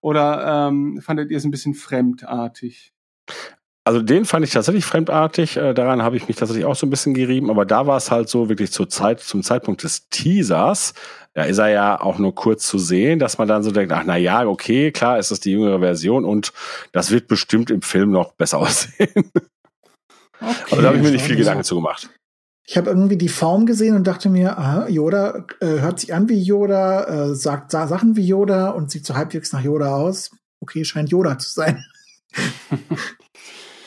Oder 0.00 0.68
ähm, 0.68 1.00
fandet 1.02 1.30
ihr 1.30 1.36
es 1.36 1.44
ein 1.44 1.50
bisschen 1.50 1.74
fremdartig? 1.74 2.94
Also 3.84 4.00
den 4.02 4.24
fand 4.24 4.44
ich 4.44 4.52
tatsächlich 4.52 4.86
fremdartig, 4.86 5.58
äh, 5.58 5.74
daran 5.74 6.02
habe 6.02 6.16
ich 6.16 6.28
mich 6.28 6.36
tatsächlich 6.36 6.64
auch 6.64 6.76
so 6.76 6.86
ein 6.86 6.90
bisschen 6.90 7.12
gerieben, 7.12 7.50
aber 7.50 7.66
da 7.66 7.86
war 7.86 7.98
es 7.98 8.10
halt 8.10 8.30
so 8.30 8.48
wirklich 8.48 8.72
zur 8.72 8.88
Zeit, 8.88 9.20
zum 9.20 9.42
Zeitpunkt 9.42 9.82
des 9.82 10.08
Teasers, 10.08 10.94
da 11.36 11.44
ist 11.44 11.58
er 11.58 11.68
ja 11.68 12.00
auch 12.00 12.16
nur 12.16 12.34
kurz 12.34 12.66
zu 12.66 12.78
sehen, 12.78 13.18
dass 13.18 13.36
man 13.36 13.46
dann 13.46 13.62
so 13.62 13.70
denkt, 13.70 13.92
ach 13.92 14.04
na 14.06 14.16
ja, 14.16 14.46
okay, 14.46 14.90
klar, 14.90 15.18
ist 15.18 15.30
das 15.30 15.38
die 15.38 15.50
jüngere 15.50 15.80
Version 15.80 16.24
und 16.24 16.54
das 16.92 17.10
wird 17.10 17.28
bestimmt 17.28 17.70
im 17.70 17.82
Film 17.82 18.10
noch 18.10 18.32
besser 18.32 18.56
aussehen. 18.60 19.30
Okay, 20.40 20.72
aber 20.72 20.80
da 20.80 20.88
habe 20.88 20.96
ich 20.96 21.02
mir 21.02 21.10
nicht 21.10 21.26
viel 21.26 21.36
Gedanken 21.36 21.62
zu 21.62 21.74
gemacht. 21.74 22.08
Ich 22.66 22.78
habe 22.78 22.88
irgendwie 22.88 23.18
die 23.18 23.28
Form 23.28 23.66
gesehen 23.66 23.94
und 23.96 24.06
dachte 24.06 24.30
mir, 24.30 24.58
aha, 24.58 24.88
Yoda 24.88 25.44
äh, 25.60 25.80
hört 25.80 26.00
sich 26.00 26.14
an 26.14 26.30
wie 26.30 26.40
Yoda, 26.40 27.04
äh, 27.04 27.34
sagt 27.34 27.70
Sachen 27.70 28.16
wie 28.16 28.26
Yoda 28.26 28.70
und 28.70 28.90
sieht 28.90 29.04
so 29.04 29.14
halbwegs 29.14 29.52
nach 29.52 29.62
Yoda 29.62 29.94
aus. 29.94 30.30
Okay, 30.60 30.84
scheint 30.86 31.10
Yoda 31.10 31.38
zu 31.38 31.50
sein. 31.50 31.84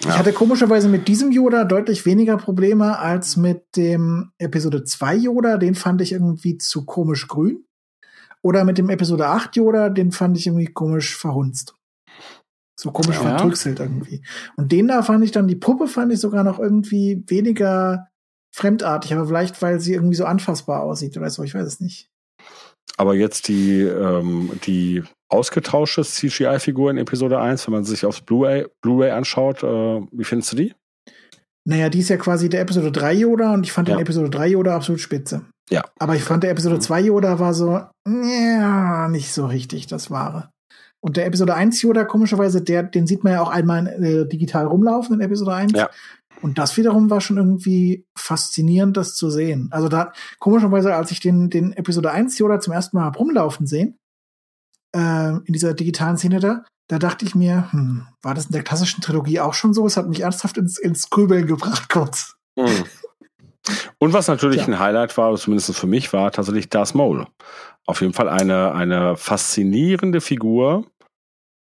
Ich 0.01 0.17
hatte 0.17 0.31
komischerweise 0.31 0.87
mit 0.87 1.07
diesem 1.07 1.31
Yoda 1.31 1.65
deutlich 1.65 2.05
weniger 2.05 2.37
Probleme 2.37 2.99
als 2.99 3.35
mit 3.35 3.75
dem 3.75 4.31
Episode 4.37 4.83
2 4.83 5.15
Yoda. 5.15 5.57
Den 5.57 5.75
fand 5.75 6.01
ich 6.01 6.13
irgendwie 6.13 6.57
zu 6.57 6.85
komisch 6.85 7.27
grün. 7.27 7.65
Oder 8.41 8.63
mit 8.63 8.77
dem 8.77 8.89
Episode 8.89 9.27
8 9.27 9.57
Yoda, 9.57 9.89
den 9.89 10.11
fand 10.11 10.37
ich 10.37 10.47
irgendwie 10.47 10.67
komisch 10.67 11.17
verhunzt. 11.17 11.75
So 12.79 12.91
komisch 12.91 13.17
ja. 13.17 13.23
vertrüxelt 13.23 13.81
irgendwie. 13.81 14.23
Und 14.55 14.71
den 14.71 14.87
da 14.87 15.03
fand 15.03 15.23
ich 15.25 15.31
dann, 15.31 15.49
die 15.49 15.57
Puppe 15.57 15.87
fand 15.87 16.13
ich 16.13 16.19
sogar 16.19 16.45
noch 16.45 16.59
irgendwie 16.59 17.21
weniger 17.27 18.07
fremdartig, 18.51 19.13
aber 19.13 19.27
vielleicht, 19.27 19.61
weil 19.61 19.81
sie 19.81 19.93
irgendwie 19.93 20.15
so 20.15 20.23
anfassbar 20.23 20.83
aussieht 20.83 21.17
oder 21.17 21.29
so, 21.29 21.43
ich 21.43 21.53
weiß 21.53 21.67
es 21.67 21.81
nicht. 21.81 22.08
Aber 22.97 23.15
jetzt 23.15 23.47
die, 23.47 23.81
ähm, 23.81 24.51
die 24.65 25.03
ausgetauschte 25.29 26.03
CGI-Figur 26.03 26.91
in 26.91 26.97
Episode 26.97 27.39
1, 27.39 27.67
wenn 27.67 27.73
man 27.73 27.83
sich 27.85 28.05
aufs 28.05 28.21
Blu-ray 28.21 28.67
Blu 28.81 29.03
anschaut, 29.03 29.63
äh, 29.63 30.01
wie 30.11 30.23
findest 30.23 30.51
du 30.51 30.55
die? 30.57 30.73
Naja, 31.65 31.89
die 31.89 31.99
ist 31.99 32.09
ja 32.09 32.17
quasi 32.17 32.49
der 32.49 32.61
Episode 32.61 32.91
3 32.91 33.13
Yoda 33.13 33.53
und 33.53 33.65
ich 33.65 33.71
fand 33.71 33.87
ja. 33.87 33.95
den 33.95 34.01
Episode 34.01 34.29
3 34.29 34.47
Yoda 34.47 34.75
absolut 34.75 35.01
spitze. 35.01 35.45
Ja. 35.69 35.83
Aber 35.99 36.15
ich 36.15 36.23
fand 36.23 36.43
der 36.43 36.51
Episode 36.51 36.79
2 36.79 37.01
Yoda 37.01 37.39
war 37.39 37.53
so, 37.53 37.79
ja, 38.07 39.07
nicht 39.07 39.31
so 39.31 39.45
richtig 39.45 39.87
das 39.87 40.09
Wahre. 40.09 40.49
Und 41.01 41.15
der 41.15 41.27
Episode 41.27 41.53
1 41.53 41.81
Yoda, 41.81 42.03
komischerweise, 42.03 42.61
der, 42.61 42.83
den 42.83 43.07
sieht 43.07 43.23
man 43.23 43.33
ja 43.33 43.41
auch 43.41 43.49
einmal 43.49 43.87
äh, 43.87 44.27
digital 44.27 44.65
rumlaufen 44.65 45.15
in 45.15 45.21
Episode 45.21 45.53
1. 45.53 45.73
Ja. 45.73 45.89
Und 46.41 46.57
das 46.57 46.77
wiederum 46.77 47.09
war 47.09 47.21
schon 47.21 47.37
irgendwie 47.37 48.05
faszinierend, 48.17 48.95
das 48.95 49.15
zu 49.15 49.29
sehen. 49.29 49.67
Also 49.71 49.89
da, 49.89 50.13
komischerweise, 50.39 50.95
als 50.95 51.11
ich 51.11 51.19
den, 51.19 51.49
den 51.49 51.73
Episode 51.73 52.11
1 52.11 52.37
Yoda 52.37 52.59
zum 52.59 52.73
ersten 52.73 52.97
Mal 52.97 53.05
hab 53.05 53.19
rumlaufen 53.19 53.67
sehen, 53.67 53.97
äh, 54.95 55.31
in 55.31 55.53
dieser 55.53 55.73
digitalen 55.73 56.17
Szene 56.17 56.39
da, 56.39 56.63
da 56.87 56.97
dachte 56.97 57.23
ich 57.23 57.35
mir, 57.35 57.71
hm, 57.71 58.07
war 58.21 58.33
das 58.33 58.47
in 58.47 58.53
der 58.53 58.63
klassischen 58.63 59.01
Trilogie 59.01 59.39
auch 59.39 59.53
schon 59.53 59.73
so? 59.73 59.85
Es 59.85 59.97
hat 59.97 60.09
mich 60.09 60.21
ernsthaft 60.21 60.57
ins, 60.57 60.79
ins 60.79 61.09
Grübeln 61.09 61.45
gebracht, 61.45 61.89
kurz. 61.89 62.35
Mhm. 62.55 62.85
Und 63.99 64.13
was 64.13 64.27
natürlich 64.27 64.61
ja. 64.61 64.67
ein 64.67 64.79
Highlight 64.79 65.15
war, 65.17 65.35
zumindest 65.35 65.75
für 65.75 65.87
mich, 65.87 66.11
war 66.13 66.31
tatsächlich 66.31 66.69
Darth 66.69 66.95
Maul. 66.95 67.27
Auf 67.85 68.01
jeden 68.01 68.13
Fall 68.13 68.29
eine, 68.29 68.73
eine 68.73 69.17
faszinierende 69.17 70.21
Figur. 70.21 70.85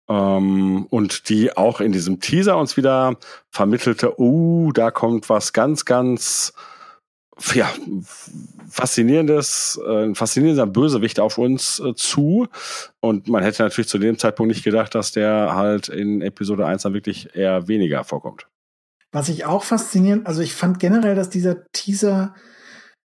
Ähm, 0.09 0.87
und 0.91 1.29
die 1.29 1.57
auch 1.57 1.81
in 1.81 1.93
diesem 1.93 2.21
Teaser 2.21 2.57
uns 2.59 2.77
wieder 2.77 3.17
vermittelte, 3.51 4.21
uh, 4.21 4.73
da 4.73 4.91
kommt 4.91 5.29
was 5.29 5.53
ganz, 5.53 5.85
ganz 5.85 6.53
ja, 7.55 7.71
faszinierendes, 8.69 9.81
äh, 9.85 10.05
ein 10.05 10.15
faszinierender 10.15 10.67
Bösewicht 10.67 11.19
auf 11.21 11.39
uns 11.39 11.81
äh, 11.81 11.95
zu. 11.95 12.49
Und 13.01 13.29
man 13.29 13.43
hätte 13.43 13.63
natürlich 13.63 13.89
zu 13.89 13.99
dem 13.99 14.19
Zeitpunkt 14.19 14.49
nicht 14.49 14.65
gedacht, 14.65 14.95
dass 14.95 15.13
der 15.13 15.55
halt 15.55 15.89
in 15.89 16.23
Episode 16.23 16.67
1 16.67 16.83
dann 16.83 16.95
wirklich 16.95 17.35
eher 17.35 17.69
weniger 17.69 18.05
vorkommt. 18.05 18.47
Was 19.13 19.29
ich 19.29 19.45
auch 19.45 19.63
faszinierend, 19.63 20.27
also 20.27 20.41
ich 20.41 20.55
fand 20.55 20.79
generell, 20.79 21.15
dass 21.15 21.29
dieser 21.29 21.71
Teaser 21.73 22.35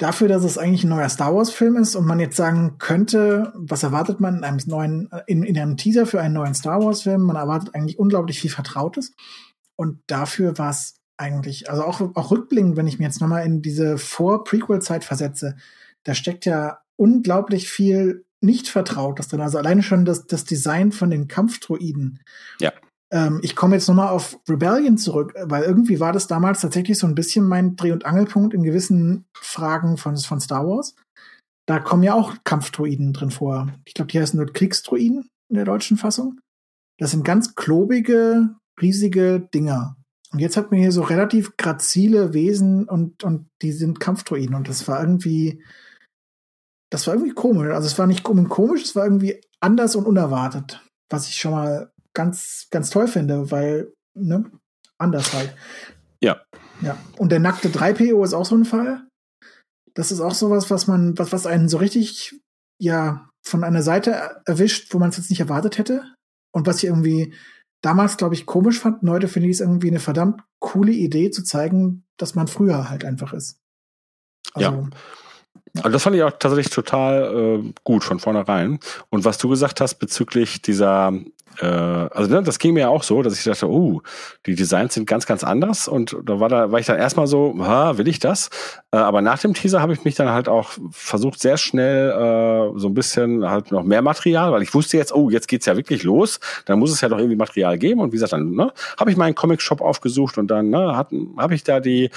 dafür, 0.02 0.28
dass 0.28 0.44
es 0.44 0.58
eigentlich 0.58 0.84
ein 0.84 0.90
neuer 0.90 1.08
Star 1.08 1.34
Wars 1.34 1.50
Film 1.50 1.76
ist 1.76 1.94
und 1.94 2.06
man 2.06 2.18
jetzt 2.18 2.36
sagen 2.36 2.78
könnte, 2.78 3.52
was 3.54 3.82
erwartet 3.82 4.20
man 4.20 4.38
in 4.38 4.44
einem 4.44 4.58
neuen, 4.66 5.10
in, 5.26 5.42
in 5.44 5.56
einem 5.58 5.76
Teaser 5.76 6.06
für 6.06 6.20
einen 6.20 6.34
neuen 6.34 6.54
Star 6.54 6.82
Wars 6.82 7.02
Film? 7.02 7.22
Man 7.22 7.36
erwartet 7.36 7.74
eigentlich 7.74 7.98
unglaublich 7.98 8.40
viel 8.40 8.50
Vertrautes. 8.50 9.14
Und 9.76 10.00
dafür 10.08 10.58
war 10.58 10.70
es 10.70 10.96
eigentlich, 11.16 11.70
also 11.70 11.84
auch, 11.84 12.00
auch 12.14 12.30
rückblickend, 12.30 12.76
wenn 12.76 12.88
ich 12.88 12.98
mir 12.98 13.04
jetzt 13.04 13.20
nochmal 13.20 13.46
in 13.46 13.62
diese 13.62 13.96
Vor-Prequel-Zeit 13.96 15.04
versetze, 15.04 15.56
da 16.02 16.14
steckt 16.14 16.46
ja 16.46 16.80
unglaublich 16.96 17.68
viel 17.68 18.24
nicht 18.40 18.68
Vertrautes 18.68 19.28
drin. 19.28 19.40
Also 19.40 19.58
alleine 19.58 19.84
schon 19.84 20.04
das, 20.04 20.26
das 20.26 20.44
Design 20.44 20.90
von 20.90 21.10
den 21.10 21.28
Kampfdroiden. 21.28 22.20
Ja. 22.60 22.72
Ähm, 23.12 23.40
ich 23.42 23.54
komme 23.54 23.76
jetzt 23.76 23.88
nochmal 23.88 24.08
auf 24.08 24.40
Rebellion 24.48 24.96
zurück, 24.96 25.34
weil 25.42 25.64
irgendwie 25.64 26.00
war 26.00 26.12
das 26.12 26.26
damals 26.26 26.62
tatsächlich 26.62 26.98
so 26.98 27.06
ein 27.06 27.14
bisschen 27.14 27.46
mein 27.46 27.76
Dreh- 27.76 27.92
und 27.92 28.06
Angelpunkt 28.06 28.54
in 28.54 28.62
gewissen 28.62 29.26
Fragen 29.36 29.98
von, 29.98 30.16
von 30.16 30.40
Star 30.40 30.66
Wars. 30.66 30.96
Da 31.66 31.78
kommen 31.78 32.02
ja 32.02 32.14
auch 32.14 32.34
Kampfdroiden 32.44 33.12
drin 33.12 33.30
vor. 33.30 33.72
Ich 33.84 33.94
glaube, 33.94 34.10
die 34.10 34.20
heißen 34.20 34.36
nur 34.36 34.52
Kriegsdroiden 34.52 35.28
in 35.48 35.54
der 35.54 35.64
deutschen 35.64 35.96
Fassung. 35.96 36.40
Das 36.98 37.10
sind 37.10 37.24
ganz 37.24 37.54
klobige, 37.54 38.56
riesige 38.80 39.40
Dinger. 39.54 39.96
Und 40.32 40.38
jetzt 40.38 40.56
hat 40.56 40.70
man 40.70 40.80
hier 40.80 40.92
so 40.92 41.02
relativ 41.02 41.56
grazile 41.58 42.32
Wesen 42.32 42.88
und, 42.88 43.22
und 43.22 43.48
die 43.60 43.72
sind 43.72 44.00
Kampfdroiden. 44.00 44.54
Und 44.54 44.68
das 44.68 44.88
war 44.88 45.00
irgendwie, 45.00 45.62
das 46.90 47.06
war 47.06 47.14
irgendwie 47.14 47.34
komisch. 47.34 47.70
Also 47.70 47.86
es 47.86 47.98
war 47.98 48.06
nicht 48.06 48.24
komisch, 48.24 48.82
es 48.82 48.96
war 48.96 49.04
irgendwie 49.04 49.40
anders 49.60 49.94
und 49.94 50.06
unerwartet. 50.06 50.80
Was 51.10 51.28
ich 51.28 51.36
schon 51.36 51.52
mal 51.52 51.92
ganz, 52.14 52.68
ganz 52.70 52.90
toll 52.90 53.08
finde, 53.08 53.50
weil, 53.50 53.92
ne, 54.14 54.50
anders 54.98 55.32
halt. 55.32 55.54
Ja. 56.22 56.42
Ja. 56.80 56.96
Und 57.18 57.32
der 57.32 57.40
nackte 57.40 57.68
3PO 57.68 58.24
ist 58.24 58.34
auch 58.34 58.46
so 58.46 58.56
ein 58.56 58.64
Fall. 58.64 59.06
Das 59.94 60.10
ist 60.10 60.20
auch 60.20 60.34
sowas, 60.34 60.70
was 60.70 60.86
man, 60.86 61.18
was, 61.18 61.32
was 61.32 61.46
einen 61.46 61.68
so 61.68 61.78
richtig, 61.78 62.40
ja, 62.80 63.28
von 63.44 63.64
einer 63.64 63.82
Seite 63.82 64.40
erwischt, 64.46 64.94
wo 64.94 64.98
man 64.98 65.10
es 65.10 65.16
jetzt 65.16 65.30
nicht 65.30 65.40
erwartet 65.40 65.78
hätte. 65.78 66.14
Und 66.54 66.66
was 66.66 66.78
ich 66.78 66.84
irgendwie 66.84 67.34
damals, 67.82 68.16
glaube 68.16 68.34
ich, 68.34 68.46
komisch 68.46 68.78
fand. 68.78 69.02
Heute 69.08 69.28
finde 69.28 69.48
ich 69.48 69.54
es 69.54 69.60
irgendwie 69.60 69.88
eine 69.88 70.00
verdammt 70.00 70.42
coole 70.60 70.92
Idee 70.92 71.30
zu 71.30 71.42
zeigen, 71.42 72.04
dass 72.16 72.34
man 72.34 72.46
früher 72.46 72.88
halt 72.88 73.04
einfach 73.04 73.32
ist. 73.32 73.58
Also, 74.54 74.70
ja. 74.70 74.88
Also 75.78 75.88
das 75.88 76.02
fand 76.02 76.16
ich 76.16 76.22
auch 76.22 76.32
tatsächlich 76.32 76.70
total 76.70 77.62
äh, 77.64 77.72
gut 77.84 78.04
von 78.04 78.20
vornherein. 78.20 78.78
Und 79.10 79.24
was 79.24 79.38
du 79.38 79.48
gesagt 79.48 79.80
hast 79.80 79.94
bezüglich 79.96 80.62
dieser 80.62 81.12
äh, 81.60 81.66
also 81.66 82.30
ne, 82.30 82.42
das 82.42 82.58
ging 82.58 82.74
mir 82.74 82.80
ja 82.80 82.88
auch 82.88 83.02
so, 83.02 83.22
dass 83.22 83.38
ich 83.38 83.44
dachte, 83.44 83.68
oh, 83.68 84.02
die 84.46 84.54
Designs 84.54 84.94
sind 84.94 85.06
ganz, 85.06 85.26
ganz 85.26 85.44
anders. 85.44 85.88
Und 85.88 86.16
da 86.24 86.40
war 86.40 86.48
da 86.48 86.70
war 86.70 86.80
ich 86.80 86.86
dann 86.86 86.98
erstmal 86.98 87.26
so, 87.26 87.54
ha, 87.58 87.98
will 87.98 88.08
ich 88.08 88.18
das? 88.18 88.50
Äh, 88.92 88.96
aber 88.96 89.22
nach 89.22 89.38
dem 89.38 89.54
Teaser 89.54 89.80
habe 89.80 89.92
ich 89.92 90.04
mich 90.04 90.14
dann 90.14 90.30
halt 90.30 90.48
auch 90.48 90.70
versucht, 90.90 91.40
sehr 91.40 91.56
schnell 91.56 92.10
äh, 92.10 92.78
so 92.78 92.88
ein 92.88 92.94
bisschen 92.94 93.48
halt 93.48 93.72
noch 93.72 93.82
mehr 93.82 94.02
Material, 94.02 94.52
weil 94.52 94.62
ich 94.62 94.74
wusste 94.74 94.96
jetzt, 94.96 95.14
oh, 95.14 95.30
jetzt 95.30 95.48
geht's 95.48 95.66
ja 95.66 95.76
wirklich 95.76 96.02
los, 96.02 96.40
dann 96.66 96.78
muss 96.78 96.92
es 96.92 97.00
ja 97.00 97.08
doch 97.08 97.18
irgendwie 97.18 97.36
Material 97.36 97.78
geben. 97.78 98.00
Und 98.00 98.12
wie 98.12 98.16
gesagt, 98.16 98.32
dann 98.32 98.52
ne, 98.52 98.72
habe 98.98 99.10
ich 99.10 99.16
meinen 99.16 99.34
Comic-Shop 99.34 99.80
aufgesucht 99.80 100.38
und 100.38 100.48
dann 100.48 100.70
ne, 100.70 100.96
habe 100.96 101.54
ich 101.54 101.64
da 101.64 101.80
die 101.80 102.10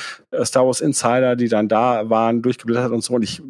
Star 0.43 0.65
Wars 0.65 0.81
Insider, 0.81 1.35
die 1.35 1.49
dann 1.49 1.67
da 1.67 2.09
waren, 2.09 2.41
durchgeblättert 2.41 2.91
und 2.91 3.03
so. 3.03 3.15
Und 3.15 3.23
ich 3.23 3.41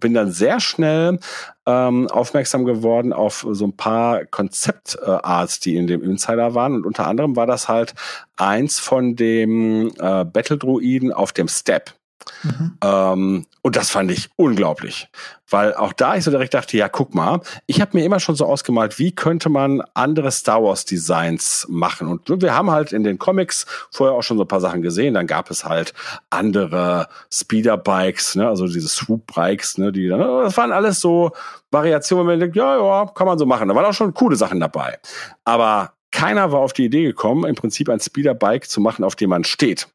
bin 0.00 0.14
dann 0.14 0.30
sehr 0.30 0.60
schnell 0.60 1.18
ähm, 1.66 2.08
aufmerksam 2.08 2.64
geworden 2.64 3.12
auf 3.12 3.46
so 3.50 3.66
ein 3.66 3.76
paar 3.76 4.24
Konzeptarts, 4.24 5.60
die 5.60 5.76
in 5.76 5.86
dem 5.86 6.02
Insider 6.02 6.54
waren. 6.54 6.74
Und 6.74 6.86
unter 6.86 7.06
anderem 7.06 7.36
war 7.36 7.46
das 7.46 7.68
halt 7.68 7.94
eins 8.36 8.78
von 8.78 9.16
dem 9.16 9.88
äh, 9.98 10.24
Battle-Druiden 10.24 11.12
auf 11.12 11.32
dem 11.32 11.48
Step. 11.48 11.94
Mhm. 12.42 12.78
Ähm, 12.82 13.46
und 13.62 13.76
das 13.76 13.90
fand 13.90 14.10
ich 14.10 14.30
unglaublich, 14.36 15.08
weil 15.48 15.74
auch 15.74 15.92
da 15.92 16.16
ich 16.16 16.24
so 16.24 16.30
direkt 16.30 16.54
dachte, 16.54 16.76
ja, 16.76 16.88
guck 16.88 17.14
mal, 17.14 17.40
ich 17.66 17.80
habe 17.80 17.96
mir 17.96 18.04
immer 18.04 18.20
schon 18.20 18.34
so 18.34 18.46
ausgemalt, 18.46 18.98
wie 18.98 19.12
könnte 19.12 19.50
man 19.50 19.82
andere 19.92 20.30
Star 20.30 20.62
Wars 20.62 20.86
Designs 20.86 21.66
machen. 21.68 22.08
Und 22.08 22.40
wir 22.40 22.54
haben 22.54 22.70
halt 22.70 22.92
in 22.92 23.04
den 23.04 23.18
Comics 23.18 23.66
vorher 23.90 24.16
auch 24.16 24.22
schon 24.22 24.38
so 24.38 24.44
ein 24.44 24.48
paar 24.48 24.60
Sachen 24.60 24.80
gesehen. 24.80 25.14
Dann 25.14 25.26
gab 25.26 25.50
es 25.50 25.64
halt 25.64 25.92
andere 26.30 27.08
Speederbikes, 27.30 28.36
ne, 28.36 28.48
also 28.48 28.66
diese 28.66 28.88
Swoop-Bikes, 28.88 29.78
ne, 29.78 29.92
die 29.92 30.08
dann, 30.08 30.20
das 30.20 30.56
waren 30.56 30.72
alles 30.72 31.00
so 31.00 31.32
Variationen, 31.70 32.26
wo 32.26 32.30
man 32.30 32.40
denkt, 32.40 32.56
ja, 32.56 32.78
ja, 32.78 33.06
kann 33.06 33.26
man 33.26 33.38
so 33.38 33.44
machen. 33.44 33.68
Da 33.68 33.74
waren 33.74 33.84
auch 33.84 33.92
schon 33.92 34.14
coole 34.14 34.36
Sachen 34.36 34.60
dabei. 34.60 34.98
Aber 35.44 35.92
keiner 36.12 36.50
war 36.50 36.60
auf 36.60 36.72
die 36.72 36.86
Idee 36.86 37.04
gekommen, 37.04 37.44
im 37.44 37.54
Prinzip 37.54 37.88
ein 37.88 38.00
Speederbike 38.00 38.68
zu 38.68 38.80
machen, 38.80 39.04
auf 39.04 39.16
dem 39.16 39.30
man 39.30 39.44
steht. 39.44 39.88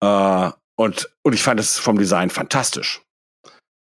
Äh, 0.00 0.50
und, 0.76 1.10
und 1.22 1.32
ich 1.32 1.42
fand 1.42 1.60
es 1.60 1.78
vom 1.78 1.98
Design 1.98 2.30
fantastisch. 2.30 3.02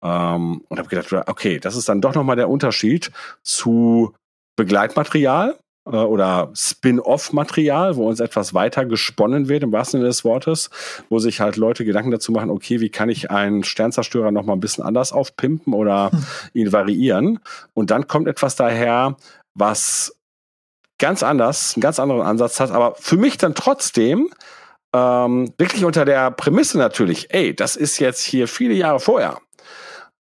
Ähm, 0.02 0.64
und 0.68 0.78
habe 0.78 0.88
gedacht, 0.88 1.28
okay, 1.28 1.60
das 1.60 1.76
ist 1.76 1.88
dann 1.88 2.00
doch 2.00 2.14
nochmal 2.14 2.36
der 2.36 2.48
Unterschied 2.48 3.12
zu 3.42 4.14
Begleitmaterial 4.56 5.58
äh, 5.86 5.90
oder 5.90 6.50
Spin-off-Material, 6.54 7.96
wo 7.96 8.08
uns 8.08 8.18
etwas 8.18 8.52
weiter 8.52 8.84
gesponnen 8.84 9.48
wird, 9.48 9.62
im 9.62 9.72
wahrsten 9.72 10.00
Sinne 10.00 10.08
des 10.08 10.24
Wortes, 10.24 10.70
wo 11.08 11.20
sich 11.20 11.40
halt 11.40 11.56
Leute 11.56 11.84
Gedanken 11.84 12.10
dazu 12.10 12.32
machen, 12.32 12.50
okay, 12.50 12.80
wie 12.80 12.90
kann 12.90 13.08
ich 13.08 13.30
einen 13.30 13.62
Sternzerstörer 13.62 14.32
nochmal 14.32 14.56
ein 14.56 14.60
bisschen 14.60 14.84
anders 14.84 15.12
aufpimpen 15.12 15.72
oder 15.72 16.10
hm. 16.10 16.24
ihn 16.52 16.72
variieren. 16.72 17.38
Und 17.74 17.90
dann 17.90 18.08
kommt 18.08 18.26
etwas 18.26 18.56
daher, 18.56 19.16
was 19.54 20.16
ganz 20.98 21.22
anders, 21.22 21.74
einen 21.74 21.82
ganz 21.82 21.98
anderen 21.98 22.22
Ansatz 22.22 22.60
hat, 22.60 22.70
aber 22.70 22.94
für 22.96 23.16
mich 23.16 23.38
dann 23.38 23.54
trotzdem 23.54 24.30
ähm, 24.92 25.52
wirklich 25.58 25.84
unter 25.84 26.04
der 26.04 26.30
Prämisse 26.30 26.78
natürlich, 26.78 27.32
ey, 27.32 27.54
das 27.54 27.76
ist 27.76 27.98
jetzt 27.98 28.22
hier 28.22 28.48
viele 28.48 28.74
Jahre 28.74 29.00
vorher, 29.00 29.38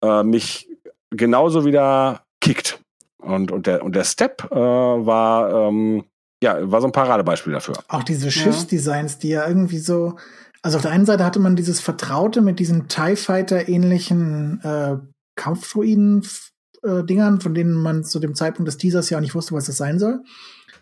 äh, 0.02 0.22
mich 0.22 0.68
genauso 1.10 1.64
wieder 1.64 2.22
kickt. 2.40 2.80
Und, 3.18 3.51
und, 3.51 3.66
der, 3.66 3.84
und 3.84 3.94
der 3.94 4.05
Step 4.05 4.48
äh, 4.51 4.56
war, 4.56 5.68
ähm, 5.68 6.05
ja, 6.42 6.70
war 6.70 6.80
so 6.80 6.86
ein 6.86 6.92
Paradebeispiel 6.92 7.52
dafür. 7.52 7.74
Auch 7.88 8.02
diese 8.02 8.30
Schiffsdesigns, 8.30 9.18
die 9.18 9.28
ja 9.28 9.47
irgendwie 9.47 9.78
so, 9.78 10.16
also 10.62 10.78
auf 10.78 10.82
der 10.82 10.92
einen 10.92 11.05
Seite 11.05 11.24
hatte 11.24 11.40
man 11.40 11.56
dieses 11.56 11.80
Vertraute 11.80 12.40
mit 12.40 12.59
diesen 12.59 12.88
TIE 12.88 13.16
Fighter 13.16 13.68
ähnlichen 13.68 14.60
äh, 14.62 14.97
Kampfdruiden-Dingern, 15.36 17.38
äh, 17.38 17.40
von 17.40 17.55
denen 17.55 17.74
man 17.74 18.05
zu 18.05 18.20
dem 18.20 18.34
Zeitpunkt 18.34 18.68
des 18.68 18.78
Teasers 18.78 19.10
ja 19.10 19.18
auch 19.18 19.22
nicht 19.22 19.34
wusste, 19.34 19.55
was 19.55 19.66
das 19.66 19.76
sein 19.76 19.98
soll. 19.98 20.22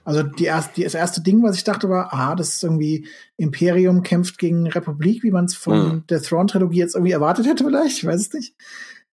Also 0.09 0.23
die 0.23 0.47
erste, 0.47 0.83
das 0.83 0.95
erste 0.95 1.21
Ding, 1.21 1.43
was 1.43 1.57
ich 1.57 1.65
dachte, 1.65 1.91
war, 1.91 2.15
ah, 2.15 2.35
das 2.35 2.55
ist 2.55 2.65
irgendwie 2.65 3.07
Imperium 3.37 4.03
kämpft 4.03 4.39
gegen 4.39 4.67
Republik, 4.67 5.23
wie 5.23 5.31
man 5.31 5.45
es 5.45 5.55
von 5.55 5.79
mhm. 5.79 6.07
der 6.07 6.23
Throne-Trilogie 6.23 6.79
jetzt 6.79 6.95
irgendwie 6.95 7.13
erwartet 7.13 7.47
hätte, 7.47 7.65
vielleicht, 7.65 7.99
ich 7.99 8.07
weiß 8.07 8.19
es 8.19 8.33
nicht. 8.33 8.55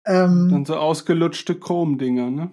Ähm, 0.07 0.51
Dann 0.53 0.65
so 0.65 0.77
ausgelutschte 0.77 1.59
Chrom-Dinger, 1.59 2.31
ne? 2.31 2.53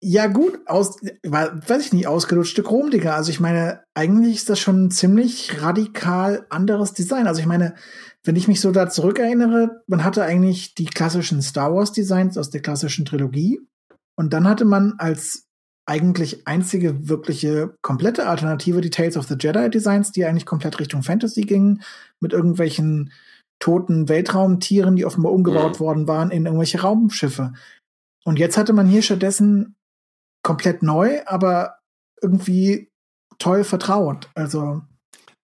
Ja, 0.00 0.28
gut, 0.28 0.60
aus, 0.66 1.00
weiß 1.24 1.86
ich 1.86 1.92
nicht, 1.92 2.06
ausgelutschte 2.06 2.62
Chrom-Dinger. 2.62 3.16
Also 3.16 3.32
ich 3.32 3.40
meine, 3.40 3.82
eigentlich 3.94 4.36
ist 4.36 4.48
das 4.48 4.60
schon 4.60 4.84
ein 4.84 4.90
ziemlich 4.92 5.60
radikal 5.60 6.46
anderes 6.50 6.92
Design. 6.92 7.26
Also 7.26 7.40
ich 7.40 7.48
meine, 7.48 7.74
wenn 8.22 8.36
ich 8.36 8.46
mich 8.46 8.60
so 8.60 8.70
da 8.70 8.88
zurückerinnere, 8.88 9.82
man 9.88 10.04
hatte 10.04 10.22
eigentlich 10.22 10.76
die 10.76 10.86
klassischen 10.86 11.42
Star 11.42 11.74
Wars 11.74 11.90
Designs 11.90 12.38
aus 12.38 12.50
der 12.50 12.62
klassischen 12.62 13.06
Trilogie 13.06 13.58
und 14.16 14.32
dann 14.32 14.48
hatte 14.48 14.64
man 14.64 14.94
als 14.98 15.49
eigentlich 15.90 16.46
einzige 16.46 17.08
wirkliche 17.08 17.74
komplette 17.82 18.28
Alternative 18.28 18.80
die 18.80 18.90
Tales 18.90 19.16
of 19.16 19.26
the 19.26 19.34
Jedi 19.36 19.68
Designs, 19.68 20.12
die 20.12 20.24
eigentlich 20.24 20.46
komplett 20.46 20.78
Richtung 20.78 21.02
Fantasy 21.02 21.40
gingen, 21.40 21.82
mit 22.20 22.32
irgendwelchen 22.32 23.12
toten 23.58 24.08
Weltraumtieren, 24.08 24.94
die 24.94 25.04
offenbar 25.04 25.32
umgebaut 25.32 25.74
mhm. 25.74 25.84
worden 25.84 26.06
waren 26.06 26.30
in 26.30 26.46
irgendwelche 26.46 26.80
Raumschiffe. 26.80 27.54
Und 28.24 28.38
jetzt 28.38 28.56
hatte 28.56 28.72
man 28.72 28.86
hier 28.86 29.02
stattdessen 29.02 29.74
komplett 30.44 30.84
neu, 30.84 31.22
aber 31.26 31.78
irgendwie 32.22 32.88
toll 33.38 33.64
vertraut. 33.64 34.30
Also 34.34 34.82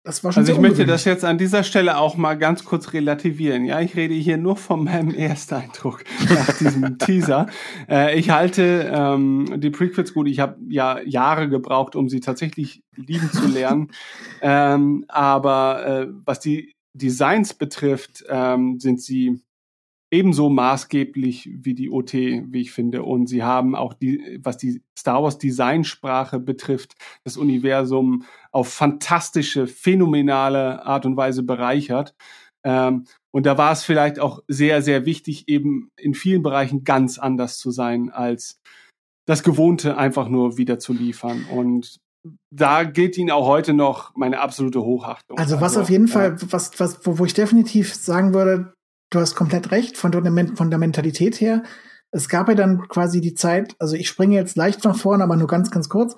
das 0.05 0.24
war 0.24 0.33
schon 0.33 0.41
Also 0.41 0.53
ich 0.53 0.59
möchte 0.59 0.85
das 0.85 1.05
jetzt 1.05 1.24
an 1.24 1.39
dieser 1.39 1.62
Stelle 1.62 1.97
auch 1.97 2.16
mal 2.16 2.35
ganz 2.35 2.65
kurz 2.65 2.93
relativieren. 2.93 3.65
Ja, 3.65 3.81
ich 3.81 3.95
rede 3.95 4.15
hier 4.15 4.37
nur 4.37 4.57
von 4.57 4.85
meinem 4.85 5.15
Ersteindruck 5.15 6.03
nach 6.29 6.59
diesem 6.59 6.99
Teaser. 6.99 7.47
Äh, 7.89 8.19
ich 8.19 8.31
halte 8.31 8.91
ähm, 8.93 9.61
die 9.61 9.70
Prequels 9.70 10.12
gut. 10.12 10.27
Ich 10.27 10.41
habe 10.41 10.57
ja 10.69 11.01
Jahre 11.03 11.49
gebraucht, 11.49 11.95
um 11.95 12.09
sie 12.09 12.19
tatsächlich 12.19 12.83
lieben 12.97 13.31
zu 13.31 13.47
lernen. 13.47 13.93
ähm, 14.43 15.05
aber 15.07 15.87
äh, 15.87 16.07
was 16.24 16.41
die 16.41 16.74
Designs 16.95 17.55
betrifft, 17.55 18.24
ähm, 18.29 18.81
sind 18.81 19.01
sie 19.01 19.41
ebenso 20.12 20.51
maßgeblich 20.51 21.49
wie 21.53 21.74
die 21.74 21.91
OT, 21.91 22.12
wie 22.12 22.61
ich 22.61 22.73
finde. 22.73 23.03
Und 23.03 23.29
sie 23.29 23.43
haben 23.43 23.74
auch 23.74 23.95
die, 23.95 24.39
was 24.43 24.59
die 24.59 24.83
Star 24.97 25.23
Wars 25.23 25.39
Designsprache 25.39 26.39
betrifft, 26.39 26.95
das 27.24 27.39
Universum 27.39 28.24
auf 28.53 28.69
fantastische, 28.73 29.66
phänomenale 29.66 30.85
Art 30.85 31.07
und 31.07 31.16
Weise 31.16 31.43
bereichert. 31.43 32.15
Ähm, 32.65 33.07
und 33.35 33.47
da 33.47 33.59
war 33.59 33.73
es 33.73 33.83
vielleicht 33.83 34.20
auch 34.20 34.41
sehr, 34.47 34.83
sehr 34.83 35.07
wichtig, 35.07 35.49
eben 35.49 35.89
in 35.99 36.15
vielen 36.15 36.43
Bereichen 36.43 36.85
ganz 36.85 37.19
anders 37.19 37.59
zu 37.59 37.70
sein, 37.70 38.11
als 38.11 38.61
das 39.27 39.43
Gewohnte 39.43 39.97
einfach 39.97 40.29
nur 40.29 40.59
wieder 40.59 40.79
zu 40.79 40.93
liefern. 40.93 41.47
Und 41.51 41.99
da 42.51 42.85
gilt 42.85 43.19
ihnen 43.19 43.31
auch 43.31 43.47
heute 43.47 43.73
noch 43.73 44.15
meine 44.15 44.41
absolute 44.41 44.83
Hochachtung. 44.83 45.39
Also 45.39 45.57
was 45.57 45.73
also, 45.73 45.81
auf 45.81 45.91
jeden 45.91 46.07
ja. 46.07 46.12
Fall, 46.12 46.37
was, 46.51 46.79
was, 46.79 47.05
wo, 47.07 47.19
wo 47.19 47.24
ich 47.24 47.35
definitiv 47.35 47.95
sagen 47.95 48.35
würde, 48.35 48.74
du 49.11 49.20
hast 49.20 49.35
komplett 49.35 49.70
recht, 49.70 49.97
von 49.97 50.12
der, 50.12 50.23
von 50.57 50.70
der 50.70 50.79
Mentalität 50.79 51.41
her. 51.41 51.62
Es 52.11 52.29
gab 52.29 52.49
ja 52.49 52.55
dann 52.55 52.89
quasi 52.89 53.20
die 53.20 53.35
Zeit, 53.35 53.74
also 53.79 53.97
ich 53.97 54.09
springe 54.09 54.35
jetzt 54.35 54.57
leicht 54.57 54.85
nach 54.85 54.97
vorne, 54.97 55.24
aber 55.24 55.37
nur 55.37 55.49
ganz, 55.49 55.70
ganz 55.70 55.89
kurz. 55.89 56.16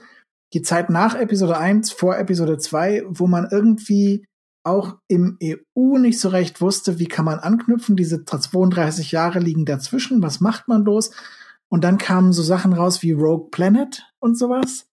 Die 0.55 0.63
Zeit 0.63 0.89
nach 0.89 1.17
Episode 1.17 1.59
1, 1.59 1.91
vor 1.91 2.17
Episode 2.17 2.59
2, 2.59 3.05
wo 3.09 3.27
man 3.27 3.49
irgendwie 3.51 4.25
auch 4.63 4.97
im 5.09 5.37
EU 5.43 5.99
nicht 5.99 6.21
so 6.21 6.29
recht 6.29 6.61
wusste, 6.61 6.99
wie 6.99 7.07
kann 7.07 7.25
man 7.25 7.41
anknüpfen. 7.41 7.97
Diese 7.97 8.25
32 8.25 9.13
Jahre 9.13 9.41
liegen 9.41 9.65
dazwischen. 9.67 10.23
Was 10.23 10.41
macht 10.41 10.69
man 10.69 10.85
los? 10.85 11.11
Und 11.69 11.85
dann 11.85 11.99
kamen 11.99 12.33
so 12.33 12.43
Sachen 12.43 12.73
raus 12.73 13.03
wie 13.03 13.13
Rogue 13.13 13.49
Planet 13.51 14.05
und 14.21 14.39
sowas. 14.39 14.87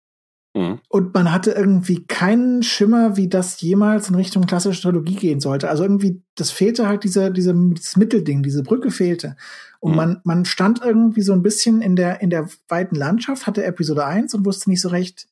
Mhm. 0.54 0.80
Und 0.90 1.14
man 1.14 1.32
hatte 1.32 1.52
irgendwie 1.52 2.06
keinen 2.06 2.64
Schimmer, 2.64 3.16
wie 3.16 3.30
das 3.30 3.62
jemals 3.62 4.10
in 4.10 4.16
Richtung 4.16 4.46
klassische 4.46 4.82
Trilogie 4.82 5.16
gehen 5.16 5.40
sollte. 5.40 5.70
Also 5.70 5.84
irgendwie, 5.84 6.22
das 6.36 6.52
fehlte 6.52 6.88
halt 6.88 7.04
diese, 7.04 7.32
diese, 7.32 7.54
dieses 7.54 7.96
Mittelding, 7.96 8.44
diese 8.44 8.64
Brücke 8.64 8.92
fehlte. 8.92 9.38
Und 9.80 9.92
mhm. 9.92 9.98
man, 9.98 10.22
man 10.24 10.46
stand 10.46 10.82
irgendwie 10.84 11.22
so 11.22 11.34
ein 11.34 11.44
bisschen 11.44 11.82
in 11.82 11.96
der, 11.96 12.22
in 12.22 12.30
der 12.30 12.50
weiten 12.68 12.96
Landschaft, 12.96 13.48
hatte 13.48 13.64
Episode 13.64 14.06
1 14.06 14.34
und 14.34 14.46
wusste 14.46 14.70
nicht 14.70 14.82
so 14.82 14.90
recht, 14.90 15.28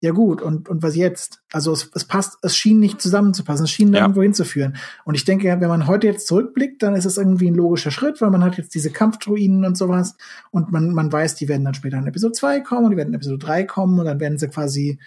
ja 0.00 0.12
gut, 0.12 0.42
und, 0.42 0.68
und 0.68 0.82
was 0.82 0.94
jetzt? 0.94 1.40
Also 1.52 1.72
es, 1.72 1.90
es 1.92 2.04
passt, 2.04 2.38
es 2.42 2.56
schien 2.56 2.78
nicht 2.78 3.00
zusammenzupassen, 3.00 3.64
es 3.64 3.70
schien 3.70 3.92
ja. 3.92 4.02
irgendwo 4.02 4.22
hinzuführen. 4.22 4.76
Und 5.04 5.16
ich 5.16 5.24
denke, 5.24 5.48
wenn 5.48 5.68
man 5.68 5.88
heute 5.88 6.06
jetzt 6.06 6.28
zurückblickt, 6.28 6.82
dann 6.82 6.94
ist 6.94 7.04
es 7.04 7.18
irgendwie 7.18 7.50
ein 7.50 7.56
logischer 7.56 7.90
Schritt, 7.90 8.20
weil 8.20 8.30
man 8.30 8.44
hat 8.44 8.58
jetzt 8.58 8.74
diese 8.74 8.90
Kampfdruiden 8.90 9.64
und 9.64 9.76
sowas 9.76 10.16
und 10.52 10.70
man, 10.70 10.94
man 10.94 11.10
weiß, 11.10 11.34
die 11.34 11.48
werden 11.48 11.64
dann 11.64 11.74
später 11.74 11.98
in 11.98 12.06
Episode 12.06 12.32
2 12.32 12.60
kommen 12.60 12.84
und 12.84 12.90
die 12.92 12.96
werden 12.96 13.08
in 13.08 13.14
Episode 13.14 13.38
3 13.38 13.64
kommen 13.64 13.98
und 13.98 14.04
dann 14.04 14.20
werden 14.20 14.38
sie 14.38 14.48
quasi 14.48 15.00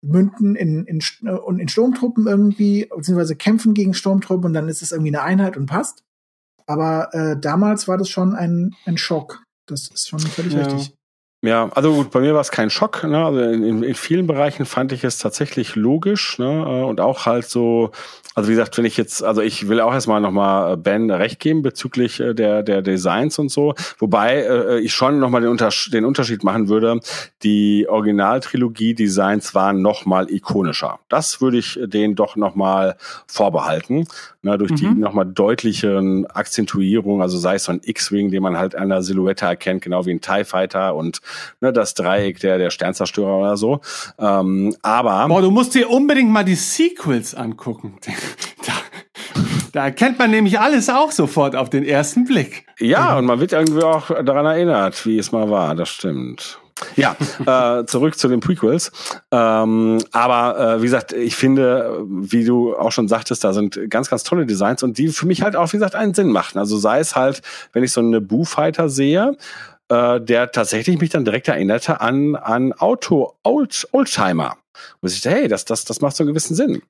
münden 0.00 0.54
in, 0.54 0.84
in, 0.84 1.00
in, 1.22 1.58
in 1.58 1.68
Sturmtruppen 1.68 2.28
irgendwie, 2.28 2.88
beziehungsweise 2.94 3.34
kämpfen 3.34 3.74
gegen 3.74 3.94
Sturmtruppen 3.94 4.46
und 4.46 4.54
dann 4.54 4.68
ist 4.68 4.82
es 4.82 4.92
irgendwie 4.92 5.14
eine 5.14 5.22
Einheit 5.22 5.56
und 5.56 5.66
passt. 5.66 6.04
Aber 6.66 7.12
äh, 7.14 7.36
damals 7.40 7.88
war 7.88 7.98
das 7.98 8.08
schon 8.08 8.34
ein, 8.34 8.74
ein 8.84 8.96
Schock. 8.96 9.42
Das 9.66 9.88
ist 9.88 10.08
schon 10.08 10.20
völlig 10.20 10.54
ja. 10.54 10.64
richtig. 10.64 10.95
Ja, 11.46 11.70
also 11.76 11.92
gut, 11.94 12.10
bei 12.10 12.18
mir 12.18 12.34
war 12.34 12.40
es 12.40 12.50
kein 12.50 12.70
Schock. 12.70 13.04
Ne? 13.04 13.24
Also 13.24 13.40
in, 13.40 13.84
in 13.84 13.94
vielen 13.94 14.26
Bereichen 14.26 14.66
fand 14.66 14.90
ich 14.90 15.04
es 15.04 15.18
tatsächlich 15.18 15.76
logisch 15.76 16.40
ne? 16.40 16.64
Äh, 16.66 16.84
und 16.84 17.00
auch 17.00 17.24
halt 17.24 17.44
so, 17.48 17.92
also 18.34 18.48
wie 18.48 18.52
gesagt, 18.54 18.76
wenn 18.76 18.84
ich 18.84 18.96
jetzt, 18.96 19.22
also 19.22 19.42
ich 19.42 19.68
will 19.68 19.80
auch 19.80 19.92
erstmal 19.92 20.20
nochmal 20.20 20.72
äh, 20.72 20.76
Ben 20.76 21.08
recht 21.08 21.38
geben 21.38 21.62
bezüglich 21.62 22.18
äh, 22.18 22.34
der 22.34 22.64
der 22.64 22.82
Designs 22.82 23.38
und 23.38 23.50
so, 23.50 23.74
wobei 23.98 24.42
äh, 24.42 24.80
ich 24.80 24.92
schon 24.92 25.20
nochmal 25.20 25.40
den, 25.40 25.50
Unterschied, 25.50 25.94
den 25.94 26.04
Unterschied 26.04 26.42
machen 26.42 26.68
würde. 26.68 26.98
Die 27.44 27.86
Originaltrilogie-Designs 27.88 29.54
waren 29.54 29.80
nochmal 29.82 30.28
ikonischer. 30.28 30.98
Das 31.08 31.40
würde 31.40 31.58
ich 31.58 31.78
denen 31.80 32.16
doch 32.16 32.34
nochmal 32.34 32.96
vorbehalten, 33.28 34.08
ne? 34.46 34.58
durch 34.58 34.70
mhm. 34.70 34.76
die 34.76 34.86
nochmal 34.86 35.26
deutlichen 35.26 36.26
Akzentuierung, 36.26 37.20
also 37.20 37.36
sei 37.36 37.56
es 37.56 37.64
so 37.64 37.72
ein 37.72 37.80
X-Wing, 37.82 38.30
den 38.30 38.42
man 38.42 38.56
halt 38.56 38.74
an 38.74 38.88
der 38.88 39.02
Silhouette 39.02 39.44
erkennt, 39.44 39.82
genau 39.82 40.06
wie 40.06 40.12
ein 40.12 40.20
TIE 40.20 40.44
Fighter 40.44 40.94
und 40.94 41.20
ne, 41.60 41.72
das 41.72 41.94
Dreieck 41.94 42.40
der, 42.40 42.58
der 42.58 42.70
Sternzerstörer 42.70 43.38
oder 43.38 43.56
so. 43.56 43.80
Ähm, 44.18 44.74
aber. 44.82 45.28
Boah, 45.28 45.42
du 45.42 45.50
musst 45.50 45.74
dir 45.74 45.90
unbedingt 45.90 46.30
mal 46.30 46.44
die 46.44 46.54
Sequels 46.54 47.34
angucken. 47.34 47.98
da, 48.66 48.72
da 49.72 49.84
erkennt 49.84 50.18
man 50.18 50.30
nämlich 50.30 50.58
alles 50.58 50.88
auch 50.88 51.10
sofort 51.10 51.54
auf 51.54 51.68
den 51.68 51.84
ersten 51.84 52.24
Blick. 52.24 52.64
Ja, 52.78 53.18
und 53.18 53.26
man 53.26 53.40
wird 53.40 53.52
irgendwie 53.52 53.82
auch 53.82 54.08
daran 54.24 54.46
erinnert, 54.46 55.04
wie 55.06 55.18
es 55.18 55.32
mal 55.32 55.50
war. 55.50 55.74
Das 55.74 55.88
stimmt. 55.88 56.58
Ja, 56.94 57.16
äh, 57.46 57.86
zurück 57.86 58.18
zu 58.18 58.28
den 58.28 58.40
Prequels. 58.40 58.92
Ähm, 59.30 59.98
aber 60.12 60.58
äh, 60.58 60.82
wie 60.82 60.86
gesagt, 60.86 61.12
ich 61.12 61.34
finde, 61.34 62.04
wie 62.06 62.44
du 62.44 62.76
auch 62.76 62.92
schon 62.92 63.08
sagtest, 63.08 63.44
da 63.44 63.52
sind 63.52 63.78
ganz, 63.88 64.10
ganz 64.10 64.24
tolle 64.24 64.46
Designs 64.46 64.82
und 64.82 64.98
die 64.98 65.08
für 65.08 65.26
mich 65.26 65.42
halt 65.42 65.56
auch, 65.56 65.72
wie 65.72 65.78
gesagt, 65.78 65.94
einen 65.94 66.14
Sinn 66.14 66.28
machen. 66.28 66.58
Also 66.58 66.76
sei 66.76 67.00
es 67.00 67.16
halt, 67.16 67.42
wenn 67.72 67.82
ich 67.82 67.92
so 67.92 68.00
eine 68.00 68.20
Boo 68.20 68.44
Fighter 68.44 68.88
sehe, 68.88 69.36
äh, 69.88 70.20
der 70.20 70.50
tatsächlich 70.52 71.00
mich 71.00 71.10
dann 71.10 71.24
direkt 71.24 71.48
erinnerte 71.48 72.00
an, 72.00 72.36
an 72.36 72.72
Auto, 72.72 73.34
Old, 73.42 73.88
Oldtimer. 73.92 74.56
Und 75.00 75.12
ich 75.12 75.20
dachte, 75.20 75.36
hey, 75.36 75.48
das, 75.48 75.64
das, 75.64 75.84
das 75.84 76.00
macht 76.00 76.16
so 76.16 76.22
einen 76.22 76.28
gewissen 76.28 76.54
Sinn. 76.54 76.82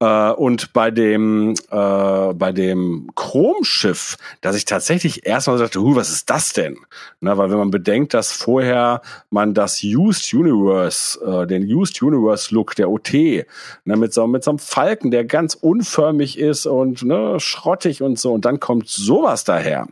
Äh, 0.00 0.30
und 0.32 0.72
bei 0.72 0.90
dem, 0.90 1.54
äh, 1.70 2.34
bei 2.34 2.52
dem 2.52 3.10
Chromschiff, 3.14 4.16
dass 4.40 4.56
ich 4.56 4.64
tatsächlich 4.64 5.26
erstmal 5.26 5.58
sagte, 5.58 5.80
huh, 5.80 5.96
was 5.96 6.10
ist 6.10 6.30
das 6.30 6.52
denn? 6.52 6.76
Na, 7.20 7.38
weil 7.38 7.50
wenn 7.50 7.58
man 7.58 7.70
bedenkt, 7.70 8.14
dass 8.14 8.32
vorher 8.32 9.02
man 9.30 9.54
das 9.54 9.82
Used 9.82 10.32
Universe, 10.32 11.20
äh, 11.24 11.46
den 11.46 11.64
Used 11.64 12.02
Universe 12.02 12.54
Look 12.54 12.74
der 12.76 12.90
OT, 12.90 13.12
ne, 13.12 13.46
mit 13.84 14.12
so, 14.12 14.26
mit 14.26 14.44
so 14.44 14.50
einem 14.50 14.58
Falken, 14.58 15.10
der 15.10 15.24
ganz 15.24 15.54
unförmig 15.54 16.38
ist 16.38 16.66
und 16.66 17.02
ne, 17.02 17.38
schrottig 17.38 18.02
und 18.02 18.18
so, 18.18 18.32
und 18.32 18.44
dann 18.44 18.60
kommt 18.60 18.88
sowas 18.88 19.44
daher. 19.44 19.86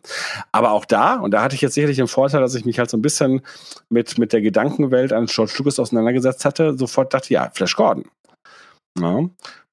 Aber 0.52 0.72
auch 0.72 0.84
da, 0.84 1.16
und 1.16 1.32
da 1.32 1.42
hatte 1.42 1.54
ich 1.54 1.60
jetzt 1.60 1.74
sicherlich 1.74 1.96
den 1.96 2.08
Vorteil, 2.08 2.40
dass 2.40 2.54
ich 2.54 2.64
mich 2.64 2.78
halt 2.78 2.90
so 2.90 2.96
ein 2.96 3.02
bisschen 3.02 3.42
mit, 3.88 4.18
mit 4.18 4.32
der 4.32 4.40
Gedankenwelt 4.40 5.12
an 5.12 5.26
George 5.26 5.54
Lucas 5.58 5.78
auseinandergesetzt 5.78 6.44
hatte, 6.44 6.76
sofort 6.76 7.14
dachte, 7.14 7.33
ja, 7.34 7.50
Flash 7.52 7.74
Gordon. 7.74 8.04
Ja. 8.98 9.28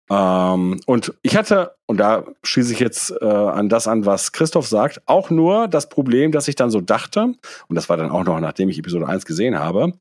Ähm, 0.09 0.81
und 0.87 1.13
ich 1.21 1.37
hatte, 1.37 1.75
und 1.85 1.97
da 1.97 2.25
schließe 2.43 2.73
ich 2.73 2.79
jetzt 2.79 3.13
äh, 3.21 3.25
an 3.25 3.69
das 3.69 3.87
an, 3.87 4.05
was 4.05 4.31
Christoph 4.31 4.67
sagt, 4.67 5.01
auch 5.05 5.29
nur 5.29 5.67
das 5.67 5.87
Problem, 5.87 6.31
dass 6.31 6.47
ich 6.47 6.55
dann 6.55 6.71
so 6.71 6.81
dachte, 6.81 7.21
und 7.21 7.75
das 7.75 7.87
war 7.87 7.97
dann 7.97 8.09
auch 8.09 8.23
noch, 8.23 8.39
nachdem 8.39 8.67
ich 8.67 8.79
Episode 8.79 9.07
1 9.07 9.25
gesehen 9.25 9.59
habe, 9.59 9.93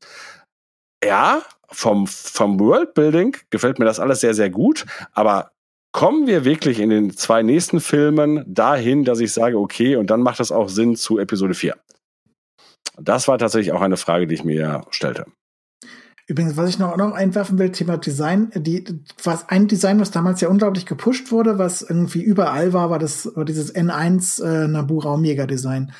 ja, 1.03 1.43
vom, 1.69 2.07
vom 2.07 2.59
Worldbuilding 2.59 3.37
gefällt 3.51 3.79
mir 3.79 3.85
das 3.85 3.99
alles 3.99 4.19
sehr, 4.19 4.33
sehr 4.33 4.49
gut, 4.49 4.85
aber 5.13 5.51
kommen 5.93 6.25
wir 6.27 6.43
wirklich 6.45 6.79
in 6.79 6.89
den 6.89 7.15
zwei 7.15 7.43
nächsten 7.43 7.79
Filmen 7.79 8.43
dahin, 8.47 9.05
dass 9.05 9.19
ich 9.19 9.31
sage, 9.31 9.57
okay, 9.57 9.95
und 9.95 10.09
dann 10.09 10.21
macht 10.21 10.39
das 10.39 10.51
auch 10.51 10.67
Sinn 10.67 10.95
zu 10.95 11.19
Episode 11.19 11.53
4? 11.53 11.77
Das 12.99 13.27
war 13.27 13.37
tatsächlich 13.37 13.71
auch 13.71 13.81
eine 13.81 13.97
Frage, 13.97 14.27
die 14.27 14.35
ich 14.35 14.43
mir 14.43 14.81
stellte. 14.89 15.25
Übrigens, 16.27 16.55
was 16.55 16.69
ich 16.69 16.79
noch, 16.79 16.95
noch 16.97 17.13
einwerfen 17.13 17.57
will, 17.57 17.71
Thema 17.71 17.97
Design, 17.97 18.51
die, 18.55 18.85
was 19.23 19.49
ein 19.49 19.67
Design, 19.67 19.99
was 19.99 20.11
damals 20.11 20.41
ja 20.41 20.49
unglaublich 20.49 20.85
gepusht 20.85 21.31
wurde, 21.31 21.57
was 21.57 21.81
irgendwie 21.81 22.21
überall 22.21 22.73
war, 22.73 22.89
war 22.89 22.99
das, 22.99 23.35
war 23.35 23.45
dieses 23.45 23.73
N1 23.73 24.43
äh, 24.43 24.67
Nabu 24.67 24.99
Raumjäger 24.99 25.47
Design. 25.47 25.91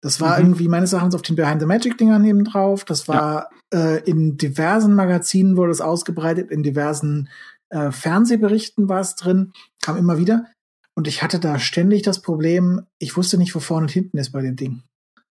Das 0.00 0.20
war 0.20 0.38
mhm. 0.38 0.46
irgendwie 0.46 0.68
meines 0.68 0.92
Erachtens 0.92 1.14
auf 1.14 1.22
den 1.22 1.36
Behind 1.36 1.60
the 1.60 1.66
Magic 1.66 1.98
Dingern 1.98 2.22
neben 2.22 2.44
drauf. 2.44 2.84
Das 2.84 3.08
war 3.08 3.50
ja. 3.72 3.96
äh, 3.96 4.02
in 4.08 4.36
diversen 4.36 4.94
Magazinen 4.94 5.56
wurde 5.56 5.72
es 5.72 5.80
ausgebreitet, 5.80 6.50
in 6.50 6.62
diversen 6.62 7.28
äh, 7.70 7.90
Fernsehberichten 7.90 8.88
war 8.88 9.00
es 9.00 9.16
drin, 9.16 9.52
kam 9.82 9.96
immer 9.96 10.18
wieder. 10.18 10.46
Und 10.94 11.06
ich 11.06 11.22
hatte 11.22 11.38
da 11.38 11.58
ständig 11.58 12.02
das 12.02 12.22
Problem, 12.22 12.86
ich 12.98 13.16
wusste 13.16 13.38
nicht, 13.38 13.54
wo 13.54 13.60
vorne 13.60 13.84
und 13.84 13.92
hinten 13.92 14.18
ist 14.18 14.32
bei 14.32 14.40
dem 14.40 14.56
Ding. 14.56 14.82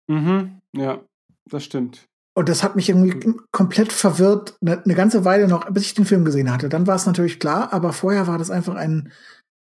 Mhm. 0.08 0.60
Ja, 0.74 1.02
das 1.50 1.64
stimmt. 1.64 2.06
Und 2.38 2.50
das 2.50 2.62
hat 2.62 2.76
mich 2.76 2.88
irgendwie 2.88 3.34
komplett 3.52 3.92
verwirrt, 3.92 4.58
eine, 4.62 4.84
eine 4.84 4.94
ganze 4.94 5.26
Weile 5.26 5.48
noch, 5.48 5.68
bis 5.72 5.88
ich 5.88 5.96
den 5.96 6.06
Film 6.06 6.24
gesehen 6.24 6.54
hatte. 6.54 6.70
Dann 6.70 6.86
war 6.86 6.96
es 6.96 7.08
natürlich 7.08 7.40
klar, 7.40 7.74
aber 7.74 7.94
vorher 7.94 8.28
war 8.28 8.38
das 8.38 8.52
einfach 8.52 8.76
ein, 8.76 9.12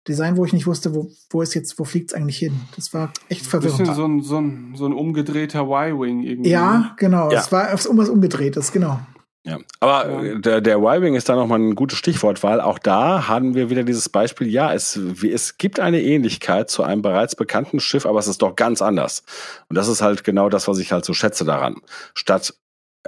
Design, 0.07 0.35
wo 0.35 0.45
ich 0.45 0.53
nicht 0.53 0.67
wusste, 0.67 0.93
wo, 0.93 1.09
wo 1.31 1.41
ist 1.41 1.53
jetzt, 1.55 1.79
wo 1.79 1.83
fliegt's 1.83 2.13
eigentlich 2.13 2.37
hin. 2.37 2.59
Das 2.75 2.93
war 2.93 3.11
echt 3.29 3.45
verwirrend. 3.45 3.79
Bisschen 3.79 3.95
so 3.95 4.05
ein, 4.05 4.21
so 4.21 4.37
ein, 4.39 4.73
so 4.75 4.85
ein 4.85 4.93
umgedrehter 4.93 5.61
Y-Wing 5.61 6.21
irgendwie. 6.21 6.49
Ja, 6.49 6.77
ne? 6.77 6.91
genau. 6.97 7.31
Ja. 7.31 7.39
Es 7.39 7.51
war 7.51 7.71
irgendwas 7.71 8.09
umgedrehtes, 8.09 8.71
genau. 8.71 8.99
Ja, 9.45 9.59
aber 9.79 10.23
äh, 10.23 10.39
der, 10.39 10.59
der 10.59 10.77
Y-Wing 10.77 11.15
ist 11.15 11.29
da 11.29 11.35
nochmal 11.35 11.59
ein 11.59 11.75
gutes 11.75 11.97
Stichwort, 11.97 12.43
weil 12.43 12.59
auch 12.59 12.79
da 12.79 13.27
haben 13.27 13.53
wir 13.53 13.69
wieder 13.69 13.83
dieses 13.83 14.09
Beispiel, 14.09 14.47
ja, 14.47 14.73
es, 14.73 14.99
wie, 15.21 15.31
es 15.31 15.57
gibt 15.57 15.79
eine 15.79 16.01
Ähnlichkeit 16.01 16.69
zu 16.69 16.83
einem 16.83 17.01
bereits 17.01 17.35
bekannten 17.35 17.79
Schiff, 17.79 18.05
aber 18.05 18.19
es 18.19 18.27
ist 18.27 18.41
doch 18.41 18.55
ganz 18.55 18.81
anders. 18.81 19.23
Und 19.69 19.77
das 19.77 19.87
ist 19.87 20.01
halt 20.01 20.23
genau 20.23 20.49
das, 20.49 20.67
was 20.67 20.79
ich 20.79 20.91
halt 20.91 21.05
so 21.05 21.13
schätze 21.13 21.45
daran. 21.45 21.75
Statt 22.15 22.55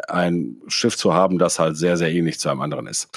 ein 0.08 0.58
Schiff 0.68 0.98
zu 0.98 1.14
haben, 1.14 1.38
das 1.38 1.60
halt 1.60 1.78
sehr, 1.78 1.98
sehr 1.98 2.12
ähnlich 2.12 2.40
zu 2.40 2.50
einem 2.50 2.62
anderen 2.62 2.88
ist. 2.88 3.10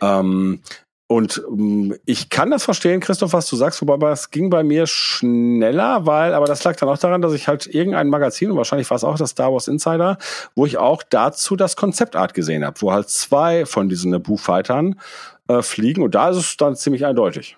Ähm, 0.00 0.60
und 1.08 1.40
ähm, 1.48 1.96
ich 2.04 2.30
kann 2.30 2.50
das 2.50 2.64
verstehen, 2.64 3.00
Christoph, 3.00 3.32
was 3.32 3.48
du 3.48 3.54
sagst, 3.54 3.80
wobei 3.80 4.10
es 4.10 4.30
ging 4.30 4.50
bei 4.50 4.64
mir 4.64 4.86
schneller, 4.86 6.04
weil, 6.04 6.34
aber 6.34 6.46
das 6.46 6.64
lag 6.64 6.76
dann 6.76 6.88
auch 6.88 6.98
daran, 6.98 7.22
dass 7.22 7.32
ich 7.32 7.46
halt 7.46 7.66
irgendein 7.66 8.08
Magazin, 8.08 8.50
und 8.50 8.56
wahrscheinlich 8.56 8.90
war 8.90 8.96
es 8.96 9.04
auch 9.04 9.16
das 9.16 9.30
Star 9.30 9.52
Wars 9.52 9.68
Insider, 9.68 10.18
wo 10.56 10.66
ich 10.66 10.78
auch 10.78 11.04
dazu 11.08 11.54
das 11.54 11.76
Konzeptart 11.76 12.34
gesehen 12.34 12.64
habe, 12.64 12.80
wo 12.80 12.92
halt 12.92 13.08
zwei 13.08 13.66
von 13.66 13.88
diesen 13.88 14.10
Naboo-Fightern 14.10 15.00
äh, 15.48 15.62
fliegen 15.62 16.02
und 16.02 16.14
da 16.16 16.30
ist 16.30 16.38
es 16.38 16.56
dann 16.56 16.74
ziemlich 16.74 17.06
eindeutig. 17.06 17.56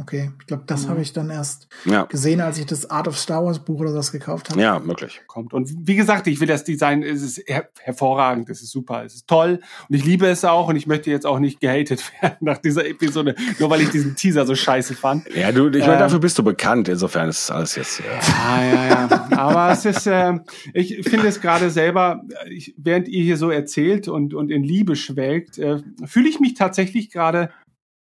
Okay, 0.00 0.32
ich 0.40 0.46
glaube, 0.48 0.64
das 0.66 0.84
Mhm. 0.86 0.90
habe 0.90 1.02
ich 1.02 1.12
dann 1.12 1.30
erst 1.30 1.68
Ja. 1.84 2.02
gesehen, 2.06 2.40
als 2.40 2.58
ich 2.58 2.66
das 2.66 2.90
Art 2.90 3.06
of 3.06 3.16
Star 3.16 3.44
Wars 3.44 3.60
Buch 3.60 3.78
oder 3.78 3.94
was 3.94 4.10
gekauft 4.10 4.50
habe. 4.50 4.60
Ja, 4.60 4.80
möglich. 4.80 5.20
kommt. 5.28 5.52
Und 5.54 5.70
wie 5.86 5.94
gesagt, 5.94 6.26
ich 6.26 6.40
will 6.40 6.48
das 6.48 6.64
Design, 6.64 7.02
es 7.04 7.22
ist 7.22 7.42
her 7.46 7.68
hervorragend, 7.80 8.50
es 8.50 8.60
ist 8.60 8.72
super, 8.72 9.04
es 9.04 9.14
ist 9.14 9.28
toll 9.28 9.60
und 9.88 9.94
ich 9.94 10.04
liebe 10.04 10.26
es 10.26 10.44
auch 10.44 10.68
und 10.68 10.74
ich 10.74 10.88
möchte 10.88 11.10
jetzt 11.10 11.24
auch 11.26 11.38
nicht 11.38 11.60
gehatet 11.60 12.02
werden 12.20 12.38
nach 12.40 12.58
dieser 12.58 12.86
Episode, 12.86 13.36
nur 13.60 13.70
weil 13.70 13.82
ich 13.82 13.90
diesen 13.90 14.16
Teaser 14.16 14.44
so 14.46 14.54
scheiße 14.56 14.94
fand. 14.94 15.28
Ja, 15.34 15.52
du, 15.52 15.68
ich 15.68 15.78
meine, 15.80 15.92
Ähm, 15.94 15.98
dafür 16.00 16.18
bist 16.18 16.36
du 16.38 16.42
bekannt, 16.42 16.88
insofern 16.88 17.28
ist 17.28 17.50
alles 17.52 17.76
jetzt. 17.76 18.00
Ja. 18.00 18.04
Ah, 18.44 18.64
ja, 18.64 18.88
ja. 18.88 19.28
Aber 19.38 19.70
es 19.72 19.84
ist, 19.84 20.06
äh, 20.08 20.34
ich 20.72 21.08
finde 21.08 21.28
es 21.28 21.40
gerade 21.40 21.70
selber, 21.70 22.22
äh, 22.44 22.52
ich, 22.52 22.74
während 22.76 23.06
ihr 23.06 23.22
hier 23.22 23.36
so 23.36 23.50
erzählt 23.50 24.08
und, 24.08 24.34
und 24.34 24.50
in 24.50 24.64
Liebe 24.64 24.96
schwelgt, 24.96 25.58
äh, 25.58 25.78
fühle 26.04 26.28
ich 26.28 26.40
mich 26.40 26.54
tatsächlich 26.54 27.10
gerade 27.10 27.50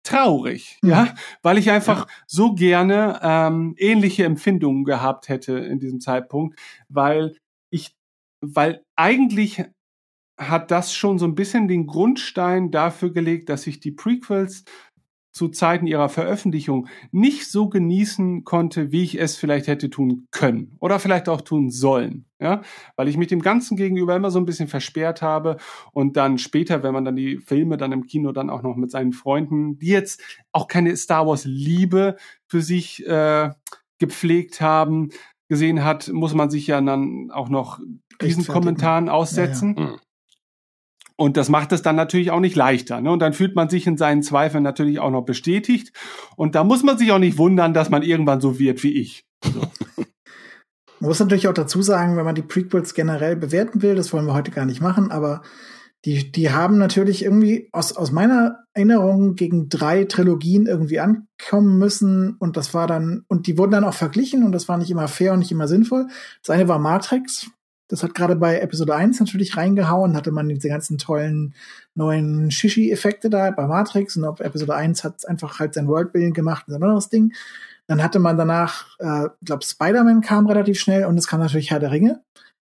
traurig, 0.03 0.79
ja, 0.83 1.15
weil 1.43 1.59
ich 1.59 1.71
einfach 1.71 2.07
so 2.27 2.55
gerne 2.55 3.21
ähm, 3.23 3.75
ähnliche 3.79 4.25
Empfindungen 4.25 4.85
gehabt 4.85 5.29
hätte 5.29 5.59
in 5.59 5.79
diesem 5.79 6.01
Zeitpunkt, 6.01 6.59
weil 6.89 7.37
ich, 7.71 7.95
weil 8.41 8.85
eigentlich 8.97 9.65
hat 10.39 10.71
das 10.71 10.95
schon 10.95 11.19
so 11.19 11.27
ein 11.27 11.35
bisschen 11.35 11.69
den 11.69 11.87
Grundstein 11.87 12.71
dafür 12.71 13.13
gelegt, 13.13 13.49
dass 13.49 13.67
ich 13.67 13.81
die 13.81 13.93
Prequels 13.93 14.65
zu 15.33 15.49
Zeiten 15.49 15.87
ihrer 15.87 16.09
Veröffentlichung 16.09 16.89
nicht 17.11 17.51
so 17.51 17.69
genießen 17.69 18.45
konnte, 18.45 18.93
wie 18.93 19.03
ich 19.03 19.19
es 19.19 19.37
vielleicht 19.37 19.67
hätte 19.67 19.91
tun 19.91 20.29
können 20.31 20.77
oder 20.79 20.99
vielleicht 20.99 21.29
auch 21.29 21.41
tun 21.41 21.71
sollen, 21.71 22.27
ja, 22.39 22.61
weil 22.97 23.09
ich 23.09 23.17
mich 23.17 23.29
dem 23.29 23.43
Ganzen 23.43 23.77
gegenüber 23.77 24.15
immer 24.15 24.31
so 24.31 24.39
ein 24.39 24.45
bisschen 24.45 24.69
versperrt 24.69 25.23
habe 25.23 25.57
und 25.93 26.17
dann 26.17 26.39
später, 26.39 26.83
wenn 26.83 26.93
man 26.93 27.05
dann 27.05 27.17
die 27.17 27.39
Filme 27.39 27.79
dann 27.79 27.93
im 27.93 28.07
Kino 28.07 28.33
dann 28.33 28.51
auch 28.51 28.63
noch 28.63 28.77
mit 28.77 28.91
seinen 28.91 29.13
Freunden, 29.13 29.79
die 29.79 29.89
jetzt 29.89 30.23
auch 30.53 30.69
keine 30.69 30.95
Star 30.97 31.27
Wars 31.27 31.45
Liebe 31.45 32.17
für 32.47 32.61
sich 32.61 33.07
äh, 33.07 33.51
gepflegt 33.99 34.61
haben, 34.61 35.11
gesehen 35.49 35.85
hat, 35.85 36.09
muss 36.09 36.35
man 36.35 36.51
sich 36.51 36.67
ja 36.67 36.81
dann 36.81 37.31
auch 37.31 37.49
noch 37.49 37.81
diesen. 38.21 38.47
Kommentaren 38.47 39.09
aussetzen. 39.09 39.77
Ja, 39.77 39.85
ja. 39.85 39.97
Und 41.17 41.37
das 41.37 41.49
macht 41.49 41.73
es 41.73 41.83
dann 41.83 41.97
natürlich 41.97 42.31
auch 42.31 42.41
nicht 42.41 42.57
leichter. 42.57 43.01
Ne? 43.01 43.11
Und 43.11 43.21
dann 43.21 43.33
fühlt 43.33 43.55
man 43.55 43.69
sich 43.69 43.87
in 43.87 43.97
seinen 43.97 44.23
Zweifeln 44.23 44.63
natürlich 44.63 44.99
auch 44.99 45.11
noch 45.11 45.23
bestätigt. 45.23 45.93
Und 46.37 46.55
da 46.55 46.65
muss 46.65 46.83
man 46.83 46.99
sich 46.99 47.13
auch 47.13 47.19
nicht 47.19 47.39
wundern, 47.39 47.75
dass 47.75 47.91
man 47.91 48.03
irgendwann 48.03 48.41
so 48.41 48.59
wird 48.59 48.83
wie 48.83 48.93
ich. 48.93 49.25
Man 51.03 51.09
muss 51.09 51.19
natürlich 51.19 51.49
auch 51.49 51.53
dazu 51.53 51.83
sagen, 51.83 52.17
wenn 52.17 52.25
man 52.25 52.37
die 52.37 52.43
Prequels 52.43 52.95
generell 52.95 53.35
bewerten 53.35 53.83
will, 53.83 53.97
das 53.97 54.13
wollen 54.13 54.25
wir 54.25 54.35
heute 54.35 54.53
gar 54.53 54.67
nicht 54.67 54.81
machen, 54.81 55.11
aber 55.11 55.43
die, 56.05 56.31
die 56.31 56.53
haben 56.53 56.79
natürlich 56.79 57.25
irgendwie 57.25 57.69
aus, 57.73 57.97
aus 57.97 58.13
meiner 58.13 58.61
Erinnerung 58.73 59.35
gegen 59.35 59.69
drei 59.69 60.05
Trilogien 60.05 60.67
irgendwie 60.67 61.01
ankommen 61.01 61.77
müssen 61.79 62.37
und 62.39 62.57
das 62.57 62.73
war 62.73 62.87
dann, 62.87 63.25
und 63.27 63.49
die 63.49 63.59
wurden 63.59 63.73
dann 63.73 63.83
auch 63.83 63.95
verglichen 63.95 64.45
und 64.45 64.53
das 64.53 64.69
war 64.69 64.79
nicht 64.79 64.93
immer 64.93 65.09
fair 65.09 65.33
und 65.33 65.41
nicht 65.41 65.51
immer 65.51 65.67
sinnvoll. 65.67 66.07
Das 66.41 66.55
eine 66.55 66.69
war 66.69 66.79
Matrix, 66.79 67.51
das 67.93 68.03
hat 68.03 68.15
gerade 68.15 68.37
bei 68.37 68.59
Episode 68.59 68.95
1 68.95 69.21
natürlich 69.21 69.55
reingehauen, 69.59 70.17
hatte 70.17 70.31
man 70.33 70.49
diese 70.49 70.69
ganzen 70.69 70.97
tollen 70.97 71.55
neuen 71.95 72.51
Shishi-Effekte 72.51 73.29
da 73.29 73.51
bei 73.51 73.67
Matrix 73.67 74.17
und 74.17 74.25
auf 74.25 74.41
Episode 74.41 74.75
1 74.75 75.05
hat 75.05 75.17
es 75.19 75.25
einfach 75.27 75.59
halt 75.61 75.75
sein 75.75 75.89
Worldbuilding 75.89 76.33
gemacht, 76.33 76.67
ein 76.69 76.75
anderes 76.75 77.11
Ding. 77.11 77.35
Dann 77.87 78.03
hatte 78.03 78.19
man 78.19 78.39
danach, 78.39 78.87
äh, 78.99 79.29
glaube 79.45 79.63
Spider-Man 79.63 80.23
kam 80.23 80.47
relativ 80.47 80.79
schnell 80.81 81.05
und 81.05 81.19
es 81.19 81.27
kam 81.27 81.41
natürlich 81.41 81.71
Herr 81.71 81.81
der 81.81 81.91
Ringe. 81.91 82.23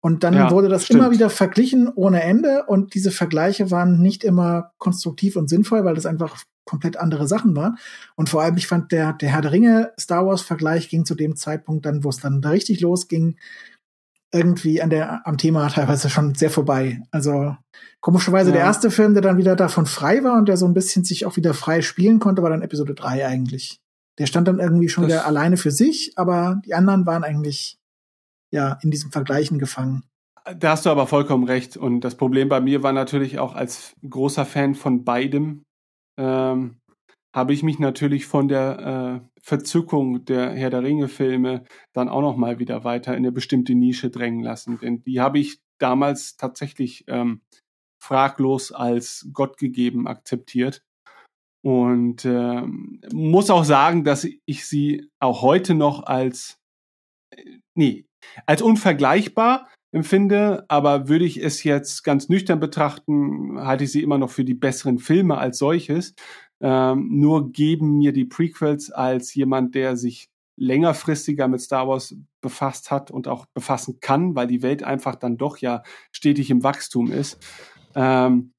Und 0.01 0.25
dann 0.25 0.33
Ja, 0.33 0.51
wurde 0.51 0.71
das 0.71 0.87
stimmt. 0.87 1.01
immer 1.01 1.11
wieder 1.11 1.29
verglichen 1.29 1.89
ohne 1.95 2.23
Ende 2.23 2.65
und 2.67 2.95
diese 2.95 3.11
Vergleiche 3.11 3.71
waren 3.71 4.01
nicht 4.01 4.25
immer 4.25 4.73
konstruktiv 4.79 5.37
und 5.37 5.51
sinnvoll, 5.51 5.85
weil 5.85 5.95
das 5.95 6.07
einfach 6.07 6.43
komplett 6.65 6.97
andere 6.97 7.27
Sachen 7.29 7.55
waren. 7.57 7.77
Und 8.17 8.31
vor 8.31 8.43
allem, 8.43 8.57
ich 8.57 8.67
fand, 8.69 8.93
der, 8.93 9.13
der 9.13 9.29
Herr 9.31 9.43
der 9.43 9.53
Ringe 9.53 9.93
Star 10.01 10.25
Wars 10.27 10.41
Vergleich 10.41 10.89
ging 10.89 11.05
zu 11.05 11.15
dem 11.15 11.37
Zeitpunkt 11.37 11.85
dann, 11.85 12.05
wo 12.05 12.09
es 12.09 12.19
dann 12.21 12.41
da 12.41 12.51
richtig 12.51 12.81
losging, 12.81 13.37
irgendwie 14.33 14.81
an 14.81 14.91
der, 14.91 15.27
am 15.27 15.37
Thema 15.39 15.69
teilweise 15.69 16.09
schon 16.11 16.35
sehr 16.35 16.51
vorbei. 16.51 17.03
Also, 17.11 17.57
komischerweise 18.01 18.51
Ja. 18.51 18.57
der 18.57 18.65
erste 18.65 18.91
Film, 18.91 19.15
der 19.15 19.23
dann 19.23 19.39
wieder 19.39 19.57
davon 19.57 19.87
frei 19.87 20.23
war 20.25 20.39
und 20.39 20.47
der 20.49 20.57
so 20.57 20.67
ein 20.67 20.75
bisschen 20.75 21.05
sich 21.05 21.27
auch 21.27 21.37
wieder 21.37 21.55
frei 21.55 21.83
spielen 21.83 22.19
konnte, 22.21 22.43
war 22.43 22.51
dann 22.51 22.63
Episode 22.63 22.95
3 22.95 23.27
eigentlich. 23.27 23.81
Der 24.19 24.27
stand 24.27 24.47
dann 24.49 24.61
irgendwie 24.61 24.89
schon 24.89 25.05
Das- 25.05 25.13
wieder 25.13 25.27
alleine 25.27 25.57
für 25.57 25.71
sich, 25.71 26.13
aber 26.17 26.61
die 26.65 26.75
anderen 26.75 27.07
waren 27.07 27.25
eigentlich, 27.25 27.79
ja, 28.53 28.79
in 28.83 28.91
diesem 28.91 29.11
Vergleichen 29.13 29.59
gefangen. 29.59 30.05
Da 30.57 30.71
hast 30.71 30.87
du 30.87 30.91
aber 30.91 31.07
vollkommen 31.07 31.45
recht. 31.45 31.77
Und 31.77 32.01
das 32.01 32.15
Problem 32.17 32.49
bei 32.49 32.61
mir 32.61 32.83
war 32.83 32.93
natürlich 32.93 33.39
auch 33.39 33.55
als 33.55 33.95
großer 34.09 34.45
Fan 34.47 34.75
von 34.75 35.05
beidem, 35.05 35.63
ähm, 36.19 36.77
habe 37.35 37.53
ich 37.53 37.63
mich 37.63 37.79
natürlich 37.79 38.27
von 38.27 38.49
der 38.49 39.23
äh, 39.25 39.41
Verzückung 39.43 40.25
der 40.25 40.53
Herr 40.53 40.71
der 40.71 40.83
Ringe-Filme 40.83 41.65
dann 41.93 42.09
auch 42.09 42.23
noch 42.23 42.37
mal 42.37 42.59
wieder 42.59 42.85
weiter 42.85 43.13
in 43.13 43.19
eine 43.19 43.33
bestimmte 43.33 43.75
Nische 43.75 44.11
drängen 44.11 44.43
lassen. 44.43 44.79
Denn 44.81 45.03
die 45.05 45.21
habe 45.21 45.39
ich 45.39 45.61
damals 45.79 46.37
tatsächlich 46.37 47.05
ähm, 47.07 47.43
fraglos 48.03 48.73
als 48.73 49.29
Gott 49.33 49.59
gegeben 49.59 50.09
akzeptiert. 50.09 50.83
Und 51.63 52.25
ähm, 52.25 53.01
muss 53.13 53.51
auch 53.51 53.65
sagen, 53.65 54.03
dass 54.03 54.27
ich 54.47 54.67
sie 54.67 55.09
auch 55.21 55.43
heute 55.43 55.75
noch 55.75 56.05
als, 56.05 56.59
äh, 57.31 57.59
nee, 57.75 58.07
als 58.47 58.63
unvergleichbar 58.63 59.69
empfinde, 59.93 60.65
aber 60.69 61.09
würde 61.09 61.25
ich 61.25 61.43
es 61.43 61.65
jetzt 61.65 62.03
ganz 62.03 62.29
nüchtern 62.29 62.61
betrachten, 62.61 63.61
halte 63.61 63.85
ich 63.85 63.93
sie 63.93 64.03
immer 64.03 64.19
noch 64.19 64.31
für 64.31 64.45
die 64.45 64.55
besseren 64.55 64.99
Filme 64.99 65.37
als 65.37 65.59
solches. 65.59 66.15
Ähm, 66.61 67.09
nur 67.11 67.53
geben 67.53 67.99
mir 67.99 68.13
die 68.13 68.25
Prequels 68.25 68.91
als 68.91 69.35
jemand, 69.35 69.75
der 69.75 69.97
sich 69.97 70.31
längerfristiger 70.57 71.49
mit 71.49 71.61
Star 71.63 71.89
Wars 71.89 72.15
befasst 72.43 72.91
hat 72.91 73.11
und 73.11 73.29
auch 73.29 73.47
befassen 73.47 73.99
kann, 74.01 74.35
weil 74.35 74.47
die 74.47 74.63
Welt 74.63 74.83
einfach 74.83 75.17
dann 75.17 75.39
doch 75.39 75.57
ja 75.57 75.83
stetig 76.13 76.51
im 76.51 76.63
Wachstum 76.63 77.11
ist, 77.11 77.39
ähm, 77.95 78.53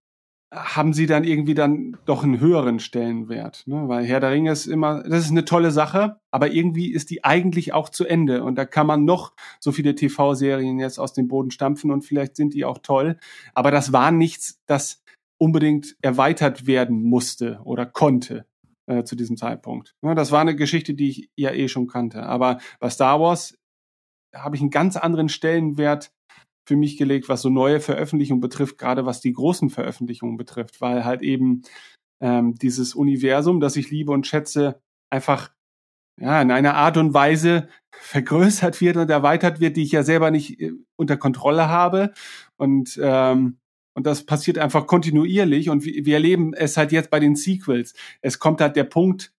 haben 0.53 0.93
sie 0.93 1.05
dann 1.05 1.23
irgendwie 1.23 1.53
dann 1.53 1.95
doch 2.05 2.23
einen 2.23 2.41
höheren 2.41 2.79
Stellenwert. 2.79 3.63
Ne? 3.67 3.87
Weil 3.87 4.03
Herr 4.03 4.19
der 4.19 4.31
Ringe 4.31 4.51
ist 4.51 4.65
immer, 4.65 5.01
das 5.03 5.25
ist 5.25 5.31
eine 5.31 5.45
tolle 5.45 5.71
Sache, 5.71 6.19
aber 6.29 6.51
irgendwie 6.51 6.91
ist 6.91 7.09
die 7.09 7.23
eigentlich 7.23 7.71
auch 7.71 7.87
zu 7.87 8.05
Ende. 8.05 8.43
Und 8.43 8.55
da 8.55 8.65
kann 8.65 8.85
man 8.85 9.05
noch 9.05 9.33
so 9.61 9.71
viele 9.71 9.95
TV-Serien 9.95 10.77
jetzt 10.79 10.99
aus 10.99 11.13
dem 11.13 11.29
Boden 11.29 11.51
stampfen 11.51 11.89
und 11.91 12.01
vielleicht 12.01 12.35
sind 12.35 12.53
die 12.53 12.65
auch 12.65 12.79
toll. 12.79 13.17
Aber 13.53 13.71
das 13.71 13.93
war 13.93 14.11
nichts, 14.11 14.59
das 14.65 15.01
unbedingt 15.41 15.95
erweitert 16.03 16.67
werden 16.67 17.01
musste 17.01 17.59
oder 17.63 17.87
konnte 17.87 18.45
äh, 18.85 19.03
zu 19.03 19.15
diesem 19.15 19.37
Zeitpunkt. 19.37 19.95
Ne? 20.03 20.13
Das 20.13 20.31
war 20.31 20.39
eine 20.39 20.55
Geschichte, 20.55 20.93
die 20.93 21.09
ich 21.09 21.29
ja 21.35 21.51
eh 21.51 21.67
schon 21.67 21.87
kannte. 21.87 22.21
Aber 22.21 22.59
bei 22.79 22.91
Star 22.91 23.19
Wars 23.19 23.57
habe 24.35 24.55
ich 24.55 24.61
einen 24.61 24.69
ganz 24.69 24.97
anderen 24.97 25.29
Stellenwert 25.29 26.13
für 26.67 26.75
mich 26.75 26.95
gelegt, 26.95 27.27
was 27.27 27.41
so 27.41 27.49
neue 27.49 27.79
Veröffentlichungen 27.79 28.39
betrifft, 28.39 28.77
gerade 28.77 29.07
was 29.07 29.19
die 29.19 29.33
großen 29.33 29.71
Veröffentlichungen 29.71 30.37
betrifft, 30.37 30.79
weil 30.79 31.05
halt 31.05 31.23
eben 31.23 31.63
ähm, 32.21 32.53
dieses 32.53 32.93
Universum, 32.93 33.59
das 33.59 33.75
ich 33.77 33.89
liebe 33.89 34.11
und 34.11 34.27
schätze, 34.27 34.79
einfach 35.09 35.51
ja 36.19 36.39
in 36.39 36.51
einer 36.51 36.75
Art 36.75 36.97
und 36.97 37.15
Weise 37.15 37.67
vergrößert 37.93 38.79
wird 38.79 38.97
und 38.97 39.09
erweitert 39.09 39.59
wird, 39.59 39.75
die 39.75 39.83
ich 39.83 39.91
ja 39.91 40.03
selber 40.03 40.29
nicht 40.29 40.59
äh, 40.61 40.71
unter 40.97 41.17
Kontrolle 41.17 41.67
habe 41.67 42.13
und 42.57 42.99
ähm, 43.01 43.57
und 43.93 44.05
das 44.05 44.25
passiert 44.25 44.57
einfach 44.57 44.87
kontinuierlich 44.87 45.69
und 45.69 45.83
wir, 45.85 46.13
erleben 46.13 46.53
es 46.53 46.77
halt 46.77 46.91
jetzt 46.91 47.09
bei 47.09 47.19
den 47.19 47.35
Sequels. 47.35 47.93
Es 48.21 48.39
kommt 48.39 48.61
halt 48.61 48.75
der 48.75 48.85
Punkt, 48.85 49.33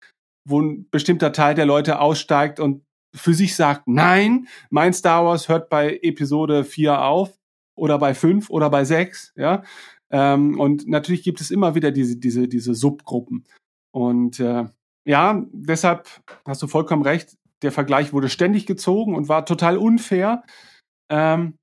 wo 0.46 0.60
ein 0.60 0.88
bestimmter 0.90 1.32
Teil 1.32 1.54
der 1.54 1.66
Leute 1.66 2.00
aussteigt 2.00 2.60
und 2.60 2.82
für 3.14 3.34
sich 3.34 3.56
sagt, 3.56 3.86
nein, 3.86 4.48
mein 4.70 4.92
Star 4.92 5.24
Wars 5.24 5.48
hört 5.48 5.68
bei 5.68 5.98
Episode 6.02 6.64
4 6.64 7.02
auf 7.02 7.38
oder 7.76 7.98
bei 7.98 8.14
5 8.14 8.50
oder 8.50 8.70
bei 8.70 8.84
6, 8.84 9.34
ja. 9.36 9.62
Ähm, 10.10 10.60
und 10.60 10.86
natürlich 10.86 11.22
gibt 11.22 11.40
es 11.40 11.50
immer 11.50 11.74
wieder 11.74 11.90
diese, 11.90 12.16
diese, 12.16 12.46
diese 12.46 12.74
Subgruppen. 12.74 13.46
Und 13.94 14.40
äh, 14.40 14.66
ja, 15.06 15.44
deshalb 15.52 16.08
hast 16.46 16.62
du 16.62 16.66
vollkommen 16.66 17.02
recht. 17.02 17.36
Der 17.62 17.72
Vergleich 17.72 18.12
wurde 18.12 18.28
ständig 18.28 18.66
gezogen 18.66 19.14
und 19.14 19.28
war 19.28 19.46
total 19.46 19.78
unfair. 19.78 20.42
Ähm, 21.10 21.56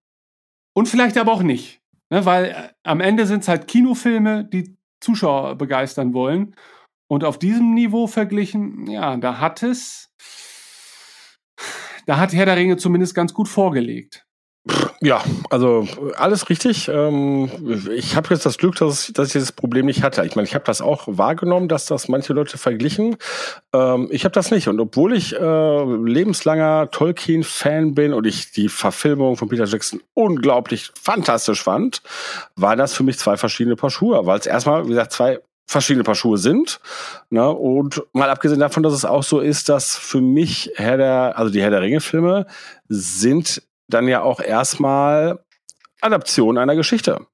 und 0.75 0.87
vielleicht 0.87 1.17
aber 1.17 1.31
auch 1.31 1.43
nicht. 1.43 1.78
Ne, 2.11 2.25
weil 2.25 2.45
äh, 2.45 2.69
am 2.83 3.01
Ende 3.01 3.25
sind 3.25 3.41
es 3.41 3.47
halt 3.47 3.67
Kinofilme, 3.67 4.45
die 4.45 4.75
Zuschauer 4.99 5.55
begeistern 5.55 6.13
wollen. 6.13 6.55
Und 7.07 7.23
auf 7.23 7.39
diesem 7.39 7.73
Niveau 7.73 8.07
verglichen, 8.07 8.87
ja, 8.87 9.17
da 9.17 9.39
hat 9.39 9.63
es, 9.63 10.13
da 12.05 12.17
hat 12.17 12.33
Herr 12.33 12.45
der 12.45 12.55
Ringe 12.55 12.77
zumindest 12.77 13.15
ganz 13.15 13.33
gut 13.33 13.47
vorgelegt. 13.47 14.28
Ja, 15.01 15.23
also 15.49 15.87
alles 16.17 16.49
richtig. 16.49 16.89
Ähm, 16.89 17.49
ich 17.95 18.15
habe 18.17 18.29
jetzt 18.31 18.45
das 18.45 18.57
Glück, 18.57 18.75
dass, 18.75 19.11
dass 19.13 19.27
ich 19.27 19.33
dieses 19.33 19.53
Problem 19.53 19.85
nicht 19.85 20.03
hatte. 20.03 20.25
Ich 20.25 20.35
meine, 20.35 20.47
ich 20.47 20.55
habe 20.55 20.65
das 20.65 20.81
auch 20.81 21.03
wahrgenommen, 21.07 21.69
dass 21.69 21.85
das 21.85 22.09
manche 22.09 22.33
Leute 22.33 22.57
verglichen. 22.57 23.15
Ähm, 23.73 24.09
ich 24.11 24.25
habe 24.25 24.33
das 24.33 24.51
nicht. 24.51 24.67
Und 24.67 24.79
obwohl 24.79 25.13
ich 25.13 25.35
äh, 25.35 25.83
lebenslanger 25.85 26.89
Tolkien-Fan 26.91 27.95
bin 27.95 28.13
und 28.13 28.27
ich 28.27 28.51
die 28.51 28.67
Verfilmung 28.67 29.37
von 29.37 29.47
Peter 29.47 29.65
Jackson 29.65 30.01
unglaublich 30.13 30.91
fantastisch 31.01 31.63
fand, 31.63 32.01
waren 32.55 32.77
das 32.77 32.93
für 32.93 33.03
mich 33.03 33.17
zwei 33.17 33.37
verschiedene 33.37 33.77
Paar 33.77 33.91
Schuhe. 33.91 34.25
Weil 34.25 34.39
es 34.39 34.47
erstmal, 34.47 34.83
wie 34.83 34.89
gesagt, 34.89 35.13
zwei 35.13 35.39
verschiedene 35.65 36.03
Paar 36.03 36.15
Schuhe 36.15 36.37
sind. 36.37 36.81
Ne? 37.29 37.47
Und 37.47 38.03
mal 38.11 38.29
abgesehen 38.29 38.59
davon, 38.59 38.83
dass 38.83 38.93
es 38.93 39.05
auch 39.05 39.23
so 39.23 39.39
ist, 39.39 39.69
dass 39.69 39.95
für 39.95 40.19
mich 40.19 40.71
Herr 40.75 40.97
der, 40.97 41.37
also 41.37 41.51
die 41.51 41.61
Herr 41.61 41.69
der 41.69 41.81
Ringe-Filme 41.81 42.47
sind 42.87 43.61
dann 43.89 44.07
ja 44.07 44.21
auch 44.21 44.39
erstmal 44.39 45.43
Adaption 46.01 46.57
einer 46.57 46.75
Geschichte. 46.75 47.25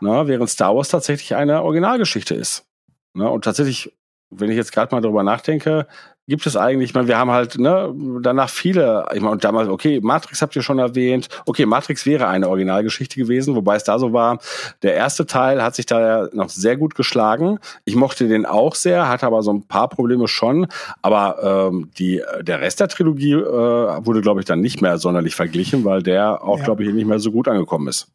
Ne? 0.00 0.26
Während 0.26 0.50
Star 0.50 0.74
Wars 0.74 0.88
tatsächlich 0.88 1.34
eine 1.34 1.62
Originalgeschichte 1.62 2.34
ist. 2.34 2.66
Ne? 3.14 3.28
Und 3.28 3.44
tatsächlich, 3.44 3.96
wenn 4.30 4.50
ich 4.50 4.56
jetzt 4.56 4.72
gerade 4.72 4.94
mal 4.94 5.00
darüber 5.00 5.22
nachdenke, 5.22 5.86
gibt 6.28 6.46
es 6.46 6.56
eigentlich, 6.56 6.90
ich 6.90 6.94
meine, 6.94 7.08
wir 7.08 7.18
haben 7.18 7.32
halt 7.32 7.58
ne, 7.58 7.92
danach 8.20 8.48
viele, 8.48 9.06
ich 9.12 9.20
meine, 9.20 9.32
und 9.32 9.42
damals, 9.42 9.68
okay, 9.68 10.00
Matrix 10.00 10.40
habt 10.40 10.54
ihr 10.54 10.62
schon 10.62 10.78
erwähnt, 10.78 11.28
okay, 11.46 11.66
Matrix 11.66 12.06
wäre 12.06 12.28
eine 12.28 12.48
Originalgeschichte 12.48 13.16
gewesen, 13.16 13.56
wobei 13.56 13.74
es 13.74 13.84
da 13.84 13.98
so 13.98 14.12
war, 14.12 14.38
der 14.82 14.94
erste 14.94 15.26
Teil 15.26 15.62
hat 15.62 15.74
sich 15.74 15.86
da 15.86 16.28
noch 16.32 16.48
sehr 16.48 16.76
gut 16.76 16.94
geschlagen. 16.94 17.58
Ich 17.84 17.96
mochte 17.96 18.28
den 18.28 18.46
auch 18.46 18.76
sehr, 18.76 19.08
hatte 19.08 19.26
aber 19.26 19.42
so 19.42 19.52
ein 19.52 19.66
paar 19.66 19.88
Probleme 19.88 20.28
schon, 20.28 20.68
aber 21.02 21.70
ähm, 21.72 21.90
die, 21.98 22.22
der 22.40 22.60
Rest 22.60 22.78
der 22.78 22.88
Trilogie 22.88 23.32
äh, 23.32 23.42
wurde, 23.42 24.20
glaube 24.20 24.40
ich, 24.40 24.46
dann 24.46 24.60
nicht 24.60 24.80
mehr 24.80 24.98
sonderlich 24.98 25.34
verglichen, 25.34 25.84
weil 25.84 26.04
der 26.04 26.44
auch, 26.44 26.58
ja. 26.58 26.64
glaube 26.64 26.84
ich, 26.84 26.92
nicht 26.92 27.06
mehr 27.06 27.18
so 27.18 27.32
gut 27.32 27.48
angekommen 27.48 27.88
ist. 27.88 28.06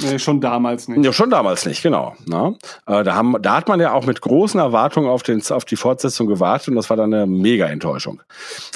Nee, 0.00 0.18
schon 0.18 0.40
damals 0.40 0.88
nicht. 0.88 1.04
Ja, 1.04 1.12
schon 1.12 1.30
damals 1.30 1.66
nicht, 1.66 1.82
genau. 1.84 2.16
Ne? 2.26 2.56
Äh, 2.86 3.04
da, 3.04 3.14
haben, 3.14 3.36
da 3.40 3.56
hat 3.56 3.68
man 3.68 3.78
ja 3.78 3.92
auch 3.92 4.06
mit 4.06 4.20
großen 4.20 4.58
Erwartungen 4.58 5.08
auf, 5.08 5.22
den, 5.22 5.40
auf 5.50 5.64
die 5.64 5.76
Fortsetzung 5.76 6.26
gewartet 6.26 6.68
und 6.68 6.74
das 6.74 6.90
war 6.90 6.96
dann 6.96 7.14
eine 7.14 7.26
mega 7.44 7.66
Enttäuschung. 7.66 8.22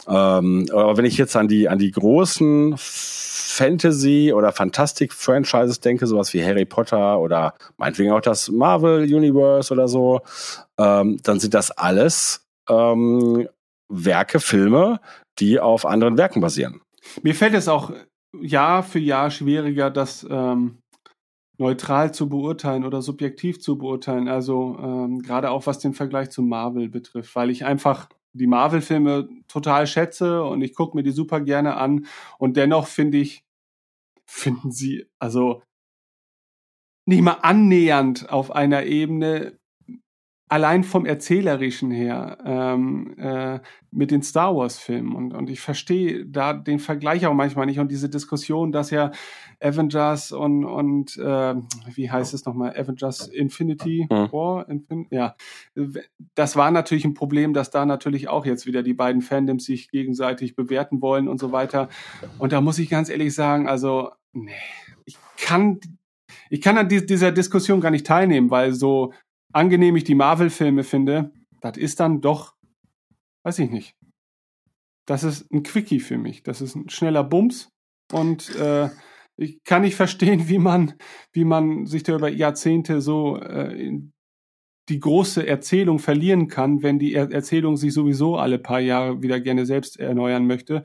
Ähm, 0.06 0.66
aber 0.70 0.96
wenn 0.98 1.06
ich 1.06 1.16
jetzt 1.16 1.34
an 1.36 1.48
die, 1.48 1.68
an 1.68 1.78
die 1.78 1.90
großen 1.90 2.74
Fantasy- 2.76 4.32
oder 4.32 4.52
Fantastik-Franchises 4.52 5.80
denke, 5.80 6.06
sowas 6.06 6.32
wie 6.34 6.44
Harry 6.44 6.66
Potter 6.66 7.18
oder 7.18 7.54
meinetwegen 7.78 8.12
auch 8.12 8.20
das 8.20 8.50
Marvel-Universe 8.50 9.72
oder 9.72 9.88
so, 9.88 10.20
ähm, 10.78 11.18
dann 11.22 11.40
sind 11.40 11.54
das 11.54 11.70
alles 11.70 12.46
ähm, 12.68 13.48
Werke, 13.88 14.38
Filme, 14.38 15.00
die 15.38 15.58
auf 15.58 15.86
anderen 15.86 16.18
Werken 16.18 16.40
basieren. 16.40 16.82
Mir 17.22 17.34
fällt 17.34 17.54
es 17.54 17.68
auch 17.68 17.90
Jahr 18.38 18.82
für 18.82 18.98
Jahr 18.98 19.30
schwieriger, 19.30 19.90
das 19.90 20.26
ähm, 20.28 20.78
neutral 21.58 22.12
zu 22.12 22.28
beurteilen 22.28 22.84
oder 22.84 23.02
subjektiv 23.02 23.60
zu 23.60 23.78
beurteilen. 23.78 24.28
Also 24.28 24.78
ähm, 24.80 25.22
gerade 25.22 25.50
auch 25.50 25.66
was 25.66 25.78
den 25.78 25.94
Vergleich 25.94 26.30
zu 26.30 26.42
Marvel 26.42 26.88
betrifft, 26.88 27.34
weil 27.34 27.50
ich 27.50 27.64
einfach 27.64 28.08
die 28.32 28.46
Marvel-Filme 28.46 29.28
total 29.48 29.86
schätze 29.86 30.42
und 30.44 30.62
ich 30.62 30.74
gucke 30.74 30.96
mir 30.96 31.02
die 31.02 31.10
super 31.10 31.40
gerne 31.40 31.76
an. 31.76 32.06
Und 32.38 32.56
dennoch 32.56 32.86
finde 32.86 33.18
ich, 33.18 33.44
finden 34.26 34.70
sie 34.70 35.06
also 35.18 35.62
nicht 37.06 37.22
mal 37.22 37.38
annähernd 37.42 38.28
auf 38.28 38.50
einer 38.50 38.84
Ebene 38.84 39.57
allein 40.48 40.82
vom 40.82 41.04
Erzählerischen 41.04 41.90
her 41.90 42.38
ähm, 42.44 43.14
äh, 43.18 43.60
mit 43.90 44.10
den 44.10 44.22
Star 44.22 44.56
Wars-Filmen. 44.56 45.14
Und, 45.14 45.34
und 45.34 45.50
ich 45.50 45.60
verstehe 45.60 46.24
da 46.26 46.54
den 46.54 46.78
Vergleich 46.78 47.26
auch 47.26 47.34
manchmal 47.34 47.66
nicht 47.66 47.78
und 47.78 47.90
diese 47.90 48.08
Diskussion, 48.08 48.72
dass 48.72 48.90
ja 48.90 49.10
Avengers 49.60 50.32
und, 50.32 50.64
und 50.64 51.16
äh, 51.18 51.54
wie 51.94 52.10
heißt 52.10 52.32
es 52.32 52.44
nochmal, 52.46 52.70
Avengers 52.78 53.28
Infinity 53.28 54.06
hm. 54.10 54.32
War, 54.32 54.68
Infin 54.68 55.06
ja, 55.10 55.36
das 56.34 56.56
war 56.56 56.70
natürlich 56.70 57.04
ein 57.04 57.14
Problem, 57.14 57.52
dass 57.52 57.70
da 57.70 57.84
natürlich 57.84 58.28
auch 58.28 58.46
jetzt 58.46 58.66
wieder 58.66 58.82
die 58.82 58.94
beiden 58.94 59.22
Fandoms 59.22 59.64
sich 59.64 59.90
gegenseitig 59.90 60.56
bewerten 60.56 61.02
wollen 61.02 61.28
und 61.28 61.38
so 61.38 61.52
weiter. 61.52 61.88
Und 62.38 62.52
da 62.52 62.60
muss 62.60 62.78
ich 62.78 62.88
ganz 62.88 63.10
ehrlich 63.10 63.34
sagen, 63.34 63.68
also, 63.68 64.10
nee, 64.32 64.52
ich 65.04 65.18
kann 65.36 65.80
ich 66.50 66.60
kann 66.60 66.78
an 66.78 66.88
dieser 66.88 67.32
Diskussion 67.32 67.80
gar 67.80 67.90
nicht 67.90 68.06
teilnehmen, 68.06 68.50
weil 68.50 68.72
so 68.72 69.12
angenehm 69.52 69.96
ich 69.96 70.04
die 70.04 70.14
Marvel-Filme 70.14 70.84
finde, 70.84 71.32
das 71.60 71.76
ist 71.76 72.00
dann 72.00 72.20
doch, 72.20 72.54
weiß 73.44 73.58
ich 73.60 73.70
nicht. 73.70 73.94
Das 75.06 75.24
ist 75.24 75.50
ein 75.52 75.62
Quickie 75.62 76.00
für 76.00 76.18
mich. 76.18 76.42
Das 76.42 76.60
ist 76.60 76.74
ein 76.76 76.88
schneller 76.90 77.24
Bums 77.24 77.70
und 78.12 78.54
äh, 78.56 78.90
ich 79.36 79.62
kann 79.64 79.82
nicht 79.82 79.94
verstehen, 79.94 80.48
wie 80.48 80.58
man, 80.58 80.94
wie 81.32 81.44
man 81.44 81.86
sich 81.86 82.02
da 82.02 82.16
über 82.16 82.28
Jahrzehnte 82.28 83.00
so 83.00 83.36
äh, 83.36 84.00
die 84.88 85.00
große 85.00 85.46
Erzählung 85.46 85.98
verlieren 85.98 86.48
kann, 86.48 86.82
wenn 86.82 86.98
die 86.98 87.14
er 87.14 87.30
Erzählung 87.30 87.76
sich 87.76 87.92
sowieso 87.92 88.36
alle 88.36 88.58
paar 88.58 88.80
Jahre 88.80 89.22
wieder 89.22 89.38
gerne 89.40 89.66
selbst 89.66 89.98
erneuern 89.98 90.46
möchte 90.46 90.82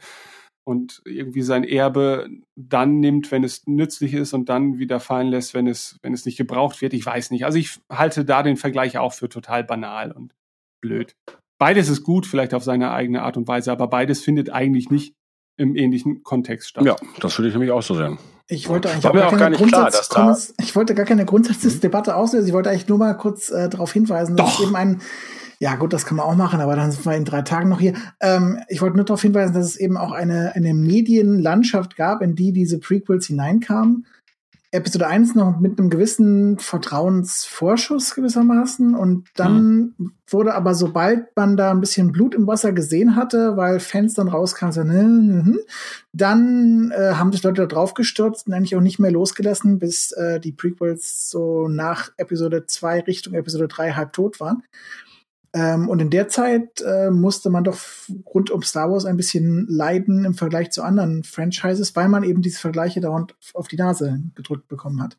und 0.66 1.02
irgendwie 1.06 1.42
sein 1.42 1.64
Erbe 1.64 2.30
dann 2.56 3.00
nimmt, 3.00 3.32
wenn 3.32 3.44
es 3.44 3.68
nützlich 3.68 4.14
ist 4.14 4.34
und 4.34 4.50
dann 4.50 4.78
wieder 4.78 5.00
fallen 5.00 5.28
lässt, 5.28 5.54
wenn 5.54 5.68
es, 5.68 5.98
wenn 6.02 6.14
es 6.14 6.26
nicht 6.26 6.38
gebraucht 6.38 6.82
wird. 6.82 6.94
Ich 6.94 7.06
weiß 7.06 7.32
nicht. 7.32 7.46
Also 7.46 7.58
ich 7.58 7.80
halte 7.90 8.26
da 8.26 8.44
den 8.44 8.58
Vergleich 8.58 8.98
auch 8.98 9.14
für 9.14 9.30
total 9.30 9.64
banal 9.64 10.12
und 10.12 10.34
blöd. 10.82 11.16
Beides 11.60 11.90
ist 11.90 12.04
gut, 12.04 12.26
vielleicht 12.26 12.54
auf 12.54 12.64
seine 12.64 12.92
eigene 12.92 13.22
Art 13.22 13.38
und 13.38 13.48
Weise, 13.48 13.72
aber 13.72 13.88
beides 13.88 14.22
findet 14.22 14.50
eigentlich 14.50 14.90
nicht 14.90 15.14
im 15.58 15.76
ähnlichen 15.76 16.24
Kontext 16.24 16.70
statt. 16.70 16.86
Ja, 16.86 16.96
das 17.20 17.38
würde 17.38 17.50
ich 17.50 17.54
nämlich 17.54 17.72
auch 17.72 17.84
so 17.84 17.96
sehen. 17.96 18.18
Ich 18.48 18.68
wollte 18.68 18.90
eigentlich 18.90 19.06
auch, 19.06 19.14
gar, 19.14 19.30
keine 19.38 19.56
klar, 19.56 19.90
Grundsatz, 19.90 20.54
ich 20.60 20.76
wollte 20.76 20.96
gar 20.96 21.06
keine 21.06 21.26
Grundsatzdebatte 21.26 22.12
mhm. 22.12 22.18
auslösen. 22.18 22.48
Ich 22.48 22.54
wollte 22.54 22.70
eigentlich 22.70 22.88
nur 22.88 22.98
mal 22.98 23.14
kurz 23.14 23.50
äh, 23.52 23.70
darauf 23.70 23.94
hinweisen, 23.94 24.36
dass 24.36 24.58
Doch. 24.58 24.64
eben 24.64 24.76
ein 24.76 25.02
ja, 25.64 25.76
gut, 25.76 25.94
das 25.94 26.06
kann 26.06 26.18
man 26.18 26.26
auch 26.26 26.36
machen, 26.36 26.60
aber 26.60 26.76
dann 26.76 26.92
sind 26.92 27.06
wir 27.06 27.16
in 27.16 27.24
drei 27.24 27.42
Tagen 27.42 27.70
noch 27.70 27.80
hier. 27.80 27.94
Ähm, 28.20 28.60
ich 28.68 28.82
wollte 28.82 28.98
nur 28.98 29.06
darauf 29.06 29.22
hinweisen, 29.22 29.54
dass 29.54 29.66
es 29.66 29.78
eben 29.78 29.96
auch 29.96 30.12
eine, 30.12 30.54
eine 30.56 30.74
Medienlandschaft 30.74 31.96
gab, 31.96 32.22
in 32.22 32.36
die 32.36 32.52
diese 32.52 32.80
Prequels 32.80 33.28
hineinkamen. 33.28 34.06
Episode 34.72 35.08
1 35.08 35.36
noch 35.36 35.62
mit 35.62 35.80
einem 35.80 35.90
gewissen 35.90 36.60
Vertrauensvorschuss 36.60 38.14
gewissermaßen 38.14 38.94
und 38.94 39.30
dann 39.36 39.94
mhm. 39.98 40.12
wurde 40.28 40.54
aber 40.54 40.76
sobald 40.76 41.34
man 41.38 41.56
da 41.56 41.72
ein 41.72 41.80
bisschen 41.80 42.12
Blut 42.12 42.36
im 42.36 42.46
Wasser 42.46 42.74
gesehen 42.74 43.16
hatte, 43.16 43.56
weil 43.56 43.80
Fans 43.80 44.16
dann 44.16 44.28
rauskamen, 44.28 44.74
so, 44.74 44.84
ne, 44.84 45.04
ne, 45.04 45.44
ne, 45.44 45.60
dann 46.12 46.92
äh, 46.92 47.14
haben 47.14 47.32
sich 47.32 47.44
Leute 47.44 47.62
da 47.62 47.68
drauf 47.68 47.94
gestürzt 47.94 48.48
und 48.48 48.54
eigentlich 48.54 48.76
auch 48.76 48.82
nicht 48.82 49.00
mehr 49.00 49.12
losgelassen, 49.12 49.80
bis 49.80 50.12
äh, 50.12 50.42
die 50.42 50.52
Prequels 50.52 51.30
so 51.30 51.70
nach 51.70 52.12
Episode 52.18 52.66
2 52.66 53.02
Richtung 53.02 53.36
Episode 53.36 53.70
3 53.70 53.92
halb 53.92 54.12
tot 54.12 54.42
waren. 54.42 54.64
Ähm, 55.56 55.88
und 55.88 56.02
in 56.02 56.10
der 56.10 56.30
Zeit 56.30 56.82
äh, 56.82 57.12
musste 57.12 57.50
man 57.50 57.64
doch 57.64 57.78
rund 58.34 58.50
um 58.50 58.64
Star 58.64 58.90
Wars 58.90 59.06
ein 59.06 59.18
bisschen 59.18 59.68
leiden 59.70 60.26
im 60.26 60.34
Vergleich 60.34 60.72
zu 60.72 60.82
anderen 60.84 61.24
Franchises, 61.24 61.96
weil 61.96 62.10
man 62.10 62.24
eben 62.24 62.42
diese 62.42 62.60
Vergleiche 62.60 63.02
dauernd 63.02 63.36
auf 63.54 63.68
die 63.68 63.78
Nase 63.78 64.20
gedrückt 64.34 64.68
bekommen 64.68 65.02
hat. 65.02 65.18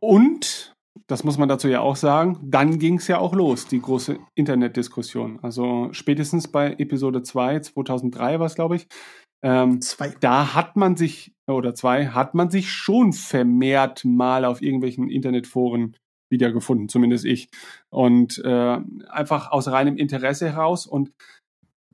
Und, 0.00 0.74
das 1.06 1.22
muss 1.22 1.38
man 1.38 1.48
dazu 1.48 1.68
ja 1.68 1.80
auch 1.80 1.96
sagen, 1.96 2.38
dann 2.42 2.78
ging 2.78 2.98
es 2.98 3.06
ja 3.06 3.18
auch 3.18 3.34
los, 3.34 3.66
die 3.66 3.80
große 3.80 4.18
Internetdiskussion. 4.34 5.38
Also 5.42 5.88
spätestens 5.92 6.48
bei 6.48 6.74
Episode 6.78 7.22
2, 7.22 7.60
2003 7.60 8.40
war 8.40 8.46
es, 8.46 8.56
glaube 8.56 8.76
ich. 8.76 8.88
Ähm, 9.42 9.80
zwei. 9.80 10.14
Da 10.20 10.54
hat 10.54 10.76
man 10.76 10.96
sich, 10.96 11.32
oder 11.46 11.74
zwei, 11.74 12.08
hat 12.08 12.34
man 12.34 12.50
sich 12.50 12.72
schon 12.72 13.12
vermehrt 13.12 14.04
mal 14.04 14.44
auf 14.44 14.60
irgendwelchen 14.60 15.08
Internetforen 15.08 15.96
wiedergefunden, 16.30 16.88
zumindest 16.88 17.24
ich. 17.24 17.48
Und 17.90 18.38
äh, 18.44 18.78
einfach 19.08 19.50
aus 19.50 19.68
reinem 19.68 19.96
Interesse 19.96 20.50
heraus. 20.50 20.86
Und 20.86 21.12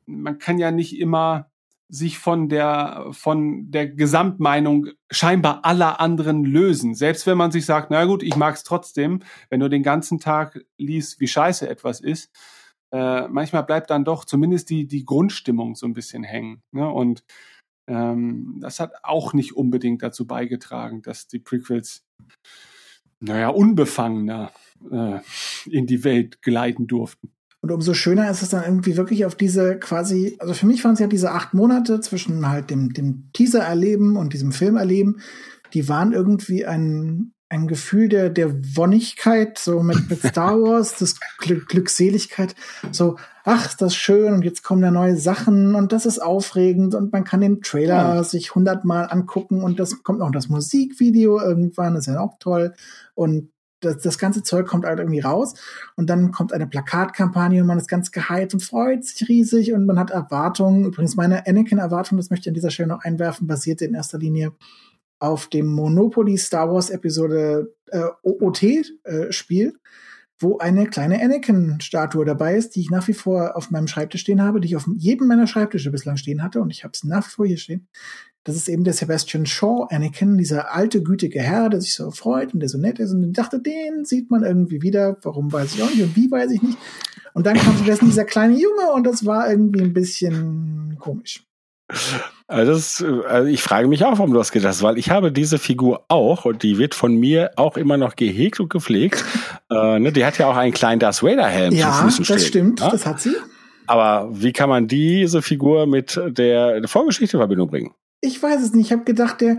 man 0.07 0.39
kann 0.39 0.59
ja 0.59 0.71
nicht 0.71 0.99
immer 0.99 1.51
sich 1.89 2.19
von 2.19 2.49
der 2.49 3.09
von 3.13 3.71
der 3.71 3.89
Gesamtmeinung 3.89 4.89
scheinbar 5.11 5.65
aller 5.65 6.01
anderen 6.01 6.45
lösen. 6.45 6.95
Selbst 6.95 7.27
wenn 7.27 7.37
man 7.37 7.53
sich 7.53 7.67
sagt, 7.67 7.91
na 7.91 8.05
gut, 8.05 8.23
ich 8.23 8.37
mag 8.37 8.55
es 8.55 8.65
trotzdem, 8.65 9.21
wenn 9.51 9.61
du 9.61 9.69
den 9.69 9.83
ganzen 9.83 10.19
Tag 10.19 10.65
liest, 10.79 11.21
wie 11.21 11.29
scheiße 11.29 11.69
etwas 11.69 12.01
ist, 12.01 12.31
äh, 12.93 13.29
manchmal 13.29 13.65
bleibt 13.65 13.91
dann 13.91 14.05
doch 14.05 14.25
zumindest 14.25 14.71
die 14.71 14.87
die 14.87 15.05
Grundstimmung 15.05 15.75
so 15.77 15.87
ein 15.87 15.95
bisschen 15.95 16.25
hängen. 16.25 16.63
Ne? 16.73 16.89
Und 16.89 17.23
ähm, 17.87 18.59
das 18.61 18.81
hat 18.81 18.93
auch 19.03 19.35
nicht 19.35 19.55
unbedingt 19.55 20.03
dazu 20.03 20.27
beigetragen, 20.27 21.03
dass 21.03 21.27
die 21.27 21.39
Prequels 21.39 22.03
naja, 23.25 23.49
unbefangener 23.49 24.53
äh, 24.91 25.19
in 25.67 25.87
die 25.87 26.05
Welt 26.05 26.43
gleiten 26.43 26.87
durften. 26.87 27.31
Und 27.61 27.73
umso 27.73 27.95
schöner 27.95 28.31
ist 28.31 28.43
es 28.43 28.51
dann 28.51 28.65
irgendwie 28.65 28.99
wirklich 28.99 29.25
auf 29.25 29.35
diese 29.35 29.79
quasi, 29.79 30.37
also 30.39 30.53
für 30.53 30.67
mich 30.67 30.85
waren 30.85 30.93
es 30.93 30.99
ja 30.99 31.07
diese 31.07 31.31
acht 31.31 31.55
Monate 31.55 32.01
zwischen 32.01 32.47
halt 32.47 32.69
dem, 32.69 32.93
dem 32.93 33.31
Teaser 33.33 33.63
erleben 33.63 34.17
und 34.17 34.35
diesem 34.35 34.53
Film 34.53 34.77
erleben, 34.77 35.21
die 35.73 35.89
waren 35.89 36.13
irgendwie 36.13 36.67
ein, 36.67 37.33
ein 37.49 37.67
Gefühl 37.67 38.11
der, 38.11 38.29
der 38.29 38.53
Wonnigkeit, 38.77 39.59
so 39.59 39.83
mit, 39.83 40.11
mit 40.11 40.21
Star 40.27 40.61
Wars, 40.61 40.99
das 40.99 41.19
Gl 41.39 41.61
Glückseligkeit, 41.67 42.55
so, 42.93 43.17
ach, 43.45 43.69
ist 43.69 43.83
das 43.83 43.95
schön 43.95 44.33
und 44.33 44.45
jetzt 44.45 44.63
kommen 44.63 44.81
da 44.81 44.91
neue 44.91 45.17
Sachen 45.17 45.75
und 45.75 45.93
das 45.93 46.07
ist 46.07 46.19
aufregend 46.19 46.95
und 46.95 47.13
man 47.13 47.25
kann 47.25 47.43
den 47.43 47.61
Trailer 47.61 48.17
ja. 48.17 48.25
sich 48.25 48.55
hundertmal 48.55 49.09
angucken 49.11 49.63
und 49.63 49.79
das 49.79 50.03
kommt 50.03 50.23
auch 50.23 50.31
das 50.31 50.49
Musikvideo 50.49 51.41
irgendwann, 51.41 51.95
ist 51.95 52.07
ja 52.07 52.19
auch 52.21 52.39
toll 52.39 52.75
und 53.15 53.51
das, 53.81 53.99
das 53.99 54.19
ganze 54.19 54.43
Zeug 54.43 54.67
kommt 54.67 54.87
halt 54.87 54.99
irgendwie 54.99 55.21
raus 55.21 55.55
und 55.95 56.09
dann 56.09 56.33
kommt 56.33 56.55
eine 56.55 56.67
Plakatkampagne 56.67 57.61
und 57.61 57.67
man 57.67 57.79
ist 57.79 57.89
ganz 57.89 58.11
geheilt 58.11 58.55
und 58.55 58.61
freut 58.61 59.05
sich 59.05 59.29
riesig 59.29 59.75
und 59.75 59.85
man 59.85 59.99
hat 59.99 60.11
Erwartungen. 60.11 60.87
Übrigens 60.87 61.17
meine 61.17 61.47
Anakin-Erwartung, 61.47 62.17
das 62.17 62.31
möchte 62.31 62.45
ich 62.45 62.49
an 62.49 62.55
dieser 62.55 62.71
Stelle 62.71 62.89
noch 62.89 63.05
einwerfen, 63.05 63.47
basierte 63.47 63.85
in 63.85 63.95
erster 63.95 64.19
Linie 64.19 64.53
auf 65.19 65.49
dem 65.49 65.67
Monopoly 65.67 66.39
Star 66.39 66.73
Wars 66.73 66.91
Episode 66.91 67.75
äh, 67.89 68.05
OT-Spiel, 68.23 69.69
äh, 69.69 69.73
wo 70.45 70.59
eine 70.59 70.87
kleine 70.87 71.21
Anakin-Statue 71.21 72.25
dabei 72.25 72.55
ist, 72.55 72.77
die 72.77 72.81
ich 72.81 72.91
nach 72.91 73.09
wie 73.09 73.15
vor 73.15 73.57
auf 73.57 73.71
meinem 73.71 73.89
Schreibtisch 73.89 74.21
stehen 74.21 74.43
habe, 74.43 74.61
die 74.61 74.69
ich 74.69 74.77
auf 74.77 74.89
jedem 74.97 75.27
meiner 75.27 75.49
Schreibtische 75.49 75.91
bislang 75.91 76.17
stehen 76.17 76.43
hatte 76.43 76.61
und 76.61 76.71
ich 76.71 76.85
habe 76.85 76.93
es 76.95 77.03
nach 77.03 77.27
wie 77.27 77.31
vor 77.31 77.47
hier 77.47 77.57
stehen. 77.57 77.89
Das 78.45 78.57
ist 78.57 78.69
eben 78.69 78.85
der 78.85 78.93
Sebastian 78.93 79.47
Shaw 79.47 79.87
Anakin, 79.91 80.37
dieser 80.37 80.73
alte, 80.75 81.03
gütige 81.03 81.41
Herr, 81.41 81.71
der 81.71 81.81
sich 81.81 81.95
so 81.95 82.11
freut 82.11 82.53
und 82.53 82.61
der 82.61 82.69
so 82.69 82.77
nett 82.77 82.99
ist. 82.99 83.11
Und 83.11 83.25
ich 83.25 83.33
dachte, 83.33 83.59
den 83.59 84.05
sieht 84.05 84.31
man 84.31 84.45
irgendwie 84.45 84.83
wieder. 84.83 85.17
Warum 85.23 85.51
weiß 85.51 85.75
ich 85.75 85.83
auch 85.83 85.89
nicht 85.89 86.03
und 86.03 86.15
wie 86.15 86.31
weiß 86.31 86.51
ich 86.51 86.61
nicht. 86.61 86.77
Und 87.33 87.47
dann 87.47 87.57
kam 87.57 87.75
stattdessen 87.75 88.07
dieser 88.07 88.27
kleine 88.27 88.55
Junge 88.55 88.93
und 88.95 89.05
das 89.05 89.25
war 89.25 89.51
irgendwie 89.51 89.81
ein 89.81 89.95
bisschen 89.95 90.99
komisch. 91.01 91.43
Also, 92.47 92.73
das, 92.73 93.05
also 93.27 93.49
ich 93.49 93.63
frage 93.63 93.89
mich 93.89 94.05
auch, 94.05 94.19
warum 94.19 94.33
du 94.33 94.39
das 94.39 94.53
gedacht 94.53 94.69
hast, 94.69 94.83
weil 94.83 94.99
ich 94.99 95.11
habe 95.11 95.33
diese 95.33 95.59
Figur 95.59 96.05
auch 96.09 96.45
und 96.45 96.63
die 96.63 96.79
wird 96.79 96.95
von 96.95 97.17
mir 97.17 97.53
auch 97.57 97.77
immer 97.77 97.97
noch 97.97 98.17
gehegt 98.17 98.61
und 98.61 98.69
gepflegt. 98.69 99.25
äh, 99.71 99.99
ne, 99.99 100.13
die 100.13 100.25
hat 100.25 100.39
ja 100.39 100.49
auch 100.49 100.57
einen 100.57 100.73
kleinen 100.73 101.01
Darth 101.01 101.23
Vader 101.23 101.47
Helm 101.47 101.75
ja, 101.75 101.93
zu 101.93 102.05
Füßen 102.05 102.25
stehen. 102.25 102.35
Ja, 102.35 102.39
das 102.39 102.47
stimmt, 102.47 102.81
ja? 102.81 102.91
das 102.91 103.07
hat 103.07 103.21
sie. 103.21 103.35
Aber 103.87 104.29
wie 104.31 104.53
kann 104.53 104.69
man 104.69 104.89
diese 104.89 105.43
Figur 105.43 105.87
mit 105.87 106.21
der 106.27 106.87
Vorgeschichte 106.87 107.37
in 107.37 107.41
Verbindung 107.41 107.69
bringen? 107.69 107.95
Ich 108.21 108.43
weiß 108.43 108.63
es 108.63 108.73
nicht. 108.73 108.87
Ich 108.87 108.93
habe 108.93 109.05
gedacht, 109.05 109.41
der, 109.43 109.59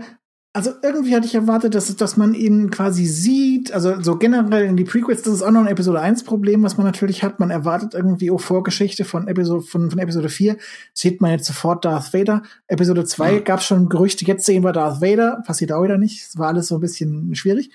also 0.56 0.70
irgendwie 0.80 1.14
hatte 1.14 1.26
ich 1.26 1.34
erwartet, 1.34 1.74
dass, 1.74 1.94
dass 1.96 2.16
man 2.16 2.32
ihn 2.32 2.70
quasi 2.70 3.04
sieht, 3.04 3.72
also 3.72 4.00
so 4.00 4.16
generell 4.16 4.64
in 4.64 4.78
die 4.78 4.84
Prequels, 4.84 5.20
das 5.20 5.34
ist 5.34 5.42
auch 5.42 5.50
noch 5.50 5.60
ein 5.60 5.66
Episode 5.66 6.00
1 6.00 6.24
Problem, 6.24 6.62
was 6.62 6.78
man 6.78 6.86
natürlich 6.86 7.22
hat. 7.22 7.38
Man 7.40 7.50
erwartet 7.50 7.92
irgendwie 7.92 8.30
auch 8.30 8.40
Vorgeschichte 8.40 9.04
von 9.04 9.28
Episode, 9.28 9.60
von, 9.60 9.90
von 9.90 9.98
Episode 9.98 10.30
4, 10.30 10.56
sieht 10.94 11.20
man 11.20 11.32
jetzt 11.32 11.44
sofort 11.44 11.84
Darth 11.84 12.14
Vader. 12.14 12.42
Episode 12.68 13.04
2 13.04 13.32
mhm. 13.32 13.44
gab 13.44 13.60
es 13.60 13.66
schon 13.66 13.90
Gerüchte, 13.90 14.24
jetzt 14.24 14.46
sehen 14.46 14.64
wir 14.64 14.72
Darth 14.72 15.02
Vader, 15.02 15.42
passiert 15.46 15.72
auch 15.72 15.84
wieder 15.84 15.98
nicht. 15.98 16.26
Es 16.26 16.38
war 16.38 16.48
alles 16.48 16.68
so 16.68 16.76
ein 16.76 16.80
bisschen 16.80 17.34
schwierig. 17.34 17.70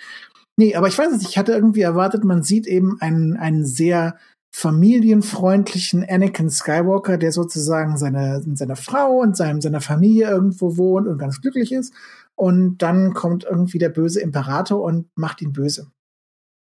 Nee, 0.58 0.74
aber 0.74 0.88
ich 0.88 0.98
weiß 0.98 1.12
es, 1.14 1.22
ich 1.22 1.38
hatte 1.38 1.52
irgendwie 1.52 1.82
erwartet, 1.82 2.24
man 2.24 2.42
sieht 2.42 2.66
eben 2.66 3.00
einen, 3.00 3.38
einen 3.38 3.64
sehr 3.64 4.16
familienfreundlichen 4.50 6.04
Anakin 6.10 6.50
Skywalker, 6.50 7.18
der 7.18 7.32
sozusagen 7.32 7.96
seine, 7.98 8.44
seine 8.56 8.76
Frau 8.76 9.20
und 9.20 9.38
seinem, 9.38 9.62
seiner 9.62 9.82
Familie 9.82 10.30
irgendwo 10.30 10.78
wohnt 10.78 11.08
und 11.08 11.20
ganz 11.20 11.42
glücklich 11.42 11.72
ist. 11.72 11.94
Und 12.42 12.80
dann 12.80 13.14
kommt 13.14 13.44
irgendwie 13.44 13.78
der 13.78 13.90
böse 13.90 14.20
Imperator 14.20 14.82
und 14.82 15.12
macht 15.16 15.44
ihn 15.44 15.54
böse. 15.54 15.92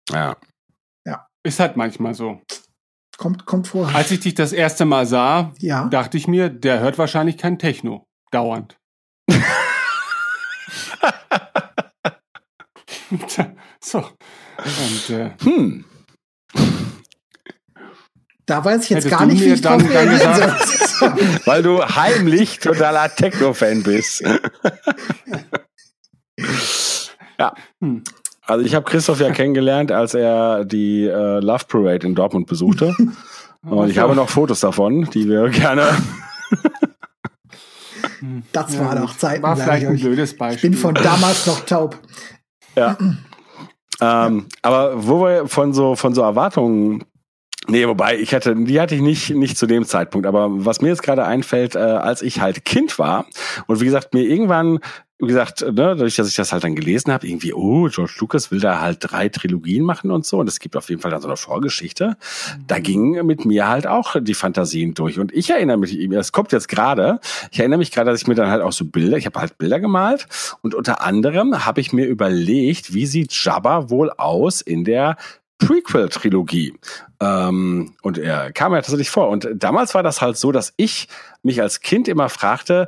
Ja. 0.09 0.35
Ja. 1.05 1.27
Ist 1.43 1.59
halt 1.59 1.77
manchmal 1.77 2.15
so. 2.15 2.41
Kommt, 3.19 3.45
kommt 3.45 3.67
vor. 3.67 3.87
Als 3.93 4.09
ich 4.09 4.21
dich 4.21 4.33
das 4.33 4.51
erste 4.51 4.85
Mal 4.85 5.05
sah, 5.05 5.53
ja. 5.59 5.87
dachte 5.89 6.17
ich 6.17 6.27
mir, 6.27 6.49
der 6.49 6.79
hört 6.79 6.97
wahrscheinlich 6.97 7.37
kein 7.37 7.59
Techno. 7.59 8.07
Dauernd. 8.31 8.79
so. 13.79 13.99
Und, 13.99 15.09
äh, 15.11 15.33
hm. 15.39 15.85
Da 18.49 18.65
weiß 18.65 18.83
ich 18.83 18.89
jetzt 18.89 19.05
Hättest 19.05 19.19
gar 19.19 19.27
nicht, 19.27 19.41
wie 19.41 19.53
ich 19.53 19.61
dann, 19.61 19.79
drauf 19.79 19.91
reagieren 19.91 20.33
soll. 20.33 21.11
Weil 21.45 21.61
du 21.61 21.83
heimlich 21.83 22.57
totaler 22.57 23.13
Techno-Fan 23.13 23.83
bist. 23.83 24.23
ja. 27.37 27.53
Hm. 27.79 28.03
Also 28.41 28.65
ich 28.65 28.73
habe 28.73 28.89
Christoph 28.89 29.19
ja 29.19 29.29
kennengelernt, 29.29 29.91
als 29.91 30.15
er 30.15 30.65
die 30.65 31.05
äh, 31.05 31.39
Love 31.39 31.65
Parade 31.67 32.07
in 32.07 32.15
Dortmund 32.15 32.47
besuchte. 32.47 32.95
Und 33.61 33.91
ich 33.91 33.99
habe 33.99 34.15
noch 34.15 34.29
Fotos 34.29 34.61
davon, 34.61 35.07
die 35.11 35.29
wir 35.29 35.49
gerne. 35.49 35.83
das 38.51 38.73
ja, 38.73 38.79
war 38.79 38.95
doch 38.95 39.15
Zeiten. 39.15 39.43
War 39.43 39.57
vielleicht 39.57 39.85
ein 39.85 39.99
blödes 39.99 40.35
Beispiel. 40.35 40.71
Ich 40.71 40.75
bin 40.75 40.81
von 40.81 40.95
damals 40.95 41.45
noch 41.45 41.59
taub. 41.65 41.99
Ja. 42.75 42.97
ähm, 44.01 44.47
aber 44.63 45.07
wo 45.07 45.23
wir 45.23 45.47
von 45.47 45.71
so 45.73 45.95
von 45.95 46.15
so 46.15 46.23
Erwartungen 46.23 47.05
Nee, 47.69 47.87
wobei 47.87 48.17
ich 48.17 48.33
hatte, 48.33 48.55
die 48.55 48.81
hatte 48.81 48.95
ich 48.95 49.01
nicht, 49.01 49.29
nicht 49.29 49.57
zu 49.57 49.67
dem 49.67 49.85
Zeitpunkt. 49.85 50.25
Aber 50.25 50.47
was 50.65 50.81
mir 50.81 50.89
jetzt 50.89 51.03
gerade 51.03 51.25
einfällt, 51.25 51.75
äh, 51.75 51.79
als 51.79 52.21
ich 52.21 52.41
halt 52.41 52.65
Kind 52.65 52.97
war 52.97 53.25
und 53.67 53.79
wie 53.79 53.85
gesagt, 53.85 54.13
mir 54.13 54.23
irgendwann, 54.23 54.79
wie 55.19 55.27
gesagt, 55.27 55.61
ne, 55.61 55.71
dadurch, 55.73 56.15
dass 56.15 56.29
ich 56.29 56.35
das 56.35 56.51
halt 56.51 56.63
dann 56.63 56.75
gelesen 56.75 57.13
habe, 57.13 57.27
irgendwie, 57.27 57.53
oh, 57.53 57.87
George 57.89 58.13
Lucas 58.19 58.49
will 58.49 58.59
da 58.59 58.79
halt 58.79 58.97
drei 59.01 59.29
Trilogien 59.29 59.83
machen 59.83 60.09
und 60.09 60.25
so. 60.25 60.39
Und 60.39 60.47
es 60.47 60.59
gibt 60.59 60.75
auf 60.77 60.89
jeden 60.89 61.01
Fall 61.01 61.11
dann 61.11 61.21
so 61.21 61.27
eine 61.27 61.37
Vorgeschichte. 61.37 62.17
Da 62.65 62.79
ging 62.79 63.23
mit 63.25 63.45
mir 63.45 63.67
halt 63.67 63.85
auch 63.85 64.15
die 64.19 64.33
Fantasien 64.33 64.95
durch. 64.95 65.19
Und 65.19 65.31
ich 65.31 65.51
erinnere 65.51 65.77
mich, 65.77 65.93
es 65.95 66.31
kommt 66.31 66.51
jetzt 66.51 66.69
gerade, 66.69 67.19
ich 67.51 67.59
erinnere 67.59 67.79
mich 67.79 67.91
gerade, 67.91 68.09
dass 68.09 68.21
ich 68.21 68.27
mir 68.27 68.35
dann 68.35 68.49
halt 68.49 68.63
auch 68.63 68.71
so 68.71 68.85
Bilder, 68.85 69.17
ich 69.17 69.27
habe 69.27 69.39
halt 69.39 69.57
Bilder 69.59 69.79
gemalt 69.79 70.27
und 70.61 70.73
unter 70.73 71.03
anderem 71.03 71.65
habe 71.65 71.81
ich 71.81 71.93
mir 71.93 72.07
überlegt, 72.07 72.93
wie 72.93 73.05
sieht 73.05 73.31
Jabba 73.33 73.91
wohl 73.91 74.09
aus 74.09 74.61
in 74.61 74.85
der 74.85 75.17
Prequel-Trilogie. 75.59 76.73
Ähm, 77.21 77.93
und 78.01 78.17
er 78.17 78.51
kam 78.51 78.73
ja 78.73 78.79
tatsächlich 78.79 79.09
vor. 79.09 79.29
Und 79.29 79.49
damals 79.53 79.93
war 79.93 80.03
das 80.03 80.21
halt 80.21 80.37
so, 80.37 80.51
dass 80.51 80.73
ich 80.77 81.07
mich 81.43 81.61
als 81.61 81.81
Kind 81.81 82.07
immer 82.07 82.29
fragte, 82.29 82.87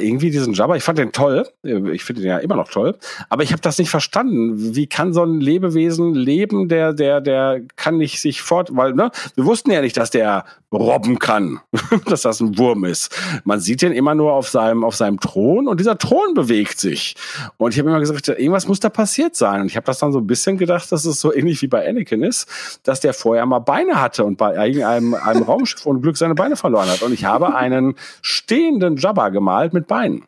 irgendwie 0.00 0.30
diesen 0.30 0.54
Jabba, 0.54 0.76
ich 0.76 0.84
fand 0.84 0.98
den 0.98 1.12
toll, 1.12 1.48
ich 1.62 2.04
finde 2.04 2.22
den 2.22 2.30
ja 2.30 2.38
immer 2.38 2.54
noch 2.54 2.68
toll, 2.68 2.96
aber 3.28 3.42
ich 3.42 3.52
habe 3.52 3.60
das 3.60 3.78
nicht 3.78 3.90
verstanden. 3.90 4.74
Wie 4.76 4.86
kann 4.86 5.12
so 5.12 5.24
ein 5.24 5.40
Lebewesen 5.40 6.14
leben, 6.14 6.68
der, 6.68 6.92
der, 6.92 7.20
der 7.20 7.60
kann 7.76 7.98
nicht 7.98 8.20
sich 8.20 8.40
fort, 8.40 8.70
weil, 8.72 8.94
ne, 8.94 9.10
wir 9.34 9.44
wussten 9.44 9.70
ja 9.70 9.80
nicht, 9.80 9.96
dass 9.96 10.10
der 10.10 10.44
robben 10.72 11.18
kann, 11.18 11.60
dass 12.06 12.22
das 12.22 12.40
ein 12.40 12.58
Wurm 12.58 12.84
ist. 12.84 13.14
Man 13.44 13.58
sieht 13.58 13.82
den 13.82 13.92
immer 13.92 14.14
nur 14.14 14.32
auf 14.32 14.48
seinem, 14.48 14.84
auf 14.84 14.94
seinem 14.94 15.18
Thron 15.18 15.66
und 15.66 15.80
dieser 15.80 15.98
Thron 15.98 16.34
bewegt 16.34 16.78
sich. 16.78 17.16
Und 17.56 17.72
ich 17.72 17.78
habe 17.78 17.88
immer 17.88 18.00
gesagt, 18.00 18.28
irgendwas 18.28 18.68
muss 18.68 18.78
da 18.80 18.90
passiert 18.90 19.34
sein. 19.34 19.62
Und 19.62 19.66
ich 19.68 19.76
habe 19.76 19.86
das 19.86 19.98
dann 19.98 20.12
so 20.12 20.18
ein 20.18 20.26
bisschen 20.26 20.58
gedacht, 20.58 20.92
dass 20.92 21.04
es 21.04 21.20
so 21.20 21.32
ähnlich 21.32 21.62
wie 21.62 21.68
bei 21.68 21.88
Anakin 21.88 22.22
ist, 22.22 22.48
dass 22.82 23.00
der 23.00 23.14
vorher 23.14 23.46
mal 23.46 23.60
Beine 23.68 24.00
hatte 24.00 24.24
und 24.24 24.38
bei 24.38 24.58
einem, 24.58 25.12
einem 25.12 25.42
Raumschiff 25.42 25.84
und 25.84 26.00
Glück 26.00 26.16
seine 26.16 26.34
Beine 26.34 26.56
verloren 26.56 26.88
hat. 26.88 27.02
Und 27.02 27.12
ich 27.12 27.26
habe 27.26 27.54
einen 27.54 27.96
stehenden 28.22 28.96
Jabba 28.96 29.28
gemalt 29.28 29.74
mit 29.74 29.86
Beinen. 29.86 30.24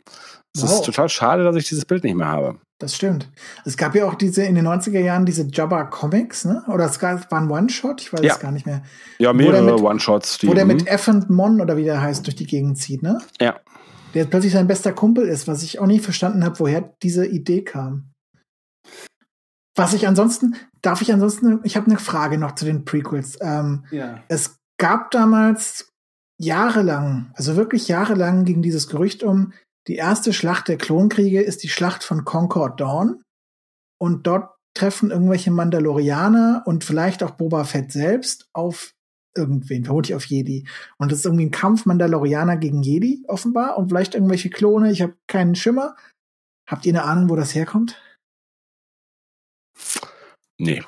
Es 0.55 0.63
wow. 0.63 0.73
ist 0.73 0.85
total 0.85 1.09
schade, 1.09 1.43
dass 1.43 1.57
ich 1.57 1.67
dieses 1.67 1.87
Bild 1.87 2.05
nicht 2.05 2.17
mehr 2.17 2.27
habe. 2.27 2.59
Das 2.79 2.95
stimmt. 2.95 3.31
Es 3.65 3.79
gab 3.79 3.95
ja 3.95 4.05
auch 4.05 4.15
diese 4.15 4.43
in 4.43 4.57
den 4.57 4.69
90er 4.69 5.01
Jahren 5.01 5.25
diese 5.25 5.47
Jabba 5.51 5.85
Comics, 5.85 6.45
ne? 6.45 6.63
Oder 6.69 6.85
es 6.85 7.01
war 7.01 7.19
ein 7.31 7.51
One-Shot, 7.51 8.03
ich 8.03 8.13
weiß 8.13 8.21
ja. 8.21 8.35
es 8.35 8.41
gar 8.41 8.53
nicht 8.53 8.67
mehr. 8.67 8.83
Ja, 9.19 9.33
mehrere 9.33 9.77
One-Shots. 9.83 10.47
Wo 10.47 10.53
der 10.53 10.67
mit 10.67 10.87
F 10.87 11.09
und 11.09 11.31
Mon 11.31 11.63
oder 11.63 11.79
wie 11.79 11.85
der 11.85 12.03
heißt 12.03 12.27
durch 12.27 12.37
die 12.37 12.47
Gegend 12.47 12.77
zieht, 12.77 13.03
ne? 13.03 13.21
Ja. 13.41 13.57
Der 14.13 14.27
plötzlich 14.27 14.53
sein 14.53 14.67
bester 14.67 14.93
Kumpel 14.93 15.27
ist, 15.27 15.49
was 15.49 15.63
ich 15.63 15.79
auch 15.79 15.87
nicht 15.87 16.05
verstanden 16.05 16.45
habe, 16.45 16.59
woher 16.59 16.93
diese 17.03 17.27
Idee 17.27 17.63
kam. 17.63 18.10
Was 19.81 19.95
ich 19.95 20.07
ansonsten, 20.07 20.57
darf 20.83 21.01
ich 21.01 21.13
ansonsten, 21.13 21.61
ich 21.65 21.77
habe 21.77 21.87
eine 21.87 21.99
Frage 21.99 22.37
noch 22.37 22.55
zu 22.55 22.67
den 22.67 22.85
Prequels. 22.85 23.39
Ähm, 23.41 23.87
ja. 23.91 24.23
Es 24.29 24.59
gab 24.79 25.11
damals 25.11 25.91
jahrelang, 26.39 27.33
also 27.35 27.57
wirklich 27.57 27.89
jahrelang 27.89 28.45
ging 28.45 28.61
dieses 28.61 28.89
Gerücht 28.89 29.23
um, 29.23 29.53
die 29.87 29.97
erste 29.97 30.33
Schlacht 30.35 30.69
der 30.69 30.77
Klonkriege 30.77 31.41
ist 31.41 31.63
die 31.63 31.71
Schlacht 31.71 32.05
von 32.05 32.25
Concord 32.25 32.79
Dawn. 32.81 33.23
Und 33.99 34.27
dort 34.27 34.51
treffen 34.75 35.11
irgendwelche 35.11 35.51
Mandalorianer 35.51 36.63
und 36.67 36.85
vielleicht 36.85 37.23
auch 37.23 37.33
Boba 37.33 37.65
Fett 37.65 37.91
selbst 37.91 38.49
auf 38.53 38.93
irgendwen, 39.35 39.85
vermutlich 39.85 40.15
auf 40.15 40.27
Jedi. 40.27 40.67
Und 40.99 41.11
das 41.11 41.21
ist 41.21 41.25
irgendwie 41.25 41.47
ein 41.47 41.51
Kampf 41.51 41.87
Mandalorianer 41.87 42.57
gegen 42.57 42.83
Jedi, 42.83 43.25
offenbar. 43.29 43.79
Und 43.79 43.89
vielleicht 43.89 44.15
irgendwelche 44.15 44.51
Klone, 44.51 44.93
ich 44.93 45.01
habe 45.03 45.17
keinen 45.27 45.55
Schimmer. 45.55 45.97
Habt 46.69 46.85
ihr 46.85 46.93
eine 46.93 47.05
Ahnung, 47.05 47.31
wo 47.31 47.37
das 47.37 47.55
herkommt? 47.55 48.01
Nee. 50.59 50.83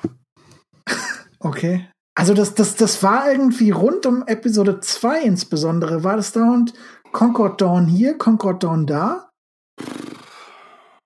okay. 1.39 1.89
Also 2.15 2.33
das, 2.33 2.53
das, 2.53 2.75
das 2.75 3.01
war 3.01 3.31
irgendwie 3.31 3.71
rund 3.71 4.05
um 4.05 4.23
Episode 4.27 4.79
2 4.79 5.21
insbesondere, 5.21 6.03
war 6.03 6.15
das 6.15 6.31
dauernd 6.31 6.73
Concord 7.11 7.61
Dawn 7.61 7.87
hier, 7.87 8.17
Concord 8.17 8.63
Dawn 8.63 8.85
da. 8.85 9.29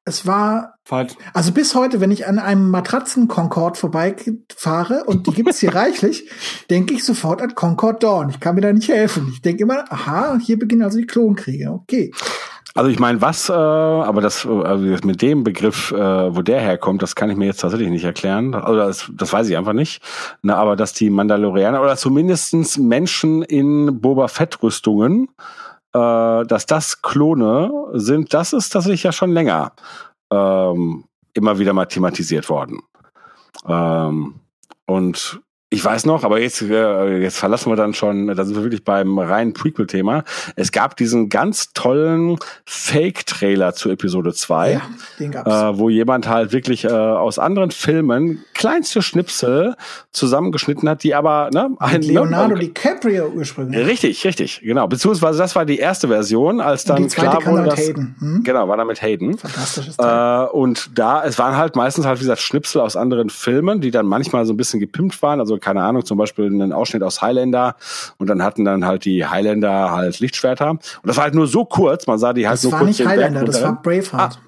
Es 0.07 0.25
war. 0.25 0.75
Falsch. 0.87 1.15
Also 1.33 1.51
bis 1.51 1.75
heute, 1.75 1.99
wenn 1.99 2.11
ich 2.11 2.27
an 2.27 2.39
einem 2.39 2.71
Matratzen-Concord 2.71 3.77
vorbeifahre 3.77 5.03
und 5.03 5.27
die 5.27 5.31
gibt 5.31 5.49
es 5.49 5.59
hier 5.59 5.75
reichlich, 5.75 6.29
denke 6.69 6.93
ich 6.93 7.03
sofort 7.03 7.41
an 7.41 7.55
Concord 7.55 8.03
Dawn. 8.03 8.29
Ich 8.29 8.39
kann 8.39 8.55
mir 8.55 8.61
da 8.61 8.71
nicht 8.71 8.87
helfen. 8.87 9.29
Ich 9.33 9.41
denke 9.41 9.63
immer, 9.63 9.91
aha, 9.91 10.37
hier 10.41 10.57
beginnen 10.57 10.83
also 10.83 10.97
die 10.97 11.07
Klonkriege. 11.07 11.71
Okay. 11.71 12.11
Also 12.77 12.91
ich 12.91 12.99
meine, 12.99 13.19
was, 13.21 13.49
äh, 13.49 13.53
aber 13.53 14.21
das 14.21 14.45
also 14.45 14.83
mit 15.03 15.23
dem 15.23 15.43
Begriff, 15.43 15.91
äh, 15.91 16.35
wo 16.35 16.43
der 16.43 16.61
herkommt, 16.61 17.01
das 17.01 17.15
kann 17.15 17.31
ich 17.31 17.35
mir 17.35 17.47
jetzt 17.47 17.59
tatsächlich 17.61 17.89
nicht 17.89 18.03
erklären. 18.03 18.53
Also 18.53 18.75
das, 18.75 19.11
das 19.15 19.33
weiß 19.33 19.49
ich 19.49 19.57
einfach 19.57 19.73
nicht. 19.73 19.99
Na, 20.43 20.57
aber 20.57 20.75
dass 20.75 20.93
die 20.93 21.09
Mandalorianer 21.09 21.81
oder 21.81 21.97
zumindestens 21.97 22.77
Menschen 22.77 23.41
in 23.41 23.99
Boba 23.99 24.27
Fett-Rüstungen, 24.27 25.27
äh, 25.93 26.45
dass 26.45 26.67
das 26.67 27.01
Klone 27.01 27.71
sind, 27.93 28.35
das 28.35 28.53
ist 28.53 28.69
tatsächlich 28.69 29.01
ja 29.01 29.11
schon 29.11 29.31
länger 29.31 29.71
ähm, 30.31 31.05
immer 31.33 31.57
wieder 31.57 31.73
mal 31.73 31.87
thematisiert 31.87 32.47
worden. 32.47 32.83
Ähm, 33.67 34.35
und 34.85 35.41
ich 35.69 35.83
weiß 35.83 36.05
noch, 36.05 36.23
aber 36.23 36.39
jetzt, 36.39 36.61
äh, 36.61 37.17
jetzt 37.17 37.37
verlassen 37.37 37.69
wir 37.69 37.75
dann 37.75 37.93
schon, 37.93 38.27
da 38.27 38.45
sind 38.45 38.55
wir 38.55 38.63
wirklich 38.63 38.85
beim 38.85 39.19
reinen 39.19 39.51
Prequel-Thema. 39.51 40.23
Es 40.55 40.71
gab 40.71 40.95
diesen 40.95 41.27
ganz 41.27 41.73
tollen 41.73 42.37
Fake-Trailer 42.63 43.73
zu 43.73 43.89
Episode 43.89 44.33
2, 44.33 44.71
ja, 44.71 44.81
den 45.19 45.31
gab's. 45.31 45.51
Äh, 45.51 45.77
wo 45.77 45.89
jemand 45.89 46.29
halt 46.29 46.53
wirklich 46.53 46.85
äh, 46.85 46.87
aus 46.87 47.37
anderen 47.37 47.71
Filmen 47.71 48.45
kleinste 48.53 49.01
Schnipsel 49.01 49.75
zusammengeschnitten 50.11 50.87
hat, 50.87 51.03
die 51.03 51.13
aber 51.13 51.49
ne, 51.53 51.75
ein 51.79 52.01
Leonardo 52.01 52.55
ne, 52.55 52.61
DiCaprio 52.61 53.27
ursprünglich. 53.35 53.85
Richtig, 53.85 54.25
richtig, 54.25 54.61
genau. 54.61 54.87
Beziehungsweise 54.87 55.37
das 55.37 55.53
war 55.57 55.65
die 55.65 55.79
erste 55.79 56.07
Version, 56.07 56.61
als 56.61 56.85
dann 56.85 57.03
und 57.03 57.11
die 57.11 57.19
klar 57.19 57.45
wurde, 57.45 57.65
dass, 57.65 57.77
Hayden. 57.77 58.15
Hm? 58.19 58.43
genau, 58.45 58.69
war 58.69 58.77
da 58.77 58.85
mit 58.85 59.01
Hayden. 59.01 59.37
Fantastisches 59.37 59.97
Teil. 59.97 60.45
Äh, 60.45 60.49
und 60.51 60.97
da, 60.97 61.25
es 61.25 61.37
waren 61.37 61.57
halt 61.57 61.75
meistens 61.75 62.05
halt 62.05 62.19
wie 62.19 62.23
gesagt 62.23 62.39
Schnipsel 62.39 62.79
aus 62.79 62.95
anderen 62.95 63.29
Filmen, 63.29 63.81
die 63.81 63.91
dann 63.91 64.05
manchmal 64.05 64.45
so 64.45 64.53
ein 64.53 64.57
bisschen 64.57 64.79
gepimpt 64.79 65.21
waren, 65.21 65.41
also 65.41 65.56
keine 65.59 65.83
Ahnung, 65.83 66.05
zum 66.05 66.17
Beispiel 66.17 66.45
einen 66.45 66.73
Ausschnitt 66.73 67.03
aus 67.03 67.21
Highlander 67.21 67.75
und 68.17 68.27
dann 68.27 68.43
hatten 68.43 68.65
dann 68.65 68.85
halt 68.85 69.05
die 69.05 69.25
Highlander 69.25 69.91
halt 69.91 70.19
Lichtschwerter. 70.19 70.71
Und 70.71 70.81
das 71.03 71.17
war 71.17 71.25
halt 71.25 71.35
nur 71.35 71.47
so 71.47 71.65
kurz, 71.65 72.07
man 72.07 72.19
sah 72.19 72.33
die 72.33 72.47
halt 72.47 72.55
das 72.55 72.61
so 72.61 72.71
war 72.71 72.79
kurz. 72.79 72.99
nicht 72.99 73.07
Highlander, 73.07 73.43
das 73.43 73.61
war 73.61 73.81
Braveheart. 73.81 74.39
Ah. 74.39 74.47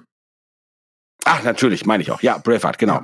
Ach, 1.26 1.44
natürlich, 1.44 1.86
meine 1.86 2.02
ich 2.02 2.12
auch. 2.12 2.22
Ja, 2.22 2.38
Braveheart, 2.38 2.78
genau. 2.78 3.02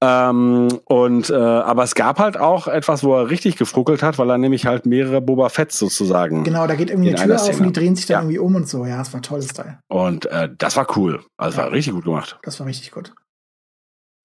Ja. 0.00 0.30
Ähm, 0.30 0.68
und 0.84 1.30
äh, 1.30 1.34
aber 1.34 1.84
es 1.84 1.94
gab 1.94 2.18
halt 2.18 2.36
auch 2.36 2.66
etwas, 2.66 3.04
wo 3.04 3.14
er 3.14 3.30
richtig 3.30 3.56
gefruckelt 3.56 4.02
hat, 4.02 4.18
weil 4.18 4.28
er 4.30 4.36
nämlich 4.36 4.66
halt 4.66 4.84
mehrere 4.84 5.20
Boba 5.20 5.48
Fett 5.48 5.72
sozusagen. 5.72 6.44
Genau, 6.44 6.66
da 6.66 6.74
geht 6.74 6.90
irgendwie 6.90 7.14
eine 7.14 7.24
Tür 7.24 7.40
auf 7.40 7.60
und 7.60 7.66
die 7.66 7.72
drehen 7.72 7.94
sich 7.94 8.06
dann 8.06 8.14
ja. 8.14 8.20
irgendwie 8.22 8.38
um 8.40 8.56
und 8.56 8.68
so. 8.68 8.84
Ja, 8.84 8.98
das 8.98 9.12
war 9.12 9.20
ein 9.20 9.22
tolles 9.22 9.48
Teil. 9.48 9.78
Und 9.88 10.26
äh, 10.26 10.48
das 10.58 10.76
war 10.76 10.86
cool. 10.96 11.24
Also 11.36 11.58
ja. 11.58 11.64
war 11.64 11.72
richtig 11.72 11.94
gut 11.94 12.04
gemacht. 12.04 12.38
Das 12.42 12.58
war 12.58 12.66
richtig 12.66 12.90
gut. 12.90 13.14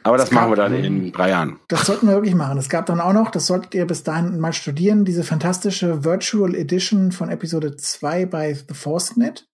Aber 0.04 0.18
das, 0.18 0.30
das 0.30 0.36
machen 0.36 0.52
wir 0.52 0.56
dann 0.56 0.74
in 0.74 1.12
drei 1.12 1.30
Jahren. 1.30 1.60
Das 1.68 1.86
sollten 1.86 2.08
wir 2.08 2.16
wirklich 2.16 2.36
machen. 2.36 2.58
Es 2.58 2.70
gab 2.70 2.86
dann 2.88 3.00
auch 3.00 3.14
noch, 3.14 3.30
das 3.30 3.48
solltet 3.48 3.76
ihr 3.76 3.86
bis 3.86 4.04
dahin 4.04 4.40
mal 4.40 4.54
studieren, 4.54 5.06
diese 5.06 5.24
fantastische 5.24 6.04
Virtual 6.04 6.56
Edition 6.56 7.12
von 7.12 7.30
Episode 7.30 7.76
2 7.76 8.26
bei 8.26 8.54
The 8.54 8.74
Forcenet, 8.74 9.48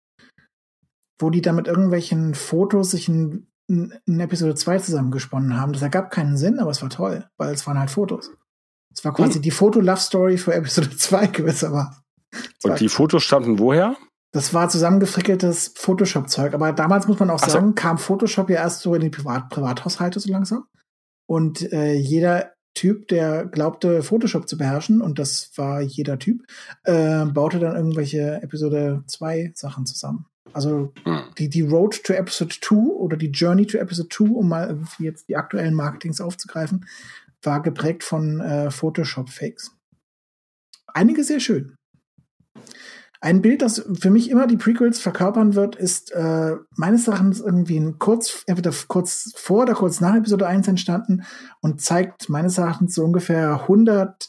wo 1.19 1.31
die 1.31 1.41
dann 1.41 1.57
mit 1.57 1.67
irgendwelchen 1.67 2.35
Fotos 2.35 2.91
sich 2.91 3.09
in, 3.09 3.47
in 3.69 4.21
Episode 4.21 4.55
2 4.55 4.79
zusammengesponnen 4.81 5.59
haben. 5.59 5.73
Das 5.73 5.83
ergab 5.83 6.11
keinen 6.11 6.37
Sinn, 6.37 6.59
aber 6.59 6.71
es 6.71 6.83
war 6.83 6.91
toll, 6.91 7.27
weil 7.39 7.55
es 7.55 7.67
waren 7.67 7.79
halt 7.79 7.91
Fotos. 7.91 8.31
Es 8.95 9.05
war 9.05 9.15
quasi 9.15 9.35
hm. 9.35 9.43
die 9.43 9.51
Foto-Love-Story 9.51 10.37
für 10.37 10.55
Episode 10.55 10.91
2 10.97 11.27
gewissermaßen. 11.29 12.03
Und 12.65 12.81
die 12.81 12.89
Fotos 12.89 13.23
stammten 13.23 13.59
woher? 13.59 13.97
Das 14.35 14.53
war 14.53 14.69
zusammengefrickeltes 14.69 15.75
Photoshop-Zeug. 15.77 16.55
Aber 16.55 16.73
damals 16.73 17.07
muss 17.07 17.21
man 17.21 17.31
auch 17.31 17.39
Ach 17.41 17.47
so. 17.47 17.53
sagen, 17.53 17.77
kam 17.77 17.99
Photoshop 17.99 18.51
ja 18.51 18.57
erst 18.57 18.81
so 18.81 18.93
in 18.97 19.01
die 19.01 19.09
Privat 19.09 19.49
Privathaushalte 19.49 20.19
so 20.19 20.29
langsam. 20.29 20.67
Und 21.27 21.73
äh, 21.73 21.95
jeder 21.95 22.53
Typ, 22.75 23.07
der 23.07 23.47
glaubte, 23.47 24.03
Photoshop 24.03 24.49
zu 24.49 24.59
beherrschen, 24.59 25.01
und 25.01 25.21
das 25.21 25.53
war 25.55 25.81
jeder 25.81 26.19
Typ, 26.19 26.43
äh, 26.83 27.25
baute 27.27 27.61
dann 27.61 27.77
irgendwelche 27.77 28.43
Episode 28.43 29.05
2 29.07 29.53
Sachen 29.55 29.87
zusammen. 29.87 30.27
Also 30.53 30.93
Hm. 31.05 31.23
die, 31.39 31.49
die 31.49 31.63
Road 31.63 32.03
to 32.03 32.13
Episode 32.13 32.57
2 32.61 32.75
oder 32.75 33.17
die 33.17 33.31
Journey 33.31 33.67
to 33.67 33.79
Episode 33.79 34.09
2, 34.09 34.25
um 34.31 34.49
mal 34.49 34.67
irgendwie 34.67 35.05
jetzt 35.05 35.29
die 35.29 35.37
aktuellen 35.37 35.75
Marketings 35.75 36.21
aufzugreifen, 36.21 36.87
war 37.45 37.63
geprägt 37.63 38.03
von 38.03 38.41
äh, 38.41 38.73
Photoshop-Fakes. 38.73 39.71
Einige 40.89 41.23
sehr 41.23 41.39
schön. 41.39 41.77
Ein 43.25 43.41
Bild, 43.41 43.63
das 43.63 43.83
für 43.99 44.11
mich 44.11 44.29
immer 44.29 44.47
die 44.47 44.59
Prequels 44.59 45.01
verkörpern 45.01 45.55
wird, 45.55 45.77
ist 45.77 46.13
äh, 46.13 46.57
meines 46.77 47.09
Erachtens 47.09 47.41
irgendwie 47.41 47.79
ein 47.79 47.99
kurz, 47.99 48.45
entweder 48.47 48.71
kurz 48.87 49.33
vor 49.35 49.63
oder 49.63 49.73
kurz 49.73 50.03
nach 50.03 50.15
Episode 50.15 50.47
1 50.47 50.69
entstanden 50.69 51.23
und 51.63 51.81
zeigt 51.81 52.29
meines 52.29 52.59
Erachtens 52.59 52.95
so 52.95 53.03
ungefähr 53.03 53.63
100 53.63 54.29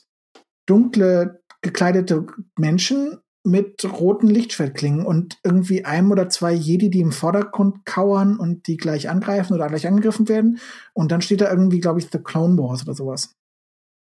dunkle 0.66 1.42
gekleidete 1.62 2.26
Menschen 2.58 3.18
mit 3.44 3.84
roten 3.84 4.28
Lichtschwertklingen 4.28 5.06
und 5.06 5.40
irgendwie 5.44 5.84
einem 5.84 6.12
oder 6.12 6.30
zwei 6.30 6.54
Jedi, 6.54 6.90
die 6.90 7.02
im 7.02 7.12
Vordergrund 7.12 7.86
kauern 7.86 8.40
und 8.40 8.66
die 8.68 8.78
gleich 8.78 9.10
angreifen 9.10 9.56
oder 9.56 9.68
gleich 9.68 9.88
angegriffen 9.88 10.30
werden. 10.30 10.60
Und 10.94 11.12
dann 11.12 11.22
steht 11.22 11.42
da 11.42 11.52
irgendwie, 11.52 11.82
glaube 11.82 12.00
ich, 12.00 12.08
The 12.14 12.20
Clone 12.20 12.58
Wars 12.58 12.84
oder 12.84 12.94
sowas. 12.94 13.36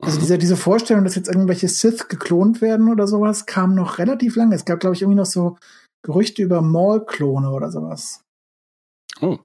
Also 0.01 0.19
diese, 0.19 0.38
diese 0.38 0.55
Vorstellung, 0.55 1.03
dass 1.03 1.15
jetzt 1.15 1.27
irgendwelche 1.27 1.67
Sith 1.67 2.07
geklont 2.07 2.61
werden 2.61 2.89
oder 2.89 3.05
sowas, 3.05 3.45
kam 3.45 3.76
noch 3.76 3.97
relativ 3.97 4.35
lange. 4.35 4.55
Es 4.55 4.65
gab, 4.65 4.80
glaube 4.80 4.95
ich, 4.95 5.01
irgendwie 5.01 5.17
noch 5.17 5.26
so 5.26 5.57
Gerüchte 6.03 6.41
über 6.41 6.61
Maul-Klone 6.61 7.51
oder 7.51 7.69
sowas. 7.69 8.21
Oh. 9.21 9.39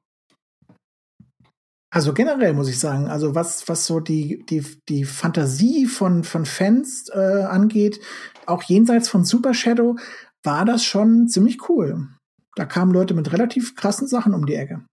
Also 1.92 2.12
generell 2.12 2.54
muss 2.54 2.68
ich 2.68 2.78
sagen, 2.78 3.08
also 3.08 3.34
was, 3.34 3.68
was 3.68 3.86
so 3.86 4.00
die, 4.00 4.44
die, 4.46 4.64
die 4.88 5.04
Fantasie 5.04 5.86
von, 5.86 6.24
von 6.24 6.44
Fans 6.44 7.08
äh, 7.12 7.42
angeht, 7.42 8.00
auch 8.46 8.62
jenseits 8.62 9.08
von 9.08 9.24
Super 9.24 9.54
Shadow, 9.54 9.96
war 10.44 10.64
das 10.64 10.84
schon 10.84 11.28
ziemlich 11.28 11.68
cool. 11.68 12.08
Da 12.56 12.64
kamen 12.64 12.92
Leute 12.92 13.14
mit 13.14 13.32
relativ 13.32 13.74
krassen 13.74 14.06
Sachen 14.06 14.34
um 14.34 14.46
die 14.46 14.54
Ecke. 14.54 14.84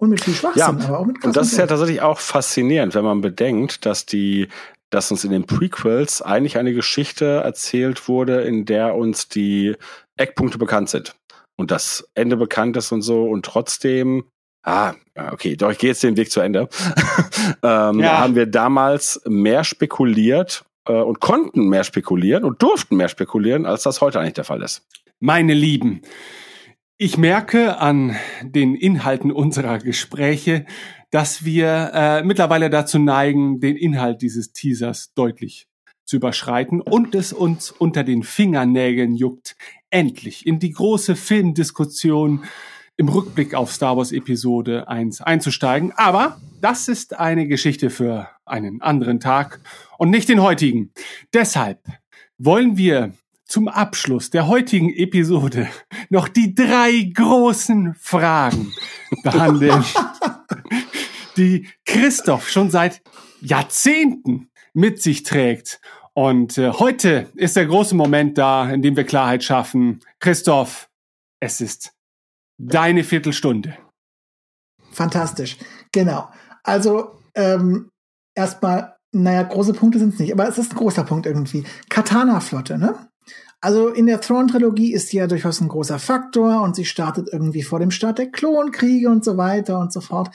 Und 0.00 0.08
mit 0.08 0.24
viel 0.24 0.32
Schwachsinn, 0.32 0.78
Ja, 0.78 0.88
aber 0.88 0.98
auch 0.98 1.04
mit 1.04 1.22
Und 1.22 1.36
das 1.36 1.52
ist 1.52 1.58
ja 1.58 1.66
tatsächlich 1.66 2.00
auch 2.00 2.18
faszinierend, 2.18 2.94
wenn 2.94 3.04
man 3.04 3.20
bedenkt, 3.20 3.84
dass 3.84 4.06
die, 4.06 4.48
dass 4.88 5.10
uns 5.10 5.24
in 5.24 5.30
den 5.30 5.44
Prequels 5.44 6.22
eigentlich 6.22 6.56
eine 6.56 6.72
Geschichte 6.72 7.26
erzählt 7.44 8.08
wurde, 8.08 8.40
in 8.40 8.64
der 8.64 8.94
uns 8.94 9.28
die 9.28 9.76
Eckpunkte 10.16 10.56
bekannt 10.56 10.88
sind. 10.88 11.16
Und 11.56 11.70
das 11.70 12.08
Ende 12.14 12.38
bekannt 12.38 12.78
ist 12.78 12.92
und 12.92 13.02
so. 13.02 13.24
Und 13.24 13.44
trotzdem, 13.44 14.24
ah, 14.62 14.94
okay, 15.32 15.54
doch, 15.56 15.70
ich 15.70 15.76
gehe 15.76 15.90
jetzt 15.90 16.02
den 16.02 16.16
Weg 16.16 16.30
zu 16.30 16.40
Ende. 16.40 16.70
ähm, 17.62 18.00
Ja. 18.00 18.20
Haben 18.20 18.36
wir 18.36 18.46
damals 18.46 19.20
mehr 19.26 19.64
spekuliert 19.64 20.64
äh, 20.88 20.94
und 20.94 21.20
konnten 21.20 21.68
mehr 21.68 21.84
spekulieren 21.84 22.44
und 22.44 22.62
durften 22.62 22.96
mehr 22.96 23.10
spekulieren, 23.10 23.66
als 23.66 23.82
das 23.82 24.00
heute 24.00 24.18
eigentlich 24.18 24.32
der 24.32 24.44
Fall 24.44 24.62
ist. 24.62 24.82
Meine 25.18 25.52
Lieben, 25.52 26.00
ich 27.02 27.16
merke 27.16 27.78
an 27.78 28.14
den 28.42 28.74
Inhalten 28.74 29.32
unserer 29.32 29.78
Gespräche, 29.78 30.66
dass 31.10 31.46
wir 31.46 31.92
äh, 31.94 32.22
mittlerweile 32.22 32.68
dazu 32.68 32.98
neigen, 32.98 33.58
den 33.58 33.74
Inhalt 33.76 34.20
dieses 34.20 34.52
Teasers 34.52 35.14
deutlich 35.14 35.66
zu 36.04 36.16
überschreiten 36.16 36.82
und 36.82 37.14
es 37.14 37.32
uns 37.32 37.70
unter 37.70 38.04
den 38.04 38.22
Fingernägeln 38.22 39.14
juckt, 39.14 39.56
endlich 39.88 40.46
in 40.46 40.58
die 40.58 40.72
große 40.72 41.16
Filmdiskussion 41.16 42.44
im 42.98 43.08
Rückblick 43.08 43.54
auf 43.54 43.72
Star 43.72 43.96
Wars 43.96 44.12
Episode 44.12 44.86
1 44.86 45.22
einzusteigen. 45.22 45.92
Aber 45.96 46.38
das 46.60 46.86
ist 46.86 47.18
eine 47.18 47.48
Geschichte 47.48 47.88
für 47.88 48.28
einen 48.44 48.82
anderen 48.82 49.20
Tag 49.20 49.62
und 49.96 50.10
nicht 50.10 50.28
den 50.28 50.42
heutigen. 50.42 50.92
Deshalb 51.32 51.80
wollen 52.36 52.76
wir 52.76 53.14
zum 53.50 53.66
Abschluss 53.66 54.30
der 54.30 54.46
heutigen 54.46 54.90
Episode 54.90 55.68
noch 56.08 56.28
die 56.28 56.54
drei 56.54 57.10
großen 57.12 57.94
Fragen 57.94 58.72
behandeln, 59.24 59.84
die 61.36 61.68
Christoph 61.84 62.48
schon 62.48 62.70
seit 62.70 63.02
Jahrzehnten 63.40 64.50
mit 64.72 65.02
sich 65.02 65.24
trägt. 65.24 65.80
Und 66.14 66.58
äh, 66.58 66.70
heute 66.70 67.28
ist 67.34 67.56
der 67.56 67.66
große 67.66 67.96
Moment 67.96 68.38
da, 68.38 68.70
in 68.70 68.82
dem 68.82 68.96
wir 68.96 69.04
Klarheit 69.04 69.42
schaffen. 69.42 70.00
Christoph, 70.20 70.88
es 71.40 71.60
ist 71.60 71.92
deine 72.56 73.02
Viertelstunde. 73.02 73.76
Fantastisch. 74.92 75.56
Genau. 75.92 76.28
Also, 76.62 77.18
ähm, 77.34 77.90
erstmal, 78.34 78.96
naja, 79.12 79.42
große 79.42 79.72
Punkte 79.72 79.98
sind 79.98 80.14
es 80.14 80.20
nicht, 80.20 80.32
aber 80.32 80.48
es 80.48 80.58
ist 80.58 80.72
ein 80.72 80.78
großer 80.78 81.04
Punkt 81.04 81.26
irgendwie. 81.26 81.64
Katana-Flotte, 81.88 82.78
ne? 82.78 83.09
Also 83.60 83.88
in 83.88 84.06
der 84.06 84.20
Thrawn-Trilogie 84.20 84.92
ist 84.92 85.08
sie 85.08 85.18
ja 85.18 85.26
durchaus 85.26 85.60
ein 85.60 85.68
großer 85.68 85.98
Faktor 85.98 86.62
und 86.62 86.76
sie 86.76 86.86
startet 86.86 87.28
irgendwie 87.30 87.62
vor 87.62 87.78
dem 87.78 87.90
Start 87.90 88.18
der 88.18 88.30
Klonkriege 88.30 89.10
und 89.10 89.24
so 89.24 89.36
weiter 89.36 89.78
und 89.78 89.92
so 89.92 90.00
fort. 90.00 90.30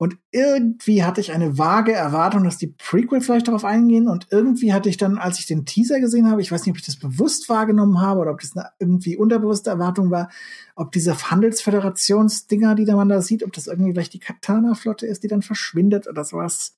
Und 0.00 0.16
irgendwie 0.30 1.02
hatte 1.02 1.20
ich 1.20 1.32
eine 1.32 1.58
vage 1.58 1.92
Erwartung, 1.92 2.44
dass 2.44 2.56
die 2.56 2.68
Prequel 2.68 3.20
vielleicht 3.20 3.48
darauf 3.48 3.64
eingehen. 3.64 4.06
Und 4.06 4.28
irgendwie 4.30 4.72
hatte 4.72 4.88
ich 4.88 4.96
dann, 4.96 5.18
als 5.18 5.40
ich 5.40 5.46
den 5.46 5.66
Teaser 5.66 5.98
gesehen 5.98 6.30
habe, 6.30 6.40
ich 6.40 6.52
weiß 6.52 6.64
nicht, 6.64 6.70
ob 6.70 6.78
ich 6.78 6.86
das 6.86 6.96
bewusst 6.96 7.48
wahrgenommen 7.48 8.00
habe 8.00 8.20
oder 8.20 8.30
ob 8.30 8.40
das 8.40 8.56
eine 8.56 8.68
irgendwie 8.78 9.16
unterbewusste 9.16 9.70
Erwartung 9.70 10.12
war, 10.12 10.30
ob 10.76 10.92
diese 10.92 11.30
Handelsföderationsdinger, 11.30 12.76
die 12.76 12.84
da 12.84 12.94
man 12.94 13.08
da 13.08 13.20
sieht, 13.20 13.42
ob 13.42 13.52
das 13.52 13.66
irgendwie 13.66 13.90
vielleicht 13.90 14.14
die 14.14 14.20
Katana-Flotte 14.20 15.04
ist, 15.04 15.24
die 15.24 15.28
dann 15.28 15.42
verschwindet 15.42 16.06
oder 16.06 16.22
sowas. 16.22 16.76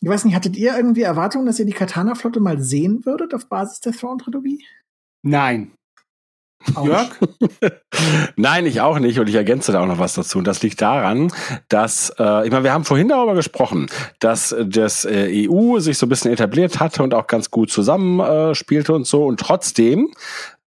Ich 0.00 0.08
weiß 0.08 0.24
nicht, 0.24 0.36
hattet 0.36 0.56
ihr 0.56 0.76
irgendwie 0.76 1.02
Erwartungen, 1.02 1.46
dass 1.46 1.58
ihr 1.58 1.66
die 1.66 1.72
Katana-Flotte 1.72 2.38
mal 2.38 2.60
sehen 2.60 3.04
würdet 3.04 3.34
auf 3.34 3.48
Basis 3.48 3.80
der 3.80 3.92
Throne-Trilogie? 3.92 4.64
Nein. 5.22 5.72
Jörg? 6.84 7.08
Nein, 8.36 8.66
ich 8.66 8.80
auch 8.80 8.98
nicht. 8.98 9.18
Und 9.18 9.28
ich 9.28 9.34
ergänze 9.34 9.72
da 9.72 9.80
auch 9.80 9.86
noch 9.86 9.98
was 9.98 10.14
dazu. 10.14 10.38
Und 10.38 10.46
das 10.46 10.62
liegt 10.62 10.80
daran, 10.82 11.32
dass, 11.68 12.10
äh, 12.18 12.44
ich 12.44 12.52
meine, 12.52 12.64
wir 12.64 12.72
haben 12.72 12.84
vorhin 12.84 13.08
darüber 13.08 13.34
gesprochen, 13.34 13.86
dass 14.18 14.54
das 14.62 15.04
äh, 15.04 15.48
EU 15.48 15.80
sich 15.80 15.96
so 15.96 16.06
ein 16.06 16.10
bisschen 16.10 16.32
etabliert 16.32 16.78
hatte 16.78 17.02
und 17.02 17.14
auch 17.14 17.26
ganz 17.26 17.50
gut 17.50 17.70
zusammenspielte 17.70 18.92
äh, 18.92 18.94
und 18.94 19.06
so. 19.06 19.24
Und 19.24 19.40
trotzdem 19.40 20.10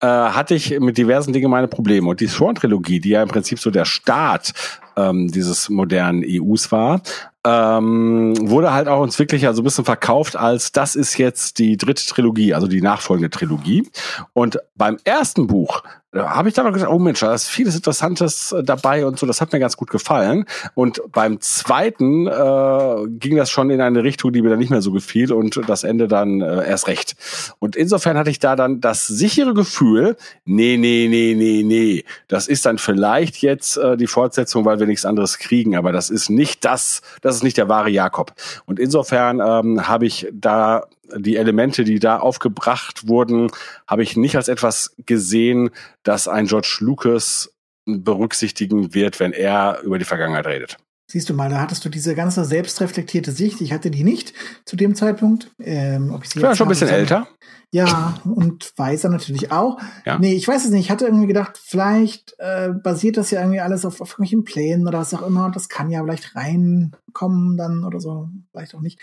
äh, 0.00 0.06
hatte 0.06 0.54
ich 0.54 0.78
mit 0.80 0.96
diversen 0.96 1.32
Dingen 1.32 1.50
meine 1.50 1.68
Probleme. 1.68 2.08
Und 2.08 2.20
die 2.20 2.26
Thrawn-Trilogie, 2.26 3.00
die 3.00 3.10
ja 3.10 3.22
im 3.22 3.28
Prinzip 3.28 3.58
so 3.58 3.70
der 3.70 3.84
Start 3.84 4.52
ähm, 4.96 5.28
dieses 5.30 5.68
modernen 5.68 6.24
EUs 6.26 6.72
war, 6.72 7.00
ähm, 7.44 8.34
wurde 8.40 8.72
halt 8.72 8.88
auch 8.88 9.00
uns 9.00 9.18
wirklich 9.18 9.42
ja 9.42 9.52
so 9.52 9.62
ein 9.62 9.64
bisschen 9.64 9.84
verkauft 9.84 10.36
als 10.36 10.72
das 10.72 10.94
ist 10.94 11.18
jetzt 11.18 11.58
die 11.58 11.76
dritte 11.76 12.04
Trilogie, 12.06 12.54
also 12.54 12.68
die 12.68 12.82
nachfolgende 12.82 13.30
Trilogie. 13.30 13.88
Und 14.32 14.58
beim 14.76 14.98
ersten 15.04 15.46
Buch 15.46 15.82
habe 16.14 16.48
ich 16.48 16.54
dann 16.54 16.66
noch 16.66 16.72
gesagt, 16.72 16.92
oh 16.92 16.98
Mensch, 16.98 17.20
da 17.20 17.32
ist 17.32 17.48
vieles 17.48 17.74
Interessantes 17.74 18.52
äh, 18.52 18.62
dabei 18.62 19.06
und 19.06 19.18
so, 19.18 19.26
das 19.26 19.40
hat 19.40 19.52
mir 19.52 19.60
ganz 19.60 19.76
gut 19.76 19.90
gefallen. 19.90 20.44
Und 20.74 21.00
beim 21.10 21.40
zweiten 21.40 22.26
äh, 22.26 23.08
ging 23.18 23.36
das 23.36 23.50
schon 23.50 23.70
in 23.70 23.80
eine 23.80 24.02
Richtung, 24.02 24.32
die 24.32 24.42
mir 24.42 24.50
dann 24.50 24.58
nicht 24.58 24.70
mehr 24.70 24.82
so 24.82 24.92
gefiel 24.92 25.32
und 25.32 25.60
das 25.66 25.84
Ende 25.84 26.08
dann 26.08 26.40
äh, 26.40 26.68
erst 26.68 26.88
recht. 26.88 27.16
Und 27.58 27.76
insofern 27.76 28.18
hatte 28.18 28.30
ich 28.30 28.38
da 28.38 28.56
dann 28.56 28.80
das 28.80 29.06
sichere 29.06 29.54
Gefühl, 29.54 30.16
nee, 30.44 30.76
nee, 30.76 31.08
nee, 31.08 31.34
nee, 31.34 31.62
nee, 31.64 32.04
das 32.28 32.46
ist 32.46 32.66
dann 32.66 32.78
vielleicht 32.78 33.38
jetzt 33.38 33.76
äh, 33.78 33.96
die 33.96 34.06
Fortsetzung, 34.06 34.64
weil 34.64 34.80
wir 34.80 34.86
nichts 34.86 35.06
anderes 35.06 35.38
kriegen, 35.38 35.76
aber 35.76 35.92
das 35.92 36.10
ist 36.10 36.28
nicht 36.28 36.64
das, 36.64 37.00
das 37.22 37.36
ist 37.36 37.42
nicht 37.42 37.56
der 37.56 37.68
wahre 37.68 37.90
Jakob. 37.90 38.34
Und 38.66 38.78
insofern 38.78 39.40
ähm, 39.40 39.88
habe 39.88 40.06
ich 40.06 40.28
da 40.32 40.84
die 41.16 41.36
Elemente, 41.36 41.84
die 41.84 41.98
da 41.98 42.18
aufgebracht 42.18 43.08
wurden, 43.08 43.50
habe 43.86 44.02
ich 44.02 44.16
nicht 44.16 44.36
als 44.36 44.48
etwas 44.48 44.94
gesehen, 44.98 45.70
das 46.02 46.28
ein 46.28 46.46
George 46.46 46.78
Lucas 46.80 47.54
berücksichtigen 47.84 48.94
wird, 48.94 49.20
wenn 49.20 49.32
er 49.32 49.80
über 49.82 49.98
die 49.98 50.04
Vergangenheit 50.04 50.46
redet. 50.46 50.76
Siehst 51.12 51.28
du 51.28 51.34
mal, 51.34 51.50
da 51.50 51.60
hattest 51.60 51.84
du 51.84 51.90
diese 51.90 52.14
ganze 52.14 52.42
selbstreflektierte 52.42 53.32
Sicht. 53.32 53.60
Ich 53.60 53.74
hatte 53.74 53.90
die 53.90 54.02
nicht 54.02 54.32
zu 54.64 54.76
dem 54.76 54.94
Zeitpunkt. 54.94 55.50
Ähm, 55.58 56.10
ob 56.10 56.24
ich 56.24 56.30
sie 56.30 56.40
war 56.40 56.56
schon 56.56 56.68
ein 56.68 56.70
bisschen 56.70 56.88
älter. 56.88 57.28
Ja, 57.70 58.14
und 58.24 58.72
weiser 58.78 59.10
natürlich 59.10 59.52
auch. 59.52 59.78
Ja. 60.06 60.18
Nee, 60.18 60.32
ich 60.32 60.48
weiß 60.48 60.64
es 60.64 60.70
nicht. 60.70 60.86
Ich 60.86 60.90
hatte 60.90 61.04
irgendwie 61.04 61.26
gedacht, 61.26 61.60
vielleicht 61.62 62.34
äh, 62.38 62.70
basiert 62.70 63.18
das 63.18 63.30
ja 63.30 63.40
irgendwie 63.40 63.60
alles 63.60 63.84
auf, 63.84 64.00
auf 64.00 64.12
irgendwelchen 64.12 64.44
Plänen 64.44 64.88
oder 64.88 65.00
was 65.00 65.12
auch 65.12 65.20
immer. 65.20 65.44
Und 65.44 65.54
das 65.54 65.68
kann 65.68 65.90
ja 65.90 66.02
vielleicht 66.02 66.34
reinkommen 66.34 67.58
dann 67.58 67.84
oder 67.84 68.00
so. 68.00 68.30
Vielleicht 68.50 68.74
auch 68.74 68.80
nicht. 68.80 68.98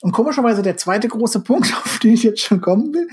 Und 0.00 0.12
komischerweise 0.12 0.62
der 0.62 0.76
zweite 0.76 1.08
große 1.08 1.40
Punkt, 1.42 1.74
auf 1.74 1.98
den 1.98 2.14
ich 2.14 2.22
jetzt 2.22 2.40
schon 2.40 2.60
kommen 2.60 2.94
will, 2.94 3.08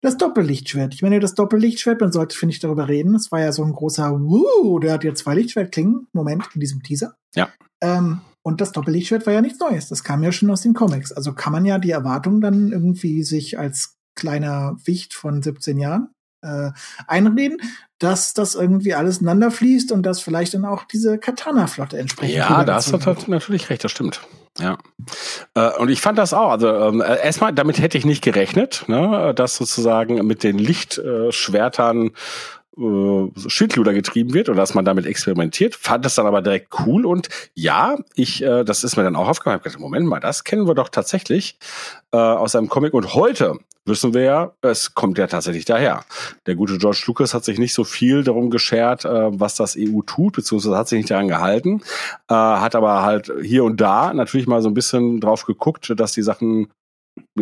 das 0.00 0.16
Doppellichtschwert. 0.16 0.94
Ich 0.94 1.02
meine, 1.02 1.20
das 1.20 1.34
Doppellichtschwert, 1.34 2.00
man 2.00 2.12
sollte, 2.12 2.36
finde 2.36 2.54
ich, 2.54 2.60
darüber 2.60 2.88
reden. 2.88 3.14
Das 3.14 3.32
war 3.32 3.40
ja 3.40 3.52
so 3.52 3.64
ein 3.64 3.72
großer 3.72 4.12
Wuh, 4.20 4.78
der 4.78 4.92
hat 4.92 5.04
ja 5.04 5.14
zwei 5.14 5.34
Lichtschwertklingen. 5.34 6.06
Moment, 6.12 6.44
in 6.54 6.60
diesem 6.60 6.82
Teaser. 6.82 7.14
Ja. 7.34 7.48
Ähm, 7.80 8.20
und 8.42 8.60
das 8.60 8.72
Doppellichtschwert 8.72 9.26
war 9.26 9.32
ja 9.32 9.40
nichts 9.42 9.58
Neues. 9.58 9.88
Das 9.88 10.04
kam 10.04 10.22
ja 10.22 10.32
schon 10.32 10.50
aus 10.50 10.62
den 10.62 10.74
Comics. 10.74 11.12
Also 11.12 11.32
kann 11.32 11.52
man 11.52 11.64
ja 11.64 11.78
die 11.78 11.90
Erwartung 11.90 12.40
dann 12.40 12.72
irgendwie 12.72 13.22
sich 13.22 13.58
als 13.58 13.96
kleiner 14.14 14.76
Wicht 14.84 15.14
von 15.14 15.42
17 15.42 15.78
Jahren 15.78 16.08
äh, 16.42 16.70
einreden, 17.06 17.58
dass 17.98 18.34
das 18.34 18.54
irgendwie 18.54 18.94
alles 18.94 19.18
ineinander 19.18 19.50
fließt 19.50 19.92
und 19.92 20.04
dass 20.04 20.20
vielleicht 20.20 20.54
dann 20.54 20.64
auch 20.64 20.84
diese 20.84 21.18
Katana-Flotte 21.18 21.98
entsprechend. 21.98 22.36
Ja, 22.36 22.64
da 22.64 22.76
hast 22.76 22.92
du 22.92 22.98
natürlich 23.26 23.70
recht, 23.70 23.84
das 23.84 23.90
stimmt. 23.90 24.20
Ja. 24.60 24.78
Äh, 25.54 25.78
und 25.78 25.88
ich 25.88 26.00
fand 26.00 26.18
das 26.18 26.34
auch. 26.34 26.50
Also 26.50 26.68
ähm, 26.68 27.00
erstmal, 27.02 27.52
damit 27.52 27.80
hätte 27.80 27.98
ich 27.98 28.04
nicht 28.04 28.22
gerechnet, 28.22 28.84
ne, 28.88 29.32
dass 29.34 29.56
sozusagen 29.56 30.26
mit 30.26 30.42
den 30.42 30.58
Lichtschwertern 30.58 32.10
äh, 32.78 33.48
Schildluder 33.48 33.92
getrieben 33.92 34.34
wird 34.34 34.48
oder 34.48 34.58
dass 34.58 34.74
man 34.74 34.84
damit 34.84 35.06
experimentiert, 35.06 35.74
fand 35.74 36.04
das 36.04 36.14
dann 36.14 36.26
aber 36.26 36.42
direkt 36.42 36.68
cool 36.86 37.04
und 37.04 37.28
ja, 37.54 37.96
ich, 38.14 38.42
äh, 38.42 38.64
das 38.64 38.84
ist 38.84 38.96
mir 38.96 39.02
dann 39.02 39.16
auch 39.16 39.28
aufgefallen. 39.28 39.58
Ich 39.58 39.64
gedacht, 39.64 39.80
Moment 39.80 40.06
mal, 40.06 40.20
das 40.20 40.44
kennen 40.44 40.66
wir 40.66 40.74
doch 40.74 40.88
tatsächlich 40.88 41.58
äh, 42.12 42.16
aus 42.16 42.54
einem 42.54 42.68
Comic 42.68 42.94
und 42.94 43.14
heute 43.14 43.58
wissen 43.88 44.14
wir 44.14 44.22
ja, 44.22 44.52
es 44.60 44.94
kommt 44.94 45.18
ja 45.18 45.26
tatsächlich 45.26 45.64
daher. 45.64 46.04
Der 46.46 46.54
gute 46.54 46.78
George 46.78 47.02
Lucas 47.06 47.34
hat 47.34 47.44
sich 47.44 47.58
nicht 47.58 47.74
so 47.74 47.84
viel 47.84 48.22
darum 48.22 48.50
geschert, 48.50 49.04
äh, 49.04 49.40
was 49.40 49.56
das 49.56 49.76
EU 49.78 50.02
tut, 50.02 50.34
beziehungsweise 50.34 50.76
hat 50.76 50.88
sich 50.88 50.98
nicht 50.98 51.10
daran 51.10 51.28
gehalten, 51.28 51.82
äh, 52.28 52.34
hat 52.34 52.74
aber 52.74 53.02
halt 53.02 53.32
hier 53.42 53.64
und 53.64 53.80
da 53.80 54.12
natürlich 54.12 54.46
mal 54.46 54.62
so 54.62 54.68
ein 54.68 54.74
bisschen 54.74 55.20
drauf 55.20 55.46
geguckt, 55.46 55.92
dass 55.96 56.12
die 56.12 56.22
Sachen 56.22 56.68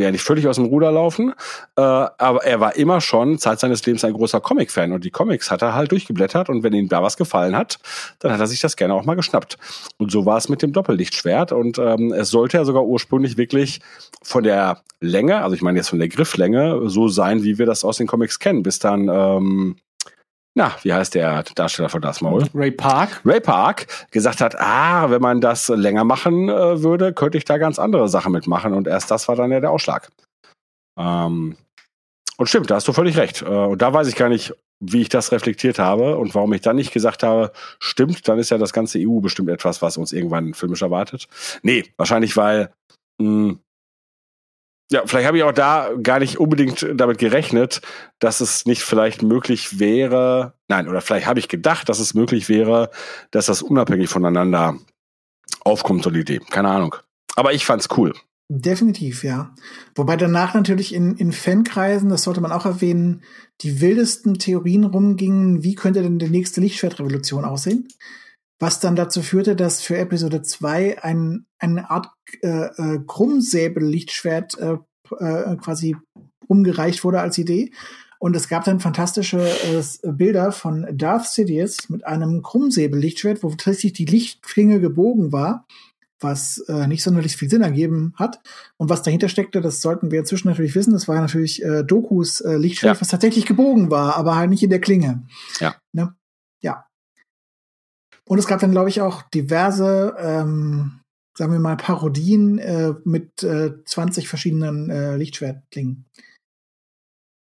ja 0.02 0.10
nicht 0.10 0.22
völlig 0.22 0.46
aus 0.48 0.56
dem 0.56 0.66
Ruder 0.66 0.92
laufen, 0.92 1.32
äh, 1.76 1.80
aber 1.80 2.44
er 2.44 2.60
war 2.60 2.76
immer 2.76 3.00
schon 3.00 3.38
Zeit 3.38 3.60
seines 3.60 3.84
Lebens 3.84 4.04
ein 4.04 4.12
großer 4.12 4.40
Comic-Fan 4.40 4.92
und 4.92 5.04
die 5.04 5.10
Comics 5.10 5.50
hat 5.50 5.62
er 5.62 5.74
halt 5.74 5.92
durchgeblättert 5.92 6.48
und 6.48 6.62
wenn 6.62 6.72
ihm 6.72 6.88
da 6.88 7.02
was 7.02 7.16
gefallen 7.16 7.56
hat, 7.56 7.78
dann 8.18 8.32
hat 8.32 8.40
er 8.40 8.46
sich 8.46 8.60
das 8.60 8.76
gerne 8.76 8.94
auch 8.94 9.04
mal 9.04 9.14
geschnappt. 9.14 9.58
Und 9.98 10.10
so 10.10 10.26
war 10.26 10.36
es 10.36 10.48
mit 10.48 10.62
dem 10.62 10.72
Doppellichtschwert 10.72 11.52
und 11.52 11.78
ähm, 11.78 12.12
es 12.12 12.30
sollte 12.30 12.56
ja 12.58 12.64
sogar 12.64 12.84
ursprünglich 12.84 13.36
wirklich 13.36 13.80
von 14.22 14.44
der 14.44 14.82
Länge, 15.00 15.42
also 15.42 15.54
ich 15.54 15.62
meine 15.62 15.78
jetzt 15.78 15.88
von 15.88 15.98
der 15.98 16.08
Grifflänge, 16.08 16.88
so 16.88 17.08
sein, 17.08 17.42
wie 17.42 17.58
wir 17.58 17.66
das 17.66 17.84
aus 17.84 17.98
den 17.98 18.06
Comics 18.06 18.38
kennen, 18.38 18.62
bis 18.62 18.78
dann 18.78 19.08
ähm, 19.08 19.76
na, 20.56 20.74
wie 20.82 20.92
heißt 20.92 21.14
der 21.14 21.42
Darsteller 21.54 21.90
von 21.90 22.00
Das 22.00 22.22
Maul? 22.22 22.46
Ray 22.54 22.70
Park. 22.70 23.20
Ray 23.26 23.40
Park 23.40 23.86
gesagt 24.10 24.40
hat, 24.40 24.58
ah, 24.58 25.10
wenn 25.10 25.20
man 25.20 25.42
das 25.42 25.68
länger 25.68 26.04
machen 26.04 26.48
äh, 26.48 26.82
würde, 26.82 27.12
könnte 27.12 27.36
ich 27.36 27.44
da 27.44 27.58
ganz 27.58 27.78
andere 27.78 28.08
Sachen 28.08 28.32
mitmachen. 28.32 28.72
Und 28.72 28.88
erst 28.88 29.10
das 29.10 29.28
war 29.28 29.36
dann 29.36 29.52
ja 29.52 29.60
der 29.60 29.70
Ausschlag. 29.70 30.10
Ähm, 30.98 31.58
und 32.38 32.48
stimmt, 32.48 32.70
da 32.70 32.76
hast 32.76 32.88
du 32.88 32.94
völlig 32.94 33.18
recht. 33.18 33.42
Äh, 33.42 33.44
und 33.44 33.82
da 33.82 33.92
weiß 33.92 34.08
ich 34.08 34.16
gar 34.16 34.30
nicht, 34.30 34.54
wie 34.80 35.02
ich 35.02 35.10
das 35.10 35.30
reflektiert 35.30 35.78
habe 35.78 36.16
und 36.16 36.34
warum 36.34 36.54
ich 36.54 36.62
dann 36.62 36.76
nicht 36.76 36.90
gesagt 36.90 37.22
habe, 37.22 37.52
stimmt, 37.78 38.26
dann 38.26 38.38
ist 38.38 38.50
ja 38.50 38.56
das 38.56 38.72
ganze 38.72 38.98
EU 38.98 39.20
bestimmt 39.20 39.50
etwas, 39.50 39.82
was 39.82 39.98
uns 39.98 40.14
irgendwann 40.14 40.54
filmisch 40.54 40.80
erwartet. 40.80 41.28
Nee, 41.62 41.84
wahrscheinlich, 41.98 42.34
weil 42.34 42.72
mh, 43.18 43.26
hm, 43.26 43.60
ja, 44.90 45.02
vielleicht 45.04 45.26
habe 45.26 45.36
ich 45.36 45.42
auch 45.42 45.52
da 45.52 45.90
gar 46.00 46.20
nicht 46.20 46.38
unbedingt 46.38 46.86
damit 46.94 47.18
gerechnet, 47.18 47.80
dass 48.20 48.40
es 48.40 48.66
nicht 48.66 48.82
vielleicht 48.82 49.22
möglich 49.22 49.80
wäre, 49.80 50.54
nein, 50.68 50.88
oder 50.88 51.00
vielleicht 51.00 51.26
habe 51.26 51.40
ich 51.40 51.48
gedacht, 51.48 51.88
dass 51.88 51.98
es 51.98 52.14
möglich 52.14 52.48
wäre, 52.48 52.90
dass 53.30 53.46
das 53.46 53.62
unabhängig 53.62 54.08
voneinander 54.08 54.78
aufkommt, 55.60 56.04
so 56.04 56.10
die 56.10 56.20
Idee. 56.20 56.40
Keine 56.50 56.68
Ahnung. 56.68 56.94
Aber 57.34 57.52
ich 57.52 57.66
fand's 57.66 57.88
cool. 57.96 58.14
Definitiv, 58.48 59.24
ja. 59.24 59.52
Wobei 59.96 60.16
danach 60.16 60.54
natürlich 60.54 60.94
in, 60.94 61.16
in 61.16 61.32
Fankreisen, 61.32 62.10
das 62.10 62.22
sollte 62.22 62.40
man 62.40 62.52
auch 62.52 62.64
erwähnen, 62.64 63.22
die 63.62 63.80
wildesten 63.80 64.38
Theorien 64.38 64.84
rumgingen, 64.84 65.64
wie 65.64 65.74
könnte 65.74 66.02
denn 66.02 66.20
die 66.20 66.28
nächste 66.28 66.60
Lichtschwertrevolution 66.60 67.44
aussehen? 67.44 67.88
Was 68.58 68.80
dann 68.80 68.96
dazu 68.96 69.22
führte, 69.22 69.56
dass 69.56 69.82
für 69.82 69.96
Episode 69.98 70.42
2 70.42 71.02
ein, 71.02 71.46
eine 71.58 71.90
Art 71.90 72.08
äh, 72.42 72.48
äh, 72.48 73.00
Krummsäbel-Lichtschwert 73.06 74.58
äh, 74.58 74.76
äh, 75.18 75.56
quasi 75.56 75.96
umgereicht 76.48 77.04
wurde 77.04 77.20
als 77.20 77.38
Idee. 77.38 77.70
Und 78.18 78.34
es 78.34 78.48
gab 78.48 78.64
dann 78.64 78.80
fantastische 78.80 79.40
äh, 79.40 79.82
Bilder 80.10 80.52
von 80.52 80.86
Darth 80.92 81.26
Sidious 81.26 81.90
mit 81.90 82.06
einem 82.06 82.42
Krummsäbel-Lichtschwert, 82.42 83.42
wo 83.42 83.50
tatsächlich 83.50 83.92
die 83.92 84.06
Lichtklinge 84.06 84.80
gebogen 84.80 85.32
war, 85.32 85.66
was 86.18 86.58
äh, 86.68 86.86
nicht 86.86 87.02
sonderlich 87.02 87.36
viel 87.36 87.50
Sinn 87.50 87.60
ergeben 87.60 88.14
hat. 88.16 88.40
Und 88.78 88.88
was 88.88 89.02
dahinter 89.02 89.28
steckte, 89.28 89.60
das 89.60 89.82
sollten 89.82 90.10
wir 90.10 90.20
inzwischen 90.20 90.48
natürlich 90.48 90.74
wissen, 90.74 90.94
das 90.94 91.08
war 91.08 91.20
natürlich 91.20 91.62
äh, 91.62 91.84
Dokus 91.84 92.40
äh, 92.40 92.56
Lichtschwert, 92.56 92.96
ja. 92.96 93.00
was 93.00 93.08
tatsächlich 93.08 93.44
gebogen 93.44 93.90
war, 93.90 94.16
aber 94.16 94.36
halt 94.36 94.48
nicht 94.48 94.62
in 94.62 94.70
der 94.70 94.80
Klinge. 94.80 95.24
Ja. 95.60 95.76
Ne? 95.92 96.14
Und 98.28 98.38
es 98.38 98.46
gab 98.46 98.60
dann, 98.60 98.72
glaube 98.72 98.88
ich, 98.88 99.00
auch 99.00 99.22
diverse, 99.22 100.16
ähm, 100.18 101.00
sagen 101.36 101.52
wir 101.52 101.60
mal, 101.60 101.76
Parodien 101.76 102.58
äh, 102.58 102.94
mit 103.04 103.42
äh, 103.42 103.72
20 103.84 104.28
verschiedenen 104.28 104.90
äh, 104.90 105.16
Lichtschwertklingen. 105.16 106.06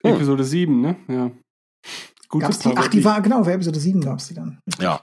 Hm. 0.04 0.14
Episode 0.14 0.44
7, 0.44 0.80
ne? 0.80 0.96
Ja. 1.08 1.30
Gutes 2.28 2.58
die, 2.58 2.72
ach, 2.76 2.88
die 2.88 3.04
war, 3.04 3.22
genau, 3.22 3.44
für 3.44 3.52
Episode 3.52 3.78
7 3.78 4.00
gab 4.00 4.18
es 4.18 4.28
die 4.28 4.34
dann. 4.34 4.58
Ja. 4.80 5.00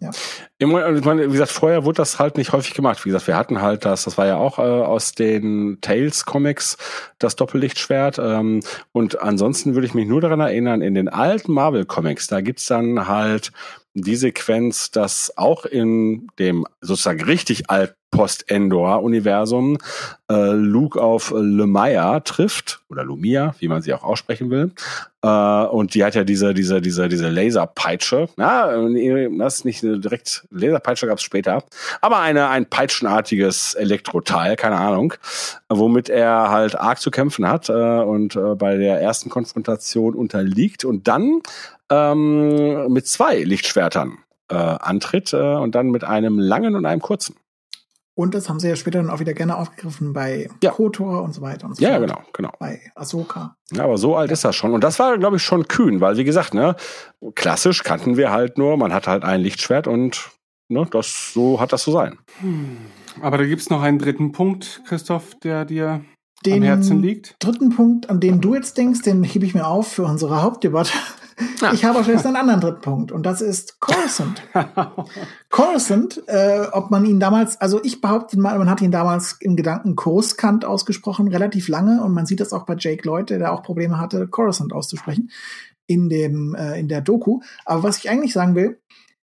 Ja. 0.00 0.10
Ich 0.58 0.66
meine, 0.66 1.26
wie 1.28 1.32
gesagt, 1.32 1.50
vorher 1.50 1.84
wurde 1.84 1.98
das 1.98 2.18
halt 2.18 2.38
nicht 2.38 2.52
häufig 2.52 2.72
gemacht. 2.72 3.04
Wie 3.04 3.10
gesagt, 3.10 3.26
wir 3.26 3.36
hatten 3.36 3.60
halt 3.60 3.84
das, 3.84 4.04
das 4.04 4.16
war 4.16 4.26
ja 4.26 4.36
auch 4.36 4.58
äh, 4.58 4.62
aus 4.62 5.12
den 5.12 5.78
Tales-Comics, 5.82 6.78
das 7.18 7.36
Doppellichtschwert. 7.36 8.18
Ähm, 8.18 8.60
und 8.92 9.20
ansonsten 9.20 9.74
würde 9.74 9.86
ich 9.86 9.94
mich 9.94 10.08
nur 10.08 10.22
daran 10.22 10.40
erinnern, 10.40 10.80
in 10.80 10.94
den 10.94 11.10
alten 11.10 11.52
Marvel-Comics, 11.52 12.28
da 12.28 12.40
gibt's 12.40 12.66
dann 12.66 13.08
halt 13.08 13.52
die 13.94 14.16
Sequenz, 14.16 14.90
dass 14.90 15.32
auch 15.36 15.64
in 15.64 16.28
dem 16.38 16.66
sozusagen 16.80 17.22
richtig 17.22 17.70
alt 17.70 17.94
Post-Endor-Universum 18.10 19.78
äh, 20.28 20.52
Luke 20.52 21.00
auf 21.00 21.32
Lemaya 21.36 22.20
trifft, 22.20 22.82
oder 22.88 23.04
Lumia, 23.04 23.54
wie 23.60 23.68
man 23.68 23.82
sie 23.82 23.94
auch 23.94 24.02
aussprechen 24.02 24.50
will. 24.50 24.72
Äh, 25.22 25.28
und 25.28 25.94
die 25.94 26.04
hat 26.04 26.16
ja 26.16 26.24
diese, 26.24 26.52
diese, 26.52 26.80
diese, 26.80 27.08
diese 27.08 27.28
Laserpeitsche. 27.28 28.28
Na, 28.36 28.72
das 29.38 29.58
ist 29.58 29.64
nicht 29.64 29.82
direkt, 29.82 30.44
Laserpeitsche 30.50 31.06
gab 31.06 31.18
es 31.18 31.22
später, 31.22 31.62
aber 32.00 32.18
eine, 32.18 32.48
ein 32.48 32.66
peitschenartiges 32.66 33.74
Elektroteil, 33.74 34.56
keine 34.56 34.76
Ahnung, 34.76 35.14
womit 35.68 36.08
er 36.08 36.50
halt 36.50 36.74
arg 36.74 37.00
zu 37.00 37.12
kämpfen 37.12 37.48
hat 37.48 37.68
äh, 37.68 37.72
und 37.72 38.34
äh, 38.34 38.56
bei 38.56 38.76
der 38.76 39.00
ersten 39.00 39.30
Konfrontation 39.30 40.14
unterliegt 40.14 40.84
und 40.84 41.06
dann 41.06 41.42
ähm, 41.90 42.92
mit 42.92 43.06
zwei 43.06 43.42
Lichtschwertern 43.42 44.18
äh, 44.48 44.54
antritt 44.54 45.32
äh, 45.32 45.54
und 45.54 45.74
dann 45.74 45.90
mit 45.90 46.04
einem 46.04 46.38
langen 46.38 46.74
und 46.76 46.86
einem 46.86 47.00
kurzen. 47.00 47.36
Und 48.14 48.34
das 48.34 48.48
haben 48.48 48.60
sie 48.60 48.68
ja 48.68 48.76
später 48.76 48.98
dann 48.98 49.08
auch 49.08 49.20
wieder 49.20 49.32
gerne 49.32 49.56
aufgegriffen 49.56 50.12
bei 50.12 50.50
ja. 50.62 50.72
KOTOR 50.72 51.22
und 51.22 51.32
so 51.32 51.40
weiter 51.40 51.66
und 51.66 51.76
so 51.76 51.82
ja, 51.82 51.96
fort. 51.96 52.02
genau, 52.02 52.22
genau. 52.34 52.50
Bei 52.58 52.80
Ahsoka. 52.94 53.56
Ja, 53.72 53.84
aber 53.84 53.96
so 53.96 54.16
alt 54.16 54.30
ist 54.30 54.44
das 54.44 54.54
schon. 54.56 54.74
Und 54.74 54.84
das 54.84 54.98
war, 54.98 55.16
glaube 55.16 55.36
ich, 55.36 55.42
schon 55.42 55.68
kühn, 55.68 56.00
weil, 56.00 56.16
wie 56.18 56.24
gesagt, 56.24 56.52
ne, 56.52 56.76
klassisch 57.34 57.82
kannten 57.82 58.16
wir 58.16 58.30
halt 58.30 58.58
nur, 58.58 58.76
man 58.76 58.92
hat 58.92 59.06
halt 59.06 59.24
ein 59.24 59.40
Lichtschwert 59.40 59.86
und 59.86 60.30
ne, 60.68 60.86
das, 60.90 61.32
so 61.32 61.60
hat 61.60 61.72
das 61.72 61.82
zu 61.82 61.92
sein. 61.92 62.18
Hm. 62.40 62.76
Aber 63.22 63.38
da 63.38 63.44
gibt's 63.44 63.70
noch 63.70 63.80
einen 63.80 63.98
dritten 63.98 64.32
Punkt, 64.32 64.82
Christoph, 64.86 65.34
der 65.42 65.64
dir 65.64 66.04
den 66.44 66.56
am 66.56 66.62
Herzen 66.62 67.00
liegt. 67.00 67.36
Dritten 67.38 67.70
Punkt, 67.70 68.10
an 68.10 68.20
den 68.20 68.40
du 68.40 68.54
jetzt 68.54 68.76
denkst, 68.76 69.02
den 69.02 69.22
hebe 69.24 69.46
ich 69.46 69.54
mir 69.54 69.66
auf 69.66 69.88
für 69.92 70.04
unsere 70.04 70.42
Hauptdebatte. 70.42 70.92
Ja. 71.60 71.72
Ich 71.72 71.84
habe 71.84 71.98
auch 71.98 72.04
schon 72.04 72.14
jetzt 72.14 72.26
einen 72.26 72.36
anderen 72.36 72.60
dritten 72.60 72.80
Punkt 72.80 73.12
und 73.12 73.24
das 73.24 73.40
ist 73.40 73.80
Coruscant. 73.80 74.42
Coruscant, 75.50 76.22
äh, 76.26 76.66
ob 76.72 76.90
man 76.90 77.04
ihn 77.04 77.20
damals, 77.20 77.60
also 77.60 77.80
ich 77.82 78.00
behaupte 78.00 78.38
mal, 78.38 78.58
man 78.58 78.70
hat 78.70 78.80
ihn 78.80 78.90
damals 78.90 79.36
im 79.40 79.56
Gedanken 79.56 79.96
Coruscant 79.96 80.64
ausgesprochen, 80.64 81.28
relativ 81.28 81.68
lange 81.68 82.02
und 82.02 82.12
man 82.12 82.26
sieht 82.26 82.40
das 82.40 82.52
auch 82.52 82.66
bei 82.66 82.76
Jake 82.78 83.06
Lloyd, 83.06 83.30
der 83.30 83.38
da 83.38 83.50
auch 83.50 83.62
Probleme 83.62 83.98
hatte, 83.98 84.28
Coruscant 84.28 84.72
auszusprechen 84.72 85.30
in 85.86 86.08
dem 86.08 86.54
äh, 86.54 86.78
in 86.78 86.88
der 86.88 87.00
Doku. 87.00 87.40
Aber 87.64 87.82
was 87.82 87.98
ich 87.98 88.10
eigentlich 88.10 88.32
sagen 88.32 88.54
will, 88.54 88.80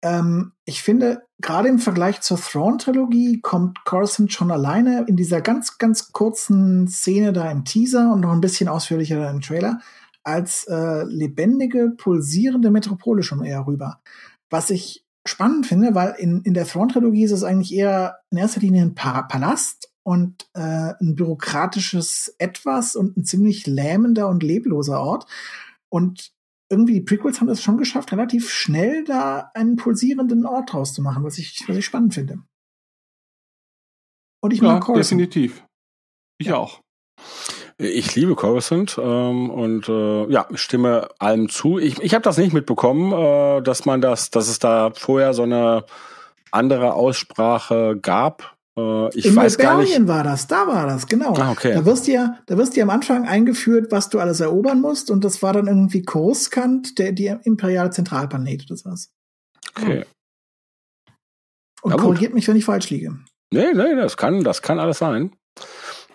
ähm, 0.04 0.52
ich 0.66 0.84
finde, 0.84 1.24
gerade 1.40 1.70
im 1.70 1.80
Vergleich 1.80 2.22
zur 2.22 2.40
Thrawn-Trilogie 2.40 3.42
kommt 3.42 3.86
Coruscant 3.86 4.34
schon 4.34 4.52
alleine 4.52 5.06
in 5.08 5.16
dieser 5.16 5.42
ganz, 5.42 5.78
ganz 5.78 6.12
kurzen 6.12 6.88
Szene 6.88 7.34
da 7.34 7.50
im 7.50 7.64
Teaser 7.66 8.12
und 8.12 8.20
noch 8.20 8.34
ein 8.34 8.42
bisschen 8.42 8.68
ausführlicher 8.68 9.18
da 9.18 9.32
im 9.32 9.42
Trailer 9.42 9.80
als 10.24 10.66
äh, 10.66 11.04
lebendige, 11.04 11.92
pulsierende 11.98 12.72
Metropole 12.72 13.24
schon 13.24 13.44
eher 13.44 13.68
rüber. 13.68 14.02
Was 14.50 14.70
ich 14.70 15.06
spannend 15.26 15.66
finde, 15.66 15.96
weil 15.96 16.16
in, 16.18 16.42
in 16.42 16.54
der 16.54 16.66
Thrawn-Trilogie 16.66 17.24
ist 17.24 17.32
es 17.32 17.44
eigentlich 17.44 17.74
eher 17.74 18.20
in 18.30 18.38
erster 18.38 18.62
Linie 18.62 18.84
ein 18.84 18.96
pa 18.96 19.22
Palast 19.24 19.92
und 20.04 20.50
äh, 20.54 20.94
ein 21.00 21.16
bürokratisches 21.16 22.36
Etwas 22.38 22.96
und 22.96 23.18
ein 23.18 23.24
ziemlich 23.24 23.66
lähmender 23.68 24.28
und 24.28 24.44
lebloser 24.44 25.00
Ort. 25.00 25.26
Und 25.90 26.34
irgendwie 26.70 26.94
die 26.94 27.02
Prequels 27.02 27.40
haben 27.40 27.50
es 27.50 27.62
schon 27.62 27.78
geschafft, 27.78 28.12
relativ 28.12 28.50
schnell 28.50 29.04
da 29.06 29.52
einen 29.54 29.76
pulsierenden 29.76 30.46
Ort 30.46 30.74
draus 30.74 30.94
zu 30.94 31.02
machen, 31.02 31.24
was 31.24 31.38
ich, 31.38 31.64
was 31.68 31.78
ich 31.78 31.86
spannend 31.86 32.14
finde. 32.14 32.40
Und 34.42 34.52
ich 34.52 34.60
ja, 34.60 34.74
mag 34.74 34.84
Coruscant. 34.84 35.22
definitiv. 35.22 35.66
Ich 36.38 36.48
ja. 36.48 36.58
auch. 36.58 36.82
Ich 37.84 38.16
liebe 38.16 38.36
Coruscant 38.36 38.98
ähm, 39.02 39.50
und 39.50 39.90
äh, 39.90 40.26
ja, 40.32 40.48
stimme 40.54 41.10
allem 41.20 41.50
zu. 41.50 41.78
Ich, 41.80 42.00
ich 42.02 42.14
habe 42.14 42.24
das 42.24 42.38
nicht 42.38 42.54
mitbekommen, 42.54 43.12
äh, 43.12 43.62
dass 43.62 43.86
man 43.86 44.02
das, 44.02 44.30
dass 44.30 44.48
es 44.48 44.60
da 44.60 44.92
vorher 44.96 45.34
so 45.34 45.44
eine 45.44 45.86
andere 46.52 46.94
Aussprache 46.94 47.98
gab. 48.02 48.56
Äh, 48.78 49.10
ich 49.18 49.26
In 49.26 49.36
weiß 49.36 49.58
gar 49.58 49.78
nicht. 49.80 50.08
war 50.08 50.24
das, 50.24 50.48
da 50.48 50.66
war 50.68 50.88
das, 50.88 51.08
genau. 51.08 51.36
Ah, 51.36 51.52
okay. 51.52 51.74
Da 51.74 51.86
wirst 51.86 52.08
du 52.08 52.12
ja, 52.12 52.38
da 52.48 52.58
wirst 52.58 52.74
du 52.74 52.80
ja 52.80 52.84
am 52.86 52.90
Anfang 52.90 53.28
eingeführt, 53.28 53.92
was 53.92 54.10
du 54.10 54.20
alles 54.20 54.40
erobern 54.40 54.82
musst 54.82 55.12
und 55.12 55.24
das 55.24 55.42
war 55.44 55.54
dann 55.54 55.68
irgendwie 55.68 56.04
Coruscant, 56.04 56.98
der 57.00 57.12
die 57.12 57.36
imperiale 57.44 57.90
Zentralplanet 57.92 58.66
oder 58.70 58.78
sowas. 58.78 59.12
Okay. 59.76 60.06
Und 61.82 61.92
Ja, 61.92 61.98
gut. 61.98 62.06
korrigiert 62.06 62.34
mich, 62.34 62.48
wenn 62.48 62.56
ich 62.56 62.66
falsch 62.66 62.90
liege. 62.90 63.18
Nee, 63.52 63.74
nee, 63.74 63.96
das 63.96 64.18
kann, 64.18 64.44
das 64.44 64.62
kann 64.62 64.80
alles 64.80 65.00
sein. 65.00 65.36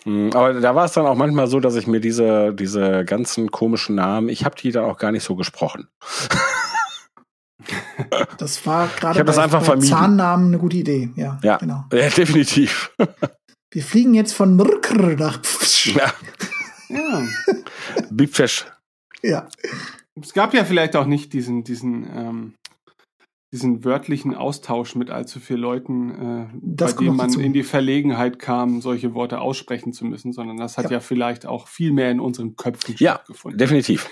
Hm, 0.05 0.31
Aber 0.35 0.55
da 0.55 0.75
war 0.75 0.85
es 0.85 0.93
dann 0.93 1.07
auch 1.07 1.15
manchmal 1.17 1.47
so, 1.49 1.61
dass 1.61 1.75
ich 1.77 1.87
mir 1.87 2.01
diese, 2.01 2.55
diese 2.55 3.05
ganzen 3.05 3.51
komischen 3.51 3.95
Namen, 3.97 4.29
ich 4.29 4.45
habe 4.45 4.57
die 4.57 4.71
dann 4.73 4.85
auch 4.85 4.99
gar 4.99 5.13
nicht 5.13 5.25
so 5.25 5.35
gesprochen. 5.37 5.89
Das 8.39 8.65
war 8.67 8.87
Ich 8.87 8.97
gerade 9.01 9.25
das 9.25 9.37
einfach 9.37 9.59
bei 9.61 9.65
vermieden. 9.67 9.89
Zahnnamen 9.91 10.47
eine 10.47 10.59
gute 10.59 10.77
Idee. 10.77 11.11
Ja, 11.17 11.39
Ja, 11.43 11.57
genau. 11.57 11.85
ja 11.93 12.09
definitiv. 12.09 12.95
Wir 13.73 13.83
fliegen 13.83 14.15
jetzt 14.15 14.33
von 14.33 14.55
Mrkr 14.57 15.17
nach 15.17 15.43
Pfsch. 15.43 15.95
Ja, 15.95 16.13
Ja. 16.89 17.23
Big 18.11 18.35
Fish. 18.35 18.65
Ja. 19.23 19.49
Es 20.21 20.33
gab 20.33 20.55
ja 20.55 20.65
vielleicht 20.65 20.97
auch 20.97 21.05
nicht 21.05 21.33
diesen, 21.33 21.65
diesen, 21.65 22.05
ähm, 22.17 22.55
diesen 23.53 23.83
wörtlichen 23.85 24.35
Austausch 24.35 24.95
mit 24.95 25.11
allzu 25.11 25.41
vielen 25.41 25.61
Leuten, 25.61 26.11
äh, 26.11 26.47
Das 26.61 26.95
bei 26.97 27.05
dem 27.05 27.17
man 27.17 27.29
dazu. 27.29 27.41
in 27.41 27.53
die 27.55 27.63
Verlegenheit 27.63 28.39
kam, 28.39 28.81
solche 28.83 29.15
Worte 29.15 29.41
aussprechen 29.41 29.93
zu 29.95 30.05
müssen, 30.05 30.33
sondern 30.33 30.59
das 30.59 30.77
hat 30.77 30.87
ja, 30.87 30.93
Ja. 30.93 31.01
vielleicht 31.01 31.47
auch 31.47 31.67
viel 31.69 31.93
mehr 31.93 32.11
in 32.11 32.21
unseren 32.21 32.57
Köpfen 32.57 32.95
Ja, 32.99 33.15
stattgefunden. 33.15 33.59
definitiv. 33.59 34.09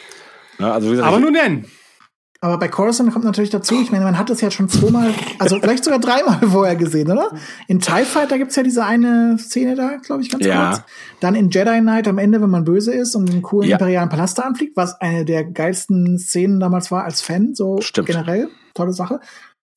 Ja, 0.58 0.72
also 0.72 0.86
wie 0.88 0.92
gesagt, 0.92 1.08
Aber 1.08 1.20
nun 1.20 1.34
denn, 1.34 1.66
Aber 2.46 2.58
bei 2.58 2.68
Coruscant 2.68 3.12
kommt 3.12 3.24
natürlich 3.24 3.50
dazu, 3.50 3.74
ich 3.82 3.90
meine, 3.90 4.04
man 4.04 4.16
hat 4.16 4.30
das 4.30 4.40
ja 4.40 4.52
schon 4.52 4.68
zweimal, 4.68 5.12
also 5.40 5.58
vielleicht 5.60 5.82
sogar 5.82 5.98
dreimal 5.98 6.38
vorher 6.48 6.76
gesehen, 6.76 7.10
oder? 7.10 7.32
In 7.66 7.80
TIE 7.80 8.04
Fighter 8.04 8.38
gibt's 8.38 8.54
ja 8.54 8.62
diese 8.62 8.84
eine 8.84 9.36
Szene 9.36 9.74
da, 9.74 9.96
glaube 9.96 10.22
ich, 10.22 10.30
ganz 10.30 10.46
Ja. 10.46 10.70
kurz. 10.70 10.82
Dann 11.18 11.34
in 11.34 11.50
Jedi 11.50 11.80
Knight 11.80 12.06
am 12.06 12.18
Ende, 12.18 12.40
wenn 12.40 12.50
man 12.50 12.62
böse 12.62 12.92
ist 12.94 13.16
und 13.16 13.28
den 13.32 13.42
coolen 13.42 13.68
Ja. 13.68 13.78
imperialen 13.78 14.08
Palast 14.08 14.38
da 14.38 14.42
anfliegt, 14.42 14.76
was 14.76 14.94
eine 15.00 15.24
der 15.24 15.42
geilsten 15.44 16.18
Szenen 16.20 16.60
damals 16.60 16.92
war 16.92 17.02
als 17.02 17.20
Fan, 17.20 17.54
so 17.56 17.80
Stimmt. 17.80 18.06
generell. 18.06 18.48
Tolle 18.74 18.92
Sache. 18.92 19.18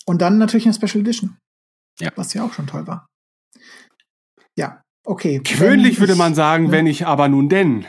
Und 0.06 0.22
dann 0.22 0.38
natürlich 0.38 0.66
eine 0.68 0.76
Special 0.76 1.02
Edition. 1.02 1.38
Ja. 2.00 2.12
Was 2.18 2.36
ja 2.36 2.44
auch 2.44 2.54
schon 2.54 2.68
toll 2.68 2.86
war. 2.86 3.08
Ja, 4.56 4.82
okay. 5.08 5.42
gewöhnlich 5.44 6.00
würde 6.00 6.16
man 6.16 6.36
sagen, 6.36 6.72
wenn 6.72 6.86
ich 6.86 7.08
aber 7.08 7.30
nun 7.30 7.50
denn 7.50 7.86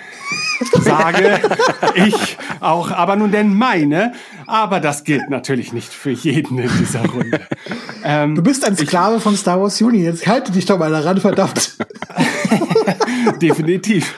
sage, 0.82 1.40
ich 1.94 2.38
auch 2.60 2.90
aber 2.90 3.16
nun 3.16 3.32
denn 3.32 3.54
meine, 3.54 4.12
aber 4.46 4.80
das 4.80 5.04
gilt 5.04 5.30
natürlich 5.30 5.72
nicht 5.72 5.92
für 5.92 6.10
jeden 6.10 6.58
in 6.58 6.70
dieser 6.78 7.04
Runde. 7.06 7.40
Ähm, 8.04 8.34
Du 8.34 8.42
bist 8.42 8.64
ein 8.64 8.76
Sklave 8.76 9.20
von 9.20 9.36
Star 9.36 9.60
Wars 9.60 9.80
Uni. 9.82 10.02
Jetzt 10.02 10.26
halte 10.26 10.52
dich 10.52 10.66
doch 10.66 10.78
mal 10.78 10.90
daran, 10.90 11.20
verdammt. 11.20 11.76
Definitiv. 13.42 14.14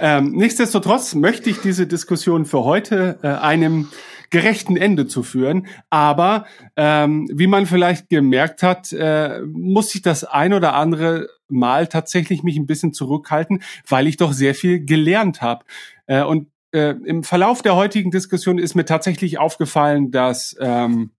Ähm, 0.00 0.32
nichtsdestotrotz 0.32 1.14
möchte 1.14 1.50
ich 1.50 1.60
diese 1.60 1.86
Diskussion 1.86 2.44
für 2.44 2.64
heute 2.64 3.18
äh, 3.22 3.28
einem 3.28 3.88
gerechten 4.30 4.76
Ende 4.76 5.06
zu 5.06 5.22
führen. 5.22 5.66
Aber 5.90 6.46
ähm, 6.76 7.28
wie 7.32 7.46
man 7.46 7.66
vielleicht 7.66 8.08
gemerkt 8.08 8.62
hat, 8.62 8.92
äh, 8.92 9.40
muss 9.42 9.94
ich 9.94 10.02
das 10.02 10.24
ein 10.24 10.54
oder 10.54 10.74
andere 10.74 11.28
Mal 11.52 11.86
tatsächlich 11.86 12.42
mich 12.42 12.56
ein 12.56 12.66
bisschen 12.66 12.92
zurückhalten, 12.92 13.62
weil 13.88 14.06
ich 14.06 14.16
doch 14.16 14.32
sehr 14.32 14.54
viel 14.54 14.84
gelernt 14.84 15.42
habe. 15.42 15.64
Äh, 16.06 16.24
und 16.24 16.48
äh, 16.72 16.94
im 17.04 17.22
Verlauf 17.22 17.62
der 17.62 17.76
heutigen 17.76 18.10
Diskussion 18.10 18.58
ist 18.58 18.74
mir 18.74 18.84
tatsächlich 18.84 19.38
aufgefallen, 19.38 20.10
dass 20.10 20.56
ähm, 20.60 21.10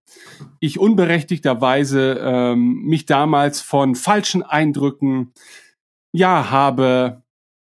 ich 0.59 0.79
unberechtigterweise 0.79 2.19
ähm, 2.21 2.83
mich 2.83 3.05
damals 3.05 3.61
von 3.61 3.95
falschen 3.95 4.43
Eindrücken 4.43 5.33
ja 6.11 6.49
habe 6.49 7.22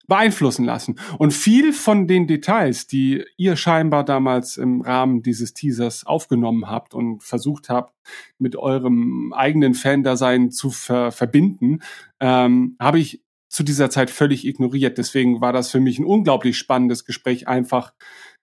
beeinflussen 0.07 0.65
lassen. 0.65 0.99
Und 1.17 1.33
viel 1.33 1.73
von 1.73 2.07
den 2.07 2.27
Details, 2.27 2.87
die 2.87 3.23
ihr 3.37 3.55
scheinbar 3.55 4.03
damals 4.03 4.57
im 4.57 4.81
Rahmen 4.81 5.23
dieses 5.23 5.53
Teasers 5.53 6.05
aufgenommen 6.05 6.69
habt 6.69 6.93
und 6.93 7.23
versucht 7.23 7.69
habt, 7.69 7.93
mit 8.37 8.55
eurem 8.55 9.33
eigenen 9.33 9.73
Fan-Dasein 9.73 10.51
zu 10.51 10.69
ver 10.69 11.11
verbinden, 11.11 11.79
ähm, 12.19 12.75
habe 12.79 12.99
ich 12.99 13.21
zu 13.49 13.63
dieser 13.63 13.89
Zeit 13.89 14.09
völlig 14.09 14.45
ignoriert. 14.45 14.97
Deswegen 14.97 15.39
war 15.39 15.53
das 15.53 15.71
für 15.71 15.79
mich 15.79 15.99
ein 15.99 16.05
unglaublich 16.05 16.57
spannendes 16.57 17.05
Gespräch, 17.05 17.47
einfach 17.47 17.93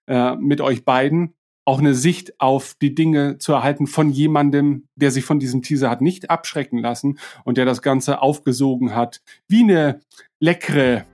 äh, 0.07 0.37
mit 0.37 0.61
euch 0.61 0.85
beiden 0.85 1.35
auch 1.67 1.79
eine 1.79 1.95
Sicht 1.95 2.41
auf 2.41 2.75
die 2.81 2.95
Dinge 2.95 3.39
zu 3.39 3.53
erhalten 3.53 3.87
von 3.87 4.11
jemandem, 4.11 4.89
der 4.97 5.11
sich 5.11 5.25
von 5.25 5.39
diesem 5.39 5.63
Teaser 5.63 5.91
hat 5.91 6.01
nicht 6.01 6.31
abschrecken 6.31 6.79
lassen 6.79 7.19
und 7.45 7.59
der 7.59 7.65
das 7.65 7.83
Ganze 7.83 8.23
aufgesogen 8.23 8.95
hat, 8.95 9.21
wie 9.47 9.63
eine 9.63 10.01
leckere 10.41 11.05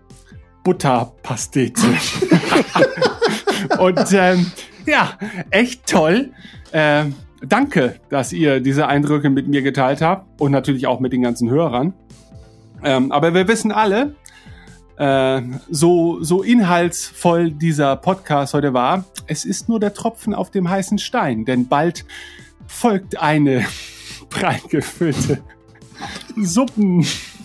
Butterpastete. 0.66 1.86
und 3.78 4.12
ähm, 4.12 4.50
ja, 4.84 5.16
echt 5.50 5.86
toll. 5.86 6.32
Ähm, 6.72 7.14
danke, 7.40 8.00
dass 8.08 8.32
ihr 8.32 8.58
diese 8.58 8.88
Eindrücke 8.88 9.30
mit 9.30 9.46
mir 9.46 9.62
geteilt 9.62 10.02
habt 10.02 10.40
und 10.40 10.50
natürlich 10.50 10.88
auch 10.88 10.98
mit 10.98 11.12
den 11.12 11.22
ganzen 11.22 11.48
Hörern. 11.50 11.94
Ähm, 12.82 13.12
aber 13.12 13.32
wir 13.32 13.46
wissen 13.46 13.70
alle, 13.70 14.16
äh, 14.96 15.40
so, 15.70 16.20
so 16.24 16.42
inhaltsvoll 16.42 17.52
dieser 17.52 17.94
Podcast 17.94 18.52
heute 18.52 18.74
war, 18.74 19.04
es 19.28 19.44
ist 19.44 19.68
nur 19.68 19.78
der 19.78 19.94
Tropfen 19.94 20.34
auf 20.34 20.50
dem 20.50 20.68
heißen 20.68 20.98
Stein, 20.98 21.44
denn 21.44 21.68
bald 21.68 22.04
folgt 22.66 23.22
eine 23.22 23.64
prall 24.30 24.58
gefüllte 24.68 25.44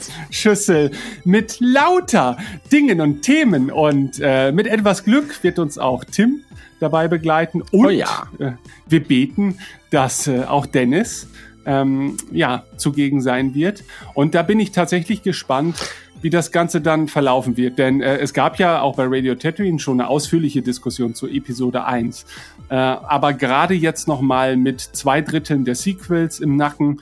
Suppenschüssel 0.03 0.91
mit 1.23 1.57
lauter 1.60 2.38
Dingen 2.72 3.02
und 3.02 3.22
Themen 3.22 3.72
und 3.72 4.19
äh, 4.22 4.52
mit 4.52 4.68
etwas 4.68 5.03
Glück 5.03 5.44
wird 5.44 5.60
uns 5.60 5.78
auch 5.78 6.03
Tim 6.03 6.41
dabei 6.80 7.07
begleiten 7.07 7.61
und 7.61 7.86
oh 7.86 7.90
ja. 7.90 8.28
äh, 8.40 8.52
wir 8.88 9.03
beten, 9.03 9.57
dass 9.91 10.28
äh, 10.28 10.44
auch 10.44 10.65
Dennis 10.65 11.28
ähm, 11.65 12.18
ja 12.32 12.64
zugegen 12.78 13.22
sein 13.22 13.53
wird 13.53 13.84
und 14.14 14.34
da 14.34 14.41
bin 14.41 14.60
ich 14.60 14.72
tatsächlich 14.72 15.22
gespannt, 15.22 15.76
wie 16.22 16.30
das 16.30 16.52
Ganze 16.52 16.82
dann 16.82 17.07
verlaufen 17.07 17.57
wird. 17.57 17.80
Denn 17.80 18.02
äh, 18.02 18.18
es 18.18 18.34
gab 18.34 18.60
ja 18.60 18.82
auch 18.82 18.95
bei 18.95 19.06
Radio 19.07 19.36
Tatooine 19.36 19.80
schon 19.80 19.99
eine 19.99 20.10
ausführliche 20.10 20.61
Diskussion 20.61 21.15
zu 21.15 21.28
Episode 21.28 21.86
1. 21.86 22.26
Äh, 22.69 22.76
aber 22.76 23.34
gerade 23.34 23.73
jetzt 23.73 24.07
nochmal 24.07 24.56
mit 24.56 24.82
zwei 24.82 25.22
Dritteln 25.22 25.65
der 25.65 25.76
Sequels 25.76 26.40
im 26.40 26.57
Nacken 26.57 27.02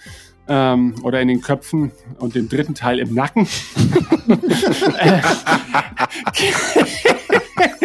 ähm, 0.49 0.95
oder 1.03 1.21
in 1.21 1.29
den 1.29 1.41
Köpfen 1.41 1.91
und 2.17 2.35
dem 2.35 2.49
dritten 2.49 2.75
Teil 2.75 2.99
im 2.99 3.13
Nacken. 3.13 3.47
Äh, 4.97 5.21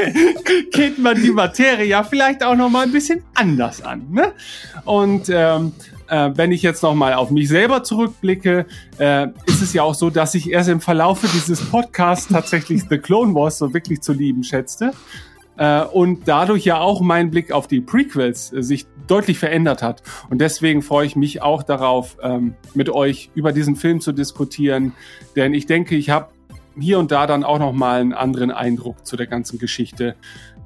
geht 0.72 0.98
man 0.98 1.20
die 1.20 1.30
Materie 1.30 1.86
ja 1.86 2.02
vielleicht 2.02 2.42
auch 2.42 2.56
noch 2.56 2.70
mal 2.70 2.84
ein 2.84 2.92
bisschen 2.92 3.22
anders 3.34 3.82
an. 3.82 4.06
Ne? 4.10 4.32
Und 4.84 5.28
ähm, 5.28 5.72
äh, 6.08 6.30
wenn 6.34 6.52
ich 6.52 6.62
jetzt 6.62 6.82
noch 6.82 6.94
mal 6.94 7.14
auf 7.14 7.30
mich 7.30 7.48
selber 7.48 7.82
zurückblicke, 7.82 8.66
äh, 8.98 9.28
ist 9.46 9.62
es 9.62 9.72
ja 9.72 9.82
auch 9.82 9.94
so, 9.94 10.10
dass 10.10 10.34
ich 10.34 10.50
erst 10.50 10.68
im 10.68 10.80
Verlaufe 10.80 11.28
dieses 11.32 11.60
Podcasts 11.60 12.28
tatsächlich 12.28 12.82
The 12.88 12.98
Clone 12.98 13.34
Wars 13.34 13.58
so 13.58 13.72
wirklich 13.72 14.00
zu 14.00 14.12
lieben 14.12 14.44
schätzte. 14.44 14.92
Äh, 15.56 15.82
und 15.82 16.26
dadurch 16.26 16.64
ja 16.64 16.80
auch 16.80 17.00
mein 17.00 17.30
Blick 17.30 17.52
auf 17.52 17.66
die 17.66 17.80
Prequels 17.80 18.52
äh, 18.52 18.62
sich 18.62 18.86
deutlich 19.06 19.38
verändert 19.38 19.82
hat. 19.82 20.02
Und 20.30 20.40
deswegen 20.40 20.82
freue 20.82 21.06
ich 21.06 21.16
mich 21.16 21.42
auch 21.42 21.62
darauf, 21.62 22.16
ähm, 22.22 22.54
mit 22.74 22.90
euch 22.90 23.30
über 23.34 23.52
diesen 23.52 23.76
Film 23.76 24.00
zu 24.00 24.12
diskutieren. 24.12 24.92
Denn 25.36 25.54
ich 25.54 25.66
denke, 25.66 25.94
ich 25.94 26.10
habe 26.10 26.28
hier 26.78 26.98
und 26.98 27.12
da 27.12 27.26
dann 27.26 27.44
auch 27.44 27.58
noch 27.58 27.72
mal 27.72 28.00
einen 28.00 28.12
anderen 28.12 28.50
Eindruck 28.50 29.06
zu 29.06 29.16
der 29.16 29.26
ganzen 29.26 29.58
Geschichte 29.58 30.16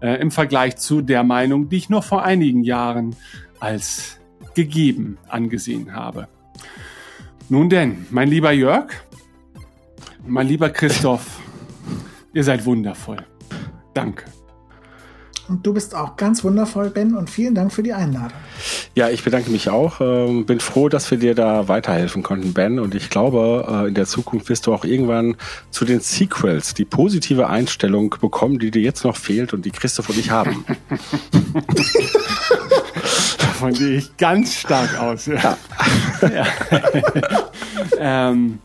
äh, 0.01 0.21
im 0.21 0.31
Vergleich 0.31 0.77
zu 0.77 1.03
der 1.03 1.23
Meinung, 1.23 1.69
die 1.69 1.77
ich 1.77 1.91
noch 1.91 2.05
vor 2.05 2.23
einigen 2.23 2.63
Jahren 2.63 3.17
als 3.61 4.19
gegeben 4.55 5.19
angesehen 5.29 5.95
habe. 5.95 6.29
Nun 7.49 7.69
denn, 7.69 8.07
mein 8.11 8.29
lieber 8.29 8.53
Jörg, 8.53 8.91
mein 10.27 10.47
lieber 10.47 10.71
Christoph, 10.71 11.41
ihr 12.33 12.45
seid 12.45 12.65
wundervoll. 12.65 13.19
Danke. 13.95 14.25
Und 15.49 15.67
du 15.67 15.73
bist 15.73 15.95
auch 15.95 16.17
ganz 16.17 16.45
wundervoll, 16.45 16.91
Ben, 16.91 17.15
und 17.15 17.31
vielen 17.31 17.55
Dank 17.55 17.73
für 17.73 17.83
die 17.83 17.95
Einladung. 17.95 18.37
Ja, 18.95 19.09
ich 19.09 19.25
bedanke 19.25 19.51
mich 19.51 19.71
auch. 19.71 20.01
Ähm, 20.01 20.45
bin 20.45 20.61
froh, 20.61 20.91
dass 20.91 21.11
wir 21.11 21.19
dir 21.19 21.35
da 21.35 21.69
weiterhelfen 21.69 22.23
konnten, 22.23 22.53
Ben. 22.53 22.79
Und 22.79 22.95
ich 22.95 23.09
glaube, 23.09 23.67
äh, 23.69 23.89
in 23.89 23.95
der 23.95 24.05
Zukunft 24.05 24.51
wirst 24.51 24.67
du 24.67 24.75
auch 24.75 24.85
irgendwann 24.85 25.37
zu 25.71 25.87
den 25.87 26.01
Sequels 26.01 26.75
die 26.75 26.85
positive 26.85 27.49
Einstellung 27.49 28.15
bekommen, 28.21 28.59
die 28.59 28.71
dir 28.71 28.83
jetzt 28.83 29.05
noch 29.05 29.17
fehlt 29.17 29.55
und 29.55 29.65
die 29.65 29.71
Christoph 29.71 30.11
und 30.11 30.19
ich 30.19 30.31
haben. 30.31 30.67
Davon 33.39 33.73
gehe 33.73 33.97
ich 33.97 34.17
ganz 34.19 34.55
stark 34.55 35.01
aus. 35.01 35.27
Ja. 35.27 35.57
ja. 36.23 36.47
ähm, 37.99 38.59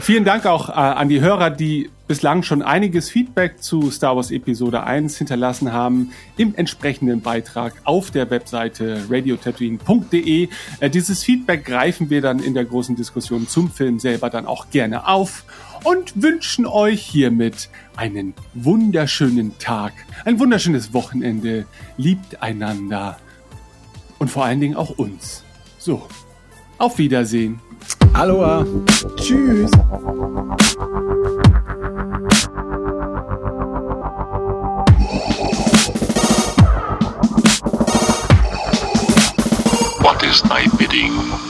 vielen 0.00 0.24
Dank 0.24 0.46
auch 0.46 0.68
äh, 0.68 0.72
an 0.72 1.08
die 1.08 1.20
Hörer, 1.20 1.50
die 1.50 1.90
bislang 2.10 2.42
schon 2.42 2.60
einiges 2.60 3.08
Feedback 3.08 3.62
zu 3.62 3.88
Star 3.92 4.16
Wars 4.16 4.32
Episode 4.32 4.82
1 4.82 5.16
hinterlassen 5.16 5.72
haben 5.72 6.10
im 6.36 6.56
entsprechenden 6.56 7.20
Beitrag 7.20 7.74
auf 7.84 8.10
der 8.10 8.28
Webseite 8.30 9.04
radiotatooine.de. 9.08 10.48
Äh, 10.80 10.90
dieses 10.90 11.22
Feedback 11.22 11.64
greifen 11.64 12.10
wir 12.10 12.20
dann 12.20 12.40
in 12.40 12.54
der 12.54 12.64
großen 12.64 12.96
Diskussion 12.96 13.46
zum 13.46 13.70
Film 13.70 14.00
selber 14.00 14.28
dann 14.28 14.46
auch 14.46 14.70
gerne 14.70 15.06
auf 15.06 15.44
und 15.84 16.20
wünschen 16.20 16.66
euch 16.66 17.00
hiermit 17.00 17.70
einen 17.94 18.34
wunderschönen 18.54 19.56
Tag, 19.60 19.92
ein 20.24 20.40
wunderschönes 20.40 20.92
Wochenende, 20.92 21.64
liebt 21.96 22.42
einander 22.42 23.20
und 24.18 24.32
vor 24.32 24.44
allen 24.44 24.58
Dingen 24.58 24.74
auch 24.74 24.98
uns. 24.98 25.44
So, 25.78 26.08
auf 26.76 26.98
Wiedersehen. 26.98 27.60
Aloha. 28.14 28.64
Tschüss. 29.16 29.70
What 40.02 40.22
is 40.24 40.42
thy 40.42 40.66
bidding? 40.76 41.49